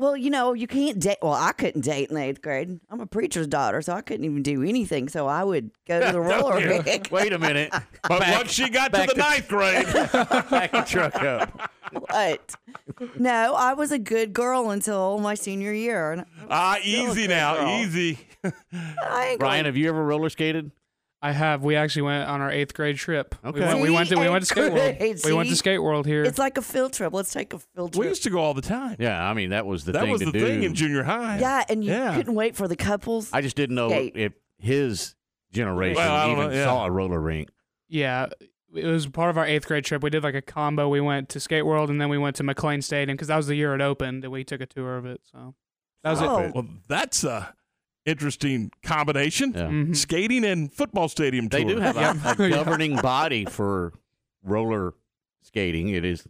Well, 0.00 0.16
you 0.16 0.30
know, 0.30 0.54
you 0.54 0.66
can't 0.66 0.98
date. 0.98 1.18
Well, 1.20 1.34
I 1.34 1.52
couldn't 1.52 1.82
date 1.82 2.10
in 2.10 2.16
eighth 2.16 2.40
grade. 2.40 2.80
I'm 2.90 3.00
a 3.00 3.06
preacher's 3.06 3.46
daughter, 3.46 3.82
so 3.82 3.92
I 3.92 4.00
couldn't 4.00 4.24
even 4.24 4.42
do 4.42 4.62
anything. 4.62 5.10
So 5.10 5.26
I 5.26 5.44
would 5.44 5.70
go 5.86 6.00
to 6.00 6.10
the 6.12 6.20
roller 6.20 6.58
Yeah. 6.58 6.82
rink. 6.86 7.08
Wait 7.10 7.32
a 7.34 7.38
minute. 7.38 7.70
But 8.08 8.20
Back- 8.20 8.38
once 8.38 8.50
she 8.52 8.70
got 8.70 8.86
to 8.86 8.98
back 8.98 9.10
the 9.10 9.14
ninth 9.16 9.46
grade, 9.46 9.84
Back 10.50 10.72
the 10.72 10.84
truck 10.88 11.22
up. 11.22 11.70
What? 11.92 12.54
No, 13.18 13.54
I 13.54 13.74
was 13.74 13.92
a 13.92 13.98
good 13.98 14.32
girl 14.32 14.70
until 14.70 15.18
my 15.18 15.34
senior 15.34 15.72
year. 15.74 16.12
and 16.12 16.24
ah, 16.48 16.78
Still 16.80 17.10
easy 17.10 17.26
now, 17.28 17.56
girl. 17.56 17.68
easy. 17.80 18.18
I 18.42 19.26
ain't 19.32 19.38
Brian, 19.38 19.38
going- 19.38 19.64
have 19.66 19.76
you 19.76 19.88
ever 19.90 20.02
roller 20.02 20.30
skated? 20.30 20.70
I 21.22 21.32
have. 21.32 21.62
We 21.62 21.76
actually 21.76 22.02
went 22.02 22.28
on 22.28 22.40
our 22.40 22.50
eighth 22.50 22.72
grade 22.72 22.96
trip. 22.96 23.34
Okay. 23.44 23.60
We 23.60 23.66
went, 23.66 23.80
we 23.82 23.90
went 23.90 24.08
to 24.08 24.16
we 24.18 24.28
went 24.30 24.42
to 24.42 24.46
See? 24.46 24.54
Skate 24.54 24.72
World. 24.72 24.96
Eighth 25.00 25.24
We 25.26 25.32
went 25.34 25.48
to. 25.50 25.56
Skate 25.56 25.82
World 25.82 26.06
here. 26.06 26.24
It's 26.24 26.38
like 26.38 26.56
a 26.56 26.62
field 26.62 26.94
trip. 26.94 27.12
Let's 27.12 27.30
take 27.32 27.52
a 27.52 27.58
field 27.58 27.92
trip. 27.92 28.00
We 28.00 28.08
used 28.08 28.22
to 28.22 28.30
go 28.30 28.38
all 28.38 28.54
the 28.54 28.62
time. 28.62 28.96
Yeah, 28.98 29.22
I 29.22 29.34
mean 29.34 29.50
that 29.50 29.66
was 29.66 29.84
the 29.84 29.92
that 29.92 30.02
thing 30.02 30.12
was 30.12 30.20
to 30.20 30.26
the 30.26 30.32
do. 30.32 30.46
thing 30.46 30.62
in 30.62 30.74
junior 30.74 31.02
high. 31.02 31.38
Yeah, 31.38 31.64
and 31.68 31.84
you 31.84 31.92
Yeah. 31.92 32.14
couldn't 32.16 32.34
wait 32.34 32.56
for 32.56 32.68
the 32.68 32.76
couples. 32.76 33.28
I 33.32 33.42
just 33.42 33.54
didn't 33.56 33.76
know 33.76 33.90
skate. 33.90 34.16
if 34.16 34.32
his 34.58 35.14
generation 35.52 35.96
Well, 35.96 36.14
I 36.14 36.26
don't 36.26 36.38
even 36.38 36.50
know, 36.52 36.56
yeah. 36.56 36.64
saw 36.64 36.86
a 36.86 36.90
roller 36.90 37.20
rink. 37.20 37.50
Yeah, 37.88 38.28
it 38.74 38.86
was 38.86 39.06
part 39.06 39.28
of 39.30 39.36
our 39.36 39.44
eighth 39.44 39.66
grade 39.66 39.84
trip. 39.84 40.02
We 40.02 40.08
did 40.10 40.22
like 40.22 40.34
a 40.36 40.40
combo. 40.42 40.88
We 40.88 41.00
went 41.02 41.28
to 41.30 41.40
Skate 41.40 41.66
World 41.66 41.90
and 41.90 42.00
then 42.00 42.08
we 42.08 42.16
went 42.18 42.36
to 42.36 42.44
McLane 42.44 42.82
Stadium 42.84 43.16
because 43.16 43.28
that 43.28 43.36
was 43.36 43.46
the 43.48 43.56
year 43.56 43.74
it 43.74 43.80
opened. 43.82 44.24
And 44.24 44.32
we 44.32 44.44
took 44.44 44.60
a 44.60 44.66
tour 44.66 44.96
of 44.96 45.04
it. 45.06 45.20
So 45.32 45.54
that 46.04 46.10
was 46.12 46.22
Oh. 46.22 46.38
it. 46.38 46.54
Well, 46.54 46.66
that's 46.88 47.24
a 47.24 47.52
interesting 48.06 48.70
combination. 48.82 49.52
Yeah. 49.54 49.62
Mhm. 49.68 49.96
Skating 49.96 50.44
and 50.44 50.72
football 50.72 51.08
stadium 51.08 51.48
They 51.48 51.64
tour. 51.64 51.74
do 51.76 51.80
have 51.80 51.96
a, 51.96 52.30
a 52.44 52.48
governing 52.50 52.96
body 53.02 53.44
for 53.44 53.92
roller 54.42 54.94
skating. 55.42 55.88
It 55.88 56.04
is 56.04 56.26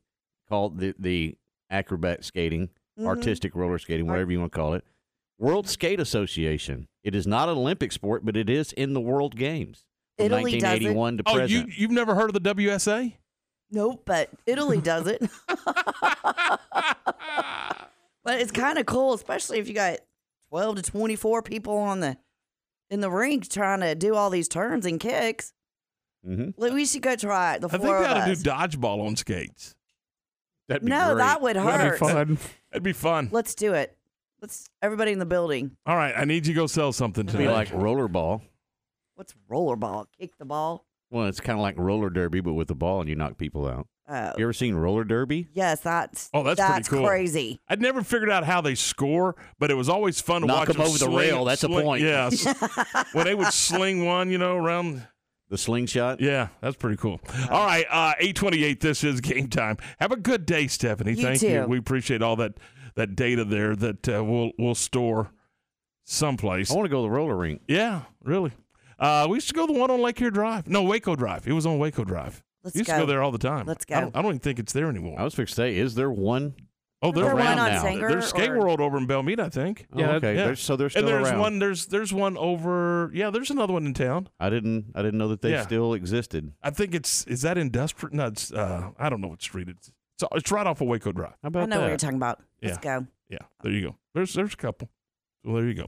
called 0.48 0.78
the 0.78 0.94
the 0.98 1.36
acrobat 1.70 2.24
skating, 2.24 2.70
Mhm. 2.98 3.06
artistic 3.06 3.54
roller 3.54 3.78
skating, 3.78 4.06
whatever 4.06 4.32
you 4.32 4.40
want 4.40 4.52
to 4.52 4.58
call 4.58 4.74
it. 4.74 4.84
World 5.38 5.68
Skate 5.68 6.00
Association. 6.00 6.88
It 7.02 7.14
is 7.14 7.26
not 7.26 7.48
an 7.48 7.56
Olympic 7.56 7.92
sport, 7.92 8.24
but 8.26 8.36
it 8.36 8.50
is 8.50 8.72
in 8.72 8.92
the 8.92 9.00
World 9.00 9.36
Games 9.36 9.84
from 10.18 10.26
Italy 10.26 10.58
does 10.58 10.62
it. 10.80 10.92
1981 10.92 11.16
to 11.18 11.22
Oh, 11.26 11.44
you 11.44 11.64
you've 11.74 11.90
never 11.90 12.14
heard 12.14 12.28
of 12.28 12.34
the 12.34 12.40
WSA? 12.54 13.14
Nope, 13.70 14.02
but 14.04 14.28
Italy 14.46 14.80
does 14.80 15.06
it. 15.06 15.22
but 18.24 18.40
it's 18.40 18.52
kind 18.52 18.78
of 18.78 18.86
cool, 18.86 19.14
especially 19.14 19.58
if 19.58 19.68
you 19.68 19.74
got 19.74 19.98
12 20.50 20.76
to 20.76 20.82
24 20.82 21.42
people 21.42 21.76
on 21.78 22.00
the 22.00 22.16
in 22.90 23.00
the 23.00 23.10
rink 23.10 23.48
trying 23.48 23.80
to 23.80 23.94
do 23.94 24.14
all 24.14 24.30
these 24.30 24.48
turns 24.48 24.84
and 24.84 24.98
kicks. 25.00 25.52
hmm 26.24 26.50
Like, 26.56 26.72
we 26.72 26.84
should 26.86 27.02
go 27.02 27.14
try 27.16 27.54
it. 27.54 27.60
The 27.60 27.68
I 27.68 27.70
four 27.70 27.78
think 27.78 27.88
they 27.88 28.04
of 28.04 28.16
ought 28.18 28.26
to 28.26 28.34
do 28.36 28.50
dodgeball 28.50 29.06
on 29.06 29.16
skates. 29.16 29.74
That'd 30.68 30.84
be 30.84 30.90
no, 30.90 31.14
great. 31.14 31.18
that 31.18 31.40
would 31.42 31.56
That'd 31.56 31.80
be 31.80 31.88
hurt. 31.88 31.98
fun. 31.98 32.38
That'd 32.70 32.82
be 32.82 32.92
fun. 32.92 33.28
Let's 33.32 33.54
do 33.54 33.74
it. 33.74 33.96
Let's 34.40 34.68
everybody 34.82 35.12
in 35.12 35.18
the 35.18 35.26
building. 35.26 35.76
All 35.86 35.96
right, 35.96 36.14
I 36.16 36.24
need 36.24 36.46
you 36.46 36.54
to 36.54 36.60
go 36.60 36.66
sell 36.66 36.92
something 36.92 37.26
It'd 37.26 37.38
be 37.38 37.44
tonight. 37.44 37.54
like 37.54 37.68
rollerball. 37.70 38.40
What's 39.14 39.34
rollerball? 39.50 40.06
Kick 40.18 40.36
the 40.38 40.44
ball. 40.44 40.86
Well, 41.10 41.26
it's 41.26 41.40
kind 41.40 41.58
of 41.58 41.62
like 41.62 41.76
roller 41.78 42.08
derby, 42.10 42.40
but 42.40 42.54
with 42.54 42.68
the 42.68 42.74
ball, 42.74 43.00
and 43.00 43.08
you 43.08 43.16
knock 43.16 43.36
people 43.36 43.66
out. 43.66 43.86
Oh. 44.08 44.32
You 44.38 44.44
ever 44.44 44.52
seen 44.52 44.74
roller 44.74 45.04
derby? 45.04 45.48
Yes, 45.52 45.80
that's 45.80 46.30
Oh, 46.34 46.42
that's, 46.42 46.58
that's 46.58 46.88
pretty 46.88 47.00
cool. 47.02 47.08
crazy. 47.08 47.60
I'd 47.68 47.80
never 47.80 48.02
figured 48.02 48.30
out 48.30 48.44
how 48.44 48.60
they 48.60 48.74
score, 48.74 49.36
but 49.58 49.70
it 49.70 49.74
was 49.74 49.88
always 49.88 50.20
fun 50.20 50.40
to 50.42 50.46
Knock 50.48 50.66
them 50.68 50.80
over 50.80 50.98
the 50.98 51.08
rail, 51.10 51.44
that's 51.44 51.62
a 51.62 51.68
point. 51.68 52.02
Yes, 52.02 52.44
when 53.12 53.24
they 53.26 53.34
would 53.34 53.52
sling 53.52 54.04
one, 54.04 54.30
you 54.30 54.38
know, 54.38 54.56
around 54.56 55.06
The 55.48 55.58
slingshot. 55.58 56.20
Yeah, 56.20 56.48
that's 56.60 56.76
pretty 56.76 56.96
cool. 56.96 57.20
All 57.50 57.64
right, 57.66 57.86
uh, 57.88 58.14
eight 58.18 58.34
twenty-eight. 58.36 58.80
This 58.80 59.04
is 59.04 59.20
game 59.20 59.48
time. 59.48 59.76
Have 60.00 60.10
a 60.12 60.16
good 60.16 60.44
day, 60.46 60.66
Stephanie. 60.66 61.12
You 61.14 61.22
Thank 61.22 61.42
you. 61.42 61.64
We 61.68 61.78
appreciate 61.78 62.20
all 62.22 62.34
that 62.36 62.54
that 62.96 63.14
data 63.14 63.44
there 63.44 63.76
that 63.76 64.08
uh, 64.08 64.24
we'll 64.24 64.50
we'll 64.58 64.74
store 64.74 65.30
someplace. 66.04 66.70
I 66.70 66.74
want 66.74 66.86
to 66.86 66.90
go 66.90 66.98
to 67.02 67.02
the 67.02 67.10
roller 67.10 67.36
rink. 67.36 67.62
Yeah, 67.68 68.02
really. 68.24 68.50
Uh, 69.00 69.26
we 69.28 69.36
used 69.38 69.48
to 69.48 69.54
go 69.54 69.66
to 69.66 69.72
the 69.72 69.78
one 69.78 69.90
on 69.90 70.00
Lake 70.02 70.20
Air 70.20 70.30
Drive. 70.30 70.68
No, 70.68 70.82
Waco 70.82 71.16
Drive. 71.16 71.48
It 71.48 71.52
was 71.52 71.64
on 71.66 71.78
Waco 71.78 72.04
Drive. 72.04 72.42
Let's 72.62 72.76
used 72.76 72.86
go. 72.88 72.94
to 72.94 73.00
go 73.00 73.06
there 73.06 73.22
all 73.22 73.32
the 73.32 73.38
time. 73.38 73.66
Let's 73.66 73.86
I 73.88 73.94
go. 73.94 74.00
don't, 74.02 74.16
I 74.16 74.20
don't 74.22 74.30
even 74.32 74.38
think 74.40 74.58
it's 74.58 74.72
there 74.74 74.88
anymore. 74.88 75.18
I 75.18 75.24
was 75.24 75.34
fixed 75.34 75.54
to 75.56 75.62
say, 75.62 75.76
is 75.76 75.94
there 75.94 76.10
one? 76.10 76.54
Oh, 77.02 77.10
there's 77.12 77.24
there 77.28 77.34
one 77.34 77.46
one 77.46 77.58
on 77.58 77.70
now. 77.72 77.82
Sanger, 77.82 78.08
There's 78.10 78.26
Skate 78.26 78.50
or- 78.50 78.58
World 78.58 78.78
over 78.78 78.98
in 78.98 79.06
Belmead, 79.06 79.40
I 79.40 79.48
think. 79.48 79.86
Oh, 79.94 80.02
okay. 80.02 80.34
Yeah. 80.36 80.44
There's- 80.44 80.60
so 80.60 80.76
they're 80.76 80.90
still 80.90 81.00
and 81.00 81.08
there's 81.08 81.28
around. 81.30 81.40
one. 81.40 81.58
There's 81.58 81.86
there's 81.86 82.12
one 82.12 82.36
over. 82.36 83.10
Yeah, 83.14 83.30
there's 83.30 83.50
another 83.50 83.72
one 83.72 83.86
in 83.86 83.94
town. 83.94 84.28
I 84.38 84.50
didn't. 84.50 84.92
I 84.94 85.00
didn't 85.00 85.16
know 85.18 85.28
that 85.28 85.40
they 85.40 85.52
Yeah. 85.52 85.62
still 85.62 85.94
existed. 85.94 86.52
I 86.62 86.68
think 86.68 86.94
it's 86.94 87.24
is 87.26 87.40
that 87.40 87.56
industrial? 87.56 88.14
No, 88.14 88.26
it's 88.26 88.52
uh, 88.52 88.90
I 88.98 89.08
don't 89.08 89.22
know 89.22 89.28
what 89.28 89.40
street 89.40 89.68
it's. 89.70 89.90
It's, 90.18 90.24
it's 90.32 90.52
right 90.52 90.66
off 90.66 90.82
of 90.82 90.88
Waco 90.88 91.12
Drive. 91.12 91.30
How 91.42 91.46
I 91.46 91.48
about 91.48 91.68
know 91.70 91.80
what 91.80 91.88
you're 91.88 91.96
talking 91.96 92.16
about. 92.18 92.42
Let's 92.62 92.76
go. 92.76 93.06
Yeah, 93.30 93.38
there 93.62 93.72
you 93.72 93.80
go. 93.80 93.96
There's 94.12 94.34
there's 94.34 94.52
a 94.52 94.56
couple. 94.58 94.90
So 95.46 95.54
there 95.54 95.66
you 95.66 95.72
go. 95.74 95.86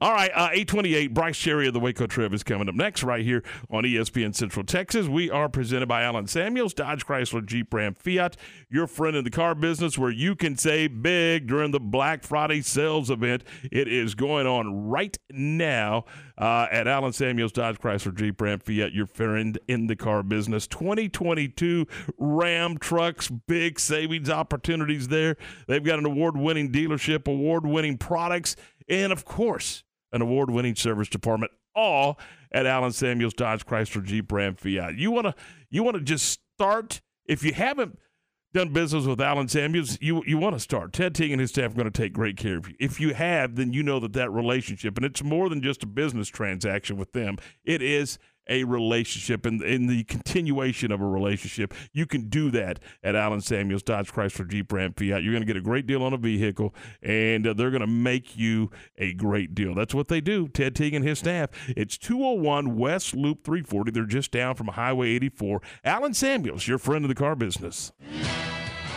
All 0.00 0.12
right, 0.12 0.30
uh, 0.34 0.48
828, 0.52 1.14
Brice 1.14 1.38
Cherry 1.38 1.68
of 1.68 1.74
the 1.74 1.78
Waco 1.80 2.06
Trib 2.06 2.34
is 2.34 2.42
coming 2.42 2.68
up 2.68 2.74
next 2.74 3.04
right 3.04 3.24
here 3.24 3.44
on 3.70 3.84
ESPN 3.84 4.34
Central 4.34 4.64
Texas. 4.64 5.06
We 5.06 5.30
are 5.30 5.48
presented 5.48 5.86
by 5.86 6.02
Allen 6.02 6.26
Samuels, 6.26 6.74
Dodge 6.74 7.06
Chrysler 7.06 7.46
Jeep 7.46 7.72
Ram 7.72 7.94
Fiat, 7.94 8.36
your 8.68 8.88
friend 8.88 9.16
in 9.16 9.22
the 9.22 9.30
car 9.30 9.54
business 9.54 9.96
where 9.96 10.10
you 10.10 10.34
can 10.34 10.56
save 10.56 11.02
big 11.02 11.46
during 11.46 11.70
the 11.70 11.78
Black 11.78 12.24
Friday 12.24 12.62
sales 12.62 13.10
event. 13.10 13.44
It 13.70 13.86
is 13.86 14.16
going 14.16 14.46
on 14.46 14.88
right 14.88 15.16
now 15.30 16.04
uh, 16.38 16.66
at 16.70 16.88
Allen 16.88 17.12
Samuels, 17.12 17.52
Dodge 17.52 17.78
Chrysler 17.78 18.14
Jeep 18.14 18.40
Ram 18.40 18.58
Fiat, 18.58 18.92
your 18.92 19.06
friend 19.06 19.58
in 19.68 19.86
the 19.86 19.96
car 19.96 20.22
business. 20.22 20.66
2022 20.66 21.86
Ram 22.18 22.76
trucks, 22.78 23.28
big 23.28 23.78
savings 23.78 24.28
opportunities 24.30 25.08
there. 25.08 25.36
They've 25.68 25.84
got 25.84 25.98
an 25.98 26.06
award 26.06 26.36
winning 26.36 26.72
dealership, 26.72 27.26
award 27.28 27.66
winning 27.66 27.98
products, 27.98 28.56
and 28.88 29.12
of 29.12 29.24
course, 29.24 29.84
an 30.12 30.22
award 30.22 30.50
winning 30.50 30.74
service 30.74 31.08
department, 31.08 31.52
all 31.74 32.18
at 32.52 32.66
Allen 32.66 32.92
Samuels 32.92 33.34
Dodge 33.34 33.66
Chrysler 33.66 34.04
Jeep 34.04 34.30
Ram 34.32 34.54
Fiat. 34.54 34.96
You 34.96 35.10
want 35.10 35.26
to 35.26 35.34
you 35.70 35.82
want 35.82 35.96
to 35.96 36.02
just 36.02 36.40
start 36.56 37.00
if 37.26 37.44
you 37.44 37.52
haven't 37.52 37.98
done 38.52 38.72
business 38.72 39.04
with 39.04 39.20
Allen 39.20 39.48
Samuels, 39.48 39.98
you 40.00 40.22
you 40.26 40.38
want 40.38 40.54
to 40.54 40.60
start. 40.60 40.92
Ted 40.92 41.14
Ting 41.14 41.32
and 41.32 41.40
his 41.40 41.50
staff 41.50 41.72
are 41.72 41.74
going 41.74 41.90
to 41.90 42.02
take 42.02 42.12
great 42.12 42.36
care 42.36 42.56
of 42.56 42.68
you. 42.68 42.74
If 42.80 42.98
you 43.00 43.14
have, 43.14 43.56
then 43.56 43.72
you 43.72 43.82
know 43.82 44.00
that 44.00 44.14
that 44.14 44.30
relationship, 44.30 44.96
and 44.96 45.04
it's 45.04 45.22
more 45.22 45.48
than 45.48 45.62
just 45.62 45.82
a 45.82 45.86
business 45.86 46.28
transaction 46.28 46.96
with 46.96 47.12
them. 47.12 47.36
It 47.64 47.82
is 47.82 48.18
a 48.48 48.64
relationship 48.64 49.46
and 49.46 49.62
in 49.62 49.86
the 49.86 50.04
continuation 50.04 50.92
of 50.92 51.00
a 51.00 51.06
relationship. 51.06 51.74
You 51.92 52.06
can 52.06 52.28
do 52.28 52.50
that 52.52 52.80
at 53.02 53.16
Allen 53.16 53.40
Samuels 53.40 53.82
Dodge 53.82 54.12
Chrysler 54.12 54.48
Jeep 54.48 54.72
Ram 54.72 54.92
Fiat. 54.92 55.22
You're 55.22 55.32
going 55.32 55.42
to 55.42 55.46
get 55.46 55.56
a 55.56 55.60
great 55.60 55.86
deal 55.86 56.02
on 56.02 56.12
a 56.12 56.18
vehicle, 56.18 56.74
and 57.02 57.46
uh, 57.46 57.52
they're 57.52 57.70
going 57.70 57.80
to 57.80 57.86
make 57.86 58.36
you 58.36 58.70
a 58.98 59.12
great 59.14 59.54
deal. 59.54 59.74
That's 59.74 59.94
what 59.94 60.08
they 60.08 60.20
do. 60.20 60.48
Ted 60.48 60.74
Teague 60.74 60.94
and 60.94 61.04
his 61.04 61.18
staff. 61.18 61.50
It's 61.68 61.98
201 61.98 62.76
West 62.76 63.14
Loop 63.14 63.44
340. 63.44 63.90
They're 63.90 64.04
just 64.04 64.30
down 64.30 64.54
from 64.54 64.68
Highway 64.68 65.10
84. 65.10 65.60
Allen 65.84 66.14
Samuels, 66.14 66.66
your 66.66 66.78
friend 66.78 67.04
of 67.04 67.08
the 67.08 67.14
car 67.14 67.36
business. 67.36 67.92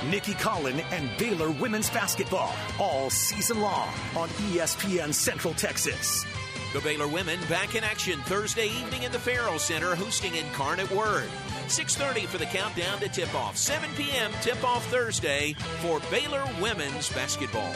Nicki 0.09 0.34
Collen 0.34 0.81
and 0.91 1.09
Baylor 1.17 1.51
women's 1.51 1.89
basketball 1.89 2.55
all 2.80 3.09
season 3.09 3.59
long 3.59 3.89
on 4.15 4.30
ESPN 4.30 5.13
Central 5.13 5.53
Texas. 5.53 6.26
The 6.71 6.81
Baylor 6.81 7.07
women 7.07 7.39
back 7.49 7.73
in 7.73 7.83
action 7.83 8.19
Thursday 8.21 8.67
evening 8.67 9.01
in 9.01 9.11
the 9.11 9.17
Ferrell 9.17 9.57
Center, 9.57 9.95
hosting 9.95 10.35
Incarnate 10.35 10.91
Word. 10.91 11.27
6:30 11.67 12.27
for 12.27 12.37
the 12.37 12.45
countdown 12.45 12.99
to 12.99 13.09
tip-off. 13.09 13.57
7 13.57 13.89
p.m. 13.95 14.31
tip-off 14.41 14.85
Thursday 14.91 15.53
for 15.81 15.99
Baylor 16.11 16.45
women's 16.61 17.09
basketball. 17.09 17.73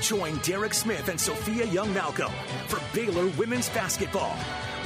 Join 0.00 0.38
Derek 0.38 0.72
Smith 0.72 1.08
and 1.08 1.20
Sophia 1.20 1.66
Young 1.66 1.92
Malcolm 1.92 2.32
for 2.68 2.80
Baylor 2.94 3.26
women's 3.36 3.68
basketball 3.68 4.34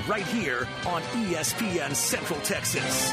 right 0.09 0.27
here 0.27 0.67
on 0.85 1.01
ESPN 1.03 1.95
Central 1.95 2.41
Texas. 2.41 3.13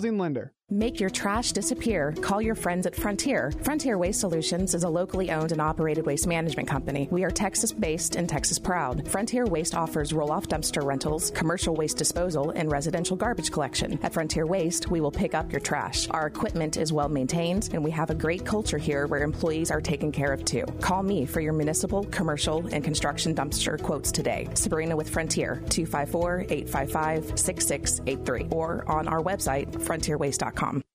lender. 0.09 0.53
Make 0.73 1.01
your 1.01 1.09
trash 1.09 1.51
disappear. 1.51 2.13
Call 2.21 2.41
your 2.41 2.55
friends 2.55 2.85
at 2.85 2.95
Frontier. 2.95 3.51
Frontier 3.61 3.97
Waste 3.97 4.21
Solutions 4.21 4.73
is 4.73 4.85
a 4.85 4.89
locally 4.89 5.29
owned 5.29 5.51
and 5.51 5.59
operated 5.59 6.05
waste 6.05 6.27
management 6.27 6.69
company. 6.69 7.09
We 7.11 7.25
are 7.25 7.29
Texas 7.29 7.73
based 7.73 8.15
and 8.15 8.29
Texas 8.29 8.57
proud. 8.57 9.05
Frontier 9.05 9.45
Waste 9.45 9.75
offers 9.75 10.13
roll 10.13 10.31
off 10.31 10.47
dumpster 10.47 10.81
rentals, 10.81 11.29
commercial 11.31 11.75
waste 11.75 11.97
disposal, 11.97 12.51
and 12.51 12.71
residential 12.71 13.17
garbage 13.17 13.51
collection. 13.51 13.99
At 14.01 14.13
Frontier 14.13 14.45
Waste, 14.47 14.89
we 14.89 15.01
will 15.01 15.11
pick 15.11 15.35
up 15.35 15.51
your 15.51 15.59
trash. 15.59 16.07
Our 16.09 16.27
equipment 16.27 16.77
is 16.77 16.93
well 16.93 17.09
maintained, 17.09 17.67
and 17.73 17.83
we 17.83 17.91
have 17.91 18.09
a 18.09 18.15
great 18.15 18.45
culture 18.45 18.77
here 18.77 19.07
where 19.07 19.23
employees 19.23 19.71
are 19.71 19.81
taken 19.81 20.09
care 20.09 20.31
of 20.31 20.45
too. 20.45 20.63
Call 20.79 21.03
me 21.03 21.25
for 21.25 21.41
your 21.41 21.51
municipal, 21.51 22.05
commercial, 22.05 22.65
and 22.67 22.81
construction 22.81 23.35
dumpster 23.35 23.77
quotes 23.81 24.09
today. 24.09 24.47
Sabrina 24.53 24.95
with 24.95 25.09
Frontier, 25.09 25.55
254 25.67 26.45
855 26.47 27.37
6683, 27.37 28.47
or 28.51 28.89
on 28.89 29.09
our 29.09 29.19
website, 29.21 29.69
frontierwaste.com. 29.71 30.60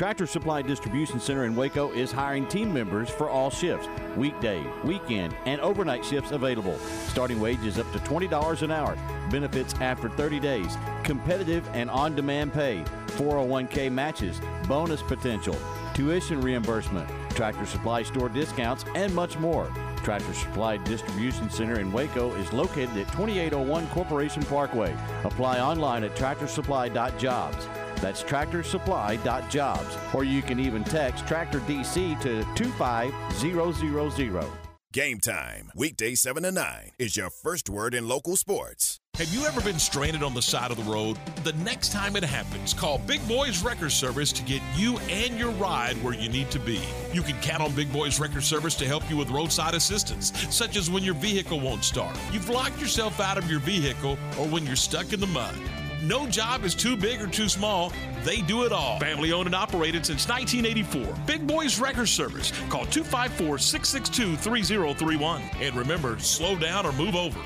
Tractor 0.00 0.26
Supply 0.26 0.62
Distribution 0.62 1.20
Center 1.20 1.44
in 1.44 1.54
Waco 1.54 1.92
is 1.92 2.10
hiring 2.10 2.48
team 2.48 2.72
members 2.72 3.10
for 3.10 3.28
all 3.28 3.50
shifts 3.50 3.86
weekday, 4.16 4.64
weekend, 4.82 5.36
and 5.44 5.60
overnight 5.60 6.02
shifts 6.06 6.30
available. 6.30 6.78
Starting 7.08 7.38
wages 7.38 7.78
up 7.78 7.92
to 7.92 7.98
$20 7.98 8.62
an 8.62 8.70
hour. 8.70 8.96
Benefits 9.30 9.74
after 9.74 10.08
30 10.08 10.40
days. 10.40 10.78
Competitive 11.04 11.68
and 11.74 11.90
on 11.90 12.14
demand 12.16 12.54
pay. 12.54 12.82
401k 13.08 13.92
matches. 13.92 14.40
Bonus 14.66 15.02
potential. 15.02 15.58
Tuition 15.92 16.40
reimbursement. 16.40 17.06
Tractor 17.34 17.66
Supply 17.66 18.02
store 18.02 18.30
discounts, 18.30 18.86
and 18.94 19.14
much 19.14 19.36
more. 19.36 19.70
Tractor 20.02 20.32
Supply 20.32 20.78
Distribution 20.78 21.50
Center 21.50 21.78
in 21.78 21.92
Waco 21.92 22.34
is 22.36 22.50
located 22.54 22.96
at 22.96 23.12
2801 23.12 23.86
Corporation 23.88 24.42
Parkway. 24.44 24.96
Apply 25.24 25.60
online 25.60 26.04
at 26.04 26.16
tractorsupply.jobs. 26.16 27.68
That's 28.00 28.22
tractorsupply.jobs. 28.22 29.98
Or 30.14 30.24
you 30.24 30.42
can 30.42 30.60
even 30.60 30.84
text 30.84 31.26
Tractor 31.26 31.60
DC 31.60 32.20
to 32.22 32.44
25000. 32.54 34.60
Game 34.92 35.20
time, 35.20 35.70
weekday 35.76 36.16
7 36.16 36.42
to 36.42 36.50
9, 36.50 36.90
is 36.98 37.16
your 37.16 37.30
first 37.30 37.70
word 37.70 37.94
in 37.94 38.08
local 38.08 38.34
sports. 38.34 38.98
Have 39.14 39.32
you 39.32 39.44
ever 39.44 39.60
been 39.60 39.78
stranded 39.78 40.24
on 40.24 40.34
the 40.34 40.42
side 40.42 40.72
of 40.72 40.76
the 40.76 40.90
road? 40.90 41.16
The 41.44 41.52
next 41.52 41.92
time 41.92 42.16
it 42.16 42.24
happens, 42.24 42.74
call 42.74 42.98
Big 42.98 43.26
Boys 43.28 43.62
Wrecker 43.62 43.88
Service 43.88 44.32
to 44.32 44.42
get 44.42 44.60
you 44.74 44.98
and 45.08 45.38
your 45.38 45.50
ride 45.50 45.94
where 46.02 46.14
you 46.14 46.28
need 46.28 46.50
to 46.50 46.58
be. 46.58 46.80
You 47.12 47.22
can 47.22 47.40
count 47.40 47.62
on 47.62 47.72
Big 47.76 47.92
Boys 47.92 48.18
Wrecker 48.18 48.40
Service 48.40 48.74
to 48.76 48.84
help 48.84 49.08
you 49.08 49.16
with 49.16 49.30
roadside 49.30 49.74
assistance, 49.74 50.32
such 50.52 50.76
as 50.76 50.90
when 50.90 51.04
your 51.04 51.14
vehicle 51.14 51.60
won't 51.60 51.84
start, 51.84 52.18
you've 52.32 52.48
locked 52.48 52.80
yourself 52.80 53.20
out 53.20 53.38
of 53.38 53.48
your 53.48 53.60
vehicle, 53.60 54.18
or 54.40 54.48
when 54.48 54.66
you're 54.66 54.74
stuck 54.74 55.12
in 55.12 55.20
the 55.20 55.26
mud. 55.28 55.54
No 56.02 56.26
job 56.26 56.64
is 56.64 56.74
too 56.74 56.96
big 56.96 57.20
or 57.20 57.26
too 57.26 57.48
small. 57.48 57.92
They 58.24 58.40
do 58.40 58.64
it 58.64 58.72
all. 58.72 58.98
Family 58.98 59.32
owned 59.32 59.46
and 59.46 59.54
operated 59.54 60.06
since 60.06 60.26
1984. 60.28 61.14
Big 61.26 61.46
Boys 61.46 61.78
Wrecker 61.78 62.06
Service. 62.06 62.52
Call 62.70 62.86
254 62.86 63.58
662 63.58 64.36
3031. 64.36 65.42
And 65.60 65.74
remember, 65.76 66.18
slow 66.18 66.56
down 66.56 66.86
or 66.86 66.92
move 66.92 67.16
over. 67.16 67.40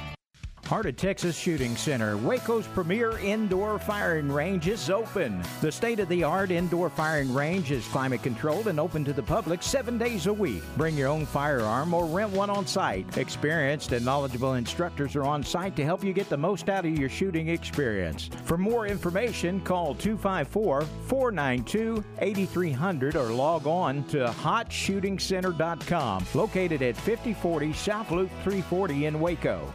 Heart 0.66 0.86
of 0.86 0.96
Texas 0.96 1.36
Shooting 1.36 1.76
Center, 1.76 2.16
Waco's 2.16 2.66
premier 2.66 3.18
indoor 3.18 3.78
firing 3.78 4.32
range 4.32 4.66
is 4.66 4.88
open. 4.88 5.42
The 5.60 5.70
state 5.70 6.00
of 6.00 6.08
the 6.08 6.24
art 6.24 6.50
indoor 6.50 6.88
firing 6.88 7.34
range 7.34 7.70
is 7.70 7.86
climate 7.88 8.22
controlled 8.22 8.68
and 8.68 8.80
open 8.80 9.04
to 9.04 9.12
the 9.12 9.22
public 9.22 9.62
seven 9.62 9.98
days 9.98 10.26
a 10.26 10.32
week. 10.32 10.62
Bring 10.78 10.96
your 10.96 11.08
own 11.08 11.26
firearm 11.26 11.92
or 11.92 12.06
rent 12.06 12.30
one 12.30 12.48
on 12.48 12.66
site. 12.66 13.18
Experienced 13.18 13.92
and 13.92 14.06
knowledgeable 14.06 14.54
instructors 14.54 15.14
are 15.16 15.24
on 15.24 15.44
site 15.44 15.76
to 15.76 15.84
help 15.84 16.02
you 16.02 16.14
get 16.14 16.30
the 16.30 16.36
most 16.36 16.70
out 16.70 16.86
of 16.86 16.98
your 16.98 17.10
shooting 17.10 17.48
experience. 17.48 18.30
For 18.44 18.56
more 18.56 18.86
information, 18.86 19.60
call 19.60 19.94
254 19.94 20.80
492 20.80 22.02
8300 22.20 23.16
or 23.16 23.28
log 23.28 23.66
on 23.66 24.02
to 24.04 24.28
hotshootingcenter.com, 24.28 26.24
located 26.32 26.80
at 26.80 26.96
5040 26.96 27.72
South 27.74 28.10
Loop 28.10 28.30
340 28.44 29.04
in 29.04 29.20
Waco. 29.20 29.74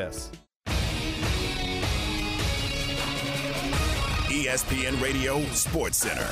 ESPN 4.31 4.99
Radio 5.01 5.41
Sports 5.51 5.97
Center. 5.97 6.27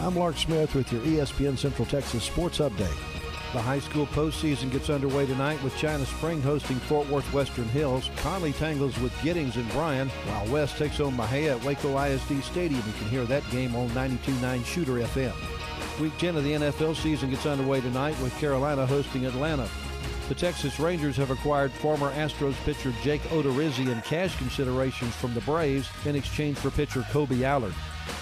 I'm 0.00 0.14
Lark 0.14 0.36
Smith 0.36 0.74
with 0.74 0.92
your 0.92 1.02
ESPN 1.02 1.58
Central 1.58 1.86
Texas 1.86 2.22
Sports 2.22 2.58
Update. 2.58 2.96
The 3.52 3.60
high 3.60 3.80
school 3.80 4.06
postseason 4.06 4.70
gets 4.70 4.90
underway 4.90 5.26
tonight 5.26 5.62
with 5.62 5.76
China 5.76 6.06
Spring 6.06 6.40
hosting 6.42 6.76
Fort 6.76 7.08
Worth 7.08 7.32
Western 7.32 7.68
Hills. 7.70 8.10
Connally 8.16 8.56
tangles 8.56 8.98
with 9.00 9.12
Giddings 9.22 9.56
and 9.56 9.68
Bryan, 9.70 10.08
while 10.08 10.52
West 10.52 10.76
takes 10.76 11.00
on 11.00 11.16
Mexia 11.16 11.56
at 11.56 11.64
Waco 11.64 11.98
ISD 11.98 12.44
Stadium. 12.44 12.82
You 12.86 12.92
can 12.92 13.08
hear 13.08 13.24
that 13.24 13.48
game 13.50 13.74
on 13.74 13.88
92.9 13.90 14.64
Shooter 14.64 14.92
FM. 14.94 16.00
Week 16.00 16.16
10 16.18 16.36
of 16.36 16.44
the 16.44 16.52
NFL 16.52 16.96
season 16.96 17.30
gets 17.30 17.46
underway 17.46 17.80
tonight 17.80 18.20
with 18.20 18.36
Carolina 18.38 18.86
hosting 18.86 19.26
Atlanta. 19.26 19.68
The 20.26 20.34
Texas 20.34 20.80
Rangers 20.80 21.16
have 21.18 21.30
acquired 21.30 21.70
former 21.70 22.10
Astros 22.12 22.54
pitcher 22.64 22.94
Jake 23.02 23.20
Odorizzi 23.24 23.92
and 23.92 24.02
cash 24.04 24.34
considerations 24.38 25.14
from 25.14 25.34
the 25.34 25.42
Braves 25.42 25.86
in 26.06 26.16
exchange 26.16 26.56
for 26.56 26.70
pitcher 26.70 27.02
Kolby 27.02 27.42
Allard. 27.42 27.74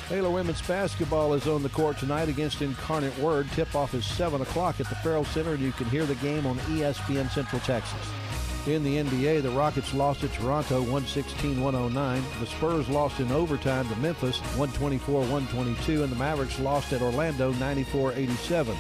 Baylor 0.08 0.30
women's 0.30 0.60
basketball 0.62 1.32
is 1.34 1.46
on 1.46 1.62
the 1.62 1.68
court 1.68 1.98
tonight 1.98 2.28
against 2.28 2.60
Incarnate 2.60 3.16
Word. 3.18 3.48
Tip-off 3.52 3.94
is 3.94 4.04
7 4.04 4.42
o'clock 4.42 4.80
at 4.80 4.88
the 4.88 4.96
Ferrell 4.96 5.24
Center, 5.24 5.52
and 5.52 5.62
you 5.62 5.70
can 5.70 5.86
hear 5.86 6.04
the 6.04 6.16
game 6.16 6.44
on 6.44 6.58
ESPN 6.58 7.30
Central 7.30 7.60
Texas. 7.60 8.21
In 8.64 8.84
the 8.84 8.98
NBA, 8.98 9.42
the 9.42 9.50
Rockets 9.50 9.92
lost 9.92 10.20
to 10.20 10.28
Toronto 10.28 10.84
116-109. 10.84 12.22
The 12.38 12.46
Spurs 12.46 12.88
lost 12.88 13.18
in 13.18 13.32
overtime 13.32 13.88
to 13.88 13.96
Memphis 13.96 14.38
124-122, 14.56 16.04
and 16.04 16.12
the 16.12 16.16
Mavericks 16.16 16.60
lost 16.60 16.92
at 16.92 17.02
Orlando 17.02 17.52
94-87. 17.54 18.76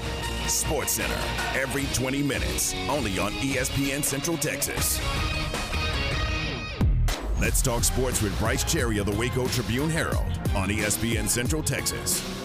Sports 0.48 0.92
Center, 0.92 1.18
every 1.60 1.86
20 1.94 2.22
minutes, 2.22 2.76
only 2.88 3.18
on 3.18 3.32
ESPN 3.32 4.04
Central 4.04 4.36
Texas. 4.36 5.00
Let's 7.40 7.60
talk 7.60 7.82
sports 7.82 8.22
with 8.22 8.38
Brice 8.38 8.62
Cherry 8.62 8.98
of 8.98 9.06
the 9.06 9.16
Waco 9.18 9.48
Tribune 9.48 9.90
Herald 9.90 10.30
on 10.54 10.68
ESPN 10.68 11.28
Central 11.28 11.60
Texas. 11.60 12.41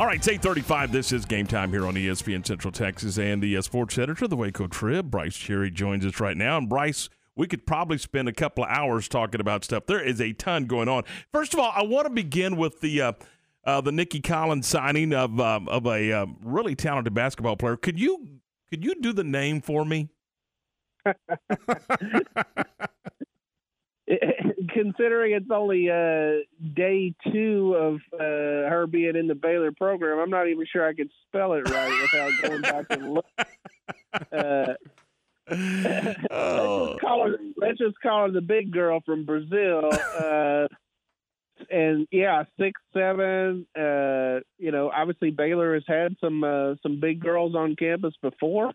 All 0.00 0.06
right, 0.06 0.16
it's 0.16 0.26
835. 0.26 0.90
This 0.90 1.12
is 1.12 1.26
game 1.26 1.46
time 1.46 1.70
here 1.70 1.86
on 1.86 1.94
ESPN 1.94 2.46
Central 2.46 2.72
Texas 2.72 3.18
and 3.18 3.42
the 3.42 3.56
uh, 3.56 3.62
sports 3.62 3.98
editor 3.98 4.24
of 4.24 4.30
the 4.30 4.36
Waco 4.36 4.66
Trib. 4.66 5.10
Brice 5.10 5.36
Cherry 5.36 5.70
joins 5.70 6.06
us 6.06 6.18
right 6.18 6.36
now. 6.36 6.56
And 6.56 6.68
Brice, 6.68 7.10
we 7.36 7.46
could 7.46 7.66
probably 7.66 7.98
spend 7.98 8.26
a 8.26 8.32
couple 8.32 8.64
of 8.64 8.70
hours 8.70 9.06
talking 9.06 9.40
about 9.40 9.64
stuff. 9.64 9.84
There 9.86 10.02
is 10.02 10.20
a 10.20 10.32
ton 10.32 10.64
going 10.64 10.88
on. 10.88 11.04
First 11.30 11.52
of 11.52 11.60
all, 11.60 11.70
I 11.76 11.82
want 11.82 12.06
to 12.06 12.12
begin 12.12 12.56
with 12.56 12.80
the 12.80 13.02
uh, 13.02 13.12
uh, 13.64 13.80
the 13.82 13.92
Nicki 13.92 14.20
Collen's 14.20 14.66
signing 14.66 15.12
of 15.12 15.38
um, 15.38 15.68
of 15.68 15.86
a 15.86 16.10
um, 16.12 16.36
really 16.42 16.74
talented 16.74 17.12
basketball 17.14 17.56
player. 17.56 17.76
Could 17.76 18.00
you 18.00 18.40
could 18.70 18.84
you 18.84 18.94
do 18.94 19.12
the 19.12 19.24
name 19.24 19.60
for 19.60 19.84
me? 19.84 20.08
considering 24.68 25.32
it's 25.32 25.50
only 25.50 25.90
uh, 25.90 26.44
day 26.74 27.14
two 27.32 27.74
of 27.74 27.94
uh, 28.14 28.68
her 28.68 28.86
being 28.86 29.16
in 29.16 29.26
the 29.26 29.34
Baylor 29.34 29.72
program, 29.72 30.18
I'm 30.18 30.30
not 30.30 30.48
even 30.48 30.66
sure 30.70 30.86
I 30.86 30.94
could 30.94 31.10
spell 31.26 31.54
it 31.54 31.68
right 31.68 32.02
without 32.02 32.32
going 32.42 32.62
back 32.62 32.86
and 32.90 33.14
look. 33.14 33.26
Uh, 34.30 34.74
oh. 36.30 36.96
let's, 36.98 36.98
just 36.98 37.00
call 37.00 37.26
her, 37.26 37.38
let's 37.56 37.78
just 37.78 38.00
call 38.02 38.26
her 38.26 38.30
the 38.30 38.42
big 38.42 38.70
girl 38.70 39.00
from 39.06 39.24
Brazil. 39.24 39.88
Uh, 39.90 40.68
and 41.70 42.06
yeah, 42.10 42.44
six 42.60 42.78
seven. 42.92 43.66
Uh, 43.74 44.40
you 44.58 44.70
know, 44.70 44.90
obviously 44.94 45.30
Baylor 45.30 45.72
has 45.74 45.84
had 45.88 46.14
some 46.20 46.44
uh, 46.44 46.74
some 46.82 47.00
big 47.00 47.20
girls 47.20 47.54
on 47.54 47.74
campus 47.74 48.12
before. 48.20 48.68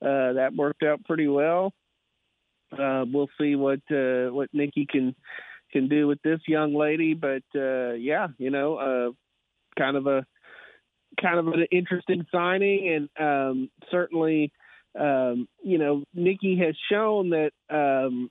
Uh, 0.00 0.32
that 0.32 0.54
worked 0.56 0.82
out 0.82 1.04
pretty 1.04 1.28
well 1.28 1.74
uh, 2.72 3.04
we'll 3.10 3.30
see 3.40 3.54
what 3.54 3.80
uh, 3.90 4.32
what 4.32 4.48
Nicki 4.52 4.86
can 4.86 5.14
can 5.72 5.88
do 5.88 6.06
with 6.06 6.20
this 6.22 6.40
young 6.46 6.74
lady. 6.74 7.14
But 7.14 7.42
uh, 7.54 7.92
yeah, 7.92 8.28
you 8.38 8.50
know, 8.50 8.76
uh, 8.76 9.10
kind 9.78 9.96
of 9.96 10.06
a 10.06 10.26
kind 11.20 11.38
of 11.38 11.48
an 11.48 11.66
interesting 11.70 12.26
signing, 12.32 13.08
and 13.18 13.26
um, 13.26 13.70
certainly, 13.90 14.52
um, 14.98 15.48
you 15.62 15.78
know, 15.78 16.04
Nicki 16.14 16.58
has 16.58 16.74
shown 16.90 17.30
that. 17.30 17.52
Um, 17.70 18.30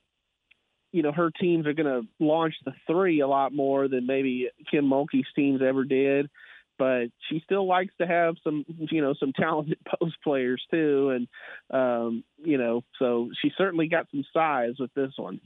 you 0.94 1.04
know 1.04 1.12
her 1.12 1.30
teams 1.30 1.68
are 1.68 1.74
going 1.74 1.86
to 1.86 2.08
launch 2.18 2.56
the 2.64 2.72
three 2.88 3.20
a 3.20 3.28
lot 3.28 3.54
more 3.54 3.90
than 3.90 4.08
maybe 4.08 4.50
Kim 4.72 4.86
Mulkey's 4.86 5.28
teams 5.36 5.62
ever 5.62 5.84
did 5.84 6.30
but 6.78 7.08
she 7.30 7.42
still 7.44 7.68
likes 7.68 7.94
to 8.00 8.08
have 8.08 8.36
some 8.44 8.66
you 8.92 9.02
know 9.02 9.14
some 9.20 9.34
talented 9.34 9.78
post 10.00 10.16
players 10.24 10.64
too 10.72 11.10
and 11.10 11.28
um 11.72 12.24
you 12.38 12.58
know 12.58 12.84
so 13.00 13.30
she 13.42 13.52
certainly 13.58 13.88
got 13.88 14.08
some 14.12 14.24
size 14.34 14.76
with 14.80 14.94
this 14.94 15.12
one 15.18 15.40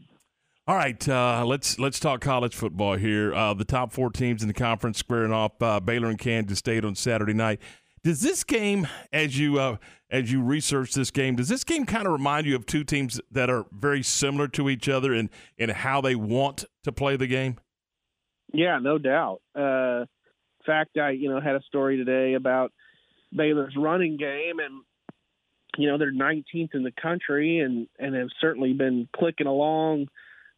all 0.67 0.75
right, 0.75 1.09
uh, 1.09 1.43
let's 1.43 1.79
let's 1.79 1.99
talk 1.99 2.21
college 2.21 2.55
football 2.55 2.95
here. 2.95 3.33
Uh, 3.33 3.55
the 3.55 3.65
top 3.65 3.91
four 3.91 4.11
teams 4.11 4.43
in 4.43 4.47
the 4.47 4.53
conference 4.53 4.99
squaring 4.99 5.33
off 5.33 5.59
uh, 5.59 5.79
Baylor 5.79 6.07
and 6.07 6.19
Kansas 6.19 6.59
State 6.59 6.85
on 6.85 6.93
Saturday 6.93 7.33
night. 7.33 7.59
Does 8.03 8.21
this 8.21 8.43
game, 8.43 8.87
as 9.11 9.37
you 9.37 9.59
uh, 9.59 9.77
as 10.11 10.31
you 10.31 10.41
research 10.41 10.93
this 10.93 11.09
game, 11.09 11.35
does 11.35 11.49
this 11.49 11.63
game 11.63 11.85
kind 11.85 12.05
of 12.05 12.13
remind 12.13 12.45
you 12.45 12.55
of 12.55 12.65
two 12.65 12.83
teams 12.83 13.19
that 13.31 13.49
are 13.49 13.65
very 13.71 14.03
similar 14.03 14.47
to 14.49 14.69
each 14.69 14.87
other 14.87 15.13
in 15.13 15.29
in 15.57 15.69
how 15.69 15.99
they 15.99 16.15
want 16.15 16.65
to 16.83 16.91
play 16.91 17.15
the 17.15 17.27
game? 17.27 17.57
Yeah, 18.53 18.79
no 18.79 18.97
doubt. 18.97 19.41
Fact, 20.65 20.97
I 20.97 21.11
you 21.11 21.29
know 21.29 21.39
had 21.39 21.55
a 21.55 21.61
story 21.63 21.97
today 21.97 22.33
about 22.33 22.71
Baylor's 23.35 23.75
running 23.77 24.17
game, 24.17 24.59
and 24.59 24.83
you 25.77 25.87
know 25.87 25.97
they're 25.97 26.13
19th 26.13 26.73
in 26.73 26.83
the 26.83 26.93
country, 27.01 27.59
and 27.59 27.87
and 27.99 28.15
have 28.15 28.29
certainly 28.39 28.73
been 28.73 29.07
clicking 29.15 29.47
along 29.47 30.07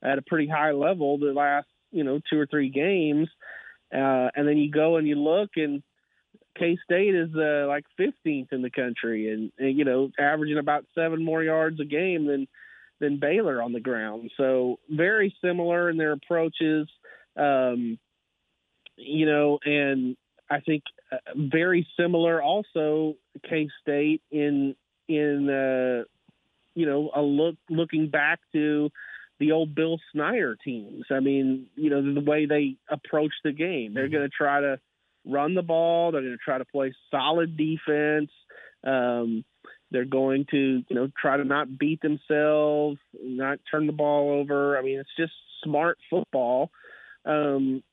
at 0.04 0.18
a 0.18 0.24
pretty 0.24 0.48
high 0.48 0.72
level 0.72 1.18
the 1.18 1.34
last 1.34 1.68
you 1.92 2.04
know 2.04 2.20
two 2.30 2.40
or 2.40 2.46
three 2.46 2.70
games, 2.70 3.30
uh, 3.94 4.30
and 4.36 4.48
then 4.48 4.58
you 4.58 4.72
go 4.72 4.98
and 4.98 5.08
you 5.08 5.16
look 5.16 5.52
and. 5.56 5.84
K 6.56 6.78
State 6.84 7.16
is 7.16 7.30
uh, 7.36 7.66
like 7.68 7.84
15th 8.00 8.54
in 8.54 8.62
the 8.62 8.70
country, 8.70 9.34
and, 9.34 9.52
and 9.58 9.76
you 9.76 9.86
know 9.86 10.12
averaging 10.20 10.60
about 10.60 10.86
seven 10.94 11.26
more 11.26 11.44
yards 11.44 11.80
a 11.80 11.84
game 11.84 12.28
than 12.28 12.48
than 13.00 13.20
Baylor 13.20 13.62
on 13.62 13.74
the 13.74 13.80
ground. 13.80 14.32
So 14.38 14.80
very 14.90 15.36
similar 15.44 15.90
in 15.90 15.98
their 15.98 16.14
approaches. 16.14 16.88
Um, 17.36 17.98
you 18.98 19.26
know, 19.26 19.60
and 19.64 20.16
I 20.50 20.60
think 20.60 20.84
uh, 21.12 21.18
very 21.36 21.88
similar 21.98 22.42
also 22.42 23.16
K 23.48 23.70
State 23.82 24.22
in 24.32 24.76
in 25.08 25.50
uh, 25.50 26.04
you 26.76 26.86
know, 26.86 27.12
a 27.16 27.22
look 27.22 27.56
looking 27.70 28.10
back 28.10 28.40
to 28.54 28.90
the 29.40 29.52
old 29.52 29.76
Bill 29.76 30.00
Snyder 30.12 30.58
teams. 30.64 31.06
I 31.12 31.20
mean, 31.20 31.68
you 31.76 31.90
know, 31.90 32.14
the 32.14 32.22
way 32.22 32.46
they 32.46 32.78
approach 32.90 33.34
the 33.44 33.52
game. 33.52 33.94
They're 33.94 34.10
going 34.10 34.24
to 34.24 34.30
try 34.30 34.62
to 34.62 34.80
run 35.26 35.56
the 35.56 35.62
ball. 35.62 36.12
They're 36.12 36.22
going 36.22 36.34
to 36.34 36.38
try 36.38 36.58
to 36.58 36.66
play 36.66 36.94
solid 37.12 37.58
defense. 37.58 38.32
Um, 38.84 39.44
they're 39.92 40.06
going 40.06 40.46
to, 40.52 40.84
you 40.88 40.96
know, 40.96 41.10
try 41.20 41.38
to 41.38 41.44
not 41.44 41.78
beat 41.78 42.02
themselves, 42.02 42.98
not 43.22 43.60
turn 43.70 43.86
the 43.86 43.94
ball 43.94 44.32
over. 44.32 44.78
I 44.78 44.82
mean, 44.82 45.00
it's 45.00 45.16
just 45.18 45.34
smart 45.64 45.98
football. 46.10 46.72
Um, 47.26 47.84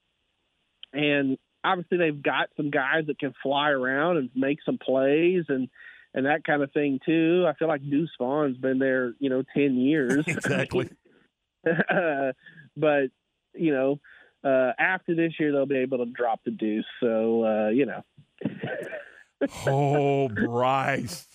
and 0.93 1.39
obviously, 1.65 1.99
they've 1.99 2.23
got 2.23 2.49
some 2.57 2.71
guys 2.71 3.07
that 3.07 3.19
can 3.19 3.35
fly 3.43 3.71
around 3.71 4.17
and 4.17 4.31
make 4.35 4.59
some 4.65 4.79
plays 4.79 5.45
and 5.49 5.69
and 6.13 6.27
that 6.27 6.45
kind 6.45 6.63
of 6.63 6.73
thing 6.73 6.99
too. 7.05 7.47
I 7.49 7.55
feel 7.55 7.69
like 7.69 7.83
Deuce 7.89 8.11
Vaughn's 8.19 8.57
been 8.57 8.79
there, 8.79 9.13
you 9.19 9.31
know, 9.31 9.43
ten 9.55 9.77
years 9.77 10.25
exactly. 10.27 10.91
but 11.65 13.11
you 13.55 13.73
know, 13.73 14.01
uh, 14.45 14.73
after 14.79 15.15
this 15.15 15.35
year, 15.39 15.53
they'll 15.53 15.67
be 15.67 15.79
able 15.79 15.99
to 15.99 16.07
drop 16.07 16.41
the 16.45 16.51
Deuce. 16.51 16.85
So 17.01 17.45
uh, 17.45 17.69
you 17.69 17.87
know. 17.87 18.03
oh, 19.67 20.29
Brice. 20.29 21.27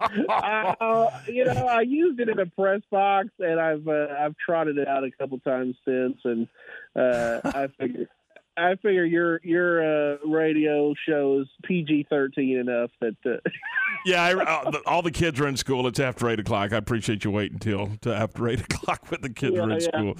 uh, 0.00 1.06
you 1.26 1.44
know, 1.44 1.66
I 1.66 1.82
used 1.82 2.20
it 2.20 2.28
in 2.28 2.38
a 2.38 2.46
press 2.46 2.82
box, 2.90 3.28
and 3.38 3.58
I've 3.58 3.88
uh, 3.88 4.08
I've 4.18 4.36
trotted 4.36 4.76
it 4.76 4.86
out 4.86 5.04
a 5.04 5.10
couple 5.10 5.38
times 5.38 5.76
since, 5.84 6.18
and 6.24 6.48
uh, 6.94 7.40
I 7.44 7.68
figure 7.78 8.08
I 8.56 8.76
figure 8.76 9.04
your 9.04 9.40
your 9.42 10.14
uh, 10.14 10.16
radio 10.24 10.94
show 11.08 11.40
is 11.40 11.48
PG 11.64 12.06
thirteen 12.08 12.58
enough 12.58 12.90
that. 13.00 13.16
Uh, 13.26 13.38
yeah, 14.06 14.22
I, 14.22 14.34
uh, 14.34 14.72
all 14.86 15.02
the 15.02 15.10
kids 15.10 15.40
are 15.40 15.48
in 15.48 15.56
school. 15.56 15.86
It's 15.86 15.98
after 15.98 16.28
eight 16.28 16.38
o'clock. 16.40 16.72
I 16.72 16.76
appreciate 16.76 17.24
you 17.24 17.30
waiting 17.30 17.54
until 17.56 17.96
to 18.02 18.14
after 18.14 18.48
eight 18.48 18.60
o'clock 18.72 19.10
when 19.10 19.20
the 19.22 19.30
kids 19.30 19.56
Yeah, 19.56 19.62
are 19.62 19.70
in 19.70 19.80
yeah. 19.80 19.88
school. 19.88 20.16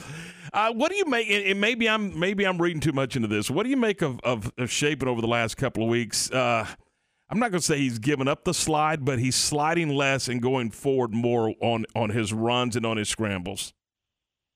Uh, 0.52 0.72
what 0.72 0.90
do 0.90 0.96
you 0.96 1.04
make? 1.06 1.30
And 1.30 1.60
maybe 1.60 1.88
I'm 1.88 2.18
maybe 2.18 2.44
I'm 2.44 2.60
reading 2.60 2.80
too 2.80 2.92
much 2.92 3.14
into 3.16 3.28
this. 3.28 3.50
What 3.50 3.62
do 3.64 3.70
you 3.70 3.76
make 3.76 4.02
of 4.02 4.18
of, 4.20 4.52
of 4.58 4.70
Shapen 4.70 5.06
over 5.08 5.20
the 5.20 5.28
last 5.28 5.56
couple 5.56 5.82
of 5.84 5.88
weeks? 5.88 6.30
Uh, 6.30 6.66
I'm 7.30 7.38
not 7.38 7.50
going 7.50 7.60
to 7.60 7.66
say 7.66 7.78
he's 7.78 7.98
given 7.98 8.28
up 8.28 8.44
the 8.44 8.54
slide, 8.54 9.04
but 9.04 9.18
he's 9.18 9.34
sliding 9.34 9.88
less 9.88 10.28
and 10.28 10.42
going 10.42 10.70
forward 10.70 11.12
more 11.14 11.54
on 11.60 11.86
on 11.94 12.10
his 12.10 12.32
runs 12.32 12.76
and 12.76 12.84
on 12.84 12.96
his 12.96 13.08
scrambles. 13.08 13.72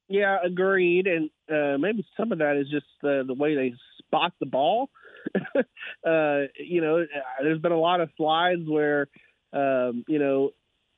Yeah, 0.09 0.39
agreed. 0.45 1.07
And 1.07 1.31
uh, 1.51 1.79
maybe 1.79 2.07
some 2.17 2.33
of 2.33 2.39
that 2.39 2.57
is 2.57 2.69
just 2.71 2.87
the 3.03 3.25
the 3.27 3.35
way 3.35 3.55
they 3.55 3.75
spot 3.99 4.33
the 4.41 4.47
ball. 4.47 4.91
uh, 5.57 6.41
you 6.59 6.81
know, 6.81 7.05
there's 7.43 7.61
been 7.61 7.73
a 7.73 7.79
lot 7.79 8.01
of 8.01 8.09
slides 8.17 8.63
where, 8.67 9.09
um, 9.53 10.05
you 10.09 10.19
know, 10.19 10.51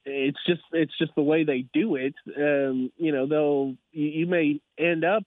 it's 0.04 0.38
just 0.46 0.62
it's 0.72 0.96
just 0.98 1.14
the 1.16 1.22
way 1.22 1.44
they 1.44 1.66
do 1.74 1.96
it. 1.96 2.14
Um, 2.36 2.90
you 2.96 3.12
know, 3.12 3.26
they'll 3.26 3.74
you, 3.92 4.20
you 4.20 4.26
may 4.26 4.60
end 4.78 5.04
up 5.04 5.24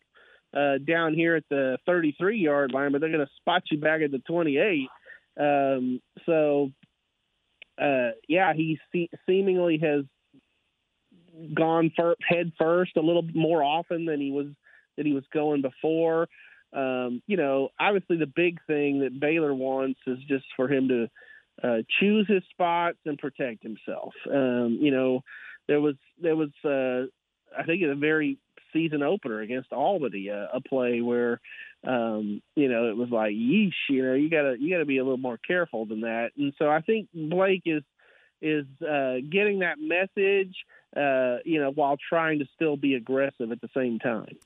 uh, 0.56 0.78
down 0.78 1.14
here 1.14 1.36
at 1.36 1.44
the 1.50 1.78
33 1.86 2.38
yard 2.40 2.72
line, 2.72 2.92
but 2.92 3.02
they're 3.02 3.12
going 3.12 3.26
to 3.26 3.32
spot 3.42 3.64
you 3.72 3.80
back 3.80 4.02
at 4.02 4.12
the 4.12 4.20
28. 4.20 4.88
Um, 5.40 6.02
so, 6.26 6.72
uh, 7.82 8.12
yeah, 8.28 8.54
he 8.54 8.80
se- 8.94 9.10
seemingly 9.26 9.80
has 9.80 10.06
gone 11.54 11.92
fir- 11.96 12.16
head 12.28 12.52
first 12.60 12.98
a 12.98 13.02
little 13.02 13.28
more 13.34 13.64
often 13.64 14.06
than 14.06 14.20
he 14.20 14.32
was 14.32 14.48
than 14.98 15.06
he 15.06 15.14
was 15.14 15.24
going 15.34 15.62
before. 15.62 16.28
Um, 16.74 17.22
you 17.28 17.38
know, 17.38 17.70
obviously 17.80 18.18
the 18.18 18.26
big 18.28 18.60
thing 18.66 19.02
that 19.02 19.20
Baylor 19.20 19.54
wants 19.54 20.00
is 20.08 20.18
just 20.28 20.46
for 20.56 20.68
him 20.68 20.88
to 20.90 21.10
uh, 21.64 21.82
choose 22.00 22.28
his 22.28 22.44
spots 22.50 22.98
and 23.06 23.18
protect 23.18 23.64
himself. 23.64 24.14
Um, 24.32 24.80
you 24.82 24.92
know, 24.92 25.22
there 25.68 25.82
was 25.82 25.96
there 26.22 26.36
was 26.36 26.50
uh, 26.66 27.08
I 27.58 27.64
think 27.66 27.82
in 27.82 27.90
a 27.90 27.96
very 27.96 28.38
season 28.72 29.04
opener 29.04 29.42
against 29.42 29.72
Albany 29.72 30.30
uh, 30.32 30.48
a 30.52 30.62
play 30.62 31.02
where 31.02 31.40
um, 31.88 32.42
you 32.56 32.70
know 32.70 32.90
it 32.90 32.98
was 32.98 33.10
like 33.10 33.34
yeesh, 33.34 33.72
you 33.90 34.04
know 34.04 34.14
you 34.14 34.30
gotta 34.30 34.56
you 34.60 34.72
gotta 34.72 34.86
be 34.86 34.98
a 34.98 35.04
little 35.04 35.18
more 35.18 35.38
careful 35.38 35.86
than 35.86 36.02
that. 36.02 36.32
And 36.38 36.54
so 36.58 36.70
I 36.70 36.82
think 36.82 37.10
Blake 37.14 37.64
is 37.66 37.84
is 38.42 38.66
uh, 38.82 39.16
getting 39.32 39.60
that 39.60 39.78
message, 39.80 40.56
uh, 40.96 41.38
you 41.46 41.60
know, 41.60 41.72
while 41.72 41.98
trying 42.10 42.40
to 42.40 42.46
still 42.56 42.78
be 42.78 42.96
aggressive 42.96 43.52
at 43.52 43.62
the 43.62 43.70
same 43.76 44.00
time. 44.00 44.38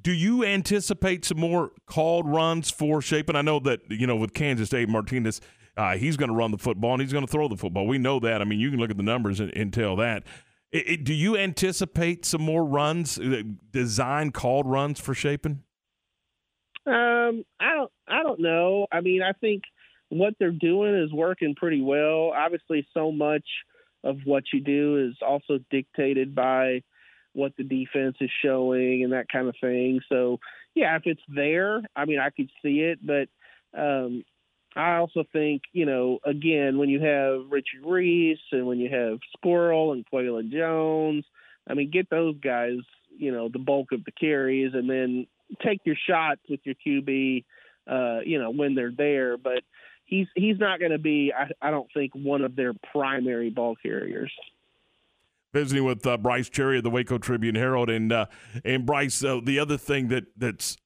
Do 0.00 0.12
you 0.12 0.44
anticipate 0.44 1.24
some 1.24 1.38
more 1.38 1.72
called 1.86 2.28
runs 2.28 2.70
for 2.70 3.02
Shapen? 3.02 3.36
I 3.36 3.42
know 3.42 3.58
that 3.60 3.80
you 3.90 4.06
know 4.06 4.16
with 4.16 4.32
Kansas 4.34 4.68
State 4.68 4.88
Martinez, 4.88 5.40
uh, 5.76 5.96
he's 5.96 6.16
going 6.16 6.30
to 6.30 6.34
run 6.34 6.50
the 6.50 6.58
football 6.58 6.92
and 6.92 7.02
he's 7.02 7.12
going 7.12 7.26
to 7.26 7.30
throw 7.30 7.48
the 7.48 7.56
football. 7.56 7.86
We 7.86 7.98
know 7.98 8.18
that. 8.20 8.40
I 8.40 8.44
mean, 8.44 8.60
you 8.60 8.70
can 8.70 8.80
look 8.80 8.90
at 8.90 8.96
the 8.96 9.02
numbers 9.02 9.40
and, 9.40 9.54
and 9.56 9.72
tell 9.72 9.96
that. 9.96 10.24
It, 10.70 10.88
it- 10.88 11.04
do 11.04 11.12
you 11.14 11.36
anticipate 11.36 12.24
some 12.24 12.42
more 12.42 12.64
runs, 12.64 13.18
uh, 13.18 13.42
design 13.70 14.30
called 14.30 14.66
runs 14.66 15.00
for 15.00 15.14
Shapen? 15.14 15.62
Um, 16.86 17.44
I 17.60 17.74
don't, 17.74 17.92
I 18.08 18.22
don't 18.22 18.40
know. 18.40 18.86
I 18.90 19.00
mean, 19.00 19.22
I 19.22 19.32
think 19.32 19.62
what 20.08 20.34
they're 20.38 20.50
doing 20.50 20.94
is 20.94 21.12
working 21.12 21.54
pretty 21.54 21.80
well. 21.80 22.32
Obviously, 22.36 22.86
so 22.92 23.12
much 23.12 23.44
of 24.04 24.18
what 24.24 24.44
you 24.52 24.60
do 24.60 25.08
is 25.08 25.16
also 25.26 25.58
dictated 25.70 26.34
by 26.34 26.82
what 27.34 27.52
the 27.56 27.64
defense 27.64 28.16
is 28.20 28.30
showing 28.44 29.04
and 29.04 29.12
that 29.12 29.28
kind 29.30 29.48
of 29.48 29.54
thing. 29.60 30.00
So, 30.08 30.38
yeah, 30.74 30.96
if 30.96 31.02
it's 31.06 31.22
there, 31.28 31.82
I 31.96 32.04
mean, 32.04 32.18
I 32.18 32.30
could 32.30 32.50
see 32.62 32.80
it, 32.80 32.98
but 33.04 33.28
um, 33.78 34.24
I 34.76 34.96
also 34.96 35.24
think, 35.32 35.62
you 35.72 35.86
know, 35.86 36.18
again, 36.24 36.78
when 36.78 36.88
you 36.88 37.00
have 37.00 37.50
Richard 37.50 37.84
Reese 37.84 38.38
and 38.52 38.66
when 38.66 38.78
you 38.78 38.90
have 38.90 39.18
Squirrel 39.36 39.92
and 39.92 40.04
Qualan 40.06 40.50
Jones, 40.50 41.24
I 41.68 41.74
mean, 41.74 41.90
get 41.90 42.10
those 42.10 42.36
guys, 42.38 42.78
you 43.16 43.32
know, 43.32 43.48
the 43.48 43.58
bulk 43.58 43.92
of 43.92 44.04
the 44.04 44.12
carries 44.12 44.74
and 44.74 44.88
then 44.88 45.26
take 45.64 45.80
your 45.84 45.96
shots 46.08 46.40
with 46.48 46.60
your 46.64 46.74
QB, 46.74 47.44
uh, 47.86 48.20
you 48.24 48.38
know, 48.38 48.50
when 48.50 48.74
they're 48.74 48.92
there. 48.96 49.36
But 49.36 49.62
he's 50.12 50.26
he's 50.36 50.58
not 50.58 50.78
going 50.78 50.92
to 50.92 50.98
be, 50.98 51.32
I, 51.36 51.50
I 51.66 51.70
don't 51.70 51.88
think, 51.94 52.12
one 52.14 52.42
of 52.42 52.54
their 52.54 52.74
primary 52.92 53.50
ball 53.50 53.74
carriers. 53.82 54.32
Visiting 55.54 55.84
with 55.84 56.06
uh, 56.06 56.18
Brice 56.18 56.48
Cherry 56.48 56.78
of 56.78 56.84
the 56.84 56.90
Waco 56.90 57.18
Tribune 57.18 57.54
Herald, 57.54 57.88
and 57.88 58.12
uh, 58.12 58.26
and 58.64 58.84
Brice, 58.84 59.24
uh, 59.24 59.40
the 59.42 59.58
other 59.58 59.78
thing 59.78 60.08
that 60.08 60.24
that's 60.36 60.76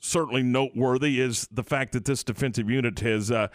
certainly 0.00 0.42
noteworthy 0.42 1.18
is 1.20 1.48
the 1.50 1.64
fact 1.64 1.92
that 1.92 2.04
this 2.04 2.22
defensive 2.22 2.70
unit 2.70 3.00
has. 3.00 3.30
Uh, 3.30 3.48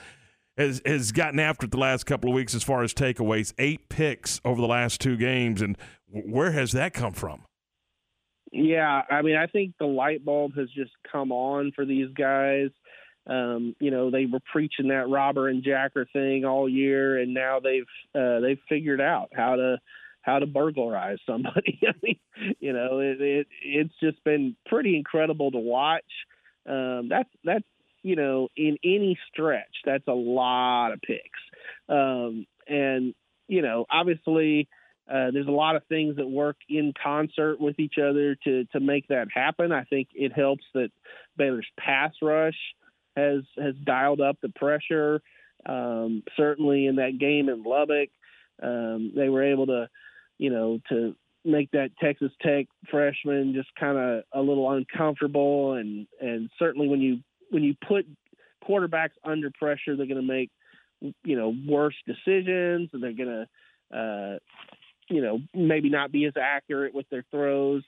has, 0.56 0.84
has 0.86 1.12
gotten 1.12 1.40
after 1.40 1.66
it 1.66 1.72
the 1.72 1.80
last 1.80 2.04
couple 2.04 2.30
of 2.30 2.36
weeks 2.36 2.54
as 2.54 2.62
far 2.62 2.84
as 2.84 2.94
takeaways. 2.94 3.56
Eight 3.58 3.90
picks 3.90 4.40
over 4.46 4.62
the 4.62 4.68
last 4.68 5.02
two 5.02 5.18
games, 5.18 5.64
and 5.64 5.76
where 6.06 6.52
has 6.52 6.74
that 6.74 6.94
come 6.94 7.14
from? 7.14 7.42
Yeah, 8.52 9.02
I 9.10 9.24
mean, 9.24 9.36
I 9.36 9.48
think 9.48 9.74
the 9.80 9.88
light 9.88 10.24
bulb 10.24 10.56
has 10.56 10.70
just 10.70 10.92
come 11.12 11.32
on 11.32 11.72
for 11.72 11.86
these 11.86 12.14
guys. 12.14 12.70
Um, 13.26 13.76
you 13.80 13.90
know, 13.90 14.12
they 14.12 14.26
were 14.26 14.42
preaching 14.52 14.90
that 14.90 15.08
robber 15.08 15.48
and 15.48 15.64
jacker 15.64 16.06
thing 16.12 16.44
all 16.44 16.68
year, 16.68 17.18
and 17.18 17.34
now 17.34 17.60
they've 17.60 17.88
uh, 18.14 18.42
they've 18.42 18.60
figured 18.68 19.00
out 19.00 19.30
how 19.34 19.56
to 19.56 19.80
how 20.22 20.40
to 20.40 20.46
burglarize 20.46 21.20
somebody. 21.26 21.80
I 21.88 21.94
mean, 22.02 22.56
you 22.60 22.74
know, 22.74 23.00
it, 23.00 23.22
it 23.22 23.48
it's 23.64 23.94
just 24.02 24.24
been 24.24 24.56
pretty 24.66 24.98
incredible 24.98 25.52
to 25.52 25.60
watch. 25.60 26.04
Um, 26.68 27.08
that's 27.10 27.30
that's 27.44 27.66
you 28.04 28.18
know, 28.18 28.50
in 28.58 28.78
any 28.84 29.18
stretch, 29.32 29.76
that's 29.86 30.08
a 30.08 30.14
lot 30.14 30.92
of 30.92 31.02
picks. 31.02 31.40
Um, 31.88 32.46
and 32.68 33.14
you 33.48 33.62
know, 33.62 33.86
obviously, 33.90 34.68
uh, 35.10 35.32
there's 35.32 35.48
a 35.48 35.52
lot 35.52 35.78
of 35.78 35.84
things 35.88 36.18
that 36.18 36.28
work 36.28 36.58
in 36.70 36.94
concert 37.02 37.62
with 37.62 37.80
each 37.80 37.96
other 37.98 38.36
to 38.44 38.66
to 38.74 38.80
make 38.82 39.08
that 39.08 39.28
happen. 39.34 39.72
I 39.72 39.86
think 39.86 40.10
it 40.14 40.34
helps 40.34 40.64
that 40.74 40.90
Baylor's 41.38 41.68
pass 41.80 42.12
rush 42.22 42.58
has 43.16 43.44
has 43.58 43.76
dialed 43.84 44.22
up 44.22 44.38
the 44.42 44.50
pressure. 44.50 45.22
Um, 45.66 46.24
certainly 46.36 46.88
in 46.88 46.98
that 46.98 47.18
game 47.20 47.48
in 47.48 47.64
Lubbock, 47.64 48.10
um, 48.62 49.14
they 49.16 49.30
were 49.30 49.44
able 49.44 49.68
to, 49.68 49.90
you 50.38 50.50
know, 50.50 50.80
to 50.90 51.16
make 51.46 51.72
that 51.72 51.92
Texas 52.02 52.32
Tech 52.42 52.68
freshman 52.90 53.54
just 53.54 53.70
kind 53.80 53.98
of 53.98 54.24
a 54.34 54.42
little 54.42 54.72
uncomfortable, 54.72 55.74
and 55.74 56.08
and 56.22 56.50
certainly 56.60 56.88
when 56.88 57.02
you 57.02 57.20
when 57.50 57.64
you 57.64 57.76
put 57.88 58.06
quarterbacks 58.68 59.12
under 59.24 59.52
pressure, 59.52 59.96
they're 59.96 60.06
going 60.06 60.16
to 60.16 60.22
make 60.22 60.50
you 61.24 61.38
know 61.38 61.54
worse 61.68 61.96
decisions, 62.06 62.90
and 62.94 63.04
they're 63.04 63.14
going 63.14 63.48
to 63.92 63.98
uh, 63.98 64.40
you 65.10 65.22
know 65.22 65.40
maybe 65.54 65.90
not 65.90 66.12
be 66.12 66.26
as 66.26 66.34
accurate 66.40 66.94
with 66.94 67.10
their 67.10 67.26
throws. 67.32 67.84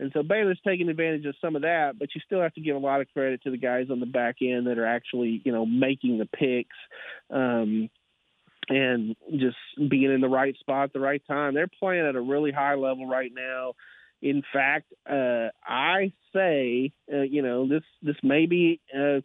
And 0.00 0.10
so 0.14 0.22
Baylor's 0.22 0.58
taking 0.66 0.88
advantage 0.88 1.26
of 1.26 1.34
some 1.42 1.56
of 1.56 1.62
that, 1.62 1.98
but 1.98 2.08
you 2.14 2.22
still 2.24 2.40
have 2.40 2.54
to 2.54 2.60
give 2.62 2.74
a 2.74 2.78
lot 2.78 3.02
of 3.02 3.12
credit 3.12 3.42
to 3.42 3.50
the 3.50 3.58
guys 3.58 3.88
on 3.90 4.00
the 4.00 4.06
back 4.06 4.36
end 4.40 4.66
that 4.66 4.78
are 4.78 4.86
actually, 4.86 5.42
you 5.44 5.52
know, 5.52 5.66
making 5.66 6.16
the 6.16 6.24
picks 6.24 6.76
um, 7.28 7.90
and 8.70 9.14
just 9.30 9.58
being 9.90 10.10
in 10.10 10.22
the 10.22 10.28
right 10.28 10.56
spot 10.58 10.84
at 10.84 10.92
the 10.94 11.00
right 11.00 11.22
time. 11.28 11.52
They're 11.52 11.68
playing 11.68 12.06
at 12.06 12.16
a 12.16 12.20
really 12.20 12.50
high 12.50 12.76
level 12.76 13.06
right 13.06 13.30
now. 13.34 13.74
In 14.22 14.42
fact, 14.54 14.86
uh, 15.08 15.48
I 15.62 16.12
say, 16.34 16.92
uh, 17.12 17.20
you 17.20 17.42
know, 17.42 17.68
this 17.68 17.82
this 18.00 18.16
may 18.22 18.46
be, 18.46 18.80
uh, 18.94 19.20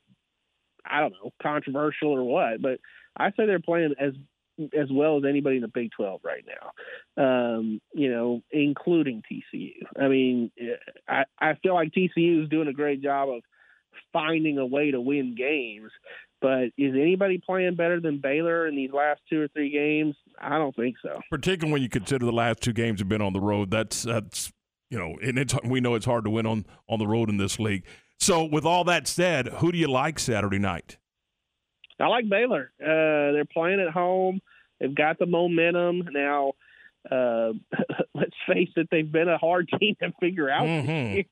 I 0.85 0.99
don't 0.99 1.13
know, 1.13 1.31
controversial 1.41 2.11
or 2.11 2.23
what, 2.23 2.61
but 2.61 2.79
I 3.15 3.29
say 3.29 3.45
they're 3.45 3.59
playing 3.59 3.95
as 3.97 4.13
as 4.77 4.87
well 4.91 5.17
as 5.17 5.23
anybody 5.27 5.57
in 5.57 5.61
the 5.61 5.67
Big 5.67 5.91
12 5.95 6.21
right 6.23 6.45
now, 6.47 7.23
um, 7.23 7.81
you 7.93 8.09
know, 8.09 8.41
including 8.51 9.21
TCU. 9.31 9.73
I 9.99 10.07
mean, 10.07 10.51
I, 11.07 11.25
I 11.39 11.55
feel 11.61 11.73
like 11.73 11.91
TCU 11.91 12.43
is 12.43 12.49
doing 12.49 12.67
a 12.67 12.73
great 12.73 13.01
job 13.01 13.29
of 13.29 13.41
finding 14.13 14.57
a 14.57 14.65
way 14.65 14.91
to 14.91 15.01
win 15.01 15.35
games. 15.35 15.91
But 16.41 16.65
is 16.77 16.93
anybody 16.93 17.41
playing 17.43 17.75
better 17.75 17.99
than 17.99 18.19
Baylor 18.21 18.67
in 18.67 18.75
these 18.75 18.91
last 18.91 19.21
two 19.29 19.41
or 19.41 19.47
three 19.47 19.71
games? 19.71 20.15
I 20.39 20.57
don't 20.57 20.75
think 20.75 20.95
so. 21.01 21.19
Particularly 21.29 21.73
when 21.73 21.81
you 21.81 21.89
consider 21.89 22.25
the 22.25 22.31
last 22.31 22.61
two 22.61 22.73
games 22.73 22.99
have 22.99 23.09
been 23.09 23.21
on 23.21 23.33
the 23.33 23.39
road. 23.39 23.71
That's 23.71 24.03
that's 24.03 24.51
you 24.89 24.99
know, 24.99 25.15
and 25.23 25.39
it's 25.39 25.55
we 25.63 25.81
know 25.81 25.95
it's 25.95 26.05
hard 26.05 26.25
to 26.25 26.29
win 26.29 26.45
on 26.45 26.65
on 26.87 26.99
the 26.99 27.07
road 27.07 27.29
in 27.29 27.37
this 27.37 27.57
league. 27.57 27.85
So, 28.19 28.43
with 28.43 28.65
all 28.65 28.83
that 28.85 29.07
said, 29.07 29.47
who 29.47 29.71
do 29.71 29.77
you 29.77 29.87
like 29.87 30.19
Saturday 30.19 30.59
night? 30.59 30.97
I 31.99 32.07
like 32.07 32.29
Baylor. 32.29 32.71
Uh, 32.81 33.31
they're 33.33 33.45
playing 33.45 33.79
at 33.79 33.93
home. 33.93 34.41
They've 34.79 34.93
got 34.93 35.19
the 35.19 35.25
momentum 35.25 36.09
now. 36.11 36.53
Uh, 37.09 37.53
let's 38.13 38.35
face 38.47 38.69
it; 38.75 38.87
they've 38.91 39.11
been 39.11 39.29
a 39.29 39.37
hard 39.37 39.69
team 39.79 39.95
to 40.01 40.11
figure 40.19 40.49
out 40.49 40.65
mm-hmm. 40.65 40.87
this 40.87 41.15
year. 41.15 41.25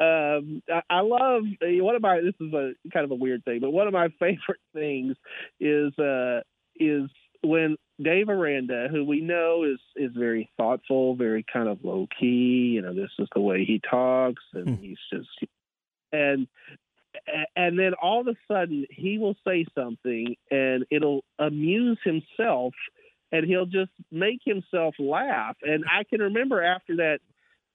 Um, 0.00 0.62
I, 0.68 0.82
I 0.90 1.00
love 1.00 1.42
one 1.60 1.94
of 1.94 2.02
my. 2.02 2.20
This 2.20 2.34
is 2.40 2.52
a 2.52 2.72
kind 2.92 3.04
of 3.04 3.10
a 3.10 3.16
weird 3.16 3.44
thing, 3.44 3.60
but 3.60 3.70
one 3.70 3.86
of 3.86 3.92
my 3.92 4.08
favorite 4.18 4.60
things 4.72 5.16
is 5.60 5.96
uh, 5.98 6.40
is 6.76 7.10
when 7.42 7.76
Dave 8.02 8.28
Aranda, 8.28 8.88
who 8.90 9.04
we 9.04 9.20
know 9.20 9.64
is 9.64 9.80
is 9.96 10.12
very 10.16 10.50
thoughtful, 10.56 11.14
very 11.14 11.44
kind 11.52 11.68
of 11.68 11.84
low 11.84 12.06
key. 12.18 12.72
You 12.74 12.82
know, 12.82 12.94
this 12.94 13.10
is 13.18 13.28
the 13.34 13.40
way 13.40 13.64
he 13.64 13.80
talks, 13.88 14.42
and 14.54 14.66
mm. 14.66 14.80
he's 14.80 14.98
just 15.12 15.28
and 16.12 16.46
and 17.56 17.78
then 17.78 17.92
all 18.00 18.20
of 18.20 18.28
a 18.28 18.36
sudden 18.48 18.86
he 18.90 19.18
will 19.18 19.36
say 19.46 19.64
something 19.74 20.36
and 20.50 20.84
it'll 20.90 21.24
amuse 21.38 21.98
himself 22.04 22.74
and 23.32 23.46
he'll 23.46 23.66
just 23.66 23.90
make 24.10 24.40
himself 24.44 24.94
laugh 24.98 25.56
and 25.62 25.84
i 25.90 26.04
can 26.04 26.20
remember 26.20 26.62
after 26.62 26.96
that 26.96 27.18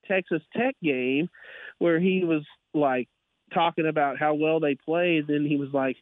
texas 0.08 0.42
tech 0.56 0.76
game 0.84 1.30
where 1.78 2.00
he 2.00 2.24
was 2.24 2.44
like 2.74 3.08
talking 3.54 3.88
about 3.88 4.20
how 4.20 4.34
well 4.34 4.60
they 4.60 4.76
played 4.76 5.30
and 5.30 5.48
he 5.48 5.58
was 5.58 5.70
like 5.74 5.98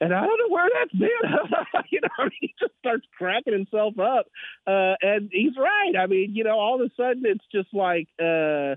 and 0.00 0.12
I 0.12 0.26
don't 0.26 0.38
know 0.38 0.54
where 0.54 0.68
that's 0.74 0.92
been. 0.92 1.08
you 1.90 2.00
know, 2.00 2.08
I 2.18 2.22
mean, 2.24 2.30
he 2.40 2.54
just 2.58 2.72
starts 2.78 3.06
cracking 3.16 3.52
himself 3.52 3.98
up, 3.98 4.26
uh, 4.66 4.94
and 5.00 5.30
he's 5.32 5.56
right. 5.56 5.92
I 5.98 6.06
mean, 6.06 6.34
you 6.34 6.44
know, 6.44 6.58
all 6.58 6.80
of 6.82 6.90
a 6.90 6.90
sudden 6.96 7.22
it's 7.24 7.44
just 7.52 7.72
like, 7.72 8.08
uh, 8.20 8.76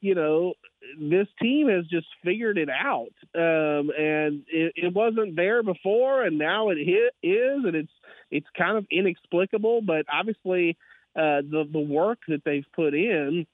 you 0.00 0.14
know, 0.14 0.54
this 0.98 1.26
team 1.40 1.68
has 1.68 1.84
just 1.86 2.06
figured 2.24 2.58
it 2.58 2.68
out, 2.70 3.12
um, 3.34 3.90
and 3.96 4.44
it, 4.48 4.72
it, 4.76 4.94
wasn't 4.94 5.36
there 5.36 5.62
before, 5.62 6.24
and 6.24 6.38
now 6.38 6.70
it 6.70 6.78
hit, 6.78 7.14
is, 7.22 7.64
and 7.64 7.74
it's 7.74 7.92
it's 8.30 8.46
kind 8.56 8.76
of 8.76 8.86
inexplicable, 8.90 9.82
but 9.82 10.06
obviously 10.12 10.76
uh, 11.16 11.42
the 11.42 11.68
the 11.70 11.80
work 11.80 12.18
that 12.28 12.42
they've 12.44 12.66
put 12.74 12.94
in 12.94 13.46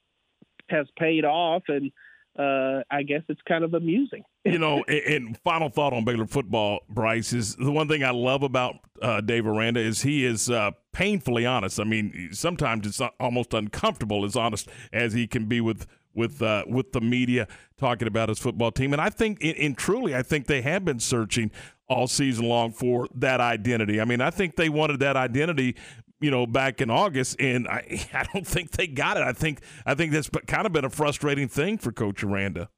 has 0.69 0.87
paid 0.99 1.25
off, 1.25 1.63
and 1.69 1.91
uh, 2.39 2.83
I 2.91 3.03
guess 3.03 3.23
it's 3.29 3.41
kind 3.49 3.65
of 3.65 3.75
amusing. 3.75 4.25
you 4.45 4.59
know, 4.59 4.85
and, 4.89 5.27
and, 5.27 5.39
final 5.39 5.71
thought 5.71 5.93
on 5.93 6.05
Baylor 6.05 6.27
football, 6.27 6.81
Brice 6.89 7.33
is 7.33 7.57
the 7.57 7.73
one 7.73 7.89
thing 7.89 8.05
I 8.05 8.11
love 8.11 8.43
about 8.43 8.77
uh, 9.01 9.21
Dave 9.21 9.47
Aranda 9.47 9.81
is 9.81 10.03
he 10.03 10.25
is 10.25 10.51
uh, 10.51 10.73
painfully 10.95 11.45
honest. 11.45 11.79
I 11.79 11.85
mean, 11.85 12.31
sometimes 12.33 12.87
it's 12.87 13.01
almost 13.21 13.53
uncomfortable 13.53 14.25
as 14.25 14.37
honest 14.37 14.69
as 14.93 15.13
he 15.13 15.27
can 15.27 15.45
be 15.47 15.61
with 15.61 15.87
with 16.15 16.41
uh, 16.41 16.65
with 16.67 16.93
the 16.93 17.01
media 17.01 17.47
talking 17.77 18.09
about 18.09 18.31
his 18.31 18.39
football 18.39 18.71
team. 18.71 18.95
And 18.95 19.03
I 19.03 19.11
think, 19.11 19.43
in, 19.43 19.75
truly, 19.75 20.15
I 20.15 20.23
think 20.23 20.47
they 20.47 20.63
have 20.63 20.85
been 20.85 21.01
searching 21.01 21.51
all 21.89 22.07
season 22.07 22.49
long 22.49 22.73
for 22.73 23.09
that 23.17 23.41
identity. 23.41 24.01
I 24.01 24.07
mean, 24.07 24.23
I 24.23 24.31
think 24.31 24.57
they 24.57 24.71
wanted 24.71 25.01
that 25.01 25.17
identity 25.17 25.77
you 26.21 26.31
know, 26.31 26.47
back 26.47 26.81
in 26.81 26.89
August, 26.89 27.39
and 27.39 27.69
I, 27.69 28.09
I 28.15 28.25
don't 28.33 28.47
think 28.47 28.71
they 28.71 28.87
got 28.87 29.19
it. 29.19 29.25
I 29.25 29.33
think 29.33 29.61
I 29.85 29.95
think 29.95 30.13
that's 30.13 30.31
kind 30.47 30.65
of 30.65 30.73
been 30.73 30.85
a 30.85 30.91
frustrating 30.91 31.49
thing 31.49 31.77
for 31.77 31.93
Coach 31.93 32.25
Aranda. 32.25 32.71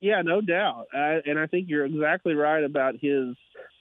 Yeah, 0.00 0.22
no 0.22 0.42
doubt, 0.42 0.86
and 0.92 1.38
I 1.38 1.46
think 1.46 1.68
you're 1.68 1.86
exactly 1.86 2.34
right 2.34 2.62
about 2.62 2.94
his 3.00 3.34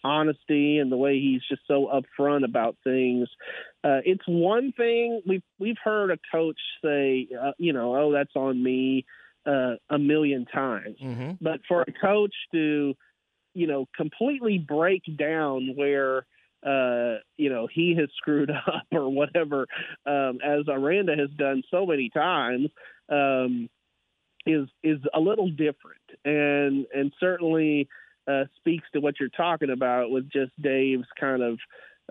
honesty 0.06 0.78
and 0.78 0.92
the 0.92 0.98
way 0.98 1.20
he's 1.20 1.42
just 1.50 1.64
so 1.68 1.90
upfront 1.92 2.46
about 2.46 2.78
things. 2.84 3.28
Uh, 3.84 4.00
it's 4.06 4.24
one 4.28 4.72
thing 4.72 5.22
we've 5.28 5.44
we've 5.60 5.78
heard 5.84 6.12
a 6.12 6.18
coach 6.32 6.60
say, 6.84 7.28
uh, 7.42 7.52
you 7.58 7.74
know, 7.74 7.96
oh, 7.96 8.12
that's 8.12 8.36
on 8.36 8.62
me, 8.62 9.06
uh, 9.46 9.76
a 9.90 9.98
million 9.98 10.46
times, 10.46 10.98
mm-hmm. 11.04 11.32
but 11.42 11.60
for 11.68 11.82
a 11.82 11.92
coach 11.92 12.34
to, 12.54 12.94
you 13.54 13.68
know, 13.68 13.88
completely 13.98 14.58
break 14.58 15.04
down 15.18 15.74
where 15.76 16.26
uh, 16.66 17.20
you 17.38 17.50
know, 17.50 17.68
he 17.72 17.96
has 18.00 18.10
screwed 18.18 18.50
up 18.68 18.88
or 18.92 19.10
whatever, 19.10 19.68
um, 20.06 20.40
as 20.44 20.68
Aranda 20.68 21.16
has 21.16 21.30
done 21.38 21.62
so 21.70 21.86
many 21.86 22.10
times, 22.10 22.70
um, 23.10 23.70
is 24.48 24.68
is 24.84 25.00
a 25.14 25.20
little 25.20 25.50
different, 25.50 26.02
and 26.24 26.86
and 26.94 27.12
certainly 27.20 27.88
uh, 28.28 28.46
speaks 28.58 28.88
to 28.94 29.00
what 29.00 29.20
you're 29.20 29.30
talking 29.30 29.70
about 29.70 30.10
with 30.10 30.30
just 30.32 30.52
Dave's 30.62 31.08
kind 31.20 31.42
of 31.42 31.60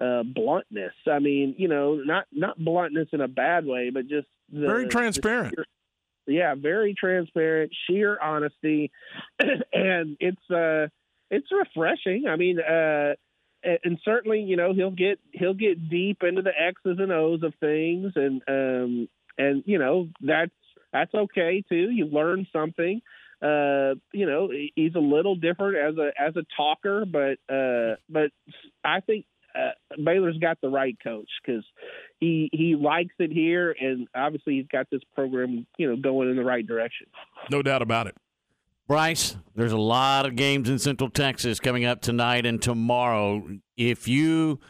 uh, 0.00 0.22
bluntness. 0.22 0.94
I 1.10 1.18
mean, 1.18 1.54
you 1.58 1.68
know, 1.68 1.94
not 1.96 2.26
not 2.32 2.58
bluntness 2.58 3.08
in 3.12 3.20
a 3.20 3.28
bad 3.28 3.66
way, 3.66 3.90
but 3.90 4.08
just 4.08 4.26
the, 4.52 4.60
very 4.60 4.88
transparent. 4.88 5.54
Sheer, 5.56 5.66
yeah, 6.26 6.54
very 6.54 6.94
transparent, 6.94 7.72
sheer 7.86 8.18
honesty, 8.20 8.90
and 9.38 10.16
it's 10.20 10.50
uh, 10.50 10.88
it's 11.30 11.48
refreshing. 11.52 12.26
I 12.28 12.36
mean, 12.36 12.58
uh, 12.60 13.14
and 13.62 13.98
certainly, 14.04 14.40
you 14.40 14.56
know, 14.56 14.72
he'll 14.72 14.90
get 14.90 15.18
he'll 15.32 15.54
get 15.54 15.88
deep 15.88 16.22
into 16.22 16.42
the 16.42 16.52
X's 16.56 16.98
and 16.98 17.12
O's 17.12 17.42
of 17.42 17.54
things, 17.60 18.12
and 18.16 18.42
um, 18.48 19.08
and 19.38 19.62
you 19.66 19.78
know 19.78 20.08
that's 20.20 20.52
that's 20.92 21.14
okay 21.14 21.62
too. 21.68 21.90
You 21.90 22.06
learn 22.06 22.46
something. 22.52 23.00
Uh, 23.44 23.96
you 24.12 24.24
know, 24.24 24.48
he's 24.74 24.94
a 24.94 25.00
little 25.00 25.36
different 25.36 25.76
as 25.76 25.98
a 25.98 26.10
as 26.18 26.34
a 26.36 26.44
talker, 26.56 27.04
but 27.04 27.38
uh, 27.54 27.96
but 28.08 28.30
I 28.82 29.00
think 29.00 29.26
uh, 29.54 29.72
Baylor's 30.02 30.38
got 30.38 30.60
the 30.62 30.70
right 30.70 30.96
coach 31.02 31.28
because 31.44 31.64
he 32.20 32.48
he 32.52 32.74
likes 32.74 33.14
it 33.18 33.30
here, 33.30 33.74
and 33.78 34.08
obviously 34.14 34.54
he's 34.54 34.66
got 34.66 34.88
this 34.90 35.02
program, 35.14 35.66
you 35.76 35.90
know, 35.90 35.96
going 35.96 36.30
in 36.30 36.36
the 36.36 36.44
right 36.44 36.66
direction. 36.66 37.06
No 37.50 37.60
doubt 37.60 37.82
about 37.82 38.06
it. 38.06 38.16
Brice, 38.86 39.36
there's 39.54 39.72
a 39.72 39.78
lot 39.78 40.26
of 40.26 40.36
games 40.36 40.68
in 40.68 40.78
Central 40.78 41.10
Texas 41.10 41.60
coming 41.60 41.84
up 41.84 42.00
tonight 42.00 42.44
and 42.46 42.60
tomorrow. 42.60 43.46
If 43.76 44.08
you 44.08 44.60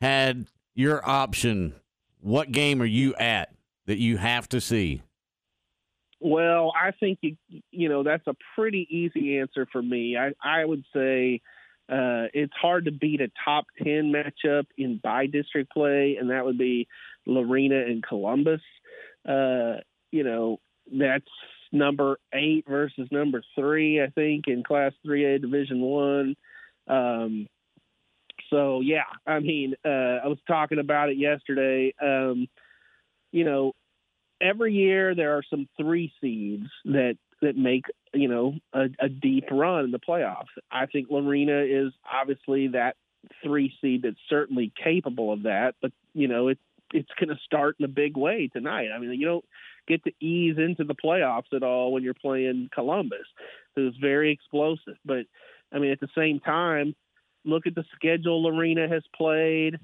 had 0.00 0.46
your 0.74 1.06
option, 1.08 1.74
what 2.20 2.52
game 2.52 2.82
are 2.82 2.86
you 2.86 3.14
at 3.14 3.54
that 3.86 3.98
you 3.98 4.16
have 4.16 4.48
to 4.50 4.60
see? 4.60 5.02
Well, 6.24 6.72
I 6.74 6.92
think 6.92 7.18
you 7.20 7.36
you 7.70 7.90
know 7.90 8.02
that's 8.02 8.26
a 8.26 8.34
pretty 8.54 8.88
easy 8.90 9.38
answer 9.40 9.68
for 9.70 9.82
me. 9.82 10.16
I 10.16 10.32
I 10.42 10.64
would 10.64 10.82
say 10.94 11.42
uh, 11.86 12.32
it's 12.32 12.54
hard 12.58 12.86
to 12.86 12.92
beat 12.92 13.20
a 13.20 13.30
top 13.44 13.66
ten 13.76 14.10
matchup 14.10 14.64
in 14.78 14.98
by 15.02 15.26
district 15.26 15.70
play, 15.70 16.16
and 16.18 16.30
that 16.30 16.46
would 16.46 16.56
be 16.56 16.88
Lorena 17.26 17.76
and 17.76 18.02
Columbus. 18.02 18.62
Uh, 19.28 19.80
you 20.12 20.24
know 20.24 20.60
that's 20.90 21.28
number 21.72 22.18
eight 22.32 22.64
versus 22.66 23.06
number 23.10 23.42
three, 23.54 24.02
I 24.02 24.06
think, 24.06 24.44
in 24.46 24.62
Class 24.62 24.92
3A 25.06 25.42
Division 25.42 25.82
One. 25.82 26.36
Um, 26.88 27.48
so 28.48 28.80
yeah, 28.80 29.04
I 29.26 29.40
mean, 29.40 29.74
uh, 29.84 30.24
I 30.24 30.28
was 30.28 30.38
talking 30.46 30.78
about 30.78 31.10
it 31.10 31.18
yesterday. 31.18 31.92
Um, 32.00 32.46
you 33.30 33.44
know, 33.44 33.74
every 34.40 34.72
year 34.72 35.14
there 35.14 35.36
are 35.36 35.42
some 35.48 35.68
three 35.76 36.12
seeds 36.20 36.66
that 36.84 37.16
that 37.42 37.56
make 37.56 37.84
you 38.12 38.28
know 38.28 38.54
a, 38.72 38.86
a 38.98 39.08
deep 39.08 39.44
run 39.50 39.84
in 39.84 39.90
the 39.90 39.98
playoffs. 39.98 40.52
I 40.70 40.86
think 40.86 41.08
Lorena 41.10 41.62
is 41.62 41.92
obviously 42.10 42.68
that 42.68 42.96
three 43.42 43.72
seed 43.80 44.02
that's 44.02 44.16
certainly 44.28 44.72
capable 44.82 45.32
of 45.32 45.44
that, 45.44 45.74
but 45.80 45.92
you 46.12 46.28
know 46.28 46.48
it's 46.48 46.60
it's 46.92 47.10
going 47.18 47.28
to 47.28 47.42
start 47.44 47.76
in 47.78 47.84
a 47.84 47.88
big 47.88 48.16
way 48.16 48.48
tonight. 48.52 48.88
I 48.94 48.98
mean, 48.98 49.12
you 49.18 49.26
don't 49.26 49.44
get 49.88 50.04
to 50.04 50.12
ease 50.20 50.56
into 50.58 50.84
the 50.84 50.94
playoffs 50.94 51.52
at 51.52 51.62
all 51.62 51.92
when 51.92 52.02
you're 52.02 52.14
playing 52.14 52.70
Columbus, 52.72 53.26
who's 53.74 53.96
very 54.00 54.32
explosive. 54.32 54.96
But 55.04 55.26
I 55.72 55.78
mean, 55.78 55.90
at 55.90 56.00
the 56.00 56.08
same 56.16 56.40
time, 56.40 56.94
look 57.44 57.66
at 57.66 57.74
the 57.74 57.84
schedule 57.94 58.42
Lorena 58.42 58.88
has 58.88 59.02
played. 59.14 59.78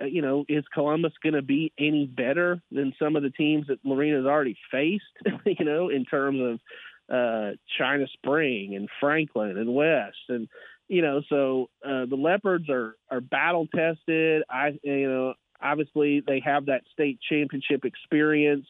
Uh, 0.00 0.06
you 0.06 0.22
know, 0.22 0.44
is 0.48 0.64
Columbus 0.72 1.12
going 1.22 1.34
to 1.34 1.42
be 1.42 1.72
any 1.78 2.06
better 2.06 2.60
than 2.70 2.94
some 2.98 3.16
of 3.16 3.22
the 3.22 3.30
teams 3.30 3.66
that 3.68 3.78
has 3.84 4.26
already 4.26 4.56
faced? 4.70 5.04
you 5.46 5.64
know, 5.64 5.88
in 5.88 6.04
terms 6.04 6.40
of 6.40 7.14
uh, 7.14 7.56
China 7.78 8.06
Spring 8.12 8.74
and 8.74 8.88
Franklin 9.00 9.58
and 9.58 9.74
West 9.74 10.16
and 10.28 10.48
you 10.86 11.00
know, 11.00 11.22
so 11.30 11.70
uh, 11.82 12.04
the 12.04 12.16
Leopards 12.16 12.68
are 12.68 12.96
are 13.10 13.22
battle 13.22 13.66
tested. 13.74 14.42
I 14.50 14.78
you 14.82 15.08
know 15.08 15.34
Obviously, 15.64 16.22
they 16.26 16.42
have 16.44 16.66
that 16.66 16.82
state 16.92 17.18
championship 17.26 17.86
experience. 17.86 18.66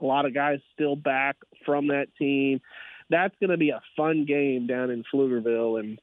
A 0.00 0.04
lot 0.04 0.24
of 0.24 0.32
guys 0.32 0.60
still 0.72 0.96
back 0.96 1.36
from 1.66 1.88
that 1.88 2.08
team. 2.18 2.60
That's 3.10 3.34
going 3.38 3.50
to 3.50 3.58
be 3.58 3.70
a 3.70 3.82
fun 3.96 4.24
game 4.24 4.66
down 4.66 4.90
in 4.90 5.04
Pflugerville, 5.12 5.78
and 5.78 5.98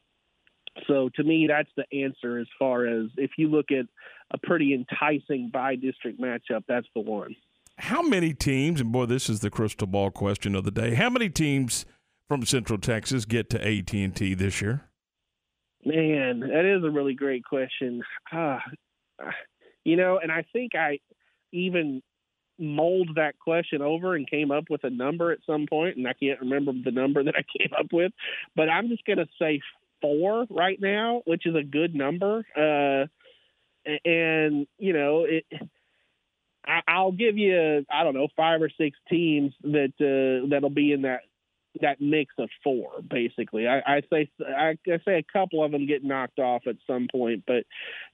so 0.88 1.10
to 1.16 1.24
me, 1.24 1.48
that's 1.48 1.70
the 1.76 1.86
answer 2.04 2.38
as 2.38 2.48
far 2.60 2.86
as 2.86 3.08
if 3.18 3.32
you 3.38 3.48
look 3.48 3.72
at 3.72 3.86
a 4.32 4.38
pretty 4.38 4.74
enticing 4.74 5.50
by 5.52 5.76
district 5.76 6.20
matchup, 6.20 6.64
that's 6.68 6.88
the 6.96 7.02
one. 7.02 7.36
How 7.78 8.02
many 8.02 8.34
teams, 8.34 8.80
and 8.80 8.92
boy, 8.92 9.06
this 9.06 9.30
is 9.30 9.42
the 9.42 9.50
crystal 9.50 9.88
ball 9.88 10.12
question 10.12 10.56
of 10.56 10.64
the 10.64 10.72
day. 10.72 10.94
How 10.96 11.10
many 11.10 11.30
teams 11.30 11.86
from 12.28 12.46
Central 12.46 12.80
Texas 12.80 13.26
get 13.26 13.50
to 13.52 13.68
AT 13.68 13.94
and 13.94 14.16
T 14.16 14.34
this 14.34 14.62
year? 14.62 14.90
Man, 15.84 16.40
that 16.40 16.66
is 16.66 16.84
a 16.84 16.90
really 16.90 17.14
great 17.14 17.44
question. 17.44 18.02
Uh, 18.32 18.60
you 19.84 19.98
know, 19.98 20.20
and 20.22 20.32
I 20.32 20.46
think 20.52 20.74
I 20.74 21.00
even 21.52 22.02
mold 22.58 23.10
that 23.16 23.38
question 23.38 23.82
over 23.82 24.16
and 24.16 24.30
came 24.30 24.52
up 24.52 24.66
with 24.70 24.84
a 24.84 24.90
number 24.90 25.32
at 25.32 25.40
some 25.46 25.68
point, 25.70 25.98
and 25.98 26.08
I 26.08 26.14
can't 26.14 26.40
remember 26.40 26.72
the 26.72 26.92
number 26.92 27.24
that 27.24 27.36
I 27.36 27.44
came 27.58 27.72
up 27.78 27.88
with, 27.92 28.12
but 28.56 28.70
I'm 28.70 28.88
just 28.88 29.06
going 29.06 29.20
to 29.20 29.28
say 29.40 29.62
four 30.02 30.46
right 30.50 30.80
now, 30.80 31.22
which 31.26 31.46
is 31.46 31.56
a 31.56 31.64
good 31.64 31.94
number. 31.94 32.46
Uh, 32.56 33.08
and 34.06 34.68
you 34.78 34.94
know, 34.94 35.26
it, 35.26 35.46
I'll 36.88 37.12
give 37.12 37.38
you, 37.38 37.86
I 37.92 38.04
don't 38.04 38.16
know, 38.16 38.28
five 38.36 38.62
or 38.62 38.70
six 38.70 38.98
teams 39.10 39.54
that 39.64 39.94
uh, 40.00 40.48
that'll 40.50 40.70
be 40.70 40.92
in 40.92 41.04
that 41.04 41.22
that 41.82 42.00
mix 42.00 42.34
of 42.38 42.50
four, 42.64 43.02
basically. 43.08 43.68
I, 43.68 43.80
I 43.80 44.02
say 44.12 44.30
I, 44.40 44.78
I 44.88 45.00
say 45.06 45.18
a 45.18 45.24
couple 45.32 45.64
of 45.64 45.72
them 45.72 45.88
get 45.88 46.04
knocked 46.04 46.40
off 46.40 46.64
at 46.68 46.78
some 46.88 47.08
point, 47.12 47.44
but 47.46 47.64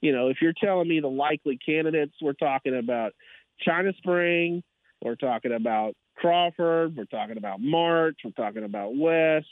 you 0.00 0.12
know, 0.12 0.28
if 0.28 0.38
you're 0.40 0.52
telling 0.52 0.88
me 0.88 1.00
the 1.00 1.08
likely 1.08 1.58
candidates, 1.64 2.14
we're 2.20 2.32
talking 2.32 2.76
about 2.76 3.12
China 3.60 3.92
Spring, 3.98 4.62
we're 5.02 5.16
talking 5.16 5.52
about 5.52 5.94
Crawford, 6.16 6.96
we're 6.96 7.04
talking 7.04 7.36
about 7.38 7.60
Mart, 7.60 8.16
we're 8.24 8.30
talking 8.32 8.64
about 8.64 8.96
West. 8.96 9.46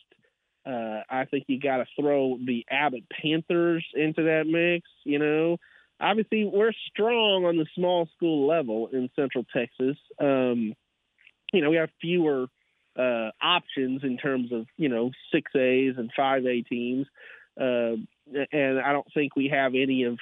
Uh, 0.67 1.01
I 1.09 1.25
think 1.25 1.45
you 1.49 1.59
got 1.59 1.79
to 1.79 1.87
throw 1.99 2.39
the 2.45 2.67
Abbott 2.71 3.05
Panthers 3.11 3.85
into 3.95 4.25
that 4.25 4.47
mix. 4.47 4.89
You 5.05 5.19
know, 5.19 5.57
obviously 6.01 6.45
we're 6.45 6.73
strong 6.91 7.45
on 7.45 7.57
the 7.57 7.67
small 7.75 8.09
school 8.17 8.47
level 8.47 8.89
in 8.93 9.11
Central 9.15 9.45
Texas. 9.55 9.97
Um, 10.19 10.75
you 11.53 11.63
know, 11.63 11.71
we 11.71 11.77
have 11.77 11.91
fewer 12.01 12.47
uh, 12.99 13.31
options 13.41 14.03
in 14.03 14.17
terms 14.17 14.53
of 14.53 14.67
you 14.77 14.89
know 14.89 15.11
six 15.33 15.55
A's 15.55 15.95
and 15.97 16.11
five 16.17 16.45
A 16.47 16.63
teams, 16.63 17.07
uh, 17.61 17.97
and 18.53 18.81
I 18.81 18.93
don't 18.93 19.07
think 19.15 19.37
we 19.37 19.49
have 19.49 19.75
any 19.75 20.05
of 20.05 20.19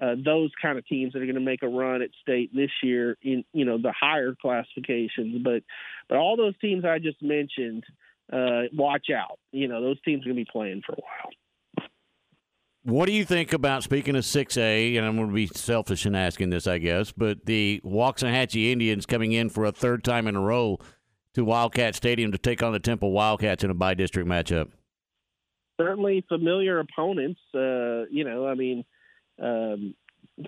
uh, 0.00 0.14
those 0.22 0.50
kind 0.60 0.78
of 0.78 0.86
teams 0.86 1.12
that 1.12 1.20
are 1.20 1.26
going 1.26 1.34
to 1.34 1.40
make 1.40 1.62
a 1.62 1.68
run 1.68 2.02
at 2.02 2.10
state 2.22 2.54
this 2.54 2.70
year 2.82 3.16
in 3.22 3.44
you 3.52 3.64
know 3.64 3.78
the 3.78 3.92
higher 3.98 4.34
classifications. 4.40 5.42
But 5.42 5.62
but 6.08 6.18
all 6.18 6.36
those 6.36 6.58
teams 6.58 6.84
I 6.84 6.98
just 6.98 7.22
mentioned, 7.22 7.84
uh, 8.32 8.62
watch 8.72 9.06
out. 9.14 9.38
You 9.52 9.68
know 9.68 9.80
those 9.82 10.00
teams 10.02 10.22
are 10.22 10.30
going 10.30 10.36
to 10.36 10.44
be 10.44 10.50
playing 10.50 10.82
for 10.86 10.92
a 10.92 11.00
while. 11.00 11.30
What 12.82 13.06
do 13.06 13.12
you 13.12 13.26
think 13.26 13.52
about 13.52 13.82
speaking 13.82 14.16
of 14.16 14.24
6A? 14.24 14.96
And 14.96 15.06
I'm 15.06 15.16
going 15.16 15.28
to 15.28 15.34
be 15.34 15.46
selfish 15.48 16.06
in 16.06 16.14
asking 16.14 16.48
this, 16.48 16.66
I 16.66 16.78
guess, 16.78 17.12
but 17.12 17.44
the 17.44 17.80
Waxahachie 17.84 18.72
Indians 18.72 19.04
coming 19.04 19.32
in 19.32 19.50
for 19.50 19.66
a 19.66 19.72
third 19.72 20.02
time 20.02 20.26
in 20.26 20.34
a 20.34 20.40
row 20.40 20.78
to 21.34 21.44
Wildcat 21.44 21.94
Stadium 21.94 22.32
to 22.32 22.38
take 22.38 22.62
on 22.62 22.72
the 22.72 22.78
Temple 22.78 23.12
Wildcats 23.12 23.62
in 23.64 23.70
a 23.70 23.74
by 23.74 23.92
district 23.92 24.28
matchup? 24.28 24.70
Certainly 25.78 26.24
familiar 26.28 26.80
opponents. 26.80 27.40
Uh, 27.54 28.04
you 28.10 28.24
know, 28.24 28.46
I 28.46 28.54
mean, 28.54 28.84
um, 29.40 29.94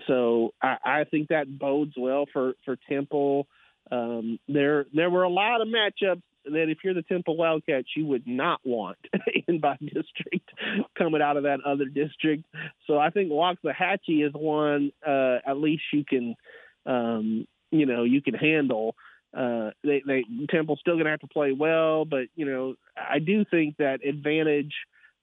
so 0.07 0.53
I, 0.61 0.77
I, 0.83 1.03
think 1.05 1.29
that 1.29 1.59
bodes 1.59 1.93
well 1.97 2.25
for 2.31 2.53
for 2.65 2.77
Temple. 2.89 3.47
Um, 3.91 4.39
there 4.47 4.85
there 4.93 5.09
were 5.09 5.23
a 5.23 5.29
lot 5.29 5.61
of 5.61 5.67
matchups 5.67 6.21
that 6.45 6.69
if 6.69 6.79
you're 6.83 6.93
the 6.93 7.03
Temple 7.03 7.37
Wildcats, 7.37 7.87
you 7.95 8.05
would 8.07 8.27
not 8.27 8.59
want 8.63 8.97
in 9.47 9.59
by 9.59 9.77
district 9.79 10.49
coming 10.97 11.21
out 11.21 11.37
of 11.37 11.43
that 11.43 11.59
other 11.65 11.85
district. 11.85 12.45
So 12.87 12.97
I 12.97 13.09
think 13.09 13.31
Waxahachie 13.31 14.25
is 14.25 14.33
one 14.33 14.91
uh, 15.05 15.37
at 15.45 15.57
least 15.57 15.83
you 15.91 16.03
can 16.05 16.35
um, 16.85 17.47
you 17.71 17.85
know 17.85 18.03
you 18.03 18.21
can 18.21 18.33
handle 18.33 18.95
uh, 19.35 19.71
they, 19.83 20.03
they 20.05 20.23
Temple's 20.49 20.79
still 20.79 20.93
going 20.93 21.05
to 21.05 21.11
have 21.11 21.21
to 21.21 21.27
play 21.27 21.53
well, 21.53 22.05
but 22.05 22.25
you 22.35 22.45
know 22.45 22.75
I 22.95 23.19
do 23.19 23.45
think 23.45 23.77
that 23.77 24.05
advantage 24.05 24.73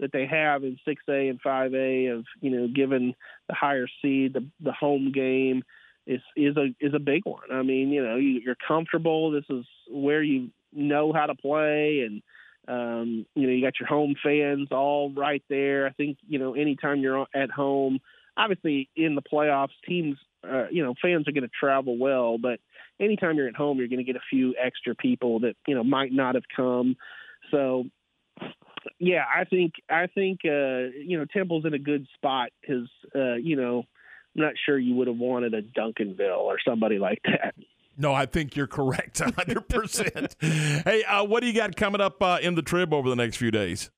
that 0.01 0.13
they 0.13 0.27
have 0.27 0.65
in 0.65 0.79
6A 0.87 1.31
and 1.31 1.41
5A 1.43 2.19
of 2.19 2.25
you 2.41 2.51
know 2.51 2.69
given 2.69 3.15
the 3.49 3.55
higher 3.55 3.87
seed 4.03 4.33
the 4.33 4.47
the 4.61 4.73
home 4.73 5.13
game 5.13 5.63
is 6.07 6.21
is 6.37 6.57
a 6.57 6.75
is 6.81 6.95
a 6.95 6.99
big 6.99 7.25
one. 7.25 7.53
I 7.53 7.63
mean 7.63 7.91
you 7.91 8.05
know 8.05 8.17
you, 8.17 8.41
you're 8.45 8.57
comfortable. 8.67 9.31
This 9.31 9.45
is 9.49 9.65
where 9.89 10.23
you 10.23 10.51
know 10.73 11.13
how 11.13 11.27
to 11.27 11.35
play 11.35 12.01
and. 12.07 12.23
Um, 12.69 13.27
you 13.35 13.49
know, 13.49 13.53
you 13.53 13.63
got 13.63 13.81
your 13.81 13.89
home 13.89 14.15
fans 14.23 14.69
all 14.71 15.11
right 15.11 15.43
there. 15.49 15.89
I 15.89 15.91
think, 15.93 16.19
you 16.29 16.39
know, 16.39 16.55
anytime 16.55 17.01
you're 17.01 17.27
at 17.35 17.51
home, 17.51 17.99
obviously 18.37 18.89
in 18.95 19.17
the 19.17 19.23
playoffs, 19.23 19.71
teams, 19.89 20.19
uh, 20.45 20.69
you 20.71 20.85
know, 20.85 20.95
fans 21.03 21.27
are 21.27 21.33
going 21.33 21.43
to 21.43 21.51
travel 21.59 21.99
well, 21.99 22.39
but 22.39 22.61
anytime 23.01 23.37
you're 23.37 23.49
at 23.49 23.57
home, 23.57 23.79
you're 23.79 23.89
going 23.89 23.99
to 23.99 24.05
get 24.05 24.17
a 24.17 24.25
few 24.31 24.55
extra 24.63 24.95
people 24.95 25.41
that 25.41 25.57
you 25.67 25.75
know 25.75 25.83
might 25.83 26.13
not 26.13 26.35
have 26.35 26.45
come. 26.55 26.97
So, 27.51 27.85
yeah, 28.99 29.25
I 29.35 29.45
think 29.45 29.75
I 29.89 30.07
think 30.07 30.41
uh, 30.45 30.93
you 31.05 31.19
know 31.19 31.25
Temple's 31.25 31.65
in 31.65 31.75
a 31.75 31.79
good 31.79 32.07
spot 32.15 32.51
because 32.61 32.89
uh, 33.15 33.35
you 33.35 33.57
know 33.57 33.85
I'm 34.37 34.43
not 34.43 34.55
sure 34.65 34.79
you 34.79 34.95
would 34.97 35.09
have 35.09 35.17
wanted 35.17 35.55
a 35.55 35.63
Duncanville 35.63 36.39
or 36.39 36.59
somebody 36.67 36.99
like 36.99 37.23
that. 37.25 37.55
No, 37.97 38.15
I 38.15 38.27
think 38.27 38.57
you're 38.57 38.67
correct, 38.67 39.19
100%. 39.21 40.85
hey, 40.85 41.05
uh, 41.05 41.25
what 41.25 41.41
do 41.41 41.47
you 41.47 41.53
got 41.53 41.77
coming 41.77 42.01
up 42.01 42.23
uh, 42.23 42.39
in 42.41 42.55
the 42.55 42.63
trib 42.63 42.95
over 42.95 43.09
the 43.09 43.17
next 43.17 43.37
few 43.37 43.51
days? 43.51 43.91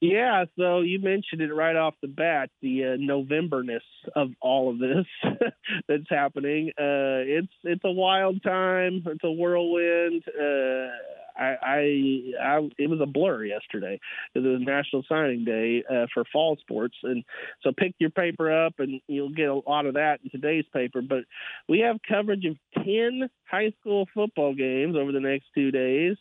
Yeah, 0.00 0.46
so 0.58 0.80
you 0.80 0.98
mentioned 0.98 1.42
it 1.42 1.52
right 1.52 1.76
off 1.76 1.94
the 2.00 2.08
bat, 2.08 2.48
the 2.62 2.84
uh, 2.84 2.96
Novemberness 2.98 3.82
of 4.16 4.30
all 4.40 4.70
of 4.70 4.78
this 4.78 5.04
that's 5.88 6.08
happening. 6.08 6.70
Uh, 6.70 7.20
it's 7.20 7.52
it's 7.64 7.84
a 7.84 7.90
wild 7.90 8.42
time. 8.42 9.02
It's 9.04 9.24
a 9.24 9.30
whirlwind. 9.30 10.24
Uh, 10.26 10.88
I, 11.36 11.56
I, 11.62 12.32
I, 12.42 12.70
it 12.78 12.88
was 12.88 13.00
a 13.00 13.06
blur 13.06 13.44
yesterday. 13.44 14.00
It 14.34 14.40
was 14.40 14.60
National 14.60 15.04
Signing 15.08 15.44
Day 15.44 15.84
uh, 15.88 16.06
for 16.12 16.24
fall 16.32 16.56
sports, 16.60 16.96
and 17.02 17.24
so 17.62 17.72
pick 17.76 17.94
your 17.98 18.10
paper 18.10 18.66
up, 18.66 18.74
and 18.78 19.00
you'll 19.06 19.30
get 19.30 19.48
a 19.48 19.54
lot 19.54 19.86
of 19.86 19.94
that 19.94 20.20
in 20.24 20.30
today's 20.30 20.66
paper. 20.72 21.02
But 21.02 21.24
we 21.68 21.80
have 21.80 21.96
coverage 22.08 22.44
of 22.44 22.56
ten 22.84 23.28
high 23.50 23.72
school 23.80 24.08
football 24.14 24.54
games 24.54 24.96
over 24.96 25.12
the 25.12 25.20
next 25.20 25.46
two 25.54 25.70
days 25.70 26.16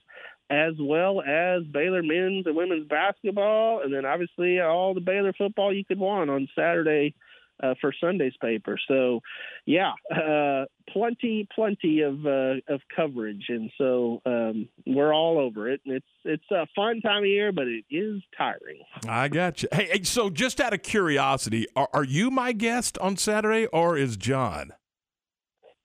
as 0.51 0.73
well 0.79 1.21
as 1.21 1.61
Baylor 1.71 2.01
men's 2.01 2.47
and 2.47 2.55
women's 2.55 2.87
basketball, 2.87 3.81
and 3.83 3.93
then 3.93 4.03
obviously 4.03 4.59
all 4.59 4.95
the 4.95 4.99
Baylor 4.99 5.31
football 5.37 5.71
you 5.71 5.85
could 5.85 5.99
want 5.99 6.31
on 6.31 6.47
Saturday 6.55 7.13
uh, 7.61 7.75
for 7.81 7.93
Sunday's 8.01 8.33
paper. 8.41 8.77
So, 8.87 9.21
yeah, 9.65 9.93
uh, 10.13 10.65
plenty, 10.91 11.47
plenty 11.53 12.01
of 12.01 12.25
uh, 12.25 12.55
of 12.67 12.81
coverage, 12.95 13.45
and 13.49 13.71
so 13.77 14.21
um, 14.25 14.69
we're 14.85 15.13
all 15.13 15.37
over 15.37 15.69
it. 15.69 15.81
It's 15.85 16.05
it's 16.23 16.51
a 16.51 16.67
fun 16.75 17.01
time 17.01 17.23
of 17.23 17.29
year, 17.29 17.51
but 17.51 17.67
it 17.67 17.85
is 17.89 18.21
tiring. 18.37 18.81
I 19.07 19.27
got 19.27 19.63
you. 19.63 19.69
Hey, 19.71 20.03
so 20.03 20.29
just 20.29 20.59
out 20.59 20.73
of 20.73 20.83
curiosity, 20.83 21.67
are, 21.75 21.89
are 21.93 22.03
you 22.03 22.31
my 22.31 22.51
guest 22.51 22.97
on 22.99 23.17
Saturday, 23.17 23.67
or 23.67 23.97
is 23.97 24.17
John? 24.17 24.73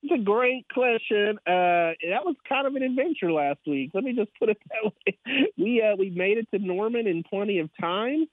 It's 0.04 0.20
a 0.20 0.22
great 0.22 0.66
question. 0.68 1.38
Uh, 1.46 1.96
that 2.10 2.26
was 2.26 2.36
kind 2.46 2.66
of 2.66 2.74
an 2.74 2.82
adventure 2.82 3.32
last 3.32 3.60
week. 3.66 3.90
Let 3.94 4.04
me 4.04 4.12
just 4.12 4.30
put 4.38 4.50
it 4.50 4.58
that 4.68 4.92
way. 4.92 5.48
We 5.56 5.82
uh, 5.82 5.96
we 5.96 6.10
made 6.10 6.36
it 6.36 6.46
to 6.50 6.58
Norman 6.58 7.06
in 7.06 7.22
plenty 7.22 7.58
of 7.58 7.70
time. 7.80 8.26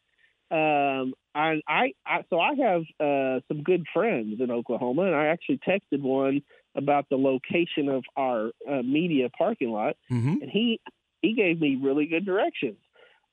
Um, 0.52 1.14
I, 1.34 1.61
I, 1.65 1.94
I 2.06 2.23
so 2.30 2.40
I 2.40 2.53
have 2.56 2.82
uh, 2.99 3.40
some 3.48 3.64
good 3.64 3.86
friends 3.94 4.41
in 4.41 4.52
Oklahoma, 4.52 5.03
and 5.03 5.15
I 5.15 5.28
actually 5.28 5.60
texted 5.65 6.02
one 6.02 6.41
about 6.76 7.06
the 7.10 7.15
location 7.15 7.88
of 7.88 8.03
our 8.18 8.52
uh, 8.69 8.82
media 8.82 9.30
parking 9.30 9.72
lot, 9.72 9.95
mm-hmm. 10.11 10.41
and 10.41 10.52
he 10.52 10.82
he 11.22 11.34
gave 11.34 11.61
me 11.61 11.78
really 11.82 12.06
good 12.06 12.26
directions. 12.26 12.78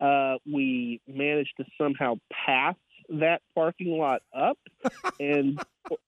Uh, 0.01 0.37
we 0.47 1.01
managed 1.09 1.55
to 1.57 1.65
somehow 1.77 2.15
pass 2.47 2.77
that 3.09 3.43
parking 3.53 3.99
lot 3.99 4.23
up, 4.33 4.59
and 5.21 5.61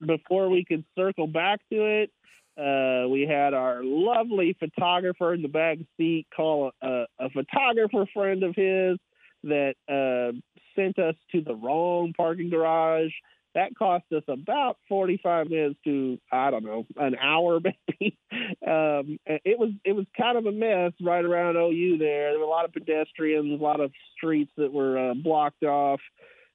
before 0.04 0.48
we 0.48 0.64
could 0.64 0.84
circle 0.96 1.26
back 1.26 1.58
to 1.72 1.86
it, 1.86 2.10
uh, 2.56 3.08
we 3.08 3.22
had 3.22 3.52
our 3.52 3.82
lovely 3.82 4.56
photographer 4.60 5.34
in 5.34 5.42
the 5.42 5.48
back 5.48 5.78
seat 5.96 6.26
call 6.34 6.70
a, 6.82 7.04
a 7.18 7.30
photographer 7.30 8.06
friend 8.14 8.44
of 8.44 8.54
his 8.54 8.98
that 9.44 9.74
uh, 9.88 10.36
sent 10.76 10.98
us 10.98 11.14
to 11.32 11.40
the 11.40 11.54
wrong 11.54 12.12
parking 12.16 12.50
garage. 12.50 13.12
That 13.54 13.76
cost 13.76 14.04
us 14.16 14.22
about 14.28 14.76
45 14.88 15.50
minutes 15.50 15.80
to 15.84 16.18
I 16.30 16.50
don't 16.50 16.64
know 16.64 16.86
an 16.96 17.16
hour 17.16 17.58
maybe. 17.64 18.16
um, 18.64 19.18
it 19.26 19.58
was 19.58 19.70
it 19.84 19.92
was 19.92 20.06
kind 20.16 20.38
of 20.38 20.46
a 20.46 20.52
mess 20.52 20.92
right 21.02 21.24
around 21.24 21.56
OU 21.56 21.98
there. 21.98 22.30
There 22.30 22.38
were 22.38 22.44
a 22.44 22.48
lot 22.48 22.64
of 22.64 22.72
pedestrians, 22.72 23.60
a 23.60 23.62
lot 23.62 23.80
of 23.80 23.90
streets 24.16 24.52
that 24.56 24.72
were 24.72 25.10
uh, 25.10 25.14
blocked 25.14 25.64
off. 25.64 26.00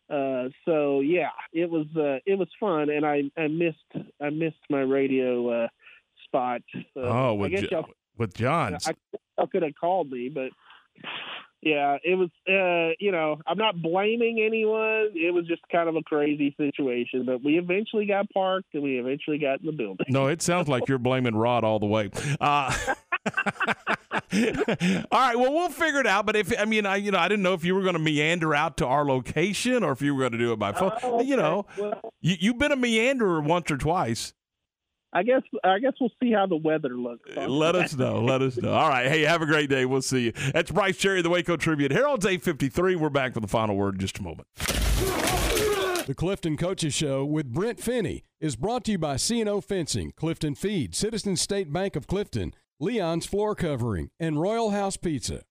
Uh, 0.09 0.49
so 0.65 1.01
yeah, 1.01 1.31
it 1.51 1.69
was 1.69 1.87
uh, 1.97 2.19
it 2.25 2.37
was 2.37 2.47
fun, 2.59 2.89
and 2.89 3.05
I, 3.05 3.23
I 3.37 3.47
missed 3.47 4.07
I 4.21 4.29
missed 4.29 4.55
my 4.69 4.81
radio 4.81 5.63
uh, 5.63 5.67
spot. 6.25 6.61
So 6.93 7.01
oh, 7.01 7.33
with, 7.33 7.53
I 7.55 7.61
Jo- 7.61 7.89
with 8.17 8.33
John. 8.35 8.77
I, 8.85 8.93
I 9.37 9.45
could 9.47 9.63
have 9.63 9.73
called 9.79 10.11
me, 10.11 10.29
but 10.29 10.51
yeah, 11.65 11.97
it 12.03 12.15
was. 12.15 12.29
Uh, 12.47 12.93
you 12.99 13.11
know, 13.11 13.41
I'm 13.47 13.57
not 13.57 13.81
blaming 13.81 14.39
anyone. 14.45 15.09
It 15.15 15.33
was 15.33 15.45
just 15.47 15.63
kind 15.71 15.89
of 15.89 15.95
a 15.95 16.03
crazy 16.03 16.53
situation, 16.57 17.25
but 17.25 17.43
we 17.43 17.57
eventually 17.57 18.05
got 18.05 18.29
parked 18.29 18.73
and 18.75 18.83
we 18.83 18.99
eventually 18.99 19.39
got 19.39 19.59
in 19.59 19.65
the 19.65 19.71
building. 19.71 20.05
No, 20.07 20.27
it 20.27 20.41
sounds 20.43 20.67
like 20.67 20.87
you're 20.87 20.99
blaming 20.99 21.35
Rod 21.35 21.63
all 21.63 21.79
the 21.79 21.87
way. 21.87 22.11
Uh, 22.39 22.71
all 25.11 25.19
right, 25.19 25.35
well, 25.35 25.51
we'll 25.53 25.69
figure 25.69 25.99
it 25.99 26.07
out. 26.07 26.25
But 26.25 26.35
if 26.35 26.53
I 26.57 26.65
mean, 26.65 26.85
I 26.85 26.97
you 26.97 27.11
know, 27.11 27.17
I 27.19 27.27
didn't 27.27 27.43
know 27.43 27.53
if 27.53 27.65
you 27.65 27.73
were 27.75 27.81
going 27.81 27.93
to 27.93 27.99
meander 27.99 28.53
out 28.53 28.77
to 28.77 28.85
our 28.85 29.03
location 29.03 29.83
or 29.83 29.91
if 29.91 30.01
you 30.01 30.13
were 30.13 30.21
going 30.21 30.33
to 30.33 30.37
do 30.37 30.53
it 30.53 30.59
by 30.59 30.71
phone. 30.71 30.91
Oh, 31.03 31.21
You 31.21 31.35
know, 31.37 31.65
well- 31.77 31.99
you, 32.21 32.35
you've 32.39 32.57
been 32.59 32.71
a 32.71 32.77
meanderer 32.77 33.41
once 33.43 33.69
or 33.71 33.77
twice. 33.77 34.33
I 35.15 35.23
guess. 35.23 35.43
I 35.63 35.79
guess 35.79 35.93
we'll 35.99 36.11
see 36.21 36.33
how 36.33 36.45
the 36.45 36.57
weather 36.57 36.89
looks. 36.89 37.29
Uh, 37.35 37.47
let 37.47 37.73
us 37.73 37.95
know. 37.95 38.21
Let 38.21 38.41
us 38.41 38.57
know. 38.57 38.73
All 38.73 38.89
right. 38.89 39.07
Hey, 39.07 39.21
have 39.21 39.41
a 39.41 39.45
great 39.45 39.69
day. 39.69 39.85
We'll 39.85 40.01
see 40.01 40.25
you. 40.25 40.33
That's 40.53 40.71
Brice 40.71 40.97
Cherry, 40.97 41.21
the 41.21 41.29
Waco 41.29 41.55
Tribune. 41.55 41.91
Herald's 41.91 42.25
853. 42.25 42.97
We're 42.97 43.09
back 43.09 43.33
for 43.33 43.39
the 43.39 43.47
final 43.47 43.77
word 43.77 43.95
in 43.95 44.01
just 44.01 44.19
a 44.19 44.23
moment. 44.23 44.49
The 46.05 46.13
Clifton 46.15 46.57
Coaches 46.57 46.93
Show 46.93 47.23
with 47.23 47.51
Brent 47.51 47.79
Finney 47.79 48.25
is 48.41 48.57
brought 48.57 48.83
to 48.83 48.91
you 48.91 48.97
by 48.97 49.15
C&O 49.15 49.61
Fencing, 49.61 50.11
Clifton 50.17 50.53
Feed, 50.53 50.93
Citizen 50.93 51.37
State 51.37 51.71
Bank 51.71 51.95
of 51.95 52.07
Clifton, 52.07 52.53
Leon's 52.79 53.25
Floor 53.25 53.55
Covering, 53.55 54.09
and 54.19 54.39
Royal 54.39 54.71
House 54.71 54.97
Pizza. 54.97 55.43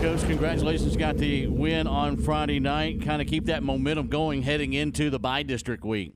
Coach, 0.00 0.22
congratulations. 0.22 0.96
Got 0.96 1.18
the 1.18 1.48
win 1.48 1.86
on 1.86 2.16
Friday 2.16 2.60
night. 2.60 3.02
Kind 3.02 3.20
of 3.20 3.28
keep 3.28 3.46
that 3.46 3.62
momentum 3.62 4.06
going 4.06 4.42
heading 4.42 4.72
into 4.72 5.10
the 5.10 5.18
bye 5.18 5.42
district 5.42 5.84
week. 5.84 6.14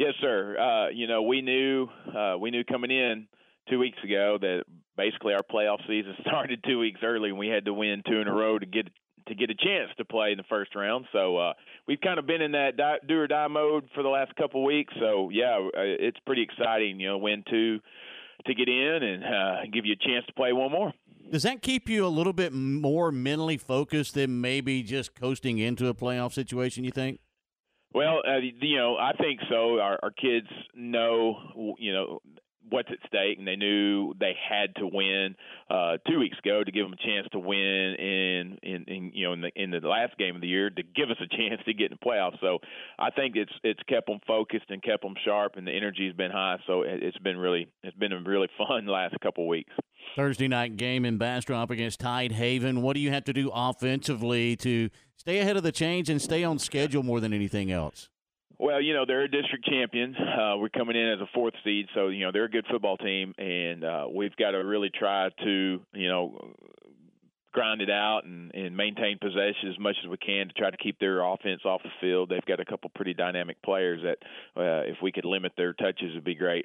Yes, 0.00 0.14
sir. 0.22 0.56
Uh, 0.58 0.88
you 0.88 1.06
know, 1.06 1.20
we 1.20 1.42
knew 1.42 1.86
uh, 2.16 2.34
we 2.40 2.50
knew 2.50 2.64
coming 2.64 2.90
in 2.90 3.26
two 3.68 3.78
weeks 3.78 3.98
ago 4.02 4.38
that 4.40 4.64
basically 4.96 5.34
our 5.34 5.42
playoff 5.42 5.76
season 5.86 6.14
started 6.26 6.64
two 6.66 6.78
weeks 6.78 7.00
early, 7.02 7.28
and 7.28 7.38
we 7.38 7.48
had 7.48 7.66
to 7.66 7.74
win 7.74 8.02
two 8.08 8.18
in 8.18 8.26
a 8.26 8.32
row 8.32 8.58
to 8.58 8.64
get 8.64 8.88
to 9.28 9.34
get 9.34 9.50
a 9.50 9.54
chance 9.54 9.90
to 9.98 10.06
play 10.06 10.30
in 10.30 10.38
the 10.38 10.44
first 10.48 10.74
round. 10.74 11.04
So 11.12 11.36
uh, 11.36 11.52
we've 11.86 12.00
kind 12.00 12.18
of 12.18 12.26
been 12.26 12.40
in 12.40 12.52
that 12.52 12.78
die, 12.78 12.96
do 13.06 13.20
or 13.20 13.26
die 13.26 13.48
mode 13.48 13.90
for 13.94 14.02
the 14.02 14.08
last 14.08 14.34
couple 14.36 14.62
of 14.62 14.66
weeks. 14.66 14.94
So 14.98 15.28
yeah, 15.30 15.58
uh, 15.58 15.68
it's 15.76 16.18
pretty 16.24 16.44
exciting. 16.44 16.98
You 16.98 17.08
know, 17.08 17.18
win 17.18 17.44
two 17.50 17.80
to 18.46 18.54
get 18.54 18.70
in 18.70 19.02
and 19.02 19.22
uh, 19.22 19.56
give 19.70 19.84
you 19.84 19.92
a 19.92 20.02
chance 20.02 20.24
to 20.28 20.32
play 20.32 20.54
one 20.54 20.72
more. 20.72 20.94
Does 21.30 21.42
that 21.42 21.60
keep 21.60 21.90
you 21.90 22.06
a 22.06 22.08
little 22.08 22.32
bit 22.32 22.54
more 22.54 23.12
mentally 23.12 23.58
focused 23.58 24.14
than 24.14 24.40
maybe 24.40 24.82
just 24.82 25.14
coasting 25.14 25.58
into 25.58 25.88
a 25.88 25.94
playoff 25.94 26.32
situation, 26.32 26.84
you 26.84 26.90
think? 26.90 27.20
Well, 27.92 28.22
uh, 28.26 28.38
you 28.38 28.76
know, 28.76 28.96
I 28.96 29.12
think 29.12 29.40
so. 29.50 29.80
Our, 29.80 29.98
our 30.02 30.10
kids 30.10 30.46
know, 30.74 31.74
you 31.78 31.92
know, 31.92 32.20
what's 32.70 32.88
at 32.90 32.98
stake, 33.06 33.38
and 33.38 33.46
they 33.46 33.56
knew 33.56 34.14
they 34.18 34.34
had 34.48 34.74
to 34.76 34.86
win 34.86 35.34
uh, 35.68 35.98
two 36.08 36.18
weeks 36.18 36.38
ago 36.38 36.62
to 36.64 36.70
give 36.70 36.84
them 36.84 36.92
a 36.92 37.04
chance 37.04 37.26
to 37.32 37.38
win 37.38 37.58
in, 37.58 38.58
in, 38.62 38.84
in 38.86 39.12
you 39.14 39.26
know, 39.26 39.32
in 39.32 39.40
the 39.40 39.50
in 39.56 39.70
the 39.70 39.80
last 39.80 40.16
game 40.18 40.34
of 40.34 40.40
the 40.40 40.46
year 40.46 40.70
to 40.70 40.82
give 40.82 41.10
us 41.10 41.16
a 41.20 41.36
chance 41.36 41.60
to 41.66 41.74
get 41.74 41.90
in 41.90 41.98
the 42.00 42.06
playoffs. 42.06 42.40
So 42.40 42.58
I 42.98 43.10
think 43.10 43.36
it's 43.36 43.52
it's 43.62 43.80
kept 43.88 44.06
them 44.06 44.20
focused 44.26 44.70
and 44.70 44.82
kept 44.82 45.02
them 45.02 45.14
sharp, 45.24 45.56
and 45.56 45.66
the 45.66 45.72
energy's 45.72 46.14
been 46.14 46.30
high. 46.30 46.56
So 46.66 46.82
it, 46.82 47.02
it's 47.02 47.18
been 47.18 47.36
really 47.36 47.68
it's 47.82 47.96
been 47.96 48.12
a 48.12 48.20
really 48.20 48.48
fun 48.58 48.86
last 48.86 49.18
couple 49.20 49.46
weeks. 49.48 49.72
Thursday 50.16 50.48
night 50.48 50.76
game 50.76 51.04
in 51.04 51.18
Bastrop 51.18 51.70
against 51.70 52.00
Tidehaven. 52.00 52.82
What 52.82 52.94
do 52.94 53.00
you 53.00 53.10
have 53.10 53.24
to 53.24 53.32
do 53.32 53.50
offensively 53.52 54.56
to 54.56 54.90
stay 55.20 55.38
ahead 55.38 55.58
of 55.58 55.62
the 55.62 55.70
change 55.70 56.08
and 56.08 56.20
stay 56.20 56.42
on 56.42 56.58
schedule 56.58 57.02
more 57.02 57.20
than 57.20 57.34
anything 57.34 57.70
else? 57.70 58.08
Well, 58.58 58.80
you 58.80 58.94
know 58.94 59.04
they're 59.06 59.22
a 59.24 59.30
district 59.30 59.66
champion. 59.66 60.16
Uh, 60.16 60.56
we're 60.56 60.70
coming 60.70 60.96
in 60.96 61.08
as 61.12 61.20
a 61.20 61.28
fourth 61.34 61.54
seed, 61.62 61.86
so 61.94 62.08
you 62.08 62.24
know 62.24 62.32
they're 62.32 62.44
a 62.44 62.50
good 62.50 62.66
football 62.70 62.96
team, 62.96 63.34
and 63.38 63.84
uh, 63.84 64.06
we've 64.12 64.34
got 64.36 64.52
to 64.52 64.58
really 64.58 64.90
try 64.90 65.28
to 65.44 65.80
you 65.92 66.08
know 66.08 66.54
grind 67.52 67.80
it 67.80 67.90
out 67.90 68.24
and, 68.24 68.54
and 68.54 68.76
maintain 68.76 69.18
possession 69.18 69.68
as 69.68 69.78
much 69.78 69.96
as 70.02 70.08
we 70.08 70.16
can 70.16 70.48
to 70.48 70.54
try 70.54 70.70
to 70.70 70.76
keep 70.76 70.98
their 71.00 71.20
offense 71.22 71.62
off 71.64 71.82
the 71.82 71.90
field. 72.00 72.28
They've 72.28 72.44
got 72.46 72.60
a 72.60 72.64
couple 72.64 72.90
pretty 72.94 73.12
dynamic 73.12 73.60
players 73.62 74.00
that, 74.04 74.18
uh, 74.56 74.88
if 74.88 74.98
we 75.02 75.10
could 75.10 75.24
limit 75.24 75.52
their 75.56 75.72
touches, 75.72 76.14
would 76.14 76.24
be 76.24 76.36
great. 76.36 76.64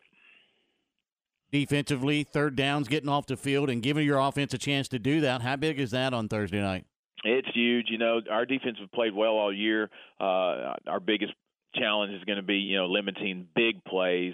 Defensively, 1.51 2.23
third 2.23 2.55
downs, 2.55 2.87
getting 2.87 3.09
off 3.09 3.25
the 3.25 3.37
field, 3.37 3.69
and 3.69 3.81
giving 3.81 4.05
your 4.05 4.19
offense 4.19 4.53
a 4.53 4.57
chance 4.57 4.87
to 4.89 4.99
do 4.99 5.21
that. 5.21 5.41
How 5.41 5.55
big 5.55 5.79
is 5.79 5.91
that 5.91 6.13
on 6.13 6.27
Thursday 6.27 6.61
night? 6.61 6.85
It's 7.25 7.47
huge. 7.53 7.87
You 7.89 7.97
know, 7.97 8.21
our 8.31 8.45
defense 8.45 8.77
have 8.79 8.91
played 8.91 9.13
well 9.13 9.31
all 9.33 9.53
year. 9.53 9.89
Uh, 10.19 10.75
our 10.87 10.99
biggest 10.99 11.33
challenge 11.75 12.13
is 12.13 12.23
going 12.23 12.37
to 12.37 12.43
be, 12.43 12.57
you 12.57 12.77
know, 12.77 12.85
limiting 12.85 13.47
big 13.55 13.83
plays 13.83 14.33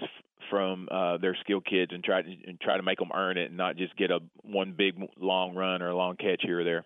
from 0.50 0.88
uh, 0.90 1.16
their 1.16 1.36
skill 1.40 1.60
kids 1.60 1.92
and 1.94 2.04
try 2.04 2.20
to 2.20 2.28
and 2.46 2.60
try 2.60 2.76
to 2.76 2.82
make 2.82 2.98
them 2.98 3.10
earn 3.14 3.38
it 3.38 3.46
and 3.46 3.56
not 3.56 3.76
just 3.76 3.96
get 3.96 4.10
a 4.10 4.18
one 4.42 4.74
big 4.76 4.94
long 5.18 5.54
run 5.54 5.80
or 5.80 5.88
a 5.88 5.96
long 5.96 6.16
catch 6.16 6.42
here 6.42 6.60
or 6.60 6.64
there. 6.64 6.84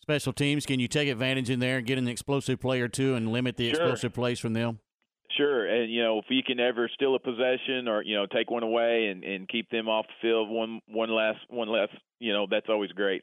Special 0.00 0.32
teams, 0.32 0.66
can 0.66 0.80
you 0.80 0.88
take 0.88 1.08
advantage 1.08 1.50
in 1.50 1.60
there 1.60 1.78
and 1.78 1.86
get 1.86 1.98
an 1.98 2.08
explosive 2.08 2.58
play 2.58 2.80
or 2.80 2.88
two 2.88 3.14
and 3.14 3.30
limit 3.30 3.56
the 3.56 3.68
Sure. 3.70 3.70
explosive 3.70 4.14
plays 4.14 4.40
from 4.40 4.54
them? 4.54 4.80
Sure, 5.36 5.66
and 5.66 5.92
you 5.92 6.02
know 6.02 6.18
if 6.18 6.26
you 6.28 6.42
can 6.42 6.60
ever 6.60 6.90
steal 6.94 7.14
a 7.14 7.18
possession 7.18 7.88
or 7.88 8.02
you 8.02 8.14
know 8.14 8.26
take 8.26 8.50
one 8.50 8.62
away 8.62 9.06
and, 9.06 9.24
and 9.24 9.48
keep 9.48 9.68
them 9.70 9.88
off 9.88 10.06
the 10.06 10.28
field 10.28 10.48
one 10.48 10.80
one 10.88 11.10
last 11.10 11.38
one 11.48 11.68
less, 11.68 11.88
you 12.18 12.32
know 12.32 12.46
that's 12.50 12.66
always 12.68 12.90
great. 12.92 13.22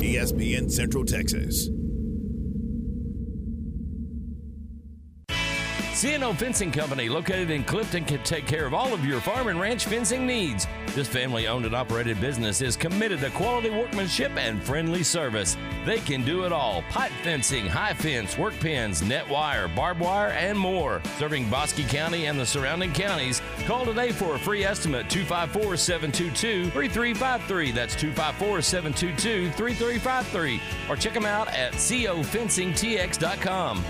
ESPN 0.00 0.70
Central 0.70 1.04
Texas. 1.04 1.68
CNO 6.02 6.36
Fencing 6.36 6.72
Company, 6.72 7.08
located 7.08 7.52
in 7.52 7.62
Clifton, 7.62 8.04
can 8.04 8.20
take 8.24 8.44
care 8.44 8.66
of 8.66 8.74
all 8.74 8.92
of 8.92 9.04
your 9.04 9.20
farm 9.20 9.46
and 9.46 9.60
ranch 9.60 9.86
fencing 9.86 10.26
needs. 10.26 10.66
This 10.96 11.06
family 11.06 11.46
owned 11.46 11.64
and 11.64 11.76
operated 11.76 12.20
business 12.20 12.60
is 12.60 12.74
committed 12.74 13.20
to 13.20 13.30
quality 13.30 13.70
workmanship 13.70 14.36
and 14.36 14.60
friendly 14.60 15.04
service. 15.04 15.56
They 15.86 16.00
can 16.00 16.24
do 16.24 16.44
it 16.44 16.50
all 16.50 16.82
pipe 16.90 17.12
fencing, 17.22 17.68
high 17.68 17.94
fence, 17.94 18.36
work 18.36 18.58
pins, 18.58 19.00
net 19.00 19.28
wire, 19.28 19.68
barbed 19.68 20.00
wire, 20.00 20.30
and 20.30 20.58
more. 20.58 21.00
Serving 21.20 21.48
Bosque 21.48 21.88
County 21.88 22.26
and 22.26 22.36
the 22.36 22.46
surrounding 22.46 22.92
counties. 22.92 23.40
Call 23.64 23.84
today 23.84 24.10
for 24.10 24.34
a 24.34 24.38
free 24.40 24.64
estimate 24.64 25.08
254 25.08 25.76
722 25.76 26.64
3353. 26.70 27.70
That's 27.70 27.94
254 27.94 28.60
722 28.60 29.52
3353. 29.52 30.60
Or 30.88 30.96
check 30.96 31.14
them 31.14 31.26
out 31.26 31.46
at 31.46 31.74
cofencingtx.com. 31.74 33.84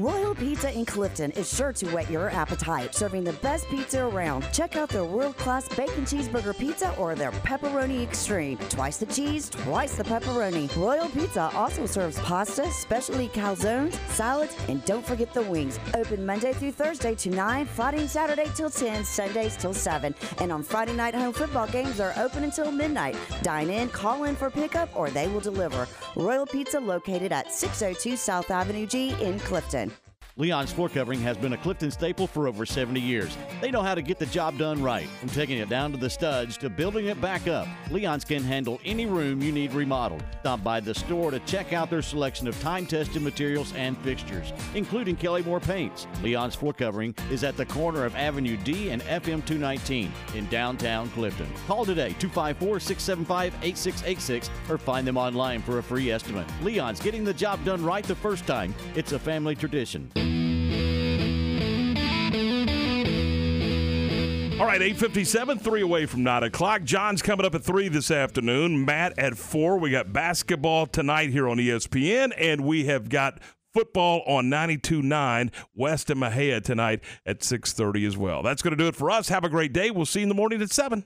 Royal 0.00 0.32
Pizza 0.32 0.72
in 0.72 0.84
Clifton 0.84 1.32
is 1.32 1.52
sure 1.52 1.72
to 1.72 1.86
whet 1.88 2.08
your 2.08 2.30
appetite, 2.30 2.94
serving 2.94 3.24
the 3.24 3.32
best 3.32 3.68
pizza 3.68 4.04
around. 4.04 4.46
Check 4.52 4.76
out 4.76 4.88
their 4.88 5.04
world-class 5.04 5.68
bacon 5.70 6.04
cheeseburger 6.04 6.56
pizza 6.56 6.94
or 6.96 7.16
their 7.16 7.32
pepperoni 7.32 8.04
extreme. 8.04 8.56
Twice 8.70 8.98
the 8.98 9.06
cheese, 9.06 9.50
twice 9.50 9.96
the 9.96 10.04
pepperoni. 10.04 10.74
Royal 10.76 11.08
Pizza 11.08 11.50
also 11.52 11.84
serves 11.84 12.16
pasta, 12.20 12.70
specialty 12.70 13.26
calzones, 13.30 13.94
salads, 14.10 14.54
and 14.68 14.84
don't 14.84 15.04
forget 15.04 15.34
the 15.34 15.42
wings. 15.42 15.80
Open 15.94 16.24
Monday 16.24 16.52
through 16.52 16.72
Thursday 16.72 17.16
to 17.16 17.30
9, 17.30 17.66
Friday 17.66 17.98
and 17.98 18.10
Saturday 18.10 18.48
till 18.54 18.70
10, 18.70 19.04
Sundays 19.04 19.56
till 19.56 19.74
7. 19.74 20.14
And 20.40 20.52
on 20.52 20.62
Friday 20.62 20.94
night 20.94 21.16
home 21.16 21.32
football 21.32 21.66
games 21.66 21.98
are 21.98 22.14
open 22.18 22.44
until 22.44 22.70
midnight. 22.70 23.16
Dine 23.42 23.68
in, 23.68 23.88
call 23.88 24.24
in 24.24 24.36
for 24.36 24.48
pickup, 24.48 24.94
or 24.94 25.10
they 25.10 25.26
will 25.26 25.40
deliver. 25.40 25.88
Royal 26.14 26.46
Pizza 26.46 26.78
located 26.78 27.32
at 27.32 27.52
602 27.52 28.16
South 28.16 28.52
Avenue 28.52 28.86
G 28.86 29.16
in 29.20 29.40
Clifton. 29.40 29.87
Leon's 30.40 30.72
Floor 30.72 30.88
Covering 30.88 31.20
has 31.22 31.36
been 31.36 31.54
a 31.54 31.56
Clifton 31.56 31.90
staple 31.90 32.28
for 32.28 32.46
over 32.46 32.64
70 32.64 33.00
years. 33.00 33.36
They 33.60 33.72
know 33.72 33.82
how 33.82 33.96
to 33.96 34.02
get 34.02 34.20
the 34.20 34.26
job 34.26 34.56
done 34.56 34.80
right, 34.80 35.08
from 35.18 35.30
taking 35.30 35.58
it 35.58 35.68
down 35.68 35.90
to 35.90 35.98
the 35.98 36.08
studs 36.08 36.56
to 36.58 36.70
building 36.70 37.06
it 37.06 37.20
back 37.20 37.48
up. 37.48 37.66
Leon's 37.90 38.24
can 38.24 38.44
handle 38.44 38.80
any 38.84 39.06
room 39.06 39.42
you 39.42 39.50
need 39.50 39.72
remodeled. 39.72 40.22
Stop 40.38 40.62
by 40.62 40.78
the 40.78 40.94
store 40.94 41.32
to 41.32 41.40
check 41.40 41.72
out 41.72 41.90
their 41.90 42.02
selection 42.02 42.46
of 42.46 42.56
time-tested 42.60 43.20
materials 43.20 43.74
and 43.74 43.98
fixtures, 43.98 44.52
including 44.76 45.16
Kelly 45.16 45.42
Moore 45.42 45.58
paints. 45.58 46.06
Leon's 46.22 46.54
Floor 46.54 46.72
Covering 46.72 47.16
is 47.32 47.42
at 47.42 47.56
the 47.56 47.66
corner 47.66 48.04
of 48.04 48.14
Avenue 48.14 48.56
D 48.58 48.90
and 48.90 49.02
FM 49.02 49.44
219 49.44 50.12
in 50.36 50.46
downtown 50.46 51.10
Clifton. 51.10 51.48
Call 51.66 51.84
today 51.84 52.14
254-675-8686 52.20 54.50
or 54.70 54.78
find 54.78 55.04
them 55.04 55.16
online 55.16 55.62
for 55.62 55.78
a 55.78 55.82
free 55.82 56.12
estimate. 56.12 56.46
Leon's 56.62 57.00
getting 57.00 57.24
the 57.24 57.34
job 57.34 57.64
done 57.64 57.84
right 57.84 58.04
the 58.04 58.14
first 58.14 58.46
time. 58.46 58.72
It's 58.94 59.10
a 59.10 59.18
family 59.18 59.56
tradition. 59.56 60.08
All 64.60 64.66
right, 64.66 64.82
857, 64.82 65.60
three 65.60 65.82
away 65.82 66.04
from 66.06 66.24
9 66.24 66.42
o'clock. 66.42 66.82
John's 66.82 67.22
coming 67.22 67.46
up 67.46 67.54
at 67.54 67.62
3 67.62 67.88
this 67.88 68.10
afternoon. 68.10 68.84
Matt 68.84 69.16
at 69.18 69.38
4. 69.38 69.78
We 69.78 69.90
got 69.90 70.12
basketball 70.12 70.86
tonight 70.86 71.30
here 71.30 71.48
on 71.48 71.58
ESPN, 71.58 72.32
and 72.36 72.62
we 72.62 72.86
have 72.86 73.08
got 73.08 73.38
football 73.72 74.22
on 74.26 74.46
92.9 74.46 75.52
West 75.74 76.10
and 76.10 76.20
Mexia 76.20 76.60
tonight 76.62 77.00
at 77.24 77.40
6.30 77.40 78.06
as 78.06 78.16
well. 78.16 78.42
That's 78.42 78.60
going 78.60 78.76
to 78.76 78.82
do 78.82 78.88
it 78.88 78.96
for 78.96 79.10
us. 79.10 79.28
Have 79.28 79.44
a 79.44 79.48
great 79.48 79.72
day. 79.72 79.92
We'll 79.92 80.06
see 80.06 80.20
you 80.20 80.24
in 80.24 80.28
the 80.28 80.34
morning 80.34 80.60
at 80.60 80.70
7. 80.70 81.04